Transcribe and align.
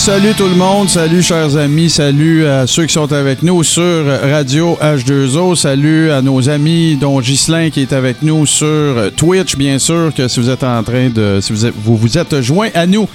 Salut 0.00 0.32
tout 0.34 0.46
le 0.48 0.54
monde, 0.54 0.88
salut 0.88 1.22
chers 1.22 1.56
amis, 1.58 1.90
salut 1.90 2.46
à 2.46 2.66
ceux 2.66 2.86
qui 2.86 2.92
sont 2.94 3.12
avec 3.12 3.42
nous 3.42 3.62
sur 3.62 4.06
Radio 4.22 4.78
H2O, 4.80 5.54
salut 5.54 6.10
à 6.10 6.22
nos 6.22 6.48
amis 6.48 6.96
dont 6.96 7.20
Ghislain 7.20 7.68
qui 7.68 7.82
est 7.82 7.92
avec 7.92 8.22
nous 8.22 8.46
sur 8.46 9.12
Twitch, 9.14 9.56
bien 9.56 9.78
sûr 9.78 10.10
que 10.16 10.26
si 10.26 10.40
vous 10.40 10.48
êtes 10.48 10.64
en 10.64 10.82
train 10.82 11.10
de, 11.10 11.38
si 11.42 11.52
vous 11.52 11.66
êtes- 11.66 11.74
vous, 11.76 11.96
vous 11.98 12.16
êtes 12.16 12.40
joint 12.40 12.70
à 12.74 12.86
nous, 12.86 13.06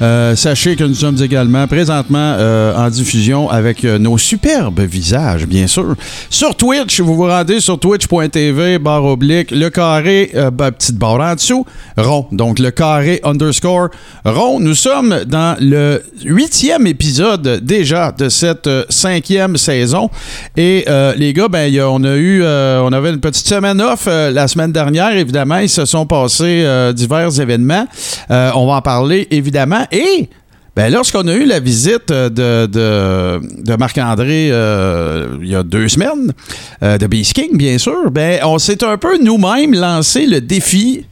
euh, 0.00 0.34
sachez 0.36 0.76
que 0.76 0.84
nous 0.84 0.94
sommes 0.94 1.20
également 1.22 1.66
présentement 1.66 2.34
euh, 2.38 2.74
en 2.76 2.88
diffusion 2.88 3.50
avec 3.50 3.84
euh, 3.84 3.98
nos 3.98 4.18
superbes 4.18 4.80
visages, 4.80 5.46
bien 5.46 5.66
sûr. 5.66 5.94
Sur 6.30 6.56
Twitch, 6.56 7.00
vous 7.00 7.14
vous 7.14 7.26
rendez 7.26 7.60
sur 7.60 7.78
twitch.tv, 7.78 8.78
barre 8.78 9.04
oblique, 9.04 9.50
le 9.50 9.68
carré, 9.68 10.32
ben, 10.52 10.70
petite 10.72 10.96
barre 10.96 11.20
en 11.20 11.34
dessous, 11.34 11.66
rond. 11.96 12.26
Donc 12.32 12.58
le 12.58 12.70
carré 12.70 13.20
underscore 13.24 13.88
rond. 14.24 14.60
Nous 14.60 14.74
sommes 14.74 15.24
dans 15.26 15.56
le 15.60 16.02
huitième 16.24 16.86
épisode 16.86 17.60
déjà 17.62 18.12
de 18.12 18.28
cette 18.28 18.68
cinquième 18.88 19.56
saison. 19.56 20.10
Et 20.56 20.84
les 21.16 21.32
gars, 21.32 21.48
ben, 21.48 21.72
on 21.82 22.04
a 22.04 22.16
eu, 22.16 22.42
on 22.44 22.92
avait 22.92 23.10
une 23.10 23.20
petite 23.20 23.46
semaine 23.46 23.80
off 23.80 24.06
la 24.06 24.48
semaine 24.48 24.72
dernière. 24.72 25.16
Évidemment, 25.16 25.58
il 25.58 25.68
se 25.68 25.84
sont 25.84 26.06
passés 26.06 26.66
divers 26.94 27.40
événements. 27.40 27.86
On 28.30 28.66
va 28.66 28.74
en 28.74 28.82
parler 28.82 29.28
évidemment. 29.30 29.81
Et 29.90 30.28
ben, 30.74 30.90
lorsqu'on 30.90 31.28
a 31.28 31.34
eu 31.34 31.44
la 31.44 31.60
visite 31.60 32.10
euh, 32.10 32.30
de, 32.30 33.76
Marc-André 33.76 34.48
euh, 34.50 35.36
il 35.42 35.48
y 35.48 35.54
a 35.54 35.62
deux 35.62 35.86
semaines, 35.88 36.32
euh, 36.82 36.96
de 36.96 37.06
Beast 37.06 37.34
King, 37.34 37.58
bien 37.58 37.76
sûr, 37.76 38.10
ben, 38.10 38.40
on 38.44 38.58
s'est 38.58 38.82
un 38.82 38.96
peu 38.96 39.22
nous-mêmes 39.22 39.74
lancé 39.74 40.24
le 40.24 40.40
défi 40.40 41.04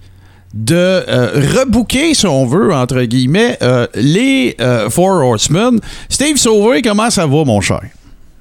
de 0.54 0.74
euh, 0.74 1.42
rebooker, 1.58 2.14
si 2.14 2.26
on 2.26 2.46
veut, 2.46 2.72
entre 2.72 3.02
guillemets, 3.02 3.58
les 3.94 4.56
Four 4.88 5.22
Horsemen. 5.24 5.78
Steve 6.08 6.38
Sauvé, 6.38 6.80
comment 6.80 7.10
ça 7.10 7.26
va, 7.26 7.44
mon 7.44 7.60
cher? 7.60 7.82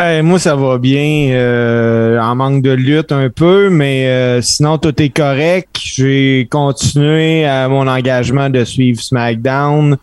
Moi, 0.02 0.40
ça 0.40 0.56
va 0.56 0.78
bien. 0.78 1.32
euh, 1.32 2.18
en 2.20 2.34
manque 2.34 2.62
de 2.62 2.72
lutte 2.72 3.12
un 3.12 3.30
peu, 3.30 3.70
mais 3.70 4.08
euh, 4.08 4.42
sinon, 4.42 4.78
tout 4.78 5.00
est 5.02 5.10
correct. 5.10 5.68
J'ai 5.78 6.48
continué 6.50 7.46
à 7.46 7.68
mon 7.68 7.86
engagement 7.86 8.50
de 8.50 8.64
suivre 8.64 9.02
SmackDown. 9.02 9.98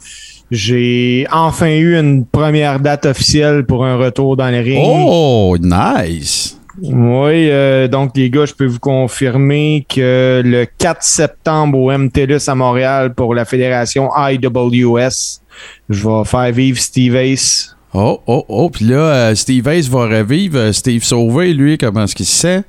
J'ai 0.51 1.27
enfin 1.33 1.71
eu 1.71 1.99
une 1.99 2.27
première 2.27 2.79
date 2.79 3.07
officielle 3.07 3.65
pour 3.65 3.87
un 3.87 3.97
retour 3.97 4.37
dans 4.37 4.49
les 4.49 4.61
rings. 4.61 4.83
Oh, 4.85 5.57
nice! 5.59 6.61
Oui, 6.83 7.49
euh, 7.51 7.89
donc 7.89 8.11
les 8.17 8.29
gars, 8.29 8.45
je 8.45 8.53
peux 8.53 8.67
vous 8.67 8.79
confirmer 8.79 9.87
que 9.89 10.43
le 10.45 10.67
4 10.77 11.03
septembre 11.03 11.79
au 11.79 11.91
MTLUS 11.91 12.49
à 12.49 12.55
Montréal 12.55 13.15
pour 13.15 13.35
la 13.35 13.47
fédération 13.47 14.11
IWS, 14.15 15.41
je 15.89 16.07
vais 16.07 16.25
faire 16.27 16.53
vivre 16.53 16.79
Steve 16.79 17.17
Ace. 17.17 17.76
Oh, 17.95 18.21
oh, 18.27 18.45
oh. 18.49 18.71
Puis 18.71 18.85
là, 18.85 18.99
euh, 18.99 19.35
Steve 19.35 19.67
Ace 19.69 19.89
va 19.89 20.07
revivre. 20.07 20.59
Euh, 20.59 20.73
Steve 20.73 21.05
Sauvé, 21.05 21.53
lui, 21.53 21.79
comment 21.79 22.05
est-ce 22.05 22.15
qu'il 22.15 22.27
se 22.27 22.37
sent? 22.37 22.65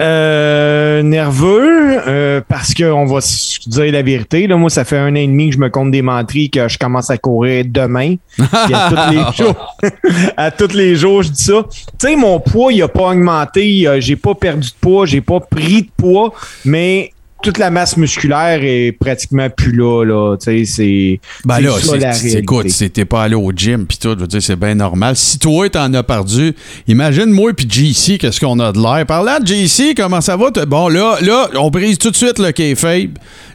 Euh, 0.00 1.02
nerveux, 1.02 2.00
euh, 2.08 2.40
parce 2.48 2.72
qu'on 2.72 3.04
va 3.04 3.20
se 3.20 3.68
dire 3.68 3.92
la 3.92 4.00
vérité. 4.00 4.46
Là, 4.46 4.56
moi, 4.56 4.70
ça 4.70 4.84
fait 4.84 4.96
un 4.96 5.12
an 5.12 5.16
et 5.16 5.26
demi 5.26 5.50
que 5.50 5.56
je 5.56 5.60
me 5.60 5.68
compte 5.68 5.90
des 5.90 6.00
menteries 6.00 6.48
que 6.48 6.68
je 6.68 6.78
commence 6.78 7.10
à 7.10 7.18
courir 7.18 7.66
demain. 7.68 8.14
Puis 8.36 8.74
à 8.74 8.88
tous 8.88 9.14
les 9.14 9.36
jours, 9.44 9.76
à 10.38 10.50
tous 10.50 10.74
les 10.74 10.96
jours, 10.96 11.22
je 11.22 11.30
dis 11.30 11.42
ça. 11.42 11.64
Tu 11.68 12.08
sais, 12.08 12.16
mon 12.16 12.40
poids, 12.40 12.72
il 12.72 12.82
a 12.82 12.88
pas 12.88 13.10
augmenté. 13.10 13.86
J'ai 13.98 14.16
pas 14.16 14.34
perdu 14.34 14.68
de 14.68 14.74
poids, 14.80 15.04
j'ai 15.04 15.20
pas 15.20 15.40
pris 15.40 15.82
de 15.82 15.90
poids, 15.94 16.32
mais 16.64 17.12
toute 17.42 17.58
la 17.58 17.70
masse 17.70 17.96
musculaire 17.96 18.60
est 18.62 18.92
pratiquement 18.92 19.48
plus 19.50 19.72
là. 19.72 20.04
là. 20.04 20.36
Tu 20.36 20.44
sais, 20.44 20.64
c'est. 20.64 21.20
Ben 21.44 21.60
là, 21.60 21.72
ça, 21.72 21.92
c'est- 21.92 21.98
la 21.98 22.10
réalité. 22.12 22.38
écoute, 22.38 22.68
si 22.70 22.90
t'es 22.90 23.04
pas 23.04 23.22
allé 23.22 23.34
au 23.34 23.50
gym 23.54 23.86
pis 23.86 23.98
tout, 23.98 24.10
je 24.14 24.20
veux 24.20 24.26
dire, 24.26 24.42
c'est 24.42 24.56
bien 24.56 24.74
normal. 24.74 25.16
Si 25.16 25.38
toi, 25.38 25.68
t'en 25.70 25.92
as 25.94 26.02
perdu, 26.02 26.52
imagine 26.86 27.26
moi 27.30 27.52
puis 27.54 27.66
JC, 27.68 28.18
qu'est-ce 28.18 28.40
qu'on 28.40 28.58
a 28.60 28.72
de 28.72 28.78
l'air. 28.78 29.06
Parlant 29.06 29.38
de 29.40 29.46
JC, 29.46 29.94
comment 29.96 30.20
ça 30.20 30.36
va? 30.36 30.50
Bon, 30.66 30.88
là, 30.88 31.16
là, 31.22 31.48
on 31.58 31.70
brise 31.70 31.98
tout 31.98 32.10
de 32.10 32.16
suite 32.16 32.38
le 32.38 32.52
kayfabe. 32.52 33.10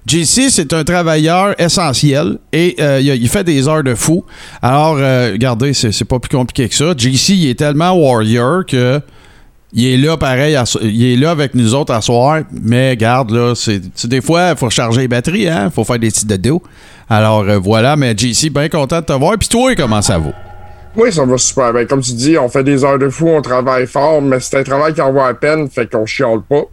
JC, 0.08 0.50
c'est 0.50 0.72
un 0.74 0.84
travailleur 0.84 1.60
essentiel 1.60 2.38
et 2.54 2.76
euh, 2.80 3.00
il, 3.02 3.10
a- 3.12 3.16
il 3.16 3.28
fait 3.30 3.44
des 3.44 3.68
heures 3.68 3.84
de 3.84 3.96
fou. 3.96 4.24
Alors, 4.62 4.98
euh, 5.00 5.32
regardez, 5.34 5.74
c'est 5.74 6.06
pas 6.06 6.20
plus 6.20 6.36
compliqué 6.36 6.70
que 6.70 6.76
ça. 6.76 6.94
JC, 6.98 7.30
il 7.30 7.50
est 7.50 7.56
tellement 7.60 7.92
warrior 7.94 8.66
que 8.66 9.00
il 9.78 9.94
est 9.94 9.98
là 9.98 10.16
pareil, 10.16 10.58
il 10.82 11.14
est 11.14 11.18
là 11.18 11.32
avec 11.32 11.54
nous 11.54 11.76
autres 11.76 11.94
à 11.94 12.02
soir, 12.02 12.40
mais 12.50 12.96
garde 12.96 13.32
là, 13.32 13.54
c'est 13.56 14.08
des 14.08 14.22
fois 14.22 14.52
il 14.52 14.58
faut 14.58 14.68
recharger 14.68 15.02
les 15.02 15.08
batteries, 15.10 15.50
hein, 15.50 15.70
faut 15.70 15.84
faire 15.84 16.00
des 16.00 16.08
petits 16.10 16.26
dodos. 16.26 16.64
Alors 17.10 17.42
euh, 17.42 17.60
voilà, 17.60 17.98
mais 17.98 18.16
JC, 18.18 18.50
bien 18.50 18.70
content 18.70 19.02
de 19.02 19.06
te 19.06 19.12
voir. 19.12 19.38
Puis 19.38 19.50
toi, 19.50 19.76
comment 19.76 20.02
ça 20.02 20.18
va? 20.18 20.32
Oui, 20.96 21.12
ça 21.12 21.26
va 21.26 21.38
super 21.38 21.74
bien. 21.74 21.86
Comme 21.86 22.00
tu 22.00 22.14
dis, 22.14 22.38
on 22.38 22.48
fait 22.48 22.64
des 22.64 22.86
heures 22.86 22.98
de 22.98 23.10
fou, 23.10 23.28
on 23.28 23.42
travaille 23.42 23.86
fort, 23.86 24.22
mais 24.22 24.40
c'est 24.40 24.60
un 24.60 24.64
travail 24.64 24.94
qui 24.94 25.02
en 25.02 25.12
vaut 25.12 25.20
à 25.20 25.34
peine, 25.34 25.70
fait 25.70 25.92
qu'on 25.92 26.06
chiale 26.06 26.40
pas. 26.48 26.64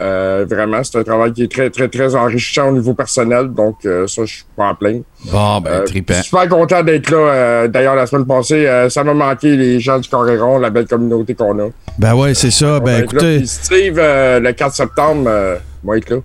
Euh, 0.00 0.46
vraiment, 0.48 0.82
c'est 0.84 0.98
un 0.98 1.02
travail 1.02 1.32
qui 1.32 1.42
est 1.42 1.50
très, 1.50 1.70
très, 1.70 1.88
très 1.88 2.14
enrichissant 2.14 2.68
au 2.68 2.72
niveau 2.72 2.94
personnel, 2.94 3.48
donc 3.48 3.76
euh, 3.84 4.06
ça, 4.06 4.22
je 4.24 4.32
suis 4.34 4.44
pas 4.56 4.66
en 4.68 4.74
plein. 4.76 5.00
Bon, 5.32 5.60
ben 5.60 5.70
Euh, 5.72 5.84
trippant. 5.84 6.14
je 6.14 6.20
suis 6.20 6.28
super 6.28 6.48
content 6.48 6.82
d'être 6.84 7.10
là. 7.10 7.16
euh, 7.16 7.68
D'ailleurs, 7.68 7.96
la 7.96 8.06
semaine 8.06 8.24
passée, 8.26 8.66
euh, 8.68 8.88
ça 8.88 9.02
m'a 9.02 9.12
manqué 9.14 9.56
les 9.56 9.80
gens 9.80 9.98
du 9.98 10.08
Coréron, 10.08 10.58
la 10.60 10.70
belle 10.70 10.86
communauté 10.86 11.34
qu'on 11.34 11.58
a. 11.58 11.68
Ben 11.98 12.14
ouais, 12.14 12.34
c'est 12.34 12.52
ça. 12.52 12.78
Ben 12.78 13.02
écoutez, 13.02 13.38
Puis 13.38 13.48
Steve, 13.48 13.96
euh, 13.98 14.38
le 14.38 14.52
4 14.52 14.72
septembre, 14.74 15.24
euh, 15.26 15.56
va 15.82 15.96
être 15.96 16.10
là. 16.10 16.16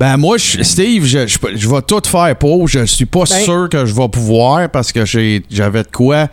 Ben 0.00 0.16
moi, 0.16 0.38
je- 0.38 0.62
Steve, 0.62 1.04
je, 1.04 1.26
je, 1.26 1.36
je 1.54 1.68
vais 1.68 1.82
tout 1.82 2.00
faire 2.06 2.34
pour. 2.36 2.66
Je 2.66 2.86
suis 2.86 3.04
pas 3.04 3.24
Ben- 3.28 3.44
sûr 3.44 3.68
que 3.70 3.84
je 3.84 3.94
vais 3.94 4.08
pouvoir 4.08 4.68
parce 4.70 4.92
que 4.92 5.04
j'ai 5.04 5.42
j'avais 5.50 5.82
de 5.82 5.88
quoi, 5.92 6.28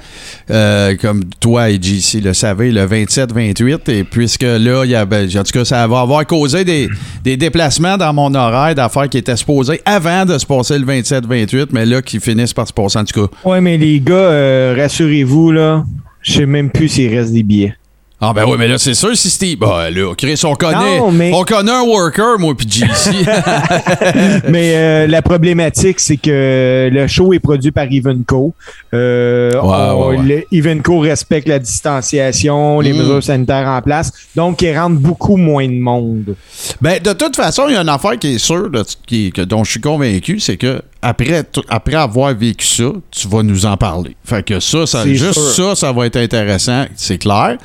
euh, 0.50 0.96
comme 0.96 1.26
toi 1.42 1.70
et 1.70 1.78
JC 1.82 2.22
le 2.24 2.34
savez, 2.34 2.72
le 2.72 2.86
27-28. 2.88 3.90
Et 3.92 4.04
puisque 4.06 4.44
là, 4.44 4.84
il 4.86 4.92
y 4.92 4.96
a, 4.96 5.06
ben, 5.06 5.28
en 5.38 5.44
tout 5.44 5.52
cas, 5.52 5.66
ça 5.66 5.86
va 5.86 6.00
avoir 6.00 6.26
causé 6.26 6.64
des, 6.64 6.88
des 7.26 7.36
déplacements 7.36 7.98
dans 7.98 8.14
mon 8.14 8.34
horaire 8.34 8.74
d'affaires 8.74 9.10
qui 9.10 9.18
étaient 9.18 9.36
supposés 9.36 9.82
avant 9.86 10.24
de 10.24 10.38
se 10.38 10.46
passer 10.46 10.80
le 10.80 10.86
27-28, 10.86 11.68
mais 11.74 11.86
là, 11.86 12.02
qui 12.02 12.22
finissent 12.22 12.54
par 12.54 12.68
se 12.70 12.74
passer 12.74 13.00
en 13.00 13.04
tout 13.04 13.28
cas. 13.28 13.34
Ouais, 13.44 13.60
mais 13.60 13.78
les 13.78 14.00
gars, 14.00 14.14
euh, 14.16 14.76
rassurez-vous, 14.78 15.52
là, 15.52 15.84
je 16.22 16.32
sais 16.34 16.46
même 16.46 16.70
plus 16.70 16.88
s'il 16.88 17.14
reste 17.14 17.34
des 17.34 17.44
billets. 17.44 17.76
Ah 18.20 18.34
ben 18.34 18.46
oui, 18.48 18.56
mais 18.58 18.68
là, 18.68 18.80
c'est 18.80 18.96
sûr 18.96 19.16
si 19.16 19.30
Steve... 19.30 19.60
Ben 19.60 19.92
là, 19.92 20.14
Chris, 20.18 20.42
on 20.44 20.56
connaît, 20.56 20.98
Non, 20.98 21.12
mais- 21.12 21.32
on 21.36 21.44
connaît 21.44 21.72
un 21.72 21.84
worker, 21.84 22.40
moi 22.40 22.56
puis 22.58 22.68
JC. 22.68 23.12
Mais 24.50 24.74
euh, 24.76 25.08
la 25.08 25.22
problématique, 25.22 26.00
c'est 26.00 26.18
que 26.18 26.90
le 26.92 27.08
show 27.08 27.32
est 27.34 27.40
produit 27.40 27.72
par 27.72 27.86
Evenco. 27.92 28.54
Euh, 28.94 29.52
on- 29.62 30.10
ouais, 30.10 30.18
ouais. 30.18 30.24
le- 30.52 30.58
Evenco 30.58 31.00
respecte 31.00 31.48
la 31.48 31.60
distanciation, 31.60 32.80
les 32.80 32.94
Mm. 32.94 32.98
mesures 32.98 33.24
sanitaires 33.24 33.68
en 33.68 33.82
place, 33.84 34.12
donc 34.36 34.62
il 34.64 34.76
rentre 34.78 34.96
beaucoup 34.96 35.38
moins 35.38 35.68
de 35.68 35.80
monde. 35.80 36.36
Ben, 36.82 37.00
de 37.02 37.14
toute 37.14 37.36
façon, 37.36 37.66
il 37.68 37.74
y 37.74 37.78
a 37.78 37.82
une 37.82 37.90
affaire 37.90 38.18
qui 38.18 38.34
est 38.36 38.40
sûre, 38.40 38.70
de- 38.72 38.84
qui- 39.06 39.32
que- 39.32 39.42
dont 39.42 39.64
je 39.64 39.72
suis 39.72 39.82
convaincu, 39.82 40.40
c'est 40.40 40.58
que 40.58 40.82
après, 41.04 41.44
après 41.70 41.94
avoir 41.96 42.34
vécu 42.34 42.66
ça, 42.66 42.86
tu 43.12 43.28
vas 43.28 43.44
nous 43.44 43.66
en 43.68 43.78
parler. 43.78 44.16
Fait 44.26 44.44
que 44.44 44.60
ça, 44.60 44.88
ça 44.88 45.06
juste 45.08 45.34
sûr. 45.54 45.76
ça, 45.76 45.76
ça 45.76 45.92
va 45.92 46.08
être 46.08 46.18
intéressant, 46.18 46.86
c'est 46.96 47.20
clair. 47.20 47.58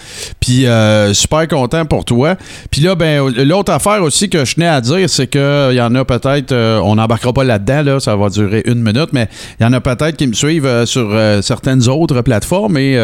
Puis, 0.42 0.66
euh, 0.66 1.14
super 1.14 1.46
content 1.46 1.86
pour 1.86 2.04
toi. 2.04 2.36
Puis 2.70 2.80
là, 2.80 2.96
ben, 2.96 3.28
l'autre 3.44 3.72
affaire 3.72 4.02
aussi 4.02 4.28
que 4.28 4.44
je 4.44 4.54
tenais 4.54 4.66
à 4.66 4.80
dire, 4.80 5.08
c'est 5.08 5.28
que 5.28 5.68
il 5.70 5.76
y 5.76 5.80
en 5.80 5.94
a 5.94 6.04
peut-être, 6.04 6.50
euh, 6.50 6.80
on 6.82 6.96
n'embarquera 6.96 7.32
pas 7.32 7.44
là-dedans, 7.44 7.82
là, 7.82 8.00
ça 8.00 8.16
va 8.16 8.28
durer 8.28 8.62
une 8.66 8.82
minute, 8.82 9.10
mais 9.12 9.28
il 9.60 9.62
y 9.62 9.66
en 9.66 9.72
a 9.72 9.80
peut-être 9.80 10.16
qui 10.16 10.26
me 10.26 10.32
suivent 10.32 10.66
euh, 10.66 10.84
sur 10.84 11.08
euh, 11.12 11.42
certaines 11.42 11.88
autres 11.88 12.22
plateformes. 12.22 12.76
Et 12.76 12.98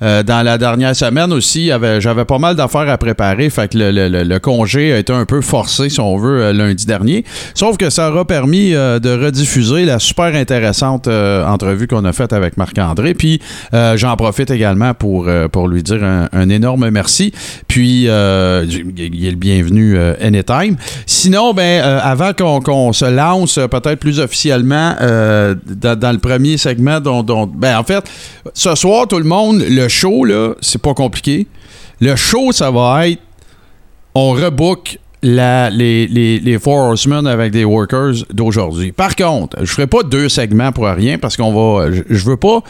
dans 0.00 0.44
la 0.44 0.58
dernière 0.58 0.94
semaine 0.94 1.32
aussi, 1.32 1.70
j'avais 1.98 2.24
pas 2.24 2.38
mal 2.38 2.54
d'affaires 2.54 2.88
à 2.88 2.98
préparer. 2.98 3.50
Fait 3.50 3.68
que 3.70 3.78
le, 3.78 4.38
congé 4.38 4.92
a 4.92 4.98
été 4.98 5.12
un 5.12 5.24
peu 5.24 5.40
forcé, 5.40 5.88
si 5.88 6.00
on 6.00 6.16
veut, 6.16 6.52
lundi 6.52 6.86
dernier. 6.86 7.24
Sauf 7.54 7.76
que 7.76 7.90
ça 7.90 8.10
aura 8.10 8.24
permis 8.24 8.70
de 8.70 9.24
rediffuser 9.24 9.84
la 9.84 9.98
super 9.98 10.34
intéressante 10.34 11.08
entrevue 11.08 11.86
qu'on 11.88 12.04
a 12.04 12.12
faite 12.12 12.32
avec 12.32 12.56
Marc-André. 12.56 13.14
Puis 13.14 13.40
j'en 13.72 14.16
profite 14.16 14.50
également 14.50 14.94
pour, 14.94 15.28
pour 15.50 15.68
lui 15.68 15.82
dire 15.82 16.02
un 16.04 16.48
énorme 16.48 16.75
merci. 16.76 17.32
Puis 17.68 18.08
euh, 18.08 18.64
il 18.68 19.26
est 19.26 19.30
le 19.30 19.36
bienvenu 19.36 19.96
euh, 19.96 20.14
anytime. 20.20 20.76
Sinon, 21.06 21.54
ben, 21.54 21.82
euh, 21.84 22.00
avant 22.02 22.32
qu'on 22.32 22.92
se 22.92 23.04
lance 23.04 23.54
peut-être 23.70 23.98
plus 24.00 24.20
officiellement 24.20 24.94
dans, 25.00 25.98
dans 25.98 26.12
le 26.12 26.18
premier 26.18 26.56
segment, 26.56 27.00
dont, 27.00 27.22
dont- 27.22 27.46
ben, 27.46 27.78
en 27.78 27.84
fait, 27.84 28.04
ce 28.54 28.74
soir, 28.74 29.06
tout 29.08 29.18
le 29.18 29.24
monde, 29.24 29.62
le 29.68 29.88
show, 29.88 30.24
là, 30.24 30.54
c'est 30.60 30.80
pas 30.80 30.94
compliqué. 30.94 31.46
Le 32.00 32.14
show, 32.16 32.52
ça 32.52 32.70
va 32.70 33.08
être 33.08 33.20
on 34.14 34.30
rebook 34.32 34.98
les, 35.22 36.06
les, 36.06 36.38
les 36.38 36.58
Four 36.58 36.76
Horsemen 36.90 37.26
avec 37.26 37.50
des 37.52 37.64
workers 37.64 38.12
d'aujourd'hui. 38.32 38.92
Par 38.92 39.16
contre, 39.16 39.56
je 39.60 39.70
ferai 39.72 39.86
pas 39.86 40.02
deux 40.02 40.28
segments 40.28 40.72
pour 40.72 40.86
rien 40.86 41.18
parce 41.18 41.36
qu'on 41.36 41.52
va. 41.52 41.90
Je, 41.90 42.02
je 42.08 42.24
veux 42.24 42.36
pas. 42.36 42.60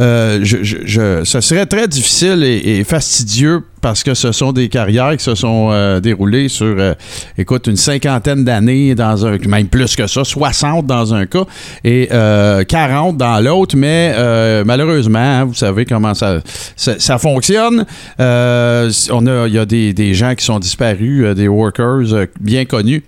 euh, 0.00 0.40
je, 0.42 0.58
je, 0.62 0.76
je- 0.84 1.24
ce 1.24 1.40
serait 1.40 1.66
très 1.66 1.88
difficile 1.88 2.42
et 2.44 2.84
fastidieux 2.84 3.62
parce 3.84 4.02
que 4.02 4.14
ce 4.14 4.32
sont 4.32 4.52
des 4.52 4.70
carrières 4.70 5.14
qui 5.14 5.22
se 5.22 5.34
sont 5.34 5.68
euh, 5.70 6.00
déroulées 6.00 6.48
sur, 6.48 6.74
euh, 6.78 6.94
écoute, 7.36 7.66
une 7.66 7.76
cinquantaine 7.76 8.42
d'années 8.42 8.94
dans 8.94 9.26
un, 9.26 9.36
même 9.46 9.66
plus 9.66 9.94
que 9.94 10.06
ça, 10.06 10.24
60 10.24 10.86
dans 10.86 11.12
un 11.12 11.26
cas 11.26 11.44
et 11.84 12.08
euh, 12.10 12.64
40 12.64 13.18
dans 13.18 13.44
l'autre, 13.44 13.76
mais 13.76 14.14
euh, 14.16 14.64
malheureusement, 14.64 15.18
hein, 15.18 15.44
vous 15.44 15.52
savez 15.52 15.84
comment 15.84 16.14
ça, 16.14 16.40
ça, 16.76 16.98
ça 16.98 17.18
fonctionne. 17.18 17.84
Euh, 18.20 18.90
on 19.10 19.26
a, 19.26 19.48
il 19.48 19.52
y 19.52 19.58
a 19.58 19.66
des, 19.66 19.92
des 19.92 20.14
gens 20.14 20.34
qui 20.34 20.46
sont 20.46 20.58
disparus, 20.58 21.22
euh, 21.22 21.34
des 21.34 21.46
workers 21.48 22.14
euh, 22.14 22.24
bien 22.40 22.64
connus 22.64 23.02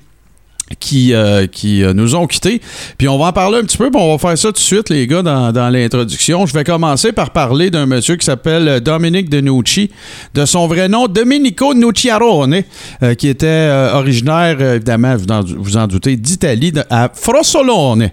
qui, 0.80 1.14
euh, 1.14 1.46
qui 1.46 1.84
euh, 1.84 1.92
nous 1.94 2.14
ont 2.16 2.26
quittés. 2.26 2.60
Puis 2.98 3.06
on 3.08 3.18
va 3.18 3.26
en 3.26 3.32
parler 3.32 3.58
un 3.58 3.62
petit 3.62 3.76
peu, 3.78 3.90
puis 3.90 4.00
on 4.00 4.12
va 4.16 4.18
faire 4.18 4.36
ça 4.36 4.48
tout 4.48 4.54
de 4.54 4.58
suite, 4.58 4.88
les 4.90 5.06
gars, 5.06 5.22
dans, 5.22 5.52
dans 5.52 5.68
l'introduction. 5.68 6.44
Je 6.44 6.52
vais 6.52 6.64
commencer 6.64 7.12
par 7.12 7.30
parler 7.30 7.70
d'un 7.70 7.86
monsieur 7.86 8.16
qui 8.16 8.26
s'appelle 8.26 8.66
euh, 8.68 8.80
Dominique 8.80 9.30
Denucci, 9.30 9.90
de 10.34 10.44
son 10.44 10.66
vrai 10.66 10.88
nom, 10.88 11.06
Domenico 11.06 11.72
Nucciarone, 11.74 12.62
qui 13.18 13.28
était 13.28 13.70
originaire, 13.94 14.60
évidemment, 14.60 15.16
vous 15.16 15.26
en, 15.32 15.40
vous 15.44 15.76
en 15.76 15.86
doutez, 15.86 16.16
d'Italie, 16.16 16.72
de- 16.72 16.82
à 16.90 17.10
Frossolone, 17.12 18.10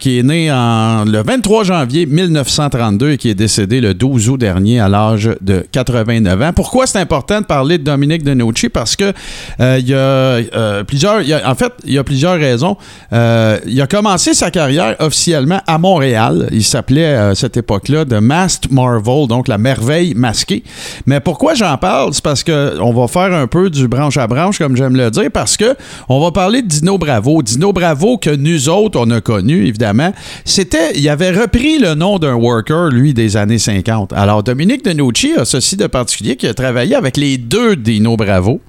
qui 0.00 0.18
est 0.18 0.22
né 0.22 0.50
en, 0.50 1.04
le 1.04 1.22
23 1.22 1.64
janvier 1.64 2.06
1932 2.06 3.12
et 3.12 3.18
qui 3.18 3.28
est 3.30 3.34
décédé 3.34 3.80
le 3.80 3.94
12 3.94 4.28
août 4.30 4.36
dernier 4.38 4.80
à 4.80 4.88
l'âge 4.88 5.30
de 5.40 5.64
89 5.72 6.42
ans. 6.42 6.52
Pourquoi 6.54 6.86
c'est 6.86 6.98
important 6.98 7.40
de 7.40 7.46
parler 7.46 7.78
de 7.78 7.84
Dominique 7.84 8.22
Denucci? 8.24 8.68
Parce 8.68 8.96
que 8.96 9.12
il 9.60 9.88
y 9.88 9.94
a 9.94 10.84
plusieurs... 10.84 11.22
y 11.22 11.32
a- 11.32 11.48
en 11.48 11.54
fait, 11.54 11.72
il 11.86 11.92
y 11.92 11.98
a 11.98 12.04
plusieurs 12.04 12.38
raisons. 12.38 12.76
Euh, 13.12 13.58
il 13.66 13.80
a 13.80 13.86
commencé 13.86 14.34
sa 14.34 14.50
carrière 14.50 14.96
officiellement 14.98 15.60
à 15.66 15.78
Montréal. 15.78 16.48
Il 16.52 16.64
s'appelait 16.64 17.14
à 17.14 17.34
cette 17.34 17.56
époque-là 17.56 18.04
The 18.04 18.20
Masked 18.20 18.72
Marvel, 18.72 19.26
donc 19.28 19.48
la 19.48 19.58
merveille 19.58 20.14
masquée. 20.14 20.62
Mais 21.06 21.20
pourquoi 21.20 21.54
j'en 21.54 21.76
parle? 21.76 22.12
C'est 22.12 22.24
parce 22.24 22.42
que 22.42 22.78
on 22.80 22.92
va 22.92 23.08
faire 23.08 23.32
un 23.32 23.46
peu 23.46 23.70
du 23.70 23.88
branche 23.88 24.16
à 24.16 24.26
branche, 24.26 24.58
comme 24.58 24.76
j'aime 24.76 24.96
le 24.96 25.10
dire, 25.10 25.30
parce 25.32 25.56
que 25.56 25.76
on 26.08 26.20
va 26.20 26.30
parler 26.30 26.62
de 26.62 26.68
Dino 26.68 26.98
Bravo. 26.98 27.42
Dino 27.42 27.72
Bravo 27.72 28.18
que 28.18 28.34
nous 28.34 28.68
autres, 28.68 28.98
on 29.00 29.10
a 29.10 29.20
connu, 29.20 29.66
évidemment. 29.66 30.12
C'était, 30.44 30.96
il 30.96 31.08
avait 31.08 31.30
repris 31.30 31.78
le 31.78 31.94
nom 31.94 32.18
d'un 32.18 32.34
worker, 32.34 32.90
lui, 32.90 33.14
des 33.14 33.36
années 33.36 33.58
50. 33.58 34.12
Alors, 34.12 34.42
Dominique 34.42 34.84
Denucci 34.84 35.32
a 35.36 35.44
ceci 35.44 35.76
de 35.76 35.86
particulier 35.86 36.36
qu'il 36.36 36.48
a 36.48 36.54
travaillé 36.54 36.94
avec 36.94 37.16
les 37.16 37.38
deux 37.38 37.76
Dino 37.76 38.16
Bravo. 38.16 38.60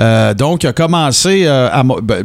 Euh, 0.00 0.34
donc, 0.34 0.64
il 0.64 0.68
a 0.68 0.72
commencé 0.72 1.44
euh, 1.46 1.68
à... 1.70 1.82
ben, 1.82 2.24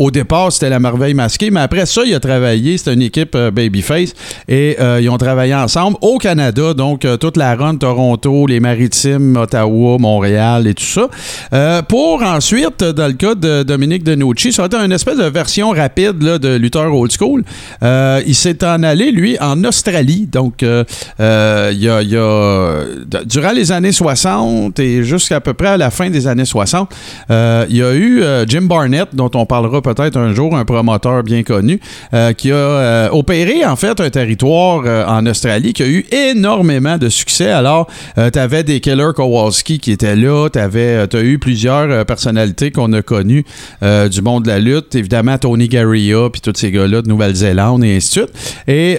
au 0.00 0.10
départ, 0.10 0.50
c'était 0.50 0.70
la 0.70 0.80
merveille 0.80 1.12
masquée, 1.12 1.50
mais 1.50 1.60
après 1.60 1.84
ça, 1.84 2.00
il 2.06 2.14
a 2.14 2.20
travaillé, 2.20 2.78
c'était 2.78 2.94
une 2.94 3.02
équipe 3.02 3.34
euh, 3.34 3.50
Babyface, 3.50 4.14
et 4.48 4.76
euh, 4.80 4.98
ils 4.98 5.10
ont 5.10 5.18
travaillé 5.18 5.54
ensemble 5.54 5.98
au 6.00 6.16
Canada, 6.16 6.72
donc 6.72 7.04
euh, 7.04 7.18
toute 7.18 7.36
la 7.36 7.54
run, 7.54 7.76
Toronto, 7.76 8.46
les 8.46 8.60
Maritimes, 8.60 9.36
Ottawa, 9.36 9.98
Montréal 9.98 10.66
et 10.66 10.72
tout 10.72 10.82
ça. 10.82 11.82
Pour 11.82 12.22
ensuite, 12.22 12.82
dans 12.82 13.08
le 13.08 13.12
cas 13.12 13.34
de 13.34 13.62
Dominique 13.62 14.02
Denucci, 14.02 14.54
ça 14.54 14.62
a 14.62 14.66
été 14.66 14.78
une 14.78 14.92
espèce 14.92 15.18
de 15.18 15.24
version 15.24 15.68
rapide 15.68 16.22
là, 16.22 16.38
de 16.38 16.56
lutteur 16.56 16.94
old 16.94 17.12
school. 17.12 17.44
Il 17.82 18.34
s'est 18.34 18.64
en 18.64 18.82
allé, 18.82 19.12
lui, 19.12 19.36
en 19.38 19.62
Australie, 19.64 20.26
donc 20.32 20.62
il 20.62 20.86
y 21.18 21.88
a, 21.88 22.84
durant 23.26 23.52
les 23.52 23.70
années 23.70 23.92
60 23.92 24.78
et 24.78 25.02
jusqu'à 25.02 25.40
peu 25.40 25.52
près 25.52 25.68
à 25.68 25.76
la 25.76 25.90
fin 25.90 26.08
des 26.08 26.26
années 26.26 26.46
60, 26.46 26.90
euh, 27.30 27.66
il 27.68 27.76
y 27.76 27.82
a 27.82 27.94
eu 27.94 28.22
Jim 28.46 28.62
Barnett, 28.62 29.08
dont 29.12 29.30
on 29.34 29.44
parlera 29.44 29.82
peut-être 29.94 30.16
un 30.16 30.34
jour, 30.34 30.56
un 30.56 30.64
promoteur 30.64 31.22
bien 31.22 31.42
connu, 31.42 31.80
euh, 32.14 32.32
qui 32.32 32.50
a 32.50 32.54
euh, 32.54 33.08
opéré 33.10 33.64
en 33.64 33.76
fait 33.76 34.00
un 34.00 34.10
territoire 34.10 34.82
euh, 34.86 35.04
en 35.06 35.26
Australie 35.26 35.72
qui 35.72 35.82
a 35.82 35.86
eu 35.86 36.04
énormément 36.12 36.98
de 36.98 37.08
succès. 37.08 37.50
Alors, 37.50 37.88
tu 38.16 38.38
avais 38.38 38.62
des 38.62 38.80
Killer 38.80 39.10
Kowalski 39.14 39.78
qui 39.78 39.92
étaient 39.92 40.16
là, 40.16 40.48
tu 40.50 40.58
as 40.58 41.22
eu 41.22 41.38
plusieurs 41.38 42.04
personnalités 42.06 42.70
qu'on 42.70 42.92
a 42.92 43.02
connues 43.02 43.44
du 43.82 44.22
monde 44.22 44.44
de 44.44 44.48
la 44.48 44.58
lutte, 44.58 44.94
évidemment 44.94 45.38
Tony 45.38 45.68
Garria, 45.68 46.28
puis 46.30 46.40
tous 46.40 46.52
ces 46.54 46.70
gars-là 46.70 47.02
de 47.02 47.08
Nouvelle-Zélande 47.08 47.84
et 47.84 47.96
ainsi 47.96 48.08
de 48.08 48.26
suite. 48.26 48.62
Et 48.68 48.98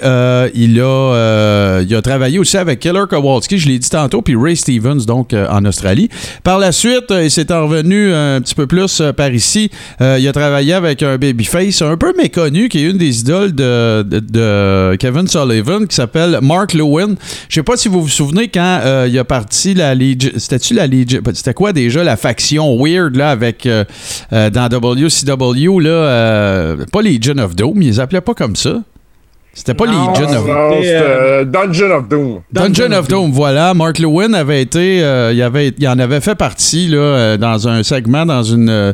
il, 0.56 0.82
a, 0.82 1.82
il 1.82 1.96
a 1.96 2.02
travaillé 2.02 2.40
aussi 2.40 2.58
avec 2.58 2.80
Killer 2.80 3.04
Kowalski, 3.10 3.58
je 3.58 3.68
l'ai 3.68 3.80
dit 3.80 3.90
tantôt, 3.90 4.22
puis 4.22 4.36
Ray 4.36 4.56
Stevens, 4.56 5.06
donc 5.06 5.34
en 5.34 5.66
Australie. 5.66 6.10
Par 6.44 6.60
la 6.60 6.72
suite, 6.72 7.12
il 7.12 7.32
s'est 7.32 7.52
en 7.52 7.68
revenu 7.68 8.14
un 8.14 8.42
petit 8.42 8.56
peu 8.56 8.68
plus 8.68 9.02
par 9.16 9.32
ici. 9.32 9.70
Il 10.00 10.28
a 10.28 10.32
travaillé 10.34 10.71
avec 10.74 11.04
un 11.04 11.18
babyface 11.18 11.82
un 11.82 11.98
peu 11.98 12.14
méconnu, 12.18 12.70
qui 12.70 12.80
est 12.86 12.90
une 12.90 12.98
des 12.98 13.20
idoles 13.22 13.54
de, 13.54 14.04
de- 14.04 14.20
de 14.20 14.96
Kevin 15.00 15.28
Sullivan, 15.28 15.86
qui 15.88 15.96
s'appelle 15.96 16.40
Mark 16.42 16.74
Lewin. 16.74 17.16
Je 17.50 17.56
sais 17.56 17.64
pas 17.64 17.78
si 17.78 17.88
vous 17.88 18.02
vous 18.02 18.08
souvenez 18.10 18.48
quand 18.48 18.80
euh, 18.84 19.08
il 19.10 19.18
a 19.20 19.24
parti 19.24 19.74
la 19.74 19.96
Legion. 19.96 20.32
C'était-tu 20.38 20.74
la 20.74 20.88
Legion? 20.88 21.22
C'était 21.34 21.54
quoi 21.54 21.74
déjà 21.74 22.04
la 22.04 22.18
faction 22.18 22.78
weird 22.84 23.16
là 23.16 23.32
avec 23.32 23.66
euh, 23.66 23.84
euh, 24.34 24.50
dans 24.50 24.68
WCW 24.70 25.80
là, 25.82 26.76
pas 26.92 27.02
Legion 27.02 27.38
of 27.38 27.56
Doom, 27.56 27.82
ils 27.82 28.00
appelaient 28.02 28.22
pas 28.22 28.34
comme 28.34 28.56
ça. 28.56 28.82
C'était 29.54 29.74
pas 29.74 29.86
Non, 29.86 30.12
Legion 30.14 30.30
of 30.30 30.46
euh, 30.48 31.44
Dungeon 31.44 31.92
of 31.92 32.08
Doom. 32.08 32.40
Dungeon 32.54 32.92
of 32.94 33.08
Doom, 33.10 33.32
voilà. 33.34 33.74
Mark 33.74 34.00
Lewin 34.00 34.32
avait 34.34 34.62
été, 34.62 35.04
euh, 35.04 35.34
il, 35.34 35.42
avait, 35.42 35.74
il 35.78 35.88
en 35.90 36.00
avait 36.00 36.22
fait 36.22 36.36
partie 36.36 36.88
là, 36.88 36.98
euh, 36.98 37.38
dans 37.38 37.68
un 37.68 37.84
segment, 37.84 38.26
dans 38.26 38.44
une, 38.44 38.94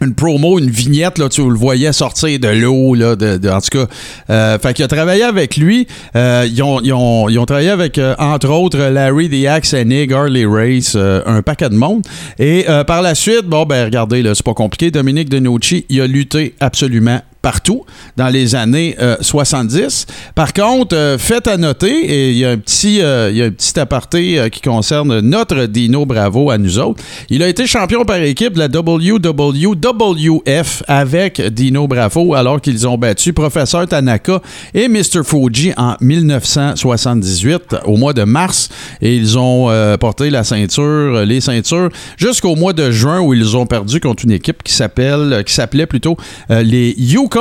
une 0.00 0.14
promo, 0.14 0.58
une 0.58 0.70
vignette, 0.70 1.18
là, 1.18 1.28
tu 1.28 1.42
le 1.48 1.56
voyais 1.56 1.92
sortir 1.92 2.38
de 2.38 2.48
l'eau, 2.48 2.94
là, 2.94 3.16
de, 3.16 3.36
de- 3.36 3.48
en 3.48 3.60
tout 3.60 3.78
cas. 3.78 3.86
Euh, 4.30 4.58
fait 4.58 4.74
qu'il 4.74 4.84
a 4.84 4.88
travaillé 4.88 5.22
avec 5.24 5.56
lui. 5.56 5.86
Euh, 6.14 6.46
ils, 6.48 6.62
ont, 6.62 6.80
ils 6.80 6.92
ont- 6.92 7.28
ils 7.28 7.38
ont 7.38 7.46
travaillé 7.46 7.70
avec, 7.70 7.98
euh, 7.98 8.14
entre 8.18 8.48
autres, 8.50 8.78
Larry 8.78 9.28
the 9.28 9.46
Axe 9.46 9.74
Hennig, 9.74 10.12
Harley 10.12 10.46
Race, 10.46 10.92
euh, 10.94 11.20
un 11.26 11.42
paquet 11.42 11.68
de 11.68 11.74
monde. 11.74 12.02
Et 12.38 12.66
euh, 12.68 12.84
par 12.84 13.02
la 13.02 13.14
suite, 13.14 13.44
bon, 13.46 13.64
ben 13.64 13.84
regardez, 13.84 14.22
là, 14.22 14.34
c'est 14.34 14.44
pas 14.44 14.54
compliqué. 14.54 14.90
Dominique 14.90 15.28
Denucci, 15.28 15.84
il 15.88 16.00
a 16.00 16.06
lutté 16.06 16.54
absolument 16.60 17.20
partout 17.48 17.86
dans 18.18 18.28
les 18.28 18.54
années 18.54 18.94
euh, 19.00 19.16
70. 19.22 20.04
Par 20.34 20.52
contre, 20.52 20.94
euh, 20.94 21.16
faites 21.16 21.48
à 21.48 21.56
noter, 21.56 21.88
et 21.88 22.30
il 22.32 22.36
y 22.36 22.44
a 22.44 22.50
un 22.50 22.58
petit, 22.58 23.00
euh, 23.00 23.30
y 23.32 23.40
a 23.40 23.46
un 23.46 23.50
petit 23.50 23.80
aparté 23.80 24.38
euh, 24.38 24.48
qui 24.50 24.60
concerne 24.60 25.20
notre 25.20 25.64
Dino 25.64 26.04
Bravo 26.04 26.50
à 26.50 26.58
nous 26.58 26.78
autres. 26.78 27.02
Il 27.30 27.42
a 27.42 27.48
été 27.48 27.66
champion 27.66 28.04
par 28.04 28.18
équipe 28.18 28.52
de 28.52 28.58
la 28.58 28.68
WWF 28.68 30.82
avec 30.88 31.40
Dino 31.40 31.88
Bravo 31.88 32.34
alors 32.34 32.60
qu'ils 32.60 32.86
ont 32.86 32.98
battu 32.98 33.32
Professeur 33.32 33.86
Tanaka 33.86 34.42
et 34.74 34.88
Mr. 34.88 35.24
Fuji 35.24 35.72
en 35.78 35.96
1978 36.02 37.76
au 37.86 37.96
mois 37.96 38.12
de 38.12 38.24
mars 38.24 38.68
et 39.00 39.16
ils 39.16 39.38
ont 39.38 39.70
euh, 39.70 39.96
porté 39.96 40.28
la 40.28 40.44
ceinture, 40.44 41.24
les 41.24 41.40
ceintures 41.40 41.88
jusqu'au 42.18 42.56
mois 42.56 42.74
de 42.74 42.90
juin 42.90 43.20
où 43.20 43.32
ils 43.32 43.56
ont 43.56 43.64
perdu 43.64 44.00
contre 44.00 44.24
une 44.24 44.32
équipe 44.32 44.62
qui 44.62 44.74
s'appelle, 44.74 45.44
qui 45.46 45.54
s'appelait 45.54 45.86
plutôt 45.86 46.18
euh, 46.50 46.62
les 46.62 46.94
Yukon 46.98 47.37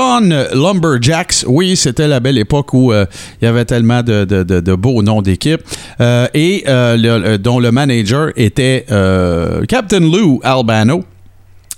Lumberjacks. 0.54 1.44
Oui, 1.48 1.76
c'était 1.76 2.08
la 2.08 2.20
belle 2.20 2.38
époque 2.38 2.74
où 2.74 2.92
euh, 2.92 3.06
il 3.42 3.46
y 3.46 3.48
avait 3.48 3.66
tellement 3.66 4.04
de, 4.04 4.76
beaux 4.76 5.02
noms 5.02 5.22
d'équipes 5.22 5.62
euh, 6.00 6.28
et 6.34 6.64
euh, 6.68 7.38
dont 7.38 7.60
le 7.60 7.72
manager 7.72 8.32
était 8.36 8.86
Captain 9.68 10.00
Lou 10.00 10.40
Albano. 10.44 11.04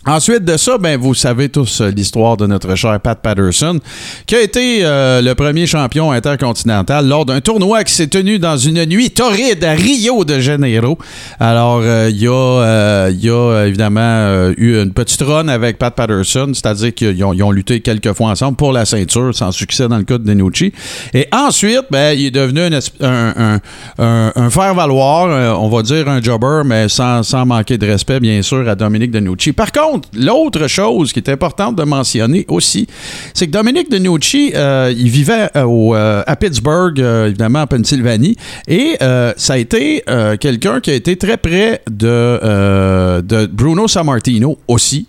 Ensuite 0.10 0.44
de 0.44 0.58
ça, 0.58 0.80
ben, 0.80 1.00
vous 1.00 1.14
savez 1.14 1.50
tous 1.50 1.82
euh, 1.82 1.92
l'histoire 1.92 2.36
de 2.36 2.48
notre 2.48 2.74
cher 2.74 3.00
Pat 3.00 3.20
Patterson, 3.22 3.80
qui 4.26 4.34
a 4.34 4.42
été 4.42 4.80
euh, 4.84 5.22
le 5.22 5.36
premier 5.36 5.68
champion 5.68 6.12
intercontinental 6.12 7.08
lors 7.08 7.28
d'un 7.28 7.42
tournoi 7.42 7.84
qui 7.84 7.94
s'est 7.94 8.08
tenu 8.08 8.40
dans 8.40 8.58
une 8.58 8.84
nuit 8.86 9.12
torride 9.12 9.64
à 9.64 9.74
Rio 9.74 10.26
de 10.26 10.40
Janeiro. 10.40 10.98
Alors, 11.40 11.82
euh, 11.84 12.10
il 12.10 12.20
y, 12.20 12.28
a, 12.28 13.66
évidemment 13.68 14.50
eu 14.58 14.82
une 14.82 14.94
petite 14.94 15.22
run 15.22 15.48
avec 15.48 15.78
Pat 15.78 15.94
Patterson, 15.94 16.50
c'est-à-dire 16.56 16.96
qu'ils 16.96 17.24
ont, 17.24 17.52
lutté 17.52 17.82
quelques 17.82 18.14
fois 18.14 18.32
ensemble 18.32 18.58
pour 18.58 18.74
la 18.74 18.86
ceinture, 18.86 19.36
sans 19.36 19.52
succès 19.52 19.88
dans 19.88 19.98
le 20.00 20.06
cas 20.06 20.18
de 20.18 20.24
Denucci. 20.24 20.74
Et 21.14 21.28
ensuite, 21.32 21.84
ben, 21.92 22.18
il 22.18 22.26
est 22.26 22.32
devenu 22.32 22.62
un, 22.62 22.80
un, 23.02 23.60
un- 24.00 24.32
un- 24.36 24.50
faire-valoir, 24.50 25.60
on 25.62 25.70
va 25.70 25.84
dire 25.84 26.10
un 26.10 26.20
jobber, 26.20 26.64
mais 26.66 26.90
sans, 26.90 27.22
sans 27.22 27.46
manquer 27.46 27.78
de 27.78 27.86
respect, 27.86 28.20
bien 28.20 28.42
sûr, 28.42 28.68
à 28.68 28.74
Dominique 28.74 29.12
Denucci. 29.12 29.54
Par 29.54 29.72
contre, 29.72 29.99
l'autre 30.14 30.68
chose 30.68 31.14
qui 31.14 31.20
est 31.20 31.30
importante 31.30 31.76
de 31.76 31.84
mentionner 31.84 32.46
aussi, 32.48 32.88
c'est 33.34 33.48
que 33.48 33.52
Dominique 33.52 33.90
Denucci, 33.90 34.52
euh, 34.56 34.94
il 34.96 35.10
vivait 35.10 35.50
euh, 35.56 35.66
euh, 35.66 36.24
à 36.26 36.36
Pittsburgh, 36.36 37.00
euh, 37.00 37.28
évidemment, 37.28 37.62
en 37.62 37.68
Pennsylvanie, 37.68 38.36
et 38.68 38.98
ça 39.38 39.54
a 39.54 39.58
été 39.58 40.04
quelqu'un 40.40 40.80
qui 40.80 40.92
a 40.92 40.94
été 40.94 41.16
très 41.16 41.38
près 41.38 41.82
de 41.90 43.46
Bruno 43.48 43.88
Sammartino 43.88 44.58
aussi 44.68 45.08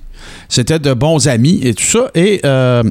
c'était 0.51 0.79
de 0.79 0.93
bons 0.93 1.29
amis 1.29 1.61
et 1.63 1.73
tout 1.73 1.85
ça. 1.85 2.11
Et 2.15 2.41
euh, 2.45 2.83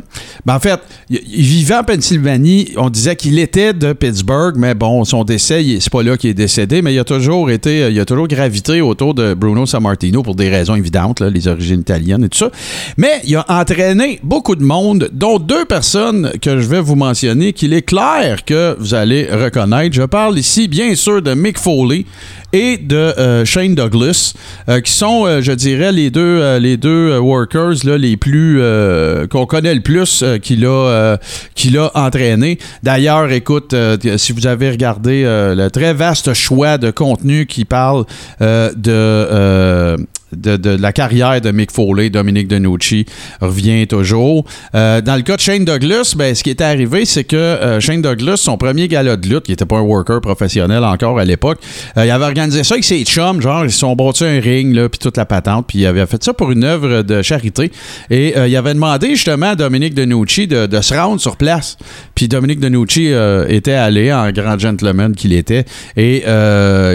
ben, 0.46 0.56
en 0.56 0.60
fait, 0.60 0.80
il, 1.10 1.20
vivait 1.44 1.76
en 1.76 1.84
Pennsylvanie. 1.84 2.72
On 2.78 2.90
disait 2.90 3.16
qu'il 3.16 3.38
était 3.38 3.74
de 3.74 3.94
Pittsburgh, 3.94 4.56
mais 4.58 4.74
bon, 4.74 5.06
son 5.06 5.24
décès, 5.24 5.64
c'est 5.80 5.92
pas 5.92 6.02
là 6.02 6.18
qu'il 6.18 6.32
est 6.32 6.34
décédé, 6.34 6.82
mais 6.82 6.94
il 6.94 7.00
a 7.00 7.04
toujours 7.04 7.52
été, 7.52 7.92
il 7.92 8.00
a 8.00 8.06
toujours 8.06 8.28
gravité 8.28 8.82
autour 8.82 9.14
de 9.14 9.34
Bruno 9.34 9.66
Sammartino 9.66 10.24
pour 10.24 10.36
des 10.36 10.50
raisons 10.50 10.76
évidentes, 10.76 11.20
là, 11.20 11.30
les 11.30 11.48
origines 11.48 11.82
italiennes 11.82 12.24
et 12.24 12.30
tout 12.30 12.38
ça. 12.38 12.52
Mais 12.98 13.22
il 13.26 13.36
a 13.36 13.46
entraîné 13.50 14.20
beaucoup 14.24 14.56
de 14.56 14.64
monde, 14.64 15.10
dont 15.12 15.38
deux 15.38 15.66
personnes 15.66 16.32
que 16.42 16.60
je 16.60 16.68
vais 16.68 16.82
vous 16.82 16.96
mentionner, 16.96 17.54
qu'il 17.54 17.74
est 17.74 17.82
clair 17.82 18.46
que 18.46 18.76
vous 18.80 18.94
allez 18.94 19.28
reconnaître. 19.30 19.94
Je 19.96 20.04
parle 20.04 20.40
ici, 20.40 20.68
bien 20.68 20.96
sûr, 20.96 21.22
de 21.22 21.34
Mick 21.34 21.58
Foley 21.58 22.06
et 22.54 22.78
de 22.78 22.96
euh, 22.96 23.46
Shane 23.46 23.76
Douglas, 23.76 24.34
euh, 24.68 24.82
qui 24.82 24.92
sont, 24.92 25.26
euh, 25.26 25.42
je 25.42 25.52
dirais, 25.52 25.92
les 25.92 26.10
deux, 26.10 26.22
euh, 26.22 26.60
les 26.60 26.78
deux 26.78 27.12
euh, 27.12 27.20
workers 27.50 27.98
les 27.98 28.18
plus 28.18 28.60
euh, 28.62 29.28
qu'on 29.28 29.46
connaît 29.46 29.74
le 29.74 29.82
plus 29.82 30.22
euh, 30.24 30.38
qu'il 30.38 30.66
a, 30.66 30.70
euh, 30.70 31.90
entraîné. 31.94 32.60
D'ailleurs, 32.84 33.32
écoute, 33.32 33.76
si 34.18 34.32
vous 34.32 34.48
avez 34.48 34.70
regardé 34.72 35.24
le 35.24 35.70
très 35.70 35.94
vaste 35.94 36.34
choix 36.34 36.78
de 36.78 36.92
contenu 36.92 37.46
qui 37.46 37.66
parle 37.66 38.06
euh, 38.42 39.98
de, 40.36 40.58
de, 40.58 40.76
de 40.76 40.82
la 40.82 40.94
carrière 40.94 41.42
de 41.42 41.52
Mick 41.52 41.72
Foley, 41.72 42.10
Dominique 42.10 42.48
Denucci 42.48 43.06
revient 43.42 43.88
toujours. 43.88 44.46
Euh, 44.76 45.02
dans 45.02 45.16
le 45.16 45.22
cas 45.22 45.36
de 45.36 45.42
Shane 45.42 45.66
Douglas, 45.66 46.14
ben, 46.18 46.34
ce 46.36 46.44
qui 46.44 46.50
était 46.50 46.64
arrivé, 46.64 47.06
c'est 47.06 47.24
que 47.24 47.36
euh, 47.36 47.80
Shane 47.80 48.02
Douglas, 48.02 48.38
son 48.38 48.58
premier 48.58 48.88
gala 48.88 49.16
de 49.16 49.28
lutte, 49.28 49.44
qui 49.44 49.52
n'était 49.52 49.66
pas 49.66 49.78
un 49.78 49.82
worker 49.82 50.22
professionnel 50.22 50.84
encore 50.84 51.20
à 51.20 51.26
l'époque, 51.26 51.60
euh, 51.98 52.06
il 52.06 52.12
avait 52.12 52.26
organisé 52.26 52.64
ça 52.64 52.76
avec 52.76 52.84
ses 52.84 53.04
chums, 53.04 53.42
genre 53.42 53.66
ils 53.66 53.72
se 53.72 53.80
sont 53.80 53.96
bâtis 53.96 54.26
un 54.26 54.40
ring, 54.40 54.74
là, 54.74 54.90
puis 54.90 55.00
toute 55.00 55.18
la 55.18 55.26
patente, 55.26 55.66
puis 55.68 55.80
il 55.80 55.86
avait 55.86 56.06
fait 56.06 56.24
ça 56.24 56.34
pour 56.34 56.52
une 56.52 56.64
œuvre 56.64 57.02
de 57.02 57.22
charité. 57.22 57.72
Et 58.10 58.36
il 58.48 58.56
avait 58.56 58.74
demandé 58.74 59.10
justement 59.16 59.52
à 59.52 59.56
Dominique 59.56 59.94
Denucci 59.94 60.48
de, 60.48 60.66
de 60.66 60.82
se 60.82 60.94
rendre 60.94 61.20
sur 61.20 61.38
place. 61.38 61.78
Puis 62.16 62.28
Dominique 62.28 62.60
Denucci 62.60 63.12
euh, 63.12 63.46
était 63.48 63.74
allé 63.74 64.12
en 64.14 64.32
grand 64.32 64.58
gentleman 64.58 65.16
qu'il 65.16 65.34
était, 65.34 65.66
et 65.98 66.24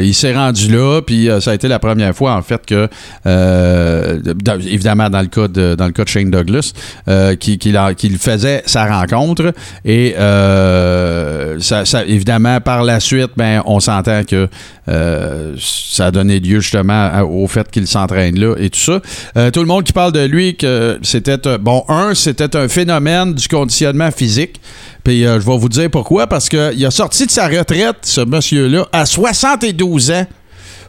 il 0.02 0.14
s'est 0.14 0.34
rendu 0.34 0.70
là, 0.70 1.00
puis 1.02 1.28
ça 1.40 1.52
a 1.52 1.54
été 1.54 1.68
la 1.68 1.78
première 1.78 2.14
fois 2.14 2.34
en 2.34 2.42
fait 2.42 2.64
que 2.66 2.88
dans- 3.24 4.60
évidemment 4.60 5.08
dans 5.10 5.20
le 5.20 5.26
cas 5.28 5.48
de 5.48 5.74
dans 5.74 5.86
le 5.86 5.92
cas 5.92 6.04
de 6.04 6.08
Shane 6.08 6.30
Douglas 6.30 6.72
euh, 7.08 7.36
qui- 7.36 7.58
qu'il 7.58 7.78
qu'il 7.96 8.18
faisait 8.18 8.62
sa 8.66 8.86
rencontre. 8.86 9.52
Et 9.84 10.14
euh, 10.18 11.58
ça, 11.60 11.84
évidemment 12.06 12.60
par 12.60 12.84
la 12.84 13.00
suite 13.00 13.30
ben 13.36 13.62
on 13.66 13.80
s'entend 13.80 14.22
que 14.24 14.48
euh, 14.88 15.54
ça 15.58 16.06
a 16.06 16.10
donné 16.10 16.40
lieu 16.40 16.60
justement 16.60 17.20
au 17.22 17.46
fait 17.48 17.70
qu'il 17.70 17.86
s'entraîne 17.86 18.38
là 18.38 18.54
et 18.58 18.70
tout 18.70 18.80
ça. 18.80 19.00
Euh, 19.36 19.50
tout 19.50 19.60
le 19.60 19.66
monde 19.66 19.84
qui 19.84 19.92
parle 19.92 20.12
de 20.12 20.24
lui 20.24 20.56
que 20.56 20.98
c'était 21.02 21.38
bon 21.58 21.84
un 21.88 22.14
c'était 22.14 22.56
un 22.56 22.68
phénomène 22.68 23.34
du 23.34 23.48
conditionnement 23.48 24.10
physique. 24.10 24.60
Puis 25.02 25.24
euh, 25.26 25.40
je 25.40 25.46
vais 25.46 25.56
vous 25.58 25.68
dire 25.68 25.90
pourquoi. 25.90 26.26
Parce 26.26 26.48
que 26.48 26.72
il 26.74 26.84
a 26.84 26.90
sorti 26.90 27.26
de 27.26 27.30
sa 27.30 27.48
retraite 27.48 27.96
ce 28.02 28.20
monsieur 28.22 28.68
là 28.68 28.86
à 28.92 29.06
72 29.06 30.10
ans 30.10 30.26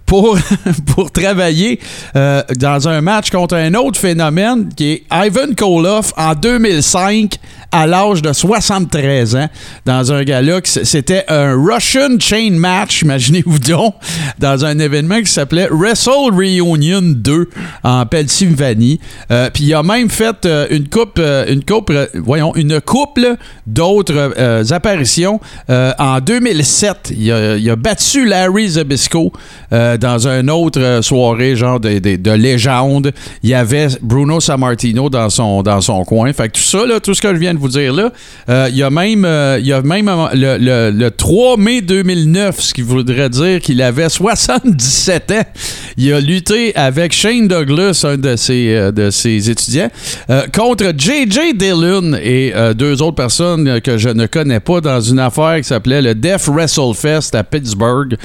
pour, 0.05 0.37
pour 0.85 1.11
travailler 1.11 1.79
euh, 2.15 2.43
dans 2.57 2.87
un 2.87 3.01
match 3.01 3.29
contre 3.29 3.55
un 3.55 3.73
autre 3.73 3.99
phénomène 3.99 4.69
qui 4.75 4.91
est 4.91 5.03
Ivan 5.11 5.53
Koloff 5.57 6.13
en 6.17 6.33
2005 6.35 7.39
à 7.71 7.87
l'âge 7.87 8.21
de 8.21 8.31
73 8.31 9.35
ans 9.35 9.49
dans 9.85 10.13
un 10.13 10.23
gala 10.23 10.59
c'était 10.63 11.25
un 11.27 11.55
Russian 11.55 12.19
Chain 12.19 12.51
Match, 12.51 13.01
imaginez-vous 13.03 13.59
donc, 13.59 13.95
dans 14.39 14.63
un 14.63 14.79
événement 14.79 15.19
qui 15.19 15.31
s'appelait 15.31 15.67
Wrestle 15.71 16.31
Reunion 16.33 17.01
2 17.01 17.49
en 17.83 18.05
Pennsylvanie. 18.05 18.99
Euh, 19.31 19.49
Puis 19.53 19.65
il 19.65 19.73
a 19.73 19.83
même 19.83 20.09
fait 20.09 20.45
euh, 20.45 20.67
une 20.69 20.87
coupe, 20.87 21.19
une 21.19 21.65
coupe, 21.65 21.91
voyons, 22.13 22.55
une 22.55 22.79
couple 22.79 23.35
d'autres 23.65 24.33
apparitions 24.71 25.39
en 25.67 26.19
2007. 26.19 27.13
Il 27.17 27.31
a, 27.31 27.57
il 27.57 27.69
a 27.69 27.75
battu 27.75 28.25
Larry 28.25 28.69
Zabisco 28.69 29.33
dans 29.97 30.27
une 30.27 30.49
autre 30.49 30.79
euh, 30.81 31.01
soirée, 31.01 31.55
genre 31.55 31.79
de, 31.79 31.99
de- 31.99 32.15
de 32.15 32.31
légende. 32.31 33.11
Il 33.43 33.49
y 33.49 33.53
avait 33.53 33.87
Bruno 34.01 34.39
Sammartino 34.39 35.09
dans 35.09 35.29
son, 35.29 35.61
dans 35.63 35.81
son 35.81 36.03
coin. 36.03 36.31
Fait 36.33 36.49
que 36.49 36.53
tout 36.53 36.61
ça, 36.63 36.85
là, 36.85 36.99
tout 36.99 37.13
ce 37.13 37.21
que 37.21 37.33
je 37.33 37.39
viens 37.39 37.53
de 37.53 37.59
vous 37.59 37.67
dire 37.69 37.93
là, 37.93 38.11
euh, 38.49 38.67
il 38.69 38.77
y 38.77 38.83
a 38.83 38.89
même, 38.89 39.25
euh, 39.25 39.59
y 39.61 39.73
a 39.73 39.81
même 39.81 40.07
euh, 40.09 40.27
le, 40.33 40.57
le- 40.57 40.91
le 40.97 41.11
3 41.11 41.57
mai 41.57 41.81
2009, 41.81 42.59
ce 42.59 42.73
qui 42.73 42.81
voudrait 42.81 43.29
dire 43.29 43.59
qu'il 43.59 43.81
avait 43.81 44.09
77 44.09 45.31
ans. 45.31 45.43
Il 45.97 46.11
a 46.13 46.19
lutté 46.19 46.75
avec 46.75 47.13
Shane 47.13 47.47
Douglas, 47.47 48.03
un 48.07 48.17
de 48.17 48.35
ses, 48.35 48.73
euh, 48.75 48.91
de 48.91 49.09
ses 49.09 49.49
étudiants, 49.49 49.89
euh, 50.29 50.43
contre 50.53 50.85
J.J. 50.97 51.53
Dillon 51.55 52.13
et 52.21 52.51
euh, 52.55 52.73
deux 52.73 53.01
autres 53.01 53.15
personnes 53.15 53.67
euh, 53.67 53.79
que 53.79 53.97
je 53.97 54.09
ne 54.09 54.25
connais 54.25 54.59
pas 54.59 54.81
dans 54.81 54.99
une 54.99 55.19
affaire 55.19 55.57
qui 55.57 55.63
s'appelait 55.63 56.01
le 56.01 56.13
Death 56.15 56.47
WrestleFest 56.47 57.33
à 57.35 57.43
Pittsburgh. 57.43 58.15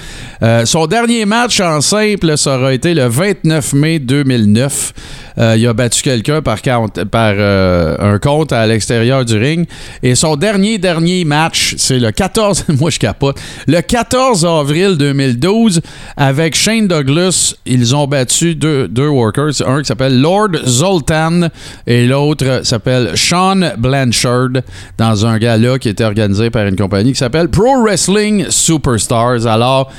Euh, 0.42 0.64
son 0.66 0.86
dernier 0.86 1.24
match 1.26 1.59
en 1.60 1.80
simple, 1.80 2.36
ça 2.36 2.58
aura 2.58 2.72
été 2.72 2.94
le 2.94 3.06
29 3.06 3.72
mai 3.74 3.98
2009. 3.98 4.92
Euh, 5.38 5.56
il 5.56 5.66
a 5.66 5.72
battu 5.72 6.02
quelqu'un 6.02 6.42
par 6.42 6.58
euh, 6.66 7.96
un 7.98 8.18
compte 8.18 8.52
à 8.52 8.66
l'extérieur 8.66 9.24
du 9.24 9.36
ring. 9.38 9.66
Et 10.02 10.14
son 10.14 10.36
dernier, 10.36 10.78
dernier 10.78 11.24
match, 11.24 11.74
c'est 11.78 11.98
le 11.98 12.10
14, 12.10 12.66
moi 12.80 12.90
je 12.90 12.98
capote, 12.98 13.40
le 13.66 13.80
14 13.80 14.44
avril 14.44 14.96
2012, 14.96 15.80
avec 16.16 16.54
Shane 16.54 16.88
Douglas, 16.88 17.54
ils 17.66 17.94
ont 17.94 18.06
battu 18.06 18.54
deux, 18.54 18.88
deux 18.88 19.08
workers, 19.08 19.62
un 19.66 19.80
qui 19.80 19.86
s'appelle 19.86 20.20
Lord 20.20 20.50
Zoltan 20.66 21.48
et 21.86 22.06
l'autre 22.06 22.60
s'appelle 22.64 23.12
Sean 23.16 23.72
Blanchard, 23.78 24.62
dans 24.98 25.26
un 25.26 25.38
gala 25.38 25.78
qui 25.78 25.88
était 25.88 26.04
organisé 26.04 26.50
par 26.50 26.66
une 26.66 26.76
compagnie 26.76 27.12
qui 27.12 27.18
s'appelle 27.18 27.48
Pro 27.48 27.82
Wrestling 27.82 28.46
Superstars. 28.50 29.46
Alors, 29.46 29.90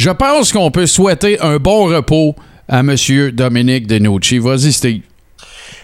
je 0.00 0.08
pense 0.08 0.50
qu'on 0.50 0.70
peut 0.70 0.86
souhaiter 0.86 1.38
un 1.40 1.58
bon 1.58 1.84
repos 1.84 2.34
à 2.66 2.82
Monsieur 2.82 3.32
Dominique 3.32 3.86
Denucci. 3.86 4.38
Vas-y, 4.38 4.72
Steve. 4.72 5.02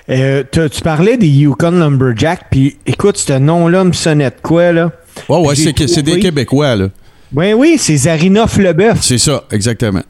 Euh, 0.08 0.42
tu 0.50 0.80
parlais 0.82 1.18
des 1.18 1.26
Yukon 1.26 1.72
Lumberjack, 1.72 2.46
puis 2.50 2.78
écoute, 2.86 3.18
ce 3.18 3.34
nom-là 3.34 3.84
me 3.84 3.92
sonnait 3.92 4.30
de 4.30 4.36
quoi, 4.42 4.72
là? 4.72 4.90
Ouais, 5.28 5.36
ouais, 5.48 5.54
c'est 5.54 6.02
des 6.02 6.18
Québécois, 6.18 6.76
là. 6.76 6.88
Ben 7.30 7.52
oui, 7.52 7.76
c'est 7.78 7.96
Zarinoff 7.96 8.56
Leboeuf. 8.56 9.02
C'est 9.02 9.18
ça, 9.18 9.44
exactement. 9.52 10.02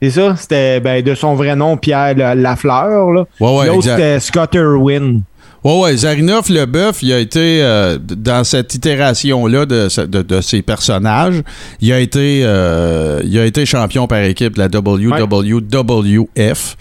C'est 0.00 0.10
ça? 0.10 0.36
C'était 0.36 0.78
ben, 0.78 1.02
de 1.02 1.16
son 1.16 1.34
vrai 1.34 1.56
nom, 1.56 1.76
Pierre 1.76 2.14
La- 2.16 2.36
Lafleur, 2.36 3.10
là. 3.10 3.24
Ouais, 3.40 3.58
ouais, 3.58 3.66
L'autre, 3.66 3.88
c'était 3.88 4.20
Scott 4.20 4.54
Irwin. 4.54 5.22
Ouais, 5.64 5.80
ouais, 5.80 5.96
Zarinov 5.96 6.50
Leboeuf, 6.50 7.02
il 7.02 7.12
a 7.12 7.18
été 7.18 7.60
euh, 7.62 7.98
dans 8.00 8.44
cette 8.44 8.74
itération-là 8.74 9.66
de, 9.66 10.06
de, 10.06 10.22
de 10.22 10.40
ses 10.40 10.62
personnages, 10.62 11.42
il 11.80 11.92
a 11.92 11.98
été 11.98 12.42
euh, 12.44 13.20
il 13.24 13.36
a 13.38 13.44
été 13.44 13.66
champion 13.66 14.06
par 14.06 14.22
équipe 14.22 14.54
de 14.54 14.60
la 14.60 14.68
WWF. 14.68 16.76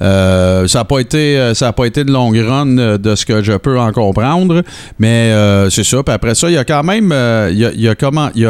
Euh, 0.00 0.66
ça 0.66 0.78
n'a 0.80 0.84
pas 0.84 0.98
été 1.00 1.52
ça 1.54 1.68
a 1.68 1.72
pas 1.72 1.84
été 1.84 2.04
de 2.04 2.10
longue 2.10 2.36
run 2.38 2.96
de 2.98 3.14
ce 3.14 3.24
que 3.26 3.42
je 3.42 3.52
peux 3.52 3.78
en 3.78 3.92
comprendre, 3.92 4.62
mais 4.98 5.32
c'est 5.70 5.84
ça. 5.84 6.02
Puis 6.02 6.14
après 6.14 6.34
ça, 6.34 6.48
il 6.48 6.54
y 6.54 6.58
a 6.58 6.64
quand 6.64 6.82
même 6.82 7.14
il 7.50 7.58
y 7.58 7.66
a, 7.66 7.70
il 7.72 7.80
y 7.80 7.88
a 7.88 7.94
il 8.34 8.40
y 8.40 8.46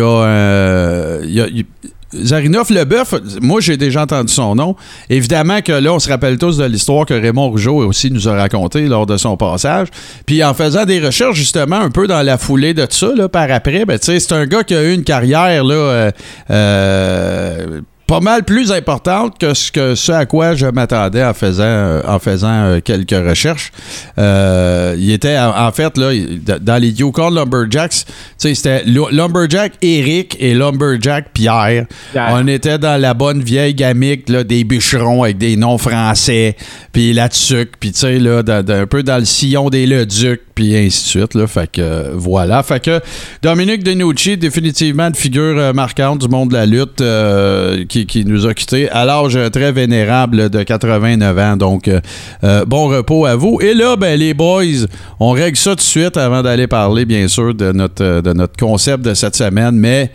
a 0.00 1.20
il 1.22 1.30
y 1.30 1.40
a- 1.60 1.62
Zarinov 2.14 2.70
Leboeuf, 2.70 3.14
moi 3.40 3.60
j'ai 3.60 3.76
déjà 3.76 4.02
entendu 4.02 4.32
son 4.32 4.54
nom. 4.54 4.76
Évidemment 5.08 5.60
que 5.62 5.72
là, 5.72 5.92
on 5.94 5.98
se 5.98 6.08
rappelle 6.08 6.38
tous 6.38 6.56
de 6.56 6.64
l'histoire 6.64 7.06
que 7.06 7.14
Raymond 7.14 7.50
Rougeau 7.50 7.76
aussi 7.86 8.10
nous 8.10 8.28
a 8.28 8.34
raconté 8.34 8.86
lors 8.86 9.06
de 9.06 9.16
son 9.16 9.36
passage. 9.36 9.88
Puis 10.26 10.42
en 10.42 10.54
faisant 10.54 10.84
des 10.84 11.00
recherches 11.00 11.36
justement 11.36 11.76
un 11.76 11.90
peu 11.90 12.06
dans 12.06 12.22
la 12.22 12.38
foulée 12.38 12.74
de 12.74 12.86
ça, 12.88 13.10
là, 13.14 13.28
par 13.28 13.50
après, 13.50 13.84
ben, 13.84 13.98
c'est 14.00 14.32
un 14.32 14.46
gars 14.46 14.64
qui 14.64 14.74
a 14.74 14.82
eu 14.82 14.94
une 14.94 15.04
carrière 15.04 15.64
là, 15.64 15.74
euh, 15.74 16.10
euh, 16.50 17.80
pas 18.10 18.18
mal 18.18 18.42
plus 18.42 18.72
importante 18.72 19.38
que 19.38 19.54
ce, 19.54 19.70
que 19.70 19.94
ce 19.94 20.10
à 20.10 20.26
quoi 20.26 20.56
je 20.56 20.66
m'attendais 20.66 21.22
en 21.22 21.32
faisant, 21.32 21.62
euh, 21.62 22.02
en 22.08 22.18
faisant 22.18 22.48
euh, 22.64 22.80
quelques 22.80 23.12
recherches. 23.12 23.70
Euh, 24.18 24.96
il 24.98 25.12
était, 25.12 25.38
en, 25.38 25.70
fait, 25.70 25.96
là, 25.96 26.10
dans 26.60 26.82
les 26.82 26.88
Yukon 26.90 27.30
Lumberjacks, 27.30 28.04
c'était 28.36 28.82
Lu- 28.82 29.12
Lumberjack 29.12 29.74
Eric 29.80 30.36
et 30.40 30.54
Lumberjack 30.54 31.26
Pierre. 31.32 31.86
Pierre. 32.10 32.28
On 32.32 32.48
était 32.48 32.78
dans 32.78 33.00
la 33.00 33.14
bonne 33.14 33.42
vieille 33.44 33.74
gamique 33.74 34.28
là, 34.28 34.42
des 34.42 34.64
bûcherons 34.64 35.22
avec 35.22 35.38
des 35.38 35.56
noms 35.56 35.78
français, 35.78 36.56
puis 36.92 37.12
la 37.12 37.28
tuque, 37.28 37.74
puis 37.78 37.92
tu 37.92 38.00
sais, 38.00 38.18
là, 38.18 38.42
dans- 38.42 38.68
un 38.74 38.86
peu 38.86 39.04
dans 39.04 39.18
le 39.18 39.24
sillon 39.24 39.70
des 39.70 39.86
Leduc, 39.86 40.40
puis 40.56 40.76
ainsi 40.76 41.04
de 41.04 41.08
suite. 41.20 41.34
Là, 41.34 41.46
fait 41.46 41.70
que 41.70 41.80
euh, 41.80 42.10
voilà. 42.14 42.64
Fait 42.64 42.80
que 42.84 43.00
Dominique 43.40 43.84
Denucci, 43.84 44.36
définitivement 44.36 45.06
une 45.06 45.14
figure 45.14 45.72
marquante 45.74 46.18
du 46.22 46.28
monde 46.28 46.48
de 46.48 46.54
la 46.54 46.66
lutte, 46.66 47.00
euh, 47.00 47.84
qui 47.88 47.99
qui, 48.06 48.24
nous 48.24 48.46
a 48.46 48.54
quittés 48.54 48.88
à 48.90 49.04
l'âge 49.04 49.38
très 49.52 49.72
vénérable 49.72 50.50
de 50.50 50.62
89 50.62 51.38
ans. 51.38 51.56
Donc, 51.56 51.88
euh, 51.88 52.00
euh, 52.44 52.64
bon 52.64 52.88
repos 52.88 53.26
à 53.26 53.36
vous. 53.36 53.58
Et 53.60 53.74
là, 53.74 53.96
ben, 53.96 54.18
les 54.18 54.34
boys, 54.34 54.86
on 55.18 55.30
règle 55.30 55.56
ça 55.56 55.70
tout 55.70 55.76
de 55.76 55.80
suite 55.80 56.16
avant 56.16 56.42
d'aller 56.42 56.66
parler, 56.66 57.04
bien 57.04 57.28
sûr, 57.28 57.54
de 57.54 57.72
notre, 57.72 58.04
euh, 58.04 58.22
de 58.22 58.32
notre 58.32 58.56
concept 58.56 59.04
de 59.04 59.14
cette 59.14 59.36
semaine. 59.36 59.76
Mais 59.76 60.10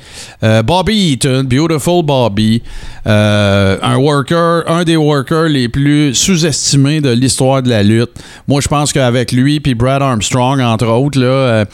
Bobby 0.63 1.13
Eaton, 1.13 1.43
Beautiful 1.43 2.03
Bobby, 2.03 2.61
un 3.05 3.95
worker, 3.97 4.63
un 4.67 4.83
des 4.83 4.97
workers 4.97 5.49
les 5.49 5.69
plus 5.69 6.13
sous-estimés 6.13 7.01
de 7.01 7.09
l'histoire 7.09 7.61
de 7.61 7.69
la 7.69 7.83
lutte. 7.83 8.11
Moi, 8.47 8.61
je 8.61 8.67
pense 8.67 8.93
qu'avec 8.93 9.31
lui 9.31 9.59
puis 9.59 9.75
Brad 9.75 10.01
Armstrong, 10.01 10.59
entre 10.61 10.87
autres, 10.87 11.19
là, 11.19 11.65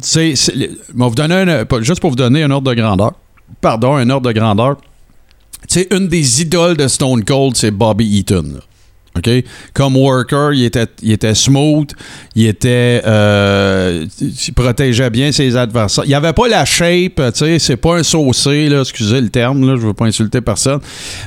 c'est- 0.00 0.34
juste 1.82 2.00
pour 2.00 2.10
vous 2.10 2.16
donner 2.16 2.42
un 2.42 2.50
ordre 2.50 2.70
de 2.70 2.74
grandeur. 2.74 3.12
Pardon, 3.60 3.96
un 3.96 4.08
ordre 4.10 4.28
de 4.28 4.38
grandeur. 4.38 4.76
Tu 5.68 5.80
sais, 5.80 5.88
une 5.90 6.08
des 6.08 6.42
idoles 6.42 6.76
de 6.76 6.88
Stone 6.88 7.24
Cold, 7.24 7.56
c'est 7.56 7.70
Bobby 7.70 8.18
Eaton. 8.18 8.60
OK? 9.16 9.30
Comme 9.72 9.96
worker, 9.96 10.52
il 10.52 10.64
était, 10.64 10.86
il 11.02 11.12
était 11.12 11.34
smooth, 11.34 11.90
il 12.34 12.46
était. 12.46 13.02
euh, 13.06 14.06
il 14.20 14.52
protégeait 14.54 15.10
bien 15.10 15.30
ses 15.30 15.56
adversaires. 15.56 16.04
Il 16.06 16.14
avait 16.14 16.32
pas 16.32 16.48
la 16.48 16.64
shape, 16.64 17.14
tu 17.16 17.22
sais, 17.34 17.58
c'est 17.58 17.76
pas 17.76 17.96
un 17.96 18.02
saucé, 18.02 18.68
là, 18.68 18.80
excusez 18.80 19.20
le 19.20 19.28
terme, 19.28 19.66
là, 19.68 19.76
je 19.76 19.86
veux 19.86 19.94
pas 19.94 20.06
insulter 20.06 20.40
personne. 20.40 20.80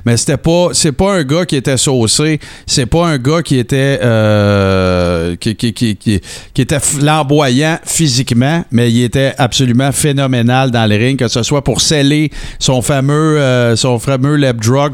Mais 0.05 0.17
c'était 0.17 0.37
pas. 0.37 0.69
C'est 0.73 0.91
pas 0.91 1.13
un 1.13 1.23
gars 1.23 1.45
qui 1.45 1.55
était 1.55 1.77
saucé, 1.77 2.39
c'est 2.65 2.85
pas 2.85 3.07
un 3.07 3.17
gars 3.17 3.41
qui 3.41 3.57
était. 3.57 3.99
euh, 4.03 5.35
qui, 5.35 5.55
qui, 5.55 5.73
qui, 5.73 5.95
qui, 5.95 6.61
était 6.61 6.79
flamboyant 6.79 7.77
physiquement, 7.85 8.63
mais 8.71 8.91
il 8.91 9.03
était 9.03 9.33
absolument 9.37 9.91
phénoménal 9.91 10.71
dans 10.71 10.85
le 10.89 10.95
ring, 10.95 11.17
que 11.17 11.27
ce 11.27 11.43
soit 11.43 11.63
pour 11.63 11.81
sceller 11.81 12.31
son 12.59 12.81
fameux, 12.81 13.39
euh, 13.39 13.75
son 13.75 13.99
fameux 13.99 14.35
leg 14.35 14.57
drop, 14.57 14.93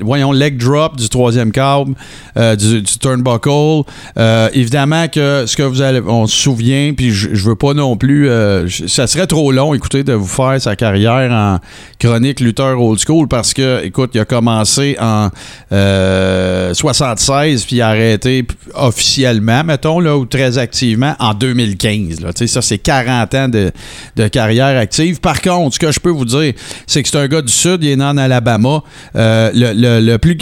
voyons, 0.00 0.32
leg 0.32 0.56
drop 0.56 0.96
du 0.96 1.08
troisième 1.08 1.52
câble, 1.52 1.94
euh, 2.36 2.56
du, 2.56 2.82
du 2.82 2.98
turnbuckle. 2.98 3.82
Euh, 4.18 4.48
évidemment 4.52 5.08
que 5.08 5.44
ce 5.46 5.56
que 5.56 5.62
vous 5.62 5.82
allez, 5.82 6.00
on 6.06 6.26
se 6.26 6.36
souvient, 6.36 6.92
puis 6.96 7.10
je, 7.10 7.28
je 7.32 7.44
veux 7.48 7.54
pas 7.56 7.74
non 7.74 7.96
plus, 7.96 8.28
euh, 8.28 8.68
ça 8.86 9.06
serait 9.06 9.26
trop 9.26 9.52
long, 9.52 9.74
écoutez, 9.74 10.02
de 10.04 10.12
vous 10.12 10.26
faire 10.26 10.60
sa 10.60 10.76
carrière 10.76 11.30
en 11.32 11.58
chronique 11.98 12.40
lutteur 12.40 12.80
old 12.80 12.98
school 12.98 13.28
parce 13.28 13.54
que, 13.54 13.84
écoute, 13.84 14.10
il 14.14 14.20
a 14.20 14.24
commencé 14.24 14.96
en 15.00 15.28
euh, 15.72 16.74
76 16.74 17.64
puis 17.64 17.76
il 17.76 17.82
a 17.82 17.88
arrêté 17.88 18.44
officiellement, 18.74 19.64
mettons, 19.64 20.00
là, 20.00 20.16
ou 20.16 20.26
très 20.26 20.58
activement 20.58 21.14
en 21.18 21.34
2015. 21.34 22.20
Là. 22.20 22.30
Ça, 22.46 22.62
c'est 22.62 22.78
40 22.78 23.34
ans 23.34 23.48
de, 23.48 23.70
de 24.16 24.28
carrière 24.28 24.76
active. 24.78 25.20
Par 25.20 25.40
contre, 25.40 25.74
ce 25.74 25.78
que 25.78 25.92
je 25.92 26.00
peux 26.00 26.10
vous 26.10 26.24
dire, 26.24 26.52
c'est 26.86 27.02
que 27.02 27.08
c'est 27.08 27.18
un 27.18 27.28
gars 27.28 27.42
du 27.42 27.52
Sud, 27.52 27.82
il 27.82 27.90
est 27.90 27.96
né 27.96 28.04
en 28.04 28.16
Alabama. 28.16 28.82
Le, 29.14 29.50
le- 29.72 30.00
le 30.04 30.18
plus, 30.18 30.36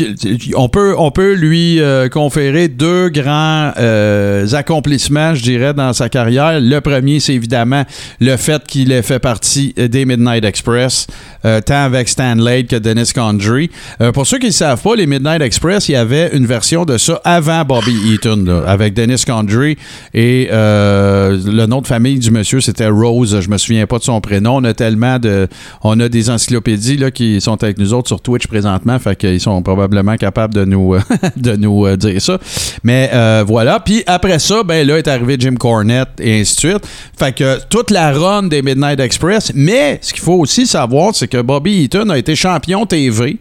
on, 0.57 0.69
peut, 0.69 0.95
on 0.97 1.11
peut 1.11 1.35
lui 1.35 1.51
euh, 1.54 2.09
conférer 2.09 2.68
deux 2.68 3.09
grands 3.09 3.73
euh, 3.78 4.47
accomplissements, 4.52 5.35
je 5.35 5.42
dirais, 5.42 5.75
dans 5.75 5.92
sa 5.92 6.09
carrière. 6.09 6.61
Le 6.61 6.80
premier, 6.80 7.21
c'est 7.21 7.35
évidemment 7.35 7.85
le 8.21 8.37
fait 8.37 8.62
qu'il 8.66 8.92
ait 8.92 9.02
fait 9.02 9.18
partie 9.18 9.75
des 9.75 10.04
Midnight 10.04 10.44
Express, 10.44 11.06
euh, 11.44 11.61
tant 11.61 11.82
avec 11.85 12.09
Stan 12.09 12.35
Lade 12.35 12.66
que 12.66 12.76
Dennis 12.76 13.12
Condrey. 13.14 13.71
Euh, 14.00 14.12
pour 14.12 14.26
ceux 14.26 14.38
qui 14.38 14.47
ne 14.47 14.52
savent 14.52 14.80
pas, 14.80 14.94
les 14.94 15.06
Midnight 15.06 15.42
Express, 15.42 15.88
il 15.88 15.92
y 15.92 15.97
avait 15.97 16.30
une 16.37 16.47
version 16.47 16.85
de 16.85 16.99
ça 16.99 17.21
avant 17.25 17.64
Bobby 17.64 17.94
Eaton, 18.12 18.44
là, 18.47 18.62
avec 18.66 18.94
Dennis 18.94 19.25
Condrey 19.26 19.76
et 20.14 20.49
euh, 20.52 21.38
le 21.44 21.66
nom 21.66 21.80
de 21.80 21.87
famille 21.87 22.18
du 22.18 22.30
monsieur, 22.30 22.61
c'était 22.61 22.88
Rose. 22.88 23.40
Je 23.40 23.49
me 23.49 23.59
souviens 23.59 23.87
pas 23.87 23.99
de 23.99 24.04
son 24.04 24.21
prénom. 24.21 24.56
On 24.56 24.64
a 24.64 24.75
tellement 24.75 25.18
de, 25.18 25.49
on 25.82 25.99
a 26.00 26.09
des 26.09 26.30
encyclopédies 26.30 26.97
là, 26.97 27.11
qui 27.11 27.40
sont 27.40 27.62
avec 27.62 27.78
nous 27.78 27.92
autres 27.92 28.09
sur 28.09 28.21
Twitch 28.21 28.47
présentement, 28.47 28.99
fait 28.99 29.16
qu'ils 29.16 29.40
sont 29.40 29.62
probablement 29.62 30.16
capables 30.16 30.54
de 30.54 30.64
nous, 30.64 30.97
de 31.42 31.56
nous 31.56 31.87
euh, 31.87 31.96
dire 31.96 32.20
ça. 32.20 32.38
Mais 32.82 33.11
euh, 33.12 33.44
voilà. 33.46 33.80
Puis 33.80 34.02
après 34.06 34.38
ça, 34.38 34.62
ben 34.62 34.87
là 34.87 34.99
est 34.99 35.08
arrivé 35.08 35.37
Jim 35.38 35.54
Cornette 35.58 36.08
et 36.20 36.40
ainsi 36.40 36.54
de 36.54 36.61
suite. 36.61 36.87
Fait 37.18 37.32
que 37.32 37.58
toute 37.68 37.90
la 37.90 38.12
run 38.12 38.44
des 38.44 38.62
Midnight 38.62 39.00
Express. 39.00 39.52
Mais 39.54 39.99
ce 40.00 40.12
qu'il 40.12 40.22
faut 40.22 40.38
aussi 40.38 40.66
savoir, 40.66 41.14
c'est 41.14 41.28
que 41.28 41.42
Bobby 41.42 41.84
Eaton 41.84 42.08
a 42.11 42.18
été 42.18 42.34
champion 42.37 42.87
TV 42.87 43.38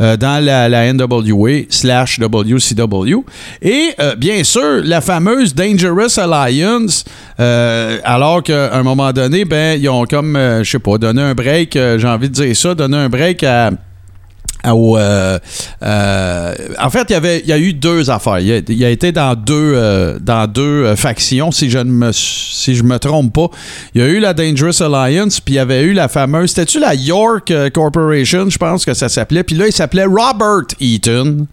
euh, 0.00 0.16
dans 0.16 0.42
la, 0.44 0.92
NWA 0.92 1.62
slash 1.68 2.18
WCW. 2.18 3.24
Et 3.60 3.90
bien 4.16 4.42
sûr, 4.42 4.80
la 4.82 5.00
fameuse 5.00 5.54
Dangerous 5.54 6.18
Alliance, 6.18 7.04
alors 7.38 8.42
qu'à 8.42 8.74
un 8.74 8.82
moment 8.82 9.12
donné, 9.12 9.44
ben, 9.44 9.78
ils 9.80 9.88
ont 9.88 10.04
comme, 10.06 10.36
je 10.36 10.68
sais 10.68 10.78
pas, 10.78 10.98
donné 10.98 11.22
un 11.22 11.34
break, 11.34 11.74
j'ai 11.74 12.08
envie 12.08 12.28
de 12.28 12.34
dire 12.34 12.56
ça, 12.56 12.74
donné 12.74 12.96
un 12.96 13.08
break 13.08 13.44
à 13.44 13.70
au, 14.70 14.96
euh, 14.96 15.38
euh, 15.82 16.54
en 16.80 16.90
fait, 16.90 17.06
il 17.08 17.12
y 17.12 17.16
avait, 17.16 17.40
il 17.40 17.48
y 17.48 17.52
a 17.52 17.58
eu 17.58 17.72
deux 17.72 18.10
affaires. 18.10 18.38
Il 18.38 18.52
a, 18.52 18.60
il 18.68 18.84
a 18.84 18.90
été 18.90 19.12
dans 19.12 19.34
deux, 19.34 19.72
euh, 19.74 20.18
dans 20.20 20.46
deux 20.46 20.94
factions, 20.96 21.50
si 21.50 21.70
je 21.70 21.78
ne 21.78 21.84
me, 21.84 22.12
si 22.12 22.74
je 22.74 22.82
me 22.82 22.98
trompe 22.98 23.32
pas. 23.32 23.48
Il 23.94 24.00
y 24.00 24.04
a 24.04 24.08
eu 24.08 24.20
la 24.20 24.34
Dangerous 24.34 24.82
Alliance, 24.82 25.40
puis 25.40 25.54
il 25.54 25.56
y 25.56 25.60
avait 25.60 25.82
eu 25.82 25.92
la 25.92 26.08
fameuse, 26.08 26.50
c'était-tu 26.50 26.80
la 26.80 26.94
York 26.94 27.52
Corporation, 27.72 28.48
je 28.48 28.58
pense 28.58 28.84
que 28.84 28.94
ça 28.94 29.08
s'appelait. 29.08 29.42
Puis 29.42 29.56
là, 29.56 29.66
il 29.66 29.72
s'appelait 29.72 30.06
Robert 30.06 30.66
Eaton. 30.80 31.46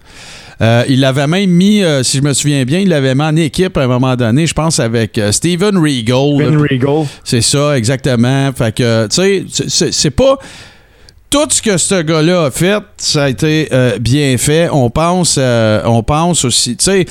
Euh, 0.62 0.84
il 0.90 1.00
l'avait 1.00 1.28
même 1.28 1.50
mis, 1.50 1.84
euh, 1.84 2.04
si 2.04 2.18
je 2.18 2.24
me 2.24 2.34
souviens 2.34 2.66
bien, 2.66 2.80
il 2.80 2.90
l'avait 2.90 3.16
mis 3.16 3.22
en 3.22 3.36
équipe 3.38 3.78
à 3.78 3.84
un 3.84 3.88
moment 3.88 4.16
donné, 4.16 4.46
je 4.46 4.54
pense, 4.54 4.80
avec 4.80 5.18
euh, 5.18 5.32
Steven 5.32 5.78
Regal. 5.78 6.38
Ben 6.38 6.58
Regal. 6.58 7.06
C'est 7.24 7.42
ça, 7.42 7.78
exactement. 7.78 8.52
Fait 8.54 8.76
que, 8.76 9.08
tu 9.08 9.48
sais, 9.70 9.92
c'est 9.92 10.12
pas. 10.12 10.38
Tout 11.30 11.48
ce 11.52 11.62
que 11.62 11.78
ce 11.78 12.02
gars-là 12.02 12.46
a 12.46 12.52
fait, 12.52 12.82
ça 12.98 13.26
a 13.26 13.30
été 13.30 13.70
euh, 13.72 14.00
bien 14.00 14.36
fait. 14.40 14.68
On 14.72 14.90
pense, 14.90 15.36
euh, 15.38 15.82
on 15.86 16.02
pense 16.02 16.44
aussi, 16.44 16.76
tu 16.76 16.86
sais. 16.86 17.06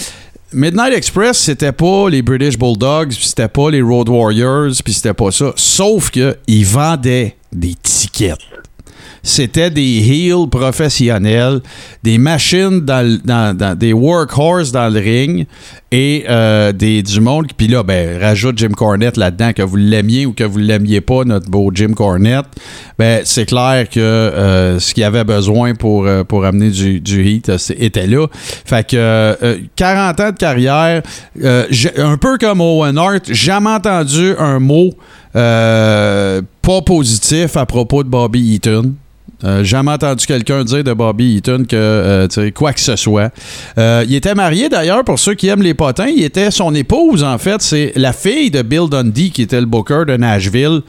Midnight 0.52 0.94
Express, 0.94 1.38
c'était 1.38 1.72
pas 1.72 2.09
les 2.09 2.22
British 2.22 2.59
Bulldogs, 2.59 3.11
puis 3.11 3.26
c'était 3.26 3.48
pas 3.48 3.70
les 3.70 3.83
Road 3.83 4.09
Warriors, 4.09 4.72
puis 4.83 4.94
c'était 4.94 5.14
pas 5.14 5.31
ça. 5.31 5.52
Sauf 5.57 6.11
que 6.11 6.37
ils 6.46 6.64
vendaient 6.64 7.37
des 7.52 7.74
tickets. 7.83 8.38
C'était 9.22 9.70
des 9.70 9.98
heels 10.09 10.48
professionnels, 10.50 11.61
des 12.02 12.18
machines 12.18 12.81
dans, 12.81 13.18
dans- 13.24 13.76
des 13.78 13.92
workhorses 13.92 14.72
dans 14.72 14.92
le 14.92 15.00
ring 15.00 15.46
et 15.90 16.24
euh, 16.28 16.72
des, 16.72 17.02
du 17.02 17.20
monde. 17.20 17.46
Puis 17.57 17.66
là, 17.68 17.83
ben, 17.83 18.20
rajoute 18.20 18.59
Jim 18.59 18.70
Cornette 18.76 19.16
là-dedans, 19.16 19.52
que 19.52 19.62
vous 19.62 19.76
l'aimiez 19.76 20.26
ou 20.26 20.33
que 20.33 20.44
vous 20.44 20.59
l'aimiez 20.59 21.00
pas, 21.00 21.24
notre 21.24 21.50
beau 21.50 21.70
Jim 21.74 21.92
Cornette. 21.94 22.46
Ben, 22.98 23.22
c'est 23.24 23.46
clair 23.46 23.88
que 23.88 23.98
euh, 24.00 24.78
ce 24.78 24.92
qu'il 24.94 25.04
avait 25.04 25.24
besoin 25.24 25.74
pour, 25.74 26.07
euh, 26.07 26.24
pour 26.24 26.44
amener 26.44 26.70
du, 26.70 27.00
du 27.00 27.18
était 27.78 28.07
là. 28.07 28.26
Fait 28.64 28.87
que 28.87 28.96
euh, 28.96 29.57
40 29.76 30.20
ans 30.20 30.31
de 30.31 30.37
carrière, 30.37 31.02
un 31.42 32.16
peu 32.18 32.38
comme 32.38 32.61
Owen 32.61 32.96
Hart, 32.98 33.33
jamais 33.33 33.70
entendu 33.70 34.35
un 34.38 34.59
mot 34.59 34.90
pas 35.33 36.83
positif 36.85 37.57
à 37.57 37.64
propos 37.66 38.02
de 38.02 38.09
Bobby 38.09 38.54
Eaton. 38.54 38.94
Euh, 39.44 39.62
jamais 39.62 39.92
entendu 39.92 40.27
quelqu'un 40.27 40.64
dire 40.64 40.83
de 40.83 40.92
Bobby 40.92 41.37
Eaton 41.37 41.62
que 41.68 41.77
euh, 41.77 42.51
quoi 42.53 42.72
que 42.72 42.81
ce 42.81 42.96
soit. 42.96 43.31
Euh, 43.79 44.05
il 44.09 44.14
était 44.16 44.35
marié 44.35 44.68
d'ailleurs, 44.68 45.05
pour 45.05 45.18
ceux 45.20 45.35
qui 45.35 45.46
aiment 45.46 45.62
les 45.62 45.74
potins, 45.74 46.09
il 46.09 46.24
était 46.24 46.51
son 46.51 46.74
épouse 46.74 47.22
en 47.22 47.38
fait, 47.38 47.62
c'est 47.62 47.92
la 47.94 48.12
fille 48.12 48.51
de 48.51 48.62
Bill 48.62 48.88
Dundee 48.90 49.31
qui 49.31 49.42
était 49.42 49.61
le 49.61 49.66
booker 49.66 50.03
de 50.09 50.16
Nashville, 50.16 50.81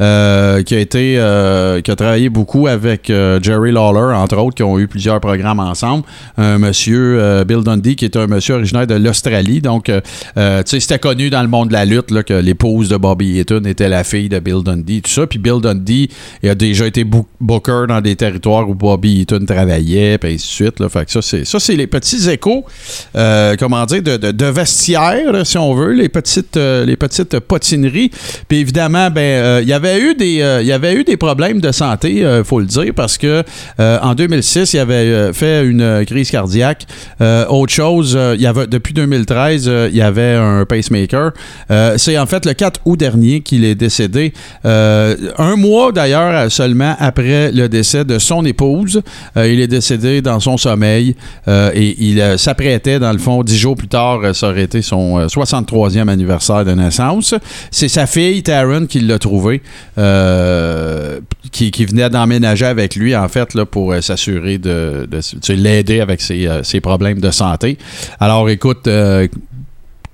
euh, 0.00 0.62
qui 0.62 0.74
a 0.74 0.78
été 0.78 1.16
euh, 1.18 1.82
qui 1.82 1.90
a 1.90 1.96
travaillé 1.96 2.30
beaucoup 2.30 2.66
avec 2.66 3.08
Jerry 3.08 3.72
Lawler 3.72 4.14
entre 4.16 4.38
autres, 4.38 4.54
qui 4.54 4.62
ont 4.62 4.78
eu 4.78 4.88
plusieurs 4.88 5.20
programmes 5.20 5.60
ensemble. 5.60 6.04
Un 6.38 6.56
monsieur 6.58 7.44
Bill 7.46 7.62
Dundee 7.62 7.94
qui 7.96 8.06
est 8.06 8.16
un 8.16 8.26
monsieur 8.26 8.54
originaire 8.54 8.86
de 8.86 8.94
l'Australie, 8.94 9.60
donc 9.60 9.90
c'était 10.64 10.98
connu 10.98 11.28
dans 11.28 11.42
le 11.42 11.48
monde 11.48 11.68
de 11.68 11.74
la 11.74 11.84
lutte 11.84 12.10
là, 12.10 12.22
que 12.22 12.32
l'épouse 12.32 12.88
de 12.88 12.96
Bobby 12.96 13.38
Eaton 13.38 13.62
était 13.66 13.90
la 13.90 14.02
fille 14.02 14.30
de 14.30 14.38
Bill 14.38 14.62
Dundee, 14.64 15.02
tout 15.02 15.10
ça. 15.10 15.26
Puis 15.26 15.38
Bill 15.38 15.60
Dundee 15.60 16.08
il 16.42 16.48
a 16.48 16.54
déjà 16.54 16.86
été 16.86 17.04
boo- 17.04 17.26
booker 17.40 17.84
dans 17.88 17.97
des 18.00 18.16
territoires 18.16 18.68
où 18.68 18.74
Bobby 18.74 19.20
Eaton 19.20 19.44
travaillait, 19.46 20.18
puis 20.18 20.34
ainsi 20.34 20.46
de 20.46 20.52
suite. 20.52 20.80
Là. 20.80 20.88
Fait 20.88 21.04
que 21.04 21.10
ça, 21.10 21.22
c'est, 21.22 21.44
ça, 21.44 21.58
c'est 21.60 21.76
les 21.76 21.86
petits 21.86 22.28
échos, 22.28 22.64
euh, 23.16 23.56
comment 23.58 23.84
dire, 23.86 24.02
de, 24.02 24.16
de, 24.16 24.44
vestiaire, 24.46 25.46
si 25.46 25.58
on 25.58 25.74
veut, 25.74 25.92
les 25.92 26.08
petites, 26.08 26.56
euh, 26.56 26.84
les 26.84 26.96
petites 26.96 27.38
potineries. 27.40 28.10
Puis 28.48 28.58
évidemment, 28.58 29.10
ben, 29.10 29.20
euh, 29.20 29.60
il 29.62 29.68
y 29.68 29.72
avait 29.72 30.00
eu 30.00 30.14
des, 30.14 30.58
il 30.60 30.66
y 30.66 30.72
avait 30.72 30.94
eu 30.94 31.04
des 31.04 31.16
problèmes 31.16 31.60
de 31.60 31.72
santé, 31.72 32.20
il 32.20 32.44
faut 32.44 32.60
le 32.60 32.66
dire, 32.66 32.92
parce 32.94 33.18
que 33.18 33.42
en 33.78 34.14
2006, 34.14 34.72
il 34.74 34.78
avait 34.78 35.32
fait 35.32 35.64
une 35.64 36.04
crise 36.06 36.30
cardiaque. 36.30 36.86
Autre 37.48 37.72
chose, 37.72 38.18
il 38.34 38.40
y 38.40 38.46
avait, 38.46 38.66
depuis 38.66 38.94
2013, 38.94 39.68
euh, 39.68 39.88
il 39.90 39.96
y 39.96 40.02
avait 40.02 40.34
un 40.34 40.64
pacemaker. 40.64 41.32
C'est 41.96 42.18
en 42.18 42.26
fait 42.26 42.46
le 42.46 42.52
4 42.54 42.80
août 42.84 42.96
dernier 42.96 43.40
qu'il 43.40 43.64
est 43.64 43.74
décédé. 43.74 44.32
Un 44.64 45.56
mois 45.56 45.92
d'ailleurs 45.92 46.50
seulement 46.50 46.94
après 46.98 47.52
le 47.52 47.68
décès 47.68 47.87
décès 47.88 48.04
de 48.04 48.18
son 48.18 48.44
épouse. 48.44 49.02
Euh, 49.36 49.48
il 49.48 49.60
est 49.60 49.66
décédé 49.66 50.20
dans 50.20 50.40
son 50.40 50.56
sommeil 50.58 51.14
euh, 51.48 51.70
et 51.74 51.96
il 51.98 52.20
euh, 52.20 52.36
s'apprêtait, 52.36 52.98
dans 52.98 53.12
le 53.12 53.18
fond, 53.18 53.42
dix 53.42 53.56
jours 53.56 53.76
plus 53.76 53.88
tard, 53.88 54.34
ça 54.34 54.50
aurait 54.50 54.64
été 54.64 54.82
son 54.82 55.18
euh, 55.18 55.26
63e 55.26 56.08
anniversaire 56.08 56.64
de 56.64 56.72
naissance. 56.72 57.34
C'est 57.70 57.88
sa 57.88 58.06
fille, 58.06 58.42
Taryn, 58.42 58.86
qui 58.86 59.00
l'a 59.00 59.18
trouvé, 59.18 59.62
qui, 61.50 61.70
qui 61.70 61.84
venait 61.86 62.10
d'emménager 62.10 62.66
avec 62.66 62.94
lui, 62.94 63.16
en 63.16 63.28
fait, 63.28 63.54
là, 63.54 63.64
pour 63.64 63.94
s'assurer 64.02 64.58
de, 64.58 65.08
l'aider 65.48 66.00
avec 66.00 66.20
ses, 66.20 66.48
ses 66.62 66.80
problèmes 66.80 67.20
de 67.20 67.30
santé. 67.30 67.78
Alors, 68.20 68.48
écoute, 68.50 68.86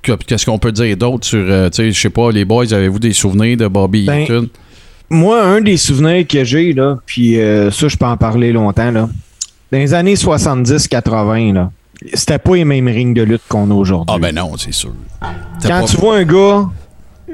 que- 0.05 0.13
qu'est-ce 0.13 0.47
qu'on 0.47 0.59
peut 0.59 0.71
dire 0.73 0.97
d'autre 0.97 1.27
sur, 1.27 1.41
euh, 1.41 1.69
tu 1.71 1.77
sais, 1.77 1.91
je 1.91 2.01
sais 2.01 2.11
pas, 2.11 2.31
les 2.31 2.45
boys, 2.45 2.73
avez-vous 2.73 2.99
des 3.01 3.13
souvenirs 3.13 3.57
de 3.57 3.67
Bobby 3.67 4.05
Ben, 4.05 4.21
Eaton? 4.21 4.49
Moi, 5.11 5.43
un 5.45 5.61
des 5.61 5.77
souvenirs 5.77 6.27
que 6.27 6.45
j'ai, 6.45 6.73
là, 6.73 6.99
puis 7.07 7.41
euh, 7.41 7.71
ça, 7.71 7.89
je 7.89 7.97
peux 7.97 8.07
en 8.07 8.17
parler 8.17 8.53
longtemps, 8.53 8.91
là. 8.91 9.09
Dans 9.71 9.79
les 9.79 9.93
années 9.95 10.15
70-80, 10.15 11.53
là, 11.55 11.71
c'était 12.15 12.39
pas 12.39 12.57
les 12.57 12.65
mêmes 12.65 12.89
rings 12.89 13.15
de 13.15 13.23
lutte 13.23 13.43
qu'on 13.49 13.71
a 13.71 13.75
aujourd'hui. 13.75 14.15
Ah 14.15 14.19
ben 14.19 14.35
non, 14.35 14.57
c'est 14.57 14.73
sûr. 14.73 14.93
T'as 15.61 15.69
Quand 15.69 15.81
pas- 15.81 15.87
tu 15.87 15.97
vois 15.97 16.17
un 16.19 16.25
gars, 16.25 16.69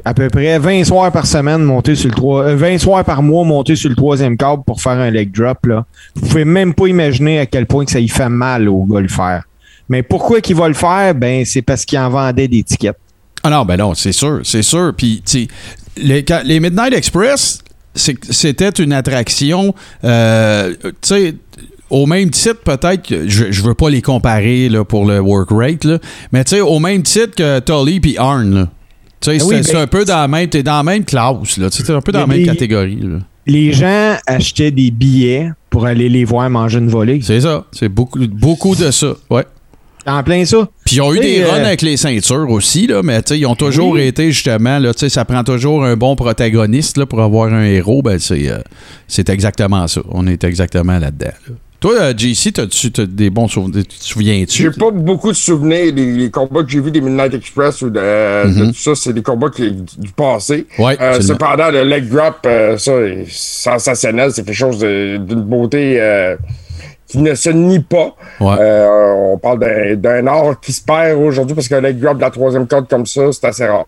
à 0.05 0.15
peu 0.15 0.29
près 0.29 0.59
20 0.59 0.85
soirs 0.85 1.11
par 1.13 1.27
semaine 1.27 1.63
monter 1.63 1.95
sur 1.95 2.09
le 2.09 2.15
3, 2.15 2.43
euh, 2.45 2.57
20 2.57 2.79
soirs 2.79 3.05
par 3.05 3.23
mois 3.23 3.45
monter 3.45 3.77
sur 3.77 3.91
le 3.91 3.97
troisième 3.97 4.37
câble 4.37 4.63
pour 4.65 4.81
faire 4.81 4.93
un 4.93 5.11
leg 5.11 5.31
drop, 5.33 5.67
là, 5.67 5.85
vous 6.15 6.29
pouvez 6.29 6.45
même 6.45 6.75
pas 6.75 6.87
imaginer 6.87 7.39
à 7.41 7.47
quel 7.47 7.67
point 7.67 7.85
que 7.85 7.91
ça 7.91 8.01
y 8.01 8.09
fait 8.09 8.29
mal 8.29 8.69
au 8.69 8.85
gars 8.85 9.01
le 9.01 9.09
faire. 9.09 9.45
Mais 9.89 10.03
pourquoi 10.03 10.41
qu'il 10.41 10.57
va 10.57 10.69
le 10.69 10.75
faire? 10.75 11.15
Ben, 11.15 11.45
c'est 11.45 11.63
parce 11.63 11.85
qu'il 11.85 11.99
en 11.99 12.09
vendait 12.09 12.49
des 12.49 12.63
tickets. 12.63 12.97
Ah 13.43 13.51
non, 13.51 13.65
ben 13.65 13.77
non, 13.77 13.95
c'est 13.95 14.13
sûr, 14.13 14.41
c'est 14.45 14.63
sûr. 14.63 14.93
Puis, 14.97 15.23
tu 15.27 15.43
sais, 15.43 15.49
les, 15.97 16.25
les 16.45 16.61
Midnight 16.61 16.95
Express, 16.95 17.61
c'était 17.95 18.71
une 18.71 18.93
attraction, 18.93 19.75
euh, 20.05 20.75
tu 20.83 20.91
sais, 21.03 21.35
au 21.91 22.07
même 22.07 22.31
titre, 22.31 22.61
peut-être 22.65 23.27
je, 23.27 23.51
je 23.51 23.63
veux 23.63 23.75
pas 23.75 23.91
les 23.91 24.01
comparer 24.03 24.69
là, 24.69 24.85
pour 24.85 25.05
le 25.07 25.19
work 25.21 25.49
rate, 25.51 25.85
là, 25.85 25.99
mais 26.33 26.45
tu 26.45 26.51
sais, 26.57 26.61
au 26.61 26.79
même 26.79 27.03
titre 27.03 27.35
que 27.35 27.59
Tully 27.61 28.01
puis 28.01 28.17
Arn. 28.17 28.69
Tu 29.21 29.33
sais, 29.33 29.39
Ah 29.41 29.63
c'est 29.63 29.73
ben- 29.75 29.83
un 29.83 29.87
peu 29.87 30.05
dans 30.05 30.17
la 30.17 30.29
même, 30.29 30.49
t'es 30.49 30.63
dans 30.63 30.77
la 30.79 30.83
même 30.83 31.05
classe, 31.05 31.59
là. 31.59 31.69
Tu 31.69 31.79
sais, 31.79 31.83
t'es 31.83 31.93
un 31.93 32.01
peu 32.01 32.13
dans 32.13 32.21
la 32.21 32.27
même 32.27 32.39
les- 32.39 32.45
catégorie, 32.47 33.01
là. 33.03 33.19
Les 33.47 33.73
gens 33.73 34.17
achetaient 34.27 34.71
des 34.71 34.91
billets 34.91 35.51
pour 35.71 35.85
aller 35.87 36.09
les 36.09 36.25
voir 36.25 36.49
manger 36.49 36.79
une 36.79 36.89
volée. 36.89 37.21
C'est 37.23 37.41
ça. 37.41 37.67
C'est 37.73 37.89
beaucoup, 37.89 38.19
beaucoup 38.29 38.77
de 38.77 38.91
ça, 38.93 39.15
ouais. 39.31 39.45
En 40.07 40.23
plein 40.23 40.45
ça. 40.45 40.69
Puis 40.87 40.97
ils 40.97 41.01
ont 41.03 41.15
eu 41.15 41.21
des 41.21 41.45
runs 41.45 41.59
euh, 41.61 41.67
avec 41.67 41.83
les 41.83 41.97
ceintures 41.97 42.49
aussi, 42.51 42.87
là, 42.87 43.03
mais 43.03 43.23
tu 43.23 43.35
sais, 43.35 43.39
ils 43.39 43.47
ont 43.47 43.55
toujours 43.55 43.93
Oui. 43.93 44.03
été 44.03 44.33
justement, 44.33 44.79
là, 44.79 44.95
tu 44.95 45.01
sais, 45.01 45.09
ça 45.09 45.25
prend 45.25 45.45
toujours 45.45 45.85
un 45.85 45.97
bon 45.97 46.17
protagoniste 46.17 46.97
là, 46.97 47.07
pour 47.07 47.21
avoir 47.21 47.53
un 47.53 47.65
héros. 47.65 48.01
Ben, 48.03 48.19
c'est, 48.19 48.49
euh, 48.51 48.59
c'est 49.09 49.29
exactement 49.29 49.87
ça. 49.89 50.01
On 50.11 50.27
est 50.27 50.43
exactement 50.45 50.99
là-dedans. 50.99 51.33
là. 51.49 51.55
Toi, 51.81 51.95
euh, 51.99 52.13
JC, 52.15 52.53
t'as-tu 52.53 52.93
t'as 52.93 53.07
des 53.07 53.31
bons 53.31 53.49
souvenirs? 53.49 53.85
Tu 53.89 53.97
te 53.99 54.05
souviens-tu? 54.05 54.63
J'ai 54.65 54.71
pas 54.71 54.91
beaucoup 54.91 55.29
de 55.33 55.37
souvenirs 55.37 55.93
des 55.95 56.13
les 56.13 56.31
combats 56.31 56.63
que 56.63 56.69
j'ai 56.69 56.79
vus 56.81 56.91
des 56.91 57.01
Midnight 57.01 57.33
Express 57.33 57.81
ou 57.81 57.89
de, 57.89 57.99
de 57.99 58.67
tout 58.67 58.75
ça, 58.75 58.95
c'est 58.95 59.15
des 59.15 59.23
combats 59.23 59.49
qui- 59.49 59.71
du 59.71 60.11
passé. 60.15 60.67
Mhm. 60.79 60.85
Ouais, 60.85 60.99
Euh, 61.01 61.21
cependant, 61.23 61.71
le 61.71 61.85
leg 61.85 62.07
drop, 62.07 62.37
euh, 62.45 62.77
ça, 62.77 62.93
sensationnel. 63.31 64.31
C'est 64.33 64.45
quelque 64.45 64.55
chose 64.55 64.79
de- 64.79 65.17
d'une 65.19 65.41
beauté 65.43 65.97
euh, 66.01 66.37
qui 67.11 67.19
ne 67.19 67.35
se 67.35 67.51
nie 67.51 67.81
pas. 67.81 68.15
Ouais. 68.41 68.57
Euh, 68.61 69.33
on 69.33 69.39
parle 69.39 69.59
d'un- 69.97 70.27
art 70.27 70.61
qui 70.61 70.73
se 70.73 70.83
perd 70.83 71.19
aujourd'hui 71.19 71.55
parce 71.55 71.67
qu'un 71.69 71.81
leg 71.81 71.99
drop 71.99 72.17
de 72.17 72.23
la 72.23 72.31
troisième 72.31 72.67
corde 72.67 72.89
comme 72.89 73.07
ça, 73.07 73.23
c'est 73.33 73.47
assez 73.47 73.67
rare. 73.67 73.87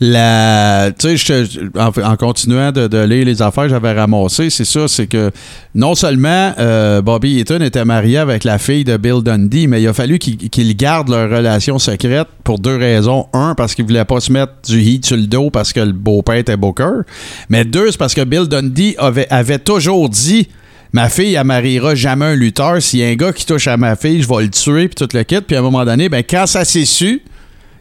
La, 0.00 0.90
tu 0.98 1.16
sais, 1.18 1.44
je 1.44 1.68
en, 1.78 1.88
en 2.12 2.16
continuant 2.16 2.72
de, 2.72 2.86
de 2.86 2.98
lire 3.04 3.26
les 3.26 3.42
affaires 3.42 3.64
que 3.64 3.70
j'avais 3.70 3.92
ramassées, 3.92 4.48
c'est 4.48 4.64
ça, 4.64 4.88
c'est 4.88 5.06
que 5.06 5.30
non 5.74 5.94
seulement 5.94 6.52
euh, 6.58 7.02
Bobby 7.02 7.38
Eaton 7.40 7.60
était 7.60 7.84
marié 7.84 8.18
avec 8.18 8.44
la 8.44 8.58
fille 8.58 8.84
de 8.84 8.96
Bill 8.96 9.22
Dundee, 9.22 9.66
mais 9.66 9.82
il 9.82 9.88
a 9.88 9.92
fallu 9.92 10.18
qu'il 10.18 10.36
qu'il 10.48 10.74
garde 10.76 11.08
leur 11.10 11.28
relation 11.28 11.78
secrète 11.78 12.28
pour 12.44 12.58
deux 12.58 12.76
raisons. 12.76 13.26
Un, 13.34 13.54
parce 13.54 13.74
qu'il 13.74 13.84
voulait 13.84 14.04
pas 14.06 14.20
se 14.20 14.32
mettre 14.32 14.52
du 14.66 14.80
heat 14.80 15.04
sur 15.04 15.16
le 15.16 15.26
dos 15.26 15.50
parce 15.50 15.72
que 15.72 15.80
le 15.80 15.92
beau-père 15.92 16.36
était 16.36 16.56
Booker. 16.56 17.02
Mais 17.50 17.64
deux, 17.64 17.90
c'est 17.90 17.98
parce 17.98 18.14
que 18.14 18.24
Bill 18.24 18.46
Dundee 18.48 18.94
avait, 18.98 19.26
avait 19.28 19.58
toujours 19.58 20.08
dit 20.08 20.48
Ma 20.92 21.08
fille, 21.08 21.34
elle 21.34 21.44
mariera 21.44 21.94
jamais 21.94 22.24
un 22.24 22.34
lutteur. 22.34 22.80
S'il 22.80 23.00
y 23.00 23.04
a 23.04 23.08
un 23.08 23.14
gars 23.14 23.32
qui 23.32 23.44
touche 23.44 23.66
à 23.66 23.76
ma 23.76 23.94
fille, 23.96 24.22
je 24.22 24.28
vais 24.28 24.42
le 24.42 24.50
tuer, 24.50 24.88
puis 24.88 24.94
tout 24.94 25.08
le 25.14 25.22
kit. 25.22 25.40
Puis 25.40 25.56
à 25.56 25.58
un 25.58 25.62
moment 25.62 25.84
donné, 25.84 26.08
ben, 26.08 26.22
quand 26.28 26.46
ça 26.46 26.64
s'est 26.64 26.84
su, 26.86 27.22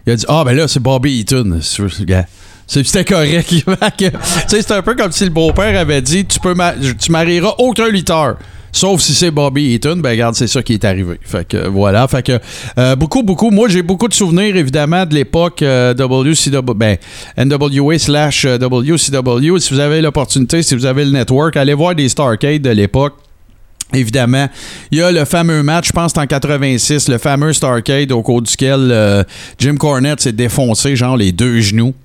il 0.06 0.14
a 0.14 0.16
dit 0.16 0.26
Ah, 0.28 0.44
ben 0.46 0.54
là, 0.54 0.68
c'est 0.68 0.80
Bobby 0.82 1.20
Eaton. 1.20 1.60
C'était 2.68 3.06
correct. 3.06 3.50
C'est 4.48 4.72
un 4.72 4.82
peu 4.82 4.96
comme 4.96 5.12
si 5.14 5.24
le 5.24 5.30
beau-père 5.30 5.80
avait 5.80 6.02
dit 6.02 6.26
Tu 6.26 6.40
peux 6.40 6.54
tu 7.00 7.12
marieras 7.12 7.56
aucun 7.60 7.88
lutteur. 7.88 8.38
Sauf 8.78 9.02
si 9.02 9.16
c'est 9.16 9.32
Bobby 9.32 9.74
Eaton, 9.74 9.96
ben 9.98 10.12
regarde, 10.12 10.36
c'est 10.36 10.46
ça 10.46 10.62
qui 10.62 10.74
est 10.74 10.86
arrivé. 10.86 11.16
Fait 11.24 11.48
que 11.48 11.68
voilà, 11.68 12.08
fait 12.08 12.22
que 12.22 12.40
euh, 12.78 12.96
beaucoup, 12.96 13.24
beaucoup. 13.24 13.50
Moi, 13.50 13.70
j'ai 13.70 13.82
beaucoup 13.82 14.08
de 14.08 14.14
souvenirs 14.14 14.56
évidemment 14.56 15.04
de 15.04 15.16
l'époque 15.16 15.64
euh, 15.64 15.96
WCW, 15.96 16.76
ben 16.76 16.98
NWA 17.40 17.98
slash 17.98 18.46
euh, 18.46 18.60
WCW. 18.60 19.58
Si 19.58 19.74
vous 19.74 19.80
avez 19.80 20.00
l'opportunité, 20.00 20.62
si 20.62 20.76
vous 20.76 20.86
avez 20.86 21.06
le 21.06 21.10
network, 21.10 21.58
allez 21.58 21.74
voir 21.74 21.96
des 21.96 22.08
Starcade 22.08 22.62
de 22.62 22.70
l'époque. 22.70 23.16
Évidemment, 23.96 24.48
il 24.92 25.00
y 25.00 25.02
a 25.02 25.12
le 25.12 25.26
fameux 25.26 25.64
match, 25.64 25.88
je 25.88 25.94
pense 25.94 26.16
en 26.16 26.28
86, 26.28 27.10
le 27.10 27.18
fameux 27.18 27.54
Starcade 27.54 28.12
au 28.12 28.22
cours 28.22 28.44
duquel 28.44 28.92
euh, 28.92 29.24
Jim 29.58 29.78
Cornette 29.78 30.22
s'est 30.22 30.34
défoncé 30.34 30.96
genre 30.96 31.18
les 31.18 31.32
deux 31.32 31.62
genoux. 31.62 31.96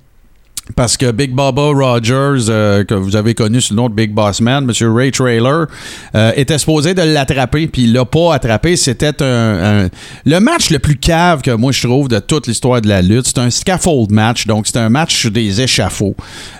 Parce 0.77 0.95
que 0.95 1.11
Big 1.11 1.35
Baba 1.35 1.71
Rogers, 1.73 2.49
euh, 2.49 2.85
que 2.85 2.93
vous 2.93 3.17
avez 3.17 3.33
connu 3.33 3.59
sous 3.59 3.73
le 3.73 3.81
nom 3.81 3.89
de 3.89 3.93
Big 3.93 4.11
Boss 4.13 4.39
Man, 4.39 4.63
M. 4.63 4.95
Ray 4.95 5.11
Trailer, 5.11 5.67
euh, 6.15 6.31
était 6.37 6.57
supposé 6.57 6.93
de 6.93 7.01
l'attraper, 7.01 7.67
puis 7.67 7.83
il 7.83 7.91
l'a 7.91 8.05
pas 8.05 8.33
attrapé. 8.33 8.77
C'était 8.77 9.21
un, 9.21 9.89
le 10.25 10.39
match 10.39 10.69
le 10.69 10.79
plus 10.79 10.95
cave 10.95 11.41
que 11.41 11.51
moi 11.51 11.73
je 11.73 11.85
trouve 11.85 12.07
de 12.07 12.19
toute 12.19 12.47
l'histoire 12.47 12.79
de 12.79 12.87
la 12.87 13.01
lutte. 13.01 13.27
C'est 13.27 13.39
un 13.39 13.49
scaffold 13.49 14.11
match, 14.11 14.47
donc 14.47 14.65
c'est 14.65 14.77
un 14.77 14.87
match 14.87 15.25
des 15.27 15.59
échafauds. 15.59 16.15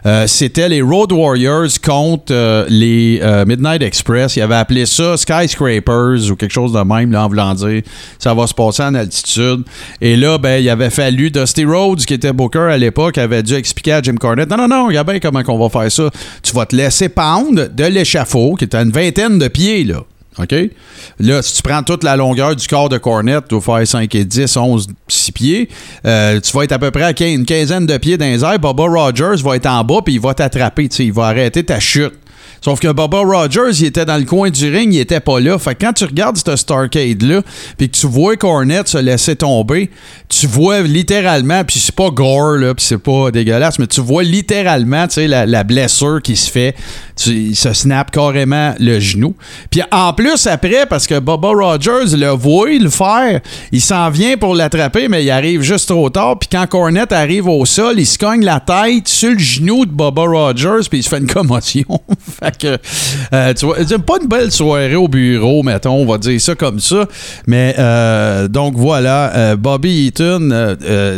Euh, 0.06 0.28
C'était 0.28 0.68
les 0.68 0.82
Road 0.82 1.14
Warriors 1.14 1.70
contre 1.82 2.66
les 2.68 3.22
Midnight 3.48 3.84
Express. 3.84 4.36
Il 4.36 4.42
avait 4.42 4.56
appelé 4.56 4.86
ça 4.86 5.16
Skyscrapers 5.16 6.30
ou 6.30 6.36
quelque 6.36 6.52
chose 6.52 6.74
de 6.74 6.82
même, 6.82 7.10
là, 7.14 7.24
en 7.24 7.30
voulant 7.30 7.54
dire 7.54 7.82
ça 8.20 8.34
va 8.34 8.48
se 8.48 8.54
passer 8.54 8.84
en 8.84 8.96
altitude. 8.96 9.64
Et 10.02 10.18
là, 10.18 10.38
ben, 10.38 10.62
il 10.62 10.70
avait 10.70 10.90
fallu 10.90 11.32
Dusty 11.32 11.64
Rhodes, 11.64 12.04
qui 12.04 12.14
était 12.14 12.34
Booker 12.34 12.68
à 12.70 12.78
l'époque, 12.78 13.18
avait 13.18 13.44
dû 13.44 13.54
expliquer 13.54 13.93
à 13.94 14.02
Jim 14.02 14.16
Cornette 14.16 14.50
Non, 14.50 14.58
non, 14.58 14.68
non, 14.68 14.88
regarde 14.88 15.10
bien 15.10 15.20
comment 15.20 15.42
on 15.48 15.68
va 15.68 15.70
faire 15.70 15.92
ça. 15.92 16.10
Tu 16.42 16.54
vas 16.54 16.66
te 16.66 16.76
laisser 16.76 17.10
pendre 17.10 17.68
de 17.68 17.84
l'échafaud, 17.86 18.56
qui 18.56 18.66
est 18.66 18.76
à 18.76 18.82
une 18.82 18.92
vingtaine 18.92 19.40
de 19.40 19.48
pieds, 19.48 19.84
là. 19.84 20.02
OK? 20.40 20.56
Là, 21.20 21.42
si 21.44 21.56
tu 21.56 21.62
prends 21.62 21.84
toute 21.84 22.04
la 22.04 22.16
longueur 22.16 22.56
du 22.56 22.68
corps 22.68 22.90
de 22.90 22.98
Cornette, 22.98 23.46
tu 23.50 23.56
vas 23.56 23.62
faire 23.62 23.88
5 23.88 24.16
et 24.16 24.26
10, 24.26 24.58
11, 24.58 24.88
6 25.08 25.32
pieds. 25.32 25.70
euh, 26.06 26.40
tu 26.40 26.52
vas 26.58 26.64
être 26.64 26.72
à 26.72 26.80
peu 26.80 26.90
près 26.90 27.04
à 27.04 27.28
une 27.28 27.46
quinzaine 27.46 27.86
de 27.86 27.98
pieds 27.98 28.18
dans 28.18 28.26
les 28.26 28.44
airs. 28.44 28.58
Bubba 28.60 28.84
Rogers 28.84 29.44
va 29.44 29.56
être 29.56 29.68
en 29.68 29.84
bas 29.84 30.02
puis 30.04 30.16
il 30.16 30.20
va 30.20 30.34
t'attraper. 30.34 30.90
Il 31.00 31.14
va 31.14 31.26
arrêter 31.28 31.64
ta 31.64 31.80
chute. 31.80 32.14
Sauf 32.64 32.80
que 32.80 32.88
Bubba 32.88 33.20
Rogers, 33.20 33.82
il 33.82 33.88
était 33.88 34.06
dans 34.06 34.16
le 34.16 34.24
coin 34.24 34.50
du 34.50 34.70
ring, 34.74 34.94
il 34.94 35.00
était 35.00 35.20
pas 35.20 35.42
là. 35.42 35.60
Fait 35.60 35.76
que 35.76 35.86
quand 35.86 35.92
tu 35.92 36.06
regardes 36.06 36.38
ce 36.38 36.56
Starcade-là, 36.56 37.42
puis 37.78 37.90
que 37.90 37.98
tu 37.98 38.08
vois 38.08 38.38
Cornette 38.38 38.88
se 38.88 38.98
laisser 38.98 39.36
tomber, 39.36 39.90
tu 40.30 40.48
vois 40.48 40.80
littéralement, 40.80 41.66
puis 41.66 41.82
c'est 41.82 41.94
pas 41.94 42.10
gore, 42.10 42.54
là, 42.54 42.74
puis 42.74 42.86
c'est 42.86 42.98
pas 42.98 43.32
dégueulasse, 43.32 43.80
mais 43.80 43.88
tu 43.88 44.00
vois 44.00 44.24
littéralement, 44.24 45.08
tu 45.08 45.16
sais, 45.16 45.28
la 45.28 45.64
blessure 45.66 46.22
qui 46.22 46.38
se 46.38 46.50
fait. 46.50 46.74
Il 47.28 47.56
se 47.56 47.74
snap 47.74 48.12
carrément 48.12 48.74
le 48.80 49.00
genou. 49.00 49.36
Puis 49.70 49.82
en 49.92 50.14
plus, 50.14 50.48
après, 50.48 50.86
parce 50.88 51.08
que 51.08 51.20
Bubba 51.20 51.50
Rogers 51.50 52.16
le 52.18 52.30
voit 52.30 52.72
le 52.72 52.90
faire, 52.90 53.40
il 53.72 53.82
s'en 53.82 54.10
vient 54.10 54.38
pour 54.38 54.56
l'attraper, 54.56 55.08
mais 55.08 55.24
il 55.24 55.32
arrive 55.32 55.62
juste 55.62 55.90
trop 55.90 56.10
tard. 56.10 56.40
Puis 56.40 56.50
quand 56.52 56.66
Cornette 56.68 57.12
arrive 57.12 57.48
au 57.48 57.66
sol, 57.66 57.96
il 57.98 58.06
se 58.06 58.18
cogne 58.18 58.44
la 58.44 58.60
tête 58.60 59.08
sur 59.08 59.32
le 59.32 59.40
genou 59.40 59.86
de 59.86 59.92
Bubba 59.92 60.24
Rogers, 60.24 60.88
puis 60.90 61.00
il 61.00 61.04
se 61.04 61.10
fait 61.10 61.20
une 61.20 61.32
commotion. 61.32 61.86
fait 62.42 62.58
que, 62.58 62.78
euh, 63.34 63.54
tu 63.54 63.66
vois, 63.66 63.78
pas 64.06 64.18
une 64.22 64.28
belle 64.28 64.52
soirée 64.52 64.96
au 64.96 65.08
bureau, 65.08 65.64
mettons, 65.64 65.96
on 65.96 66.06
va 66.06 66.18
dire 66.18 66.40
ça 66.40 66.56
comme 66.56 66.80
ça. 66.80 67.08
Mais 67.48 67.76
euh, 67.78 68.48
donc 68.48 68.76
voilà, 68.76 69.36
euh, 69.36 69.56
Bobby 69.56 70.08
Eaton, 70.08 70.50
euh, 70.52 71.16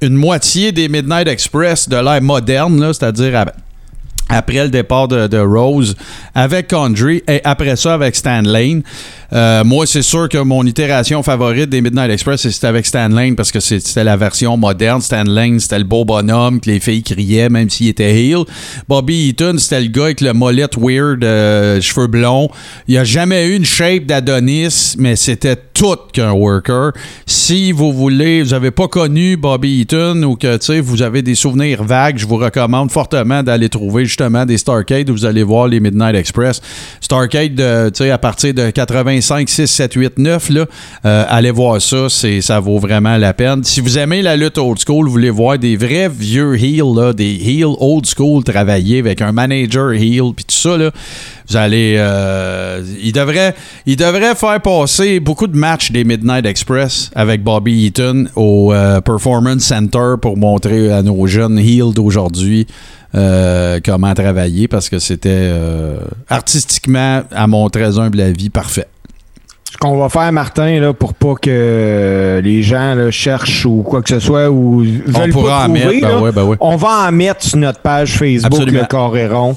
une 0.00 0.14
moitié 0.14 0.72
des 0.72 0.88
Midnight 0.88 1.28
Express 1.28 1.88
de 1.88 1.96
l'ère 1.96 2.22
moderne, 2.22 2.92
c'est-à-dire 2.92 3.46
après 4.32 4.64
le 4.64 4.70
départ 4.70 5.08
de, 5.08 5.26
de 5.26 5.38
Rose 5.38 5.94
avec 6.34 6.68
Condry 6.68 7.22
et 7.28 7.40
après 7.44 7.76
ça 7.76 7.94
avec 7.94 8.16
Stan 8.16 8.40
Lane. 8.42 8.82
Euh, 9.32 9.64
moi, 9.64 9.86
c'est 9.86 10.02
sûr 10.02 10.28
que 10.28 10.38
mon 10.38 10.64
itération 10.66 11.22
favorite 11.22 11.70
des 11.70 11.80
Midnight 11.80 12.10
Express, 12.10 12.48
c'était 12.48 12.66
avec 12.66 12.84
Stan 12.84 13.08
Lane 13.08 13.34
parce 13.34 13.50
que 13.50 13.60
c'était 13.60 14.04
la 14.04 14.16
version 14.16 14.56
moderne. 14.56 15.00
Stan 15.00 15.24
Lane, 15.24 15.60
c'était 15.60 15.78
le 15.78 15.84
beau 15.84 16.04
bonhomme 16.04 16.60
que 16.60 16.70
les 16.70 16.80
filles 16.80 17.02
criaient 17.02 17.48
même 17.48 17.70
s'il 17.70 17.88
était 17.88 18.14
heel. 18.14 18.44
Bobby 18.88 19.28
Eaton, 19.28 19.56
c'était 19.58 19.80
le 19.80 19.88
gars 19.88 20.04
avec 20.04 20.20
le 20.20 20.32
molette 20.32 20.76
weird, 20.76 21.24
euh, 21.24 21.80
cheveux 21.80 22.08
blonds. 22.08 22.48
Il 22.88 22.98
a 22.98 23.04
jamais 23.04 23.48
eu 23.48 23.56
une 23.56 23.64
shape 23.64 24.04
d'Adonis, 24.04 24.96
mais 24.98 25.16
c'était 25.16 25.56
qu'un 26.12 26.32
worker. 26.32 26.92
Si 27.26 27.72
vous 27.72 27.92
voulez, 27.92 28.42
vous 28.42 28.50
n'avez 28.50 28.70
pas 28.70 28.86
connu 28.86 29.36
Bobby 29.36 29.80
Eaton 29.80 30.22
ou 30.22 30.36
que 30.36 30.80
vous 30.80 31.02
avez 31.02 31.22
des 31.22 31.34
souvenirs 31.34 31.82
vagues, 31.82 32.18
je 32.18 32.26
vous 32.26 32.36
recommande 32.36 32.90
fortement 32.92 33.42
d'aller 33.42 33.68
trouver 33.68 34.04
justement 34.04 34.46
des 34.46 34.58
Starcade 34.58 35.10
où 35.10 35.12
vous 35.12 35.24
allez 35.24 35.42
voir 35.42 35.66
les 35.66 35.80
Midnight 35.80 36.14
Express. 36.14 36.60
Starcade, 37.00 37.60
euh, 37.60 37.90
à 38.12 38.18
partir 38.18 38.54
de 38.54 38.70
85, 38.70 39.48
6, 39.48 39.66
7, 39.66 39.94
8, 39.94 40.18
9, 40.18 40.50
là, 40.50 40.66
euh, 41.04 41.24
allez 41.28 41.50
voir 41.50 41.80
ça, 41.82 42.08
ça 42.08 42.60
vaut 42.60 42.78
vraiment 42.78 43.16
la 43.16 43.34
peine. 43.34 43.64
Si 43.64 43.80
vous 43.80 43.98
aimez 43.98 44.22
la 44.22 44.36
lutte 44.36 44.58
old 44.58 44.78
school, 44.78 45.06
vous 45.06 45.12
voulez 45.12 45.30
voir 45.30 45.58
des 45.58 45.76
vrais 45.76 46.08
vieux 46.08 46.56
heels, 46.56 46.94
là, 46.94 47.12
des 47.12 47.34
heels 47.34 47.76
old 47.80 48.06
school 48.06 48.44
travailler 48.44 49.00
avec 49.00 49.20
un 49.20 49.32
manager 49.32 49.92
heel, 49.92 50.32
puis 50.34 50.44
tout 50.44 50.54
ça, 50.54 50.76
là, 50.76 50.92
vous 51.48 51.56
allez. 51.56 51.96
Euh, 51.98 52.82
il, 53.02 53.12
devrait, 53.12 53.54
il 53.86 53.96
devrait 53.96 54.34
faire 54.34 54.60
passer 54.60 55.20
beaucoup 55.20 55.46
de 55.46 55.56
des 55.90 56.04
Midnight 56.04 56.46
Express 56.46 57.10
avec 57.14 57.42
Bobby 57.42 57.86
Eaton 57.86 58.26
au 58.36 58.72
euh, 58.72 59.00
Performance 59.00 59.62
Center 59.62 60.14
pour 60.20 60.36
montrer 60.36 60.92
à 60.92 61.02
nos 61.02 61.26
jeunes 61.26 61.58
heels 61.58 61.94
d'aujourd'hui 61.94 62.66
euh, 63.14 63.80
comment 63.84 64.14
travailler 64.14 64.68
parce 64.68 64.88
que 64.88 64.98
c'était 64.98 65.50
artistiquement, 66.28 67.22
à 67.30 67.46
mon 67.46 67.68
très 67.68 67.98
humble 67.98 68.20
avis, 68.20 68.50
parfait. 68.50 68.86
Ce 69.70 69.78
qu'on 69.78 69.96
va 69.98 70.08
faire, 70.08 70.30
Martin, 70.32 70.80
là, 70.80 70.92
pour 70.92 71.14
pas 71.14 71.34
que 71.34 72.40
les 72.44 72.62
gens 72.62 72.96
cherchent 73.10 73.64
ou 73.64 73.82
quoi 73.82 74.02
que 74.02 74.10
ce 74.10 74.20
soit 74.20 74.50
ou 74.50 74.80
veulent 74.80 75.32
on 75.34 75.42
pas 75.42 75.64
trouver, 75.64 76.00
ben 76.00 76.30
ben 76.30 76.56
on 76.60 76.76
va 76.76 77.08
en 77.08 77.12
mettre 77.12 77.42
sur 77.42 77.58
notre 77.58 77.80
page 77.80 78.16
Facebook, 78.18 78.66
le 78.66 78.84
Coréron. 78.86 79.56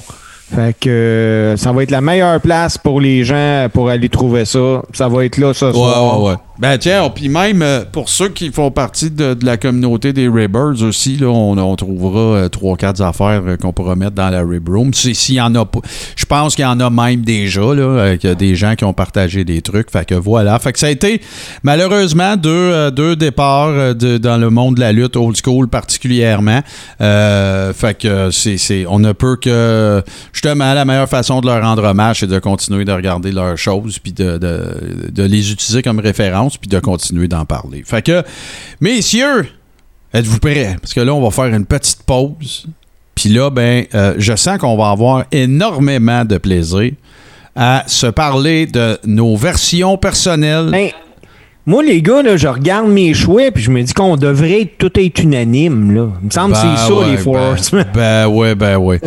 Fait 0.54 0.76
que 0.78 0.88
euh, 0.88 1.56
ça 1.56 1.72
va 1.72 1.82
être 1.82 1.90
la 1.90 2.00
meilleure 2.00 2.40
place 2.40 2.78
pour 2.78 3.00
les 3.00 3.24
gens 3.24 3.68
pour 3.72 3.88
aller 3.88 4.08
trouver 4.08 4.44
ça. 4.44 4.82
Ça 4.92 5.08
va 5.08 5.24
être 5.24 5.38
là 5.38 5.52
ce 5.52 5.72
soir. 5.72 6.20
Ouais, 6.20 6.30
ouais. 6.30 6.36
Ben 6.58 6.78
tiens, 6.78 7.10
puis 7.14 7.28
même 7.28 7.60
euh, 7.60 7.84
pour 7.84 8.08
ceux 8.08 8.30
qui 8.30 8.50
font 8.50 8.70
partie 8.70 9.10
de, 9.10 9.36
la 9.42 9.58
communauté 9.58 10.14
des 10.14 10.26
Ribbers 10.26 10.82
aussi, 10.82 11.18
là, 11.18 11.26
on, 11.26 11.76
trouvera 11.76 12.18
euh, 12.18 12.48
trois, 12.48 12.78
quatre 12.78 13.02
affaires 13.02 13.42
qu'on 13.60 13.74
pourra 13.74 13.94
mettre 13.94 14.12
dans 14.12 14.30
la 14.30 14.40
Rib 14.42 14.66
Room. 14.66 14.94
S'il 14.94 15.34
y 15.34 15.40
en 15.40 15.54
a 15.54 15.66
pas. 15.66 15.80
Je 16.16 16.24
pense 16.24 16.54
qu'il 16.54 16.62
y 16.62 16.66
en 16.66 16.80
a 16.80 16.88
même 16.88 17.20
déjà, 17.20 17.74
là, 17.74 18.00
avec 18.00 18.26
des 18.26 18.54
gens 18.54 18.74
qui 18.74 18.84
ont 18.84 18.94
partagé 18.94 19.44
des 19.44 19.60
trucs. 19.60 19.90
Fait 19.90 20.06
que 20.06 20.14
voilà. 20.14 20.58
Fait 20.58 20.72
que 20.72 20.78
ça 20.78 20.86
a 20.86 20.90
été 20.90 21.20
malheureusement 21.62 22.36
deux, 22.36 22.90
deux 22.90 23.16
départs 23.16 23.94
dans 23.94 24.38
le 24.40 24.48
monde 24.48 24.76
de 24.76 24.80
la 24.80 24.92
lutte 24.92 25.16
old 25.16 25.36
school 25.36 25.68
particulièrement. 25.68 26.60
fait 26.98 27.98
que 27.98 28.30
c'est, 28.30 28.86
on 28.88 28.98
ne 28.98 29.12
peut 29.12 29.36
que 29.36 30.02
justement 30.32 30.72
la 30.72 30.86
meilleure 30.86 31.08
façon 31.08 31.42
de 31.42 31.46
leur 31.46 31.62
rendre 31.62 31.84
hommage, 31.84 32.20
c'est 32.20 32.26
de 32.26 32.38
continuer 32.38 32.86
de 32.86 32.92
regarder 32.92 33.32
leurs 33.32 33.58
choses 33.58 33.98
puis 33.98 34.12
de, 34.12 34.38
de 34.38 35.22
les 35.22 35.52
utiliser 35.52 35.82
comme 35.82 36.00
référence 36.00 36.45
puis 36.58 36.68
de 36.68 36.78
continuer 36.78 37.28
d'en 37.28 37.44
parler. 37.44 37.82
Fait 37.84 38.02
que, 38.02 38.22
messieurs, 38.80 39.48
êtes-vous 40.12 40.38
prêts? 40.38 40.76
Parce 40.80 40.94
que 40.94 41.00
là, 41.00 41.14
on 41.14 41.22
va 41.22 41.30
faire 41.30 41.54
une 41.54 41.66
petite 41.66 42.02
pause. 42.02 42.66
Puis 43.14 43.30
là, 43.30 43.50
ben, 43.50 43.86
euh, 43.94 44.14
je 44.18 44.36
sens 44.36 44.58
qu'on 44.58 44.76
va 44.76 44.90
avoir 44.90 45.24
énormément 45.32 46.24
de 46.24 46.38
plaisir 46.38 46.92
à 47.54 47.84
se 47.86 48.06
parler 48.06 48.66
de 48.66 48.98
nos 49.04 49.36
versions 49.36 49.96
personnelles. 49.96 50.70
Ben, 50.70 50.90
moi, 51.68 51.82
les 51.82 52.00
gars, 52.00 52.22
là, 52.22 52.36
je 52.36 52.46
regarde 52.46 52.88
mes 52.88 53.12
choix 53.12 53.50
puis 53.50 53.60
je 53.60 53.72
me 53.72 53.82
dis 53.82 53.92
qu'on 53.92 54.16
devrait 54.16 54.70
tout 54.78 54.92
être 55.00 55.18
unanime. 55.18 55.92
Là. 55.96 56.08
Il 56.22 56.26
me 56.26 56.30
semble 56.30 56.52
que 56.52 56.60
c'est 56.60 56.66
ben 56.66 56.76
ça, 56.76 57.10
les 57.10 57.16
Force. 57.16 57.70
Ben, 57.72 57.86
ben 57.94 58.26
ouais, 58.28 58.54
ben 58.54 58.76
ouais. 58.76 59.00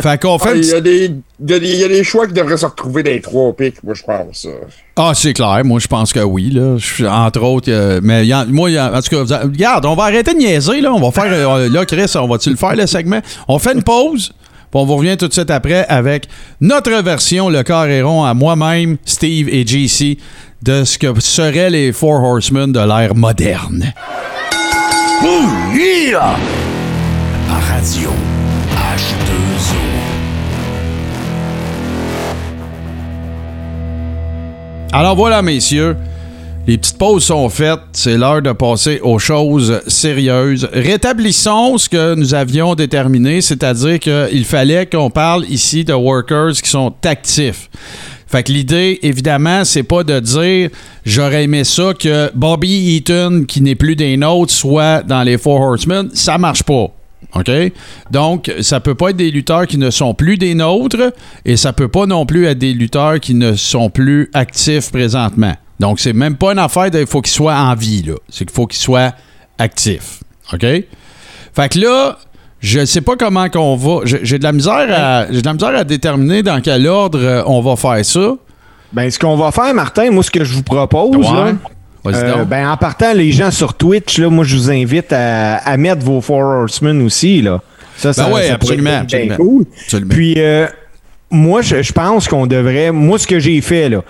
Fait 0.00 0.22
qu'on 0.22 0.38
fait. 0.38 0.50
Ah, 0.50 0.54
il 0.54 0.64
y, 0.64 0.74
a 0.74 0.80
des, 0.80 1.10
y, 1.40 2.00
a 2.00 2.02
choix 2.04 2.28
qui 2.28 2.32
devraient 2.32 2.56
se 2.56 2.66
retrouver 2.66 3.02
dans 3.02 3.10
les 3.10 3.20
trois 3.20 3.52
pics, 3.52 3.82
moi, 3.82 3.94
je 3.94 4.04
pense. 4.04 4.46
Ah, 4.94 5.10
c'est 5.12 5.32
clair. 5.32 5.62
Moi, 5.64 5.80
je 5.80 5.88
pense 5.88 6.12
que 6.12 6.20
oui. 6.20 6.50
Là. 6.50 6.76
entre 7.10 7.42
autres, 7.42 7.98
mais 8.00 8.24
moi, 8.46 8.70
en 8.70 9.00
tout 9.02 9.24
cas, 9.24 9.40
regarde, 9.40 9.84
on 9.84 9.96
va 9.96 10.04
arrêter 10.04 10.34
de 10.34 10.38
niaiser. 10.38 10.80
Là. 10.82 10.92
On 10.92 11.00
va 11.00 11.10
faire. 11.10 11.32
Euh, 11.32 11.68
là, 11.68 11.84
Chris, 11.84 12.12
on 12.14 12.28
va-tu 12.28 12.50
le 12.50 12.56
faire, 12.56 12.76
le 12.76 12.86
segment? 12.86 13.20
On 13.48 13.58
fait 13.58 13.72
une 13.72 13.82
pause. 13.82 14.32
Puis 14.70 14.80
on 14.80 14.86
vous 14.86 14.96
revient 14.96 15.16
tout 15.16 15.26
de 15.26 15.32
suite 15.32 15.50
après 15.50 15.84
avec 15.88 16.28
notre 16.60 16.92
version, 17.02 17.48
le 17.48 17.64
Carréron, 17.64 18.24
à 18.24 18.34
moi-même, 18.34 18.98
Steve 19.04 19.48
et 19.48 19.66
JC 19.66 20.18
de 20.64 20.82
ce 20.84 20.96
que 20.96 21.20
seraient 21.20 21.68
les 21.68 21.92
Four 21.92 22.22
Horsemen 22.22 22.72
de 22.72 22.80
l'ère 22.80 23.14
moderne. 23.14 23.92
Radio 27.60 28.08
H2O. 28.70 29.76
Alors 34.92 35.16
voilà, 35.16 35.42
messieurs. 35.42 35.96
Les 36.66 36.78
petites 36.78 36.96
pauses 36.96 37.24
sont 37.24 37.50
faites. 37.50 37.80
C'est 37.92 38.16
l'heure 38.16 38.40
de 38.40 38.52
passer 38.52 39.00
aux 39.02 39.18
choses 39.18 39.82
sérieuses. 39.86 40.66
Rétablissons 40.72 41.76
ce 41.76 41.90
que 41.90 42.14
nous 42.14 42.32
avions 42.32 42.74
déterminé, 42.74 43.42
c'est-à-dire 43.42 43.98
qu'il 43.98 44.46
fallait 44.46 44.86
qu'on 44.86 45.10
parle 45.10 45.44
ici 45.44 45.84
de 45.84 45.92
workers 45.92 46.52
qui 46.52 46.70
sont 46.70 46.94
actifs. 47.04 47.68
Fait 48.34 48.42
que 48.42 48.50
l'idée, 48.50 48.98
évidemment, 49.02 49.64
c'est 49.64 49.84
pas 49.84 50.02
de 50.02 50.18
dire 50.18 50.70
j'aurais 51.06 51.44
aimé 51.44 51.62
ça 51.62 51.92
que 51.96 52.32
Bobby 52.34 52.96
Eaton, 52.96 53.44
qui 53.46 53.60
n'est 53.60 53.76
plus 53.76 53.94
des 53.94 54.16
nôtres, 54.16 54.52
soit 54.52 55.04
dans 55.04 55.22
les 55.22 55.38
Four 55.38 55.60
Horsemen. 55.60 56.10
Ça 56.14 56.36
marche 56.36 56.64
pas. 56.64 56.88
OK? 57.32 57.50
Donc, 58.10 58.52
ça 58.60 58.80
peut 58.80 58.96
pas 58.96 59.10
être 59.10 59.16
des 59.16 59.30
lutteurs 59.30 59.68
qui 59.68 59.78
ne 59.78 59.88
sont 59.88 60.14
plus 60.14 60.36
des 60.36 60.56
nôtres 60.56 61.12
et 61.44 61.56
ça 61.56 61.72
peut 61.72 61.86
pas 61.86 62.06
non 62.06 62.26
plus 62.26 62.46
être 62.46 62.58
des 62.58 62.72
lutteurs 62.72 63.20
qui 63.20 63.34
ne 63.34 63.54
sont 63.54 63.88
plus 63.88 64.30
actifs 64.32 64.90
présentement. 64.90 65.54
Donc, 65.78 66.00
c'est 66.00 66.12
même 66.12 66.34
pas 66.34 66.54
une 66.54 66.58
affaire 66.58 66.90
de 66.90 66.98
il 66.98 67.06
faut 67.06 67.22
qu'ils 67.22 67.34
soient 67.34 67.54
en 67.54 67.76
vie, 67.76 68.02
là. 68.02 68.14
C'est 68.28 68.46
qu'il 68.46 68.54
faut 68.54 68.66
qu'ils 68.66 68.82
soient 68.82 69.14
actifs. 69.58 70.24
OK? 70.52 70.60
Fait 70.60 71.68
que 71.70 71.78
là, 71.78 72.18
je 72.64 72.84
sais 72.86 73.02
pas 73.02 73.14
comment 73.16 73.50
qu'on 73.50 73.76
va. 73.76 74.00
J'ai 74.04 74.38
de 74.38 74.42
la 74.42 74.52
misère 74.52 74.86
à. 74.90 75.26
J'ai 75.30 75.42
de 75.42 75.46
la 75.46 75.52
misère 75.52 75.76
à 75.76 75.84
déterminer 75.84 76.42
dans 76.42 76.62
quel 76.62 76.86
ordre 76.86 77.20
euh, 77.20 77.42
on 77.46 77.60
va 77.60 77.76
faire 77.76 78.02
ça. 78.04 78.36
Ben, 78.90 79.10
ce 79.10 79.18
qu'on 79.18 79.36
va 79.36 79.52
faire, 79.52 79.74
Martin, 79.74 80.10
moi, 80.10 80.22
ce 80.22 80.30
que 80.30 80.44
je 80.44 80.54
vous 80.54 80.62
propose, 80.62 81.26
euh, 82.06 82.44
ben, 82.44 82.70
en 82.70 82.76
partant, 82.78 83.12
les 83.12 83.32
gens 83.32 83.50
sur 83.50 83.74
Twitch, 83.74 84.18
là, 84.18 84.30
moi, 84.30 84.44
je 84.44 84.56
vous 84.56 84.70
invite 84.70 85.12
à, 85.12 85.76
mettre 85.76 86.04
vos 86.04 86.22
Four 86.22 86.40
Horsemen 86.40 87.02
aussi, 87.02 87.42
là. 87.42 87.60
Ça, 87.96 88.08
ben 88.08 88.12
ça, 88.14 88.28
ben 88.30 88.52
absolument, 88.52 88.98
absolument, 89.02 89.36
cool. 89.36 89.64
Puis, 90.08 90.34
euh, 90.38 90.66
moi, 91.30 91.60
je, 91.60 91.92
pense 91.92 92.28
qu'on 92.28 92.46
devrait. 92.46 92.92
Moi, 92.92 93.18
ce 93.18 93.26
que 93.26 93.38
j'ai 93.38 93.60
fait, 93.60 93.90
là, 93.90 94.02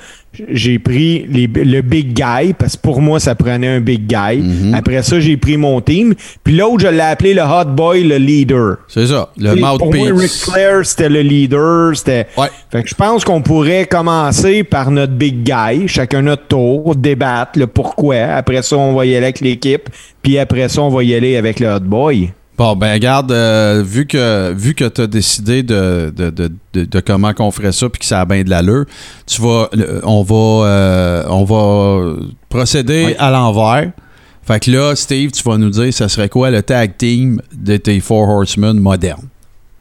j'ai 0.48 0.78
pris 0.78 1.26
le 1.28 1.80
big 1.80 2.12
guy, 2.12 2.52
parce 2.52 2.76
que 2.76 2.82
pour 2.82 3.00
moi, 3.00 3.20
ça 3.20 3.34
prenait 3.34 3.68
un 3.68 3.80
big 3.80 4.06
guy. 4.06 4.42
Mhm. 4.42 4.74
Après 4.74 5.02
ça, 5.02 5.20
j'ai 5.20 5.36
pris 5.36 5.56
mon 5.56 5.80
team. 5.80 6.14
Puis 6.42 6.56
l'autre, 6.56 6.80
je 6.80 6.88
l'ai 6.88 7.00
appelé 7.00 7.34
le 7.34 7.42
hot 7.42 7.66
boy, 7.66 8.04
le 8.04 8.16
leader. 8.16 8.78
C'est 8.88 9.06
ça, 9.06 9.30
le 9.36 9.54
mouthpiece. 9.54 9.78
Pour 9.78 9.94
moi, 9.94 10.08
Ric 10.20 10.30
Flair, 10.30 10.86
c'était 10.86 11.08
le 11.08 11.20
leader. 11.20 11.96
C'était... 11.96 12.26
Ouais. 12.36 12.48
Fait 12.70 12.82
que 12.82 12.88
je 12.88 12.94
pense 12.94 13.24
qu'on 13.24 13.42
pourrait 13.42 13.86
commencer 13.86 14.64
par 14.64 14.90
notre 14.90 15.12
big 15.12 15.42
guy, 15.42 15.86
chacun 15.88 16.22
notre 16.22 16.46
tour, 16.46 16.94
débattre 16.96 17.58
le 17.58 17.66
pourquoi. 17.66 18.16
Après 18.16 18.62
ça, 18.62 18.76
on 18.76 18.94
va 18.94 19.06
y 19.06 19.14
aller 19.14 19.24
avec 19.24 19.40
l'équipe. 19.40 19.88
Puis 20.22 20.38
après 20.38 20.68
ça, 20.68 20.82
on 20.82 20.88
va 20.88 21.04
y 21.04 21.14
aller 21.14 21.36
avec 21.36 21.60
le 21.60 21.68
hot 21.68 21.80
boy. 21.80 22.32
Bon, 22.56 22.76
ben 22.76 22.92
regarde, 22.92 23.32
euh, 23.32 23.82
vu 23.84 24.06
que 24.06 24.52
vu 24.52 24.74
que 24.74 24.84
tu 24.84 25.00
as 25.00 25.06
décidé 25.08 25.64
de, 25.64 26.12
de, 26.14 26.30
de, 26.30 26.50
de, 26.72 27.00
comment 27.00 27.34
qu'on 27.34 27.50
ferait 27.50 27.72
ça 27.72 27.88
puis 27.88 27.98
que 27.98 28.04
ça 28.04 28.20
a 28.20 28.24
bien 28.24 28.44
de 28.44 28.50
l'allure, 28.50 28.84
tu 29.26 29.42
vas 29.42 29.68
on 30.04 30.22
va 30.22 30.66
euh, 30.68 31.24
on 31.28 31.44
va 31.44 32.16
procéder 32.48 33.16
à 33.18 33.32
l'envers. 33.32 33.90
Fait 34.46 34.60
que 34.60 34.70
là, 34.70 34.94
Steve, 34.94 35.32
tu 35.32 35.42
vas 35.42 35.56
nous 35.56 35.70
dire 35.70 35.92
ça 35.92 36.08
serait 36.08 36.28
quoi 36.28 36.50
le 36.50 36.62
tag 36.62 36.96
team 36.96 37.40
de 37.52 37.76
tes 37.76 37.98
Four 37.98 38.28
Horsemen 38.28 38.78
modernes? 38.78 39.28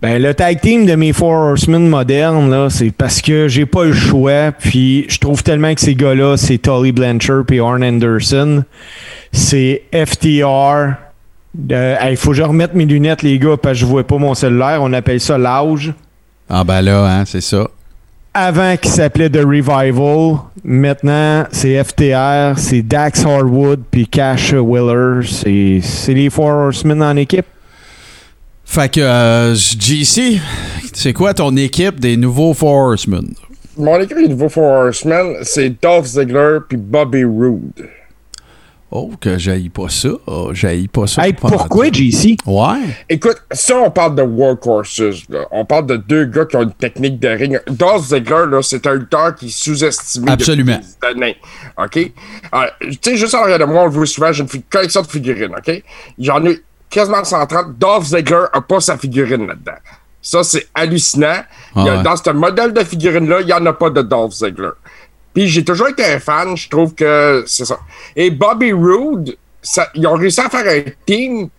Ben, 0.02 0.22
le 0.22 0.34
tag 0.34 0.60
team 0.60 0.86
de 0.86 0.96
mes 0.96 1.14
Four 1.14 1.32
Horsemen 1.32 1.88
modernes, 1.88 2.50
là, 2.50 2.70
c'est 2.70 2.92
parce 2.92 3.22
que 3.22 3.48
j'ai 3.48 3.66
pas 3.66 3.86
le 3.86 3.94
choix. 3.94 4.52
Puis 4.52 5.06
je 5.10 5.18
trouve 5.20 5.44
tellement 5.44 5.74
que 5.74 5.80
ces 5.80 5.96
gars-là, 5.96 6.38
c'est 6.38 6.58
Tully 6.58 6.92
Blanchard 6.92 7.44
et 7.52 7.60
Arn 7.60 7.84
Anderson. 7.84 8.64
C'est 9.32 9.84
FTR, 9.94 10.96
il 11.58 12.18
faut 12.18 12.32
que 12.32 12.38
je 12.38 12.44
remette 12.44 12.74
mes 12.74 12.86
lunettes, 12.86 13.22
les 13.22 13.40
gars, 13.40 13.58
parce 13.62 13.74
que 13.74 13.80
je 13.80 13.86
vois 13.86 14.04
pas 14.04 14.18
mon 14.18 14.34
cellulaire. 14.34 14.80
On 14.82 14.94
appelle 14.94 15.20
ça 15.20 15.38
l'âge. 15.38 15.94
Ah 16.50 16.64
ben 16.64 16.82
là, 16.82 17.06
hein, 17.06 17.24
c'est 17.26 17.42
ça. 17.42 17.68
Avant 18.34 18.76
qu'il 18.78 18.90
s'appelait 18.90 19.30
The 19.30 19.44
Revival, 19.46 20.40
maintenant 20.64 21.46
c'est 21.52 21.84
FTR, 21.84 22.58
c'est 22.58 22.82
Dax 22.82 23.24
Harwood 23.26 23.82
puis 23.92 24.08
Cash 24.08 24.54
Willer. 24.54 25.22
C'est 25.28 26.14
les 26.14 26.30
Four 26.32 26.48
Horsemen 26.48 27.04
en 27.04 27.16
équipe. 27.16 27.46
Fait 28.66 28.92
que, 28.92 29.02
euh, 29.02 29.54
JC, 29.54 30.42
c'est 30.94 31.14
quoi 31.14 31.36
ton 31.36 31.56
équipe 31.58 32.00
des 32.00 32.18
nouveaux 32.18 32.56
Four 32.56 32.74
Horsemen? 32.74 33.28
Mon 33.78 34.00
équipe 34.00 34.18
des 34.18 34.28
nouveaux 34.28 34.50
Four 34.50 34.64
Horsemen, 34.64 35.36
c'est 35.44 35.70
Dolph 35.80 36.08
Ziggler 36.08 36.58
puis 36.68 36.78
Bobby 36.78 37.24
Roode. 37.24 37.88
Oh, 38.96 39.10
que 39.20 39.40
j'aille 39.40 39.70
pas 39.70 39.90
ça. 39.90 40.10
Oh, 40.28 40.52
j'aille 40.54 40.88
pas 40.88 41.08
ça. 41.08 41.26
Hey, 41.26 41.34
pas 41.34 41.48
pourquoi. 41.50 41.88
JC? 41.92 42.38
Ouais. 42.46 42.78
Écoute, 43.10 43.38
ça, 43.52 43.76
on 43.78 43.90
parle 43.90 44.14
de 44.16 44.22
workhorses. 44.22 45.02
Là. 45.30 45.46
On 45.50 45.66
parle 45.66 45.88
de 45.88 45.96
deux 45.98 46.26
gars 46.26 46.46
qui 46.46 46.56
ont 46.58 46.62
une 46.62 46.74
technique 46.74 47.20
de 47.20 47.28
ring. 47.30 47.60
Dolph 47.68 48.04
Ziggler, 48.10 48.46
là, 48.52 48.62
c'est 48.62 48.86
un 48.86 48.94
lutteur 48.94 49.34
qui 49.34 49.48
est 49.48 49.50
sous-estimé. 49.50 50.30
Absolument. 50.32 50.76
depuis 50.78 50.88
des 51.02 51.08
années. 51.08 51.38
OK? 51.78 52.12
Alors, 52.52 52.70
tu 52.82 52.98
sais, 53.02 53.18
juste 53.18 53.34
en 53.34 53.42
arrière 53.42 53.58
de 53.58 53.66
moi, 53.66 53.82
on 53.82 53.86
le 53.86 53.92
voit 53.92 54.06
souvent, 54.06 54.32
j'ai 54.32 54.44
une 54.44 54.62
collection 54.70 55.02
de 55.02 55.08
figurines. 55.08 55.56
OK? 55.58 55.84
J'en 56.20 56.46
ai 56.46 56.62
quasiment 56.88 57.24
130. 57.24 57.76
Dolph 57.80 58.06
Ziggler 58.06 58.44
a 58.54 58.62
pas 58.62 58.80
sa 58.80 58.96
figurine 58.98 59.48
là-dedans. 59.48 59.78
Ça, 60.22 60.44
c'est 60.44 60.68
hallucinant. 60.76 61.42
Il 61.76 61.84
y 61.84 61.90
a- 61.90 61.94
Ah 61.94 61.98
ouais. 61.98 62.04
Dans 62.04 62.16
ce 62.16 62.30
modèle 62.30 62.72
de 62.72 62.84
figurine-là, 62.84 63.42
il 63.42 63.48
n'y 63.48 63.54
en 63.54 63.66
a 63.66 63.74
pas 63.74 63.90
de 63.90 64.02
Dolph 64.04 64.34
Ziggler. 64.34 64.70
Puis 65.34 65.48
j'ai 65.48 65.64
toujours 65.64 65.90
été 65.90 66.06
un 66.06 66.20
fan, 66.20 66.56
je 66.56 66.70
trouve 66.70 66.94
que 66.94 67.44
c'est 67.48 67.66
ça. 67.66 67.80
Et 68.16 68.30
Bobby 68.30 68.72
Roode, 68.72 69.36
ils 69.96 70.08
ont 70.08 70.14
réussi 70.14 70.42
à 70.42 70.50
faire 70.50 70.68
un 70.68 70.92
team 71.06 71.50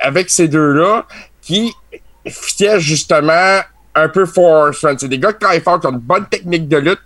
avec, 0.00 0.30
ces 0.30 0.48
deux-là 0.48 1.06
qui 1.42 1.72
fitaient 2.26 2.80
justement 2.80 3.60
un 3.94 4.08
peu 4.08 4.26
Horsemen. 4.36 4.98
C'est 4.98 5.08
des 5.08 5.18
gars 5.18 5.32
qui 5.32 5.40
travaillent 5.40 5.60
fort, 5.60 5.80
qui 5.80 5.86
ont 5.86 5.92
une 5.92 5.98
bonne 5.98 6.26
technique 6.26 6.66
de 6.68 6.78
lutte, 6.78 7.02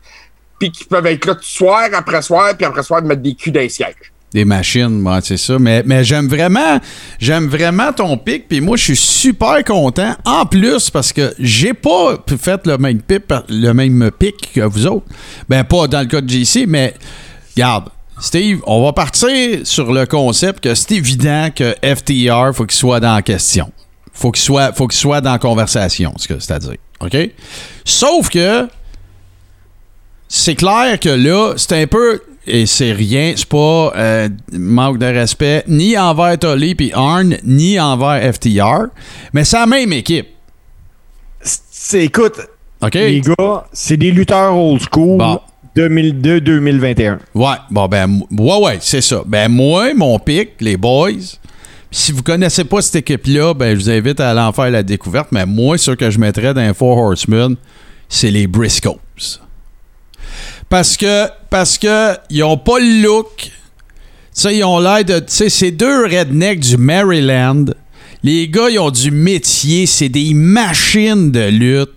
puis 0.58 0.70
qui 0.70 0.84
peuvent 0.84 1.06
être 1.06 1.26
là 1.26 1.36
soir 1.40 1.88
après 1.92 2.22
soir, 2.22 2.56
puis 2.56 2.64
après 2.64 2.82
soir 2.82 3.02
mettre 3.02 3.22
des 3.22 3.34
culs 3.34 3.52
dans 3.52 3.60
les 3.60 3.68
sièges. 3.68 4.12
Des 4.32 4.44
machines, 4.44 5.06
ouais, 5.06 5.20
c'est 5.22 5.38
ça. 5.38 5.58
Mais, 5.58 6.04
j'aime 6.04 6.28
vraiment, 6.28 6.78
j'aime 7.18 7.48
vraiment 7.48 7.92
ton 7.92 8.18
pic. 8.18 8.46
Puis 8.48 8.60
moi, 8.60 8.76
je 8.76 8.84
suis 8.84 8.96
super 8.96 9.64
content. 9.64 10.14
En 10.24 10.44
plus, 10.44 10.90
parce 10.90 11.12
que 11.12 11.34
j'ai 11.38 11.72
pas 11.72 12.16
fait 12.38 12.66
le 12.66 12.76
même 12.76 13.00
pic, 13.00 13.22
le 13.48 13.72
même 13.72 14.10
pic 14.18 14.52
que 14.54 14.60
vous 14.60 14.86
autres. 14.86 15.06
Ben, 15.48 15.64
pas 15.64 15.86
dans 15.86 16.00
le 16.00 16.06
cas 16.06 16.20
de 16.20 16.28
JC, 16.28 16.66
mais 16.66 16.94
regarde. 17.56 17.88
Steve, 18.20 18.60
on 18.66 18.84
va 18.84 18.92
partir 18.92 19.60
sur 19.64 19.92
le 19.92 20.04
concept 20.04 20.64
que 20.64 20.74
c'est 20.74 20.92
évident 20.92 21.50
que 21.54 21.74
FTR, 21.82 22.52
faut 22.52 22.66
qu'il 22.66 22.76
soit 22.76 22.98
dans 22.98 23.14
la 23.14 23.22
question. 23.22 23.72
Faut 24.12 24.32
qu'il 24.32 24.42
soit, 24.42 24.72
faut 24.72 24.88
qu'il 24.88 24.98
soit 24.98 25.20
dans 25.20 25.32
la 25.32 25.38
conversation, 25.38 26.12
c'est-à-dire. 26.18 26.74
OK? 27.00 27.16
Sauf 27.84 28.28
que 28.28 28.68
c'est 30.28 30.56
clair 30.56 30.98
que 30.98 31.08
là, 31.08 31.54
c'est 31.56 31.80
un 31.80 31.86
peu. 31.86 32.20
Et 32.48 32.66
c'est 32.66 32.92
rien, 32.92 33.34
c'est 33.36 33.48
pas 33.48 33.92
euh, 33.94 34.28
manque 34.52 34.98
de 34.98 35.06
respect 35.06 35.64
ni 35.68 35.98
envers 35.98 36.38
Tully 36.38 36.74
puis 36.74 36.90
Arn, 36.94 37.36
ni 37.44 37.78
envers 37.78 38.34
FTR, 38.34 38.86
mais 39.34 39.44
c'est 39.44 39.58
la 39.58 39.66
même 39.66 39.92
équipe. 39.92 40.28
C'est, 41.40 42.04
écoute, 42.04 42.40
les 42.94 43.20
gars, 43.20 43.66
c'est 43.72 43.96
des 43.96 44.10
lutteurs 44.10 44.56
old 44.56 44.80
school 44.80 45.18
Bon. 45.18 45.40
2002-2021. 45.76 47.18
Ouais, 47.34 47.46
bon, 47.70 47.86
ben, 47.86 48.20
ouais, 48.30 48.58
ouais, 48.64 48.78
c'est 48.80 49.00
ça. 49.00 49.22
Ben, 49.26 49.48
moi, 49.48 49.94
mon 49.94 50.18
pic, 50.18 50.52
les 50.60 50.76
boys, 50.76 51.10
si 51.90 52.12
vous 52.12 52.22
connaissez 52.22 52.64
pas 52.64 52.82
cette 52.82 52.96
équipe-là, 52.96 53.54
ben, 53.54 53.78
je 53.78 53.84
vous 53.84 53.90
invite 53.90 54.20
à 54.20 54.30
aller 54.30 54.40
en 54.40 54.52
faire 54.52 54.70
la 54.70 54.82
découverte, 54.82 55.28
mais 55.30 55.46
moi, 55.46 55.78
ce 55.78 55.92
que 55.92 56.10
je 56.10 56.18
mettrais 56.18 56.52
dans 56.52 56.66
les 56.66 56.74
Four 56.74 56.98
Horsemen, 56.98 57.56
c'est 58.08 58.30
les 58.30 58.46
Briscoes. 58.46 58.98
Parce 60.68 60.96
que, 60.96 61.26
parce 61.50 61.78
que, 61.78 62.14
ils 62.30 62.42
ont 62.44 62.58
pas 62.58 62.78
le 62.78 63.02
look. 63.02 63.50
Ils 64.44 64.64
ont 64.64 64.78
l'air 64.78 65.04
de. 65.04 65.18
Tu 65.20 65.24
sais, 65.28 65.48
c'est 65.48 65.70
deux 65.70 66.04
rednecks 66.04 66.60
du 66.60 66.76
Maryland. 66.76 67.64
Les 68.22 68.48
gars, 68.48 68.68
ils 68.70 68.78
ont 68.78 68.90
du 68.90 69.10
métier. 69.10 69.86
C'est 69.86 70.08
des 70.08 70.34
machines 70.34 71.30
de 71.30 71.48
lutte. 71.48 71.90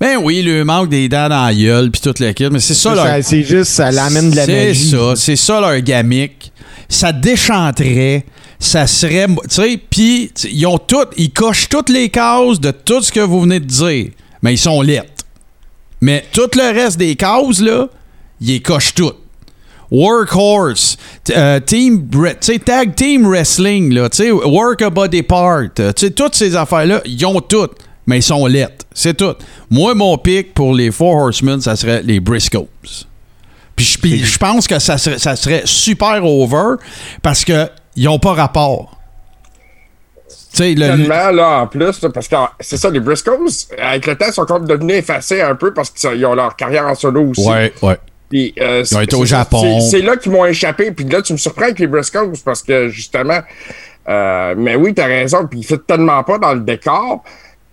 Ben 0.00 0.16
oui, 0.22 0.42
le 0.42 0.64
manque 0.64 0.88
des 0.88 1.08
dents 1.08 1.28
dans 1.28 1.44
la 1.46 1.54
gueule, 1.54 1.90
puis 1.90 2.00
toute 2.00 2.18
l'équipe, 2.18 2.50
mais 2.50 2.58
c'est 2.58 2.74
ça, 2.74 2.94
leur- 2.94 3.22
c'est 3.22 3.42
juste, 3.44 3.70
ça 3.70 3.90
l'amène 3.92 4.30
de 4.30 4.36
la 4.36 4.44
c'est 4.44 4.66
magie. 4.66 4.90
ça, 4.90 5.12
c'est 5.16 5.36
ça 5.36 5.60
leur 5.60 5.78
gamique. 5.80 6.52
Ça 6.88 7.12
déchanterait, 7.12 8.24
ça 8.58 8.86
serait, 8.88 9.26
tu 9.28 9.34
sais, 9.50 9.80
puis 9.88 10.32
ils 10.50 10.66
ont 10.66 10.78
tout, 10.78 11.04
ils 11.16 11.30
cochent 11.30 11.68
toutes 11.68 11.90
les 11.90 12.08
cases 12.08 12.58
de 12.60 12.72
tout 12.72 13.02
ce 13.02 13.12
que 13.12 13.20
vous 13.20 13.42
venez 13.42 13.60
de 13.60 13.66
dire, 13.66 14.08
mais 14.42 14.54
ils 14.54 14.58
sont 14.58 14.82
lettres. 14.82 15.06
Mais 16.00 16.24
tout 16.32 16.50
le 16.56 16.74
reste 16.74 16.98
des 16.98 17.14
cases 17.14 17.60
là, 17.60 17.88
ils 18.40 18.48
les 18.48 18.60
cochent 18.60 18.94
toutes. 18.94 19.16
Workhorse, 19.90 20.96
euh, 21.30 21.60
team, 21.60 22.08
tag 22.64 22.94
team 22.96 23.26
wrestling 23.26 23.92
là, 23.92 24.08
work 24.44 24.82
a 24.82 24.90
body 24.90 25.22
part, 25.22 25.64
toutes 26.16 26.34
ces 26.34 26.56
affaires 26.56 26.86
là, 26.86 27.00
ils 27.04 27.24
ont 27.26 27.40
toutes, 27.40 27.76
mais 28.06 28.18
ils 28.18 28.22
sont 28.22 28.46
lettres, 28.46 28.86
c'est 28.92 29.16
tout. 29.16 29.34
Moi, 29.70 29.94
mon 29.94 30.18
pic 30.18 30.52
pour 30.54 30.74
les 30.74 30.90
Four 30.90 31.14
Horsemen, 31.26 31.60
ça 31.60 31.76
serait 31.76 32.02
les 32.02 32.18
Briscoes. 32.18 32.68
Puis 33.76 33.84
je- 34.24 34.38
pense 34.38 34.66
que 34.66 34.78
ça 34.78 34.98
serait, 34.98 35.18
ça 35.18 35.36
serait 35.36 35.62
super 35.64 36.24
over 36.24 36.76
parce 37.22 37.44
que 37.44 37.68
ils 37.96 38.08
ont 38.08 38.18
pas 38.18 38.32
rapport. 38.32 38.98
Le, 40.58 40.74
Tellement, 40.74 41.30
là, 41.30 41.60
en 41.62 41.66
plus, 41.66 42.00
là, 42.00 42.10
parce 42.10 42.28
que 42.28 42.36
c'est 42.60 42.76
ça, 42.76 42.88
les 42.88 43.00
Briscoes, 43.00 43.48
avec 43.76 44.06
le 44.06 44.16
temps, 44.16 44.30
sont 44.30 44.44
comme 44.44 44.66
devenus 44.66 44.96
effacés 44.96 45.40
un 45.40 45.56
peu 45.56 45.74
parce 45.74 45.90
qu'ils 45.90 46.24
ont 46.26 46.34
leur 46.34 46.54
carrière 46.54 46.86
en 46.86 46.94
solo 46.94 47.30
aussi. 47.30 47.44
Ouais, 47.46 47.72
ouais. 47.82 47.98
Puis, 48.34 48.52
euh, 48.60 48.82
Ils 48.90 48.96
ont 48.96 49.00
été 49.00 49.14
au 49.14 49.24
Japon. 49.24 49.80
C'est 49.80 50.02
là 50.02 50.16
qu'ils 50.16 50.32
m'ont 50.32 50.44
échappé. 50.44 50.90
Puis 50.90 51.04
là, 51.04 51.22
tu 51.22 51.34
me 51.34 51.38
surprends 51.38 51.66
avec 51.66 51.78
les 51.78 51.86
Briscoes 51.86 52.32
parce 52.44 52.64
que 52.64 52.88
justement, 52.88 53.38
euh, 54.08 54.56
mais 54.58 54.74
oui, 54.74 54.92
t'as 54.92 55.06
raison. 55.06 55.46
Puis 55.48 55.60
il 55.60 55.62
fait 55.62 55.78
tellement 55.86 56.20
pas 56.24 56.38
dans 56.38 56.52
le 56.52 56.58
décor 56.58 57.22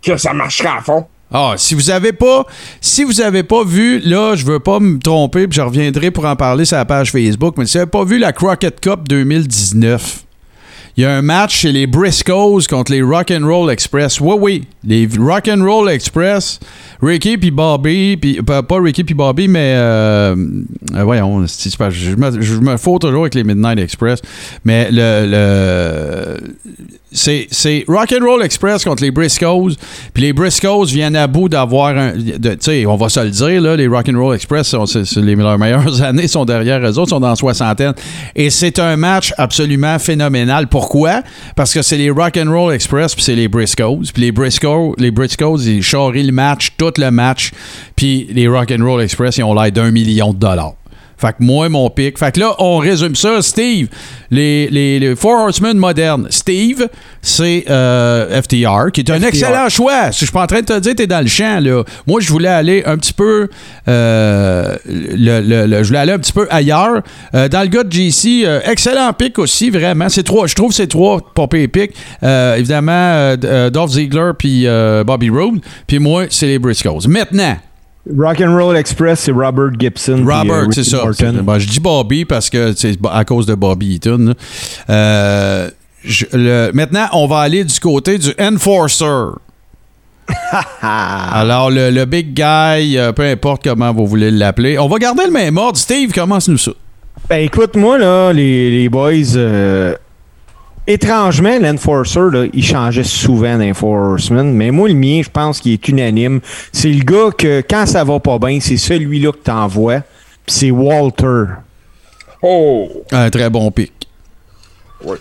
que 0.00 0.16
ça 0.16 0.32
marcherait 0.32 0.68
à 0.78 0.80
fond. 0.80 1.04
Ah, 1.32 1.54
si 1.56 1.74
vous 1.74 1.90
avez 1.90 2.12
pas, 2.12 2.46
si 2.80 3.02
vous 3.02 3.20
avez 3.20 3.42
pas 3.42 3.64
vu, 3.64 3.98
là, 4.04 4.36
je 4.36 4.46
veux 4.46 4.60
pas 4.60 4.78
me 4.78 5.00
tromper, 5.00 5.48
puis 5.48 5.56
je 5.56 5.62
reviendrai 5.62 6.12
pour 6.12 6.26
en 6.26 6.36
parler 6.36 6.64
sur 6.64 6.76
la 6.76 6.84
page 6.84 7.10
Facebook, 7.10 7.56
mais 7.58 7.66
si 7.66 7.72
vous 7.72 7.82
avez 7.82 7.90
pas 7.90 8.04
vu 8.04 8.18
la 8.18 8.32
Crockett 8.32 8.78
Cup 8.78 9.08
2019, 9.08 10.22
il 10.96 11.02
y 11.02 11.06
a 11.06 11.16
un 11.16 11.22
match 11.22 11.56
chez 11.56 11.72
les 11.72 11.86
Briscoes 11.86 12.66
contre 12.68 12.92
les 12.92 13.02
Rock'n'Roll 13.02 13.70
Express. 13.70 14.20
Oui, 14.20 14.36
oui, 14.38 14.64
les 14.84 15.08
Rock'n'Roll 15.18 15.88
Express, 15.88 16.60
Ricky 17.00 17.38
puis 17.38 17.50
Bobby, 17.50 18.16
puis 18.16 18.40
pas, 18.42 18.62
Ricky 18.70 19.02
puis 19.04 19.14
Bobby, 19.14 19.48
mais 19.48 19.74
euh, 19.76 20.36
euh, 20.94 21.04
voyons, 21.04 21.46
je 21.46 22.16
me, 22.16 22.40
je 22.42 22.54
me 22.56 22.76
fous 22.76 22.98
toujours 22.98 23.22
avec 23.22 23.34
les 23.34 23.44
Midnight 23.44 23.78
Express, 23.78 24.20
mais 24.64 24.90
le, 24.90 25.26
le 25.26 26.38
c'est, 27.12 27.46
c'est 27.50 27.84
Rock'n'Roll 27.88 28.42
Express 28.42 28.84
contre 28.84 29.02
les 29.02 29.10
Briscoes. 29.10 29.76
Puis 30.14 30.22
les 30.22 30.32
Briscoes 30.32 30.86
viennent 30.86 31.16
à 31.16 31.26
bout 31.26 31.48
d'avoir 31.48 31.96
un. 31.96 32.12
Tu 32.12 32.40
sais, 32.60 32.86
on 32.86 32.96
va 32.96 33.08
se 33.08 33.20
le 33.20 33.30
dire, 33.30 33.60
là, 33.60 33.76
les 33.76 33.86
Rock'n'Roll 33.86 34.34
Express, 34.34 34.74
c'est, 34.86 35.04
c'est 35.04 35.20
les, 35.20 35.36
leurs 35.36 35.58
meilleures 35.58 36.02
années 36.02 36.28
sont 36.28 36.44
derrière 36.44 36.80
eux 36.80 36.98
autres, 36.98 37.10
sont 37.10 37.20
dans 37.20 37.28
la 37.28 37.36
soixantaine. 37.36 37.92
Et 38.34 38.50
c'est 38.50 38.78
un 38.78 38.96
match 38.96 39.34
absolument 39.36 39.98
phénoménal. 39.98 40.68
Pourquoi? 40.82 41.22
Parce 41.54 41.72
que 41.72 41.80
c'est 41.80 41.96
les 41.96 42.10
Rock'n'Roll 42.10 42.74
Express, 42.74 43.14
puis 43.14 43.22
c'est 43.22 43.36
les 43.36 43.46
Briscoes. 43.46 44.02
Puis 44.12 44.20
les 44.20 44.32
Briscoes, 44.32 44.96
les 44.98 45.12
Briscoes, 45.12 45.58
ils 45.58 45.80
charrient 45.80 46.24
le 46.24 46.32
match, 46.32 46.72
tout 46.76 46.92
le 46.96 47.08
match. 47.12 47.52
Puis 47.94 48.26
les 48.32 48.48
Rock'n'Roll 48.48 49.00
Express, 49.00 49.36
ils 49.36 49.44
ont 49.44 49.54
l'air 49.54 49.70
d'un 49.70 49.92
million 49.92 50.32
de 50.32 50.38
dollars. 50.40 50.74
Fait 51.22 51.28
que 51.32 51.36
moi, 51.40 51.68
mon 51.68 51.88
pic. 51.88 52.18
Fait 52.18 52.32
que 52.32 52.40
là, 52.40 52.54
on 52.58 52.76
résume 52.78 53.14
ça. 53.14 53.40
Steve, 53.40 53.88
les, 54.30 54.68
les, 54.68 54.98
les 54.98 55.16
Four 55.16 55.40
Horsemen 55.44 55.78
modernes. 55.78 56.26
Steve, 56.30 56.88
c'est 57.22 57.64
euh, 57.70 58.42
FTR, 58.42 58.90
qui 58.92 59.00
est 59.02 59.10
un 59.10 59.18
FTR. 59.18 59.26
excellent 59.28 59.68
choix. 59.68 60.10
Je 60.10 60.16
suis 60.16 60.26
pas 60.26 60.42
en 60.42 60.46
train 60.46 60.60
de 60.60 60.66
te 60.66 60.78
dire, 60.80 60.94
t'es 60.96 61.06
dans 61.06 61.20
le 61.20 61.28
champ, 61.28 61.60
là. 61.60 61.84
Moi, 62.06 62.20
je 62.20 62.28
voulais 62.30 62.48
aller 62.48 62.82
un 62.84 62.96
petit 62.98 63.12
peu. 63.12 63.48
euh, 63.88 64.76
le, 64.86 65.40
le- 65.40 65.66
le- 65.66 65.82
je 65.82 65.88
voulais 65.88 65.98
aller 66.00 66.12
un 66.12 66.18
petit 66.18 66.32
peu 66.32 66.46
ailleurs. 66.50 67.02
Euh, 67.34 67.48
dans 67.48 67.62
le 67.62 67.68
gars 67.68 67.84
de 67.84 67.92
JC, 67.92 68.44
euh, 68.44 68.60
excellent 68.64 69.12
pic 69.12 69.38
aussi, 69.38 69.70
vraiment. 69.70 70.08
C'est 70.08 70.22
trois, 70.24 70.46
je 70.46 70.54
trouve 70.54 70.72
c'est 70.72 70.86
trois 70.88 71.20
pas 71.34 71.46
pire 71.46 71.68
pics. 71.72 71.92
Évidemment, 72.22 73.36
Dolph 73.70 73.92
Ziggler 73.92 74.32
puis 74.38 74.66
Bobby 75.06 75.30
Roode. 75.30 75.60
Puis 75.86 75.98
moi, 75.98 76.24
c'est 76.30 76.46
les 76.46 76.58
Briscoes. 76.58 77.06
Maintenant. 77.08 77.56
Rock'n'Roll 78.18 78.76
Express, 78.76 79.20
c'est 79.20 79.32
Robert 79.32 79.70
Gibson. 79.78 80.24
Robert, 80.26 80.64
euh, 80.68 80.72
c'est 80.72 80.82
ça. 80.84 81.04
Bon, 81.42 81.58
je 81.58 81.68
dis 81.68 81.78
Bobby 81.80 82.24
parce 82.24 82.50
que 82.50 82.72
c'est 82.76 82.96
à 83.10 83.24
cause 83.24 83.46
de 83.46 83.54
Bobby 83.54 83.94
Eaton. 83.94 84.34
Euh, 84.90 85.70
je- 86.04 86.26
le- 86.32 86.70
maintenant, 86.74 87.06
on 87.12 87.26
va 87.28 87.38
aller 87.40 87.62
du 87.64 87.78
côté 87.78 88.18
du 88.18 88.30
Enforcer. 88.40 89.36
Alors, 90.82 91.70
le, 91.70 91.90
le 91.90 92.04
big 92.04 92.32
guy, 92.34 92.96
euh, 92.98 93.12
peu 93.12 93.22
importe 93.22 93.62
comment 93.64 93.92
vous 93.92 94.06
voulez 94.06 94.30
l'appeler. 94.30 94.78
On 94.78 94.88
va 94.88 94.98
garder 94.98 95.24
le 95.26 95.32
même 95.32 95.56
ordre. 95.56 95.78
Steve, 95.78 96.12
commence-nous 96.12 96.58
ça. 96.58 96.72
Ben 97.28 97.44
écoute, 97.44 97.76
moi, 97.76 97.98
là, 97.98 98.32
les, 98.32 98.70
les 98.70 98.88
boys, 98.88 99.12
euh, 99.36 99.94
étrangement, 100.86 101.58
l'Enforcer, 101.60 102.20
là, 102.32 102.46
il 102.52 102.64
changeait 102.64 103.04
souvent 103.04 103.56
d'Enforcement, 103.58 104.44
mais 104.44 104.70
moi, 104.70 104.88
le 104.88 104.94
mien, 104.94 105.20
je 105.24 105.30
pense 105.30 105.60
qu'il 105.60 105.72
est 105.72 105.88
unanime. 105.88 106.40
C'est 106.72 106.90
le 106.90 107.04
gars 107.04 107.30
que, 107.36 107.62
quand 107.68 107.86
ça 107.86 108.04
va 108.04 108.18
pas 108.20 108.38
bien, 108.38 108.58
c'est 108.60 108.76
celui-là 108.76 109.32
que 109.32 109.38
t'envoies, 109.38 110.00
puis 110.46 110.54
c'est 110.54 110.70
Walter. 110.70 111.44
Oh! 112.42 112.88
Un 113.12 113.30
très 113.30 113.48
bon 113.50 113.70
pic. 113.70 113.92
Oui. 115.04 115.16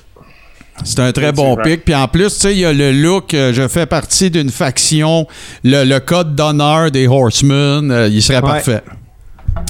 C'est 0.83 0.99
un 0.99 1.11
très 1.11 1.31
bon 1.31 1.55
pic. 1.57 1.85
Puis 1.85 1.93
en 1.93 2.07
plus, 2.07 2.33
tu 2.33 2.39
sais, 2.39 2.53
il 2.53 2.59
y 2.59 2.65
a 2.65 2.73
le 2.73 2.91
look. 2.91 3.35
euh, 3.35 3.53
je 3.53 3.67
fais 3.67 3.85
partie 3.85 4.31
d'une 4.31 4.49
faction. 4.49 5.27
Le, 5.63 5.83
le 5.83 5.99
code 5.99 6.33
d'honneur 6.35 6.89
des 6.89 7.07
Horsemen, 7.07 7.91
euh, 7.91 8.07
il 8.07 8.23
serait 8.23 8.37
Ouais. 8.41 8.49
parfait. 8.49 8.81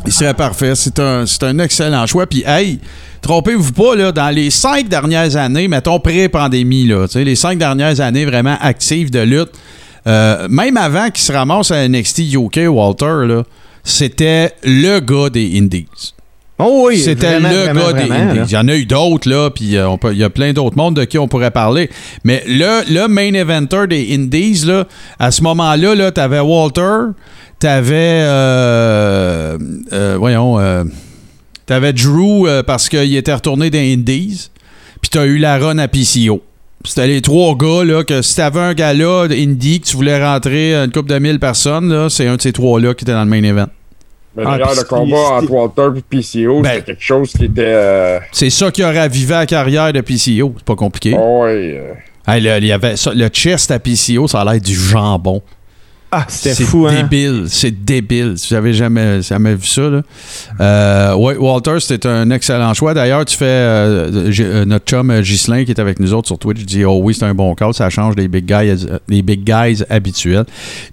Il 0.06 0.14
serait 0.14 0.34
parfait. 0.34 0.74
C'est 0.76 0.98
un, 1.00 1.26
c'est 1.26 1.44
un 1.44 1.60
excellent 1.60 2.06
choix. 2.08 2.26
Puis, 2.28 2.44
hey, 2.48 2.80
trompez-vous 3.22 3.72
pas, 3.74 3.96
là, 3.96 4.12
dans 4.12 4.30
les 4.30 4.50
cinq 4.50 4.90
dernières 4.90 5.36
années, 5.36 5.68
mettons 5.68 6.00
pré-pandémie, 6.00 6.88
là, 6.88 7.06
les 7.16 7.36
cinq 7.36 7.58
dernières 7.58 8.02
années 8.02 8.26
vraiment 8.26 8.58
actives 8.62 9.12
de 9.12 9.20
lutte, 9.20 9.52
euh, 10.08 10.48
même 10.50 10.78
avant 10.78 11.10
qu'il 11.10 11.24
se 11.24 11.32
ramasse 11.32 11.72
à 11.72 11.88
NXT 11.88 12.34
UK, 12.34 12.62
Walter, 12.68 13.26
là, 13.28 13.44
c'était 13.84 14.52
le 14.64 15.00
gars 15.00 15.30
des 15.30 15.58
Indies. 15.58 15.88
Oh 16.64 16.84
oui, 16.86 17.00
C'était 17.00 17.40
le 17.40 17.48
vraiment, 17.48 17.92
gars 17.92 17.94
des 17.94 18.12
Indies. 18.12 18.40
Il 18.50 18.54
y 18.54 18.58
en 18.58 18.68
a 18.68 18.76
eu 18.76 18.86
d'autres, 18.86 19.28
là, 19.28 19.50
puis 19.50 19.78
euh, 19.78 19.96
il 20.12 20.18
y 20.18 20.24
a 20.24 20.30
plein 20.30 20.54
d'autres 20.54 20.78
mondes 20.78 20.96
de 20.96 21.06
qui 21.06 21.18
on 21.18 21.28
pourrait 21.28 21.50
parler. 21.50 21.90
Mais 22.24 22.44
le, 22.48 22.84
le 22.94 23.08
main 23.08 23.34
eventer 23.34 23.88
des 23.88 24.14
Indies, 24.14 24.64
là, 24.66 24.86
à 25.18 25.32
ce 25.32 25.42
moment-là, 25.42 25.96
là, 25.96 26.12
t'avais 26.12 26.40
Walter, 26.40 27.14
t'avais. 27.60 28.22
Euh, 28.24 29.58
voyons. 30.20 30.60
Euh, 31.62 31.66
t'avais 31.66 31.94
Drew 31.94 32.48
euh, 32.48 32.64
parce 32.64 32.90
qu'il 32.90 33.16
était 33.16 33.34
retourné 33.34 33.70
des 33.70 33.94
Indies, 33.94 34.50
puis 35.02 35.10
t'as 35.10 35.26
eu 35.26 35.38
la 35.38 35.58
run 35.58 35.78
à 35.78 35.88
PCO. 35.88 36.42
C'était 36.84 37.06
les 37.08 37.22
trois 37.22 37.56
gars, 37.56 37.84
là, 37.84 38.04
que 38.04 38.22
si 38.24 38.36
t'avais 38.36 38.60
un 38.60 38.74
gars 38.74 38.94
là, 38.94 39.28
indie, 39.30 39.82
que 39.82 39.86
tu 39.88 39.96
voulais 39.96 40.24
rentrer 40.24 40.74
une 40.74 40.92
couple 40.92 41.10
de 41.12 41.20
mille 41.20 41.40
personnes, 41.40 41.90
là, 41.94 42.10
c'est 42.10 42.28
un 42.28 42.38
de 42.38 42.42
ces 42.42 42.54
trois-là 42.54 42.96
qui 42.96 43.04
était 43.06 43.12
dans 43.14 43.24
le 43.24 43.30
main 43.30 43.44
event. 43.44 43.68
Mais 44.36 44.44
Ah, 44.46 44.52
d'ailleurs, 44.58 44.74
le 44.76 44.84
combat 44.86 45.36
entre 45.36 45.52
Walter 45.52 46.00
et 46.00 46.02
PCO, 46.02 46.62
Ben- 46.62 46.72
c'était 46.76 46.86
quelque 46.86 47.04
chose 47.04 47.32
qui 47.34 47.46
était. 47.46 47.62
euh, 47.66 48.20
C'est 48.32 48.50
ça 48.50 48.72
qui 48.72 48.84
aurait 48.84 48.98
ravivé 49.00 49.34
la 49.34 49.46
carrière 49.46 49.94
de 49.94 50.02
PCO. 50.02 50.54
C'est 50.58 50.66
pas 50.66 50.76
compliqué. 50.76 51.14
oh, 51.16 51.44
euh, 51.46 51.94
Hey, 52.28 52.42
le, 52.42 52.58
il 52.58 52.66
y 52.68 52.72
avait 52.72 52.96
ça- 52.96 53.14
le 53.14 53.28
chest 53.28 53.70
à 53.72 53.78
PCO, 53.80 54.28
ça 54.28 54.42
a 54.42 54.46
l'air 54.54 54.62
du 54.62 54.74
jambon. 54.74 55.42
Ah, 56.14 56.26
c'était 56.28 56.54
C'est 56.54 56.66
fou, 56.66 56.88
hein? 56.88 56.94
débile. 57.04 57.46
C'est 57.48 57.72
débile. 57.72 58.38
Si 58.38 58.50
vous 58.50 58.56
avez 58.56 58.74
jamais, 58.74 59.22
jamais 59.22 59.56
vu 59.56 59.66
ça, 59.66 59.84
là. 59.84 60.02
Euh, 60.60 61.16
ouais, 61.16 61.38
Walter, 61.38 61.80
c'était 61.80 62.06
un 62.10 62.30
excellent 62.32 62.74
choix. 62.74 62.94
D'ailleurs, 62.94 63.24
tu 63.24 63.38
fais 63.38 63.46
euh, 63.46 64.30
euh, 64.40 64.66
notre 64.66 64.86
chum 64.86 65.22
Ghislain 65.22 65.64
qui 65.64 65.72
est 65.72 65.80
avec 65.80 66.02
nous 66.02 66.14
autres 66.14 66.28
sur 66.28 66.38
Twitch 66.38 66.66
dit 66.66 66.84
Oh 66.84 67.00
oui, 67.02 67.14
c'est 67.14 67.24
un 67.24 67.34
bon 67.34 67.56
call, 67.56 67.74
ça 67.74 67.90
change 67.90 68.16
les 68.18 68.28
big 68.28 68.46
guys, 68.46 68.86
euh, 68.90 69.00
les 69.08 69.22
big 69.22 69.46
guys 69.46 69.84
habituels. 69.90 70.44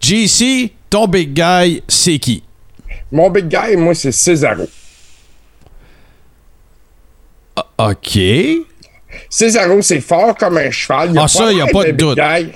JC, 0.00 0.70
ton 0.88 1.08
big 1.08 1.32
guy, 1.34 1.82
c'est 1.88 2.20
qui? 2.20 2.44
Mon 3.10 3.28
big 3.28 3.48
guy, 3.48 3.76
moi, 3.76 3.94
c'est 3.96 4.12
Cesaro. 4.12 4.68
OK. 7.78 8.18
Cesaro, 9.28 9.82
c'est 9.82 10.00
fort 10.00 10.36
comme 10.36 10.58
un 10.58 10.70
cheval. 10.70 11.10
Il 11.12 11.18
Ah, 11.18 11.26
ça, 11.28 11.50
y 11.52 11.60
a 11.60 11.64
l'air 11.64 11.72
pas 11.72 11.84
de 11.84 11.90
doute. 11.92 12.16
guy. 12.18 12.52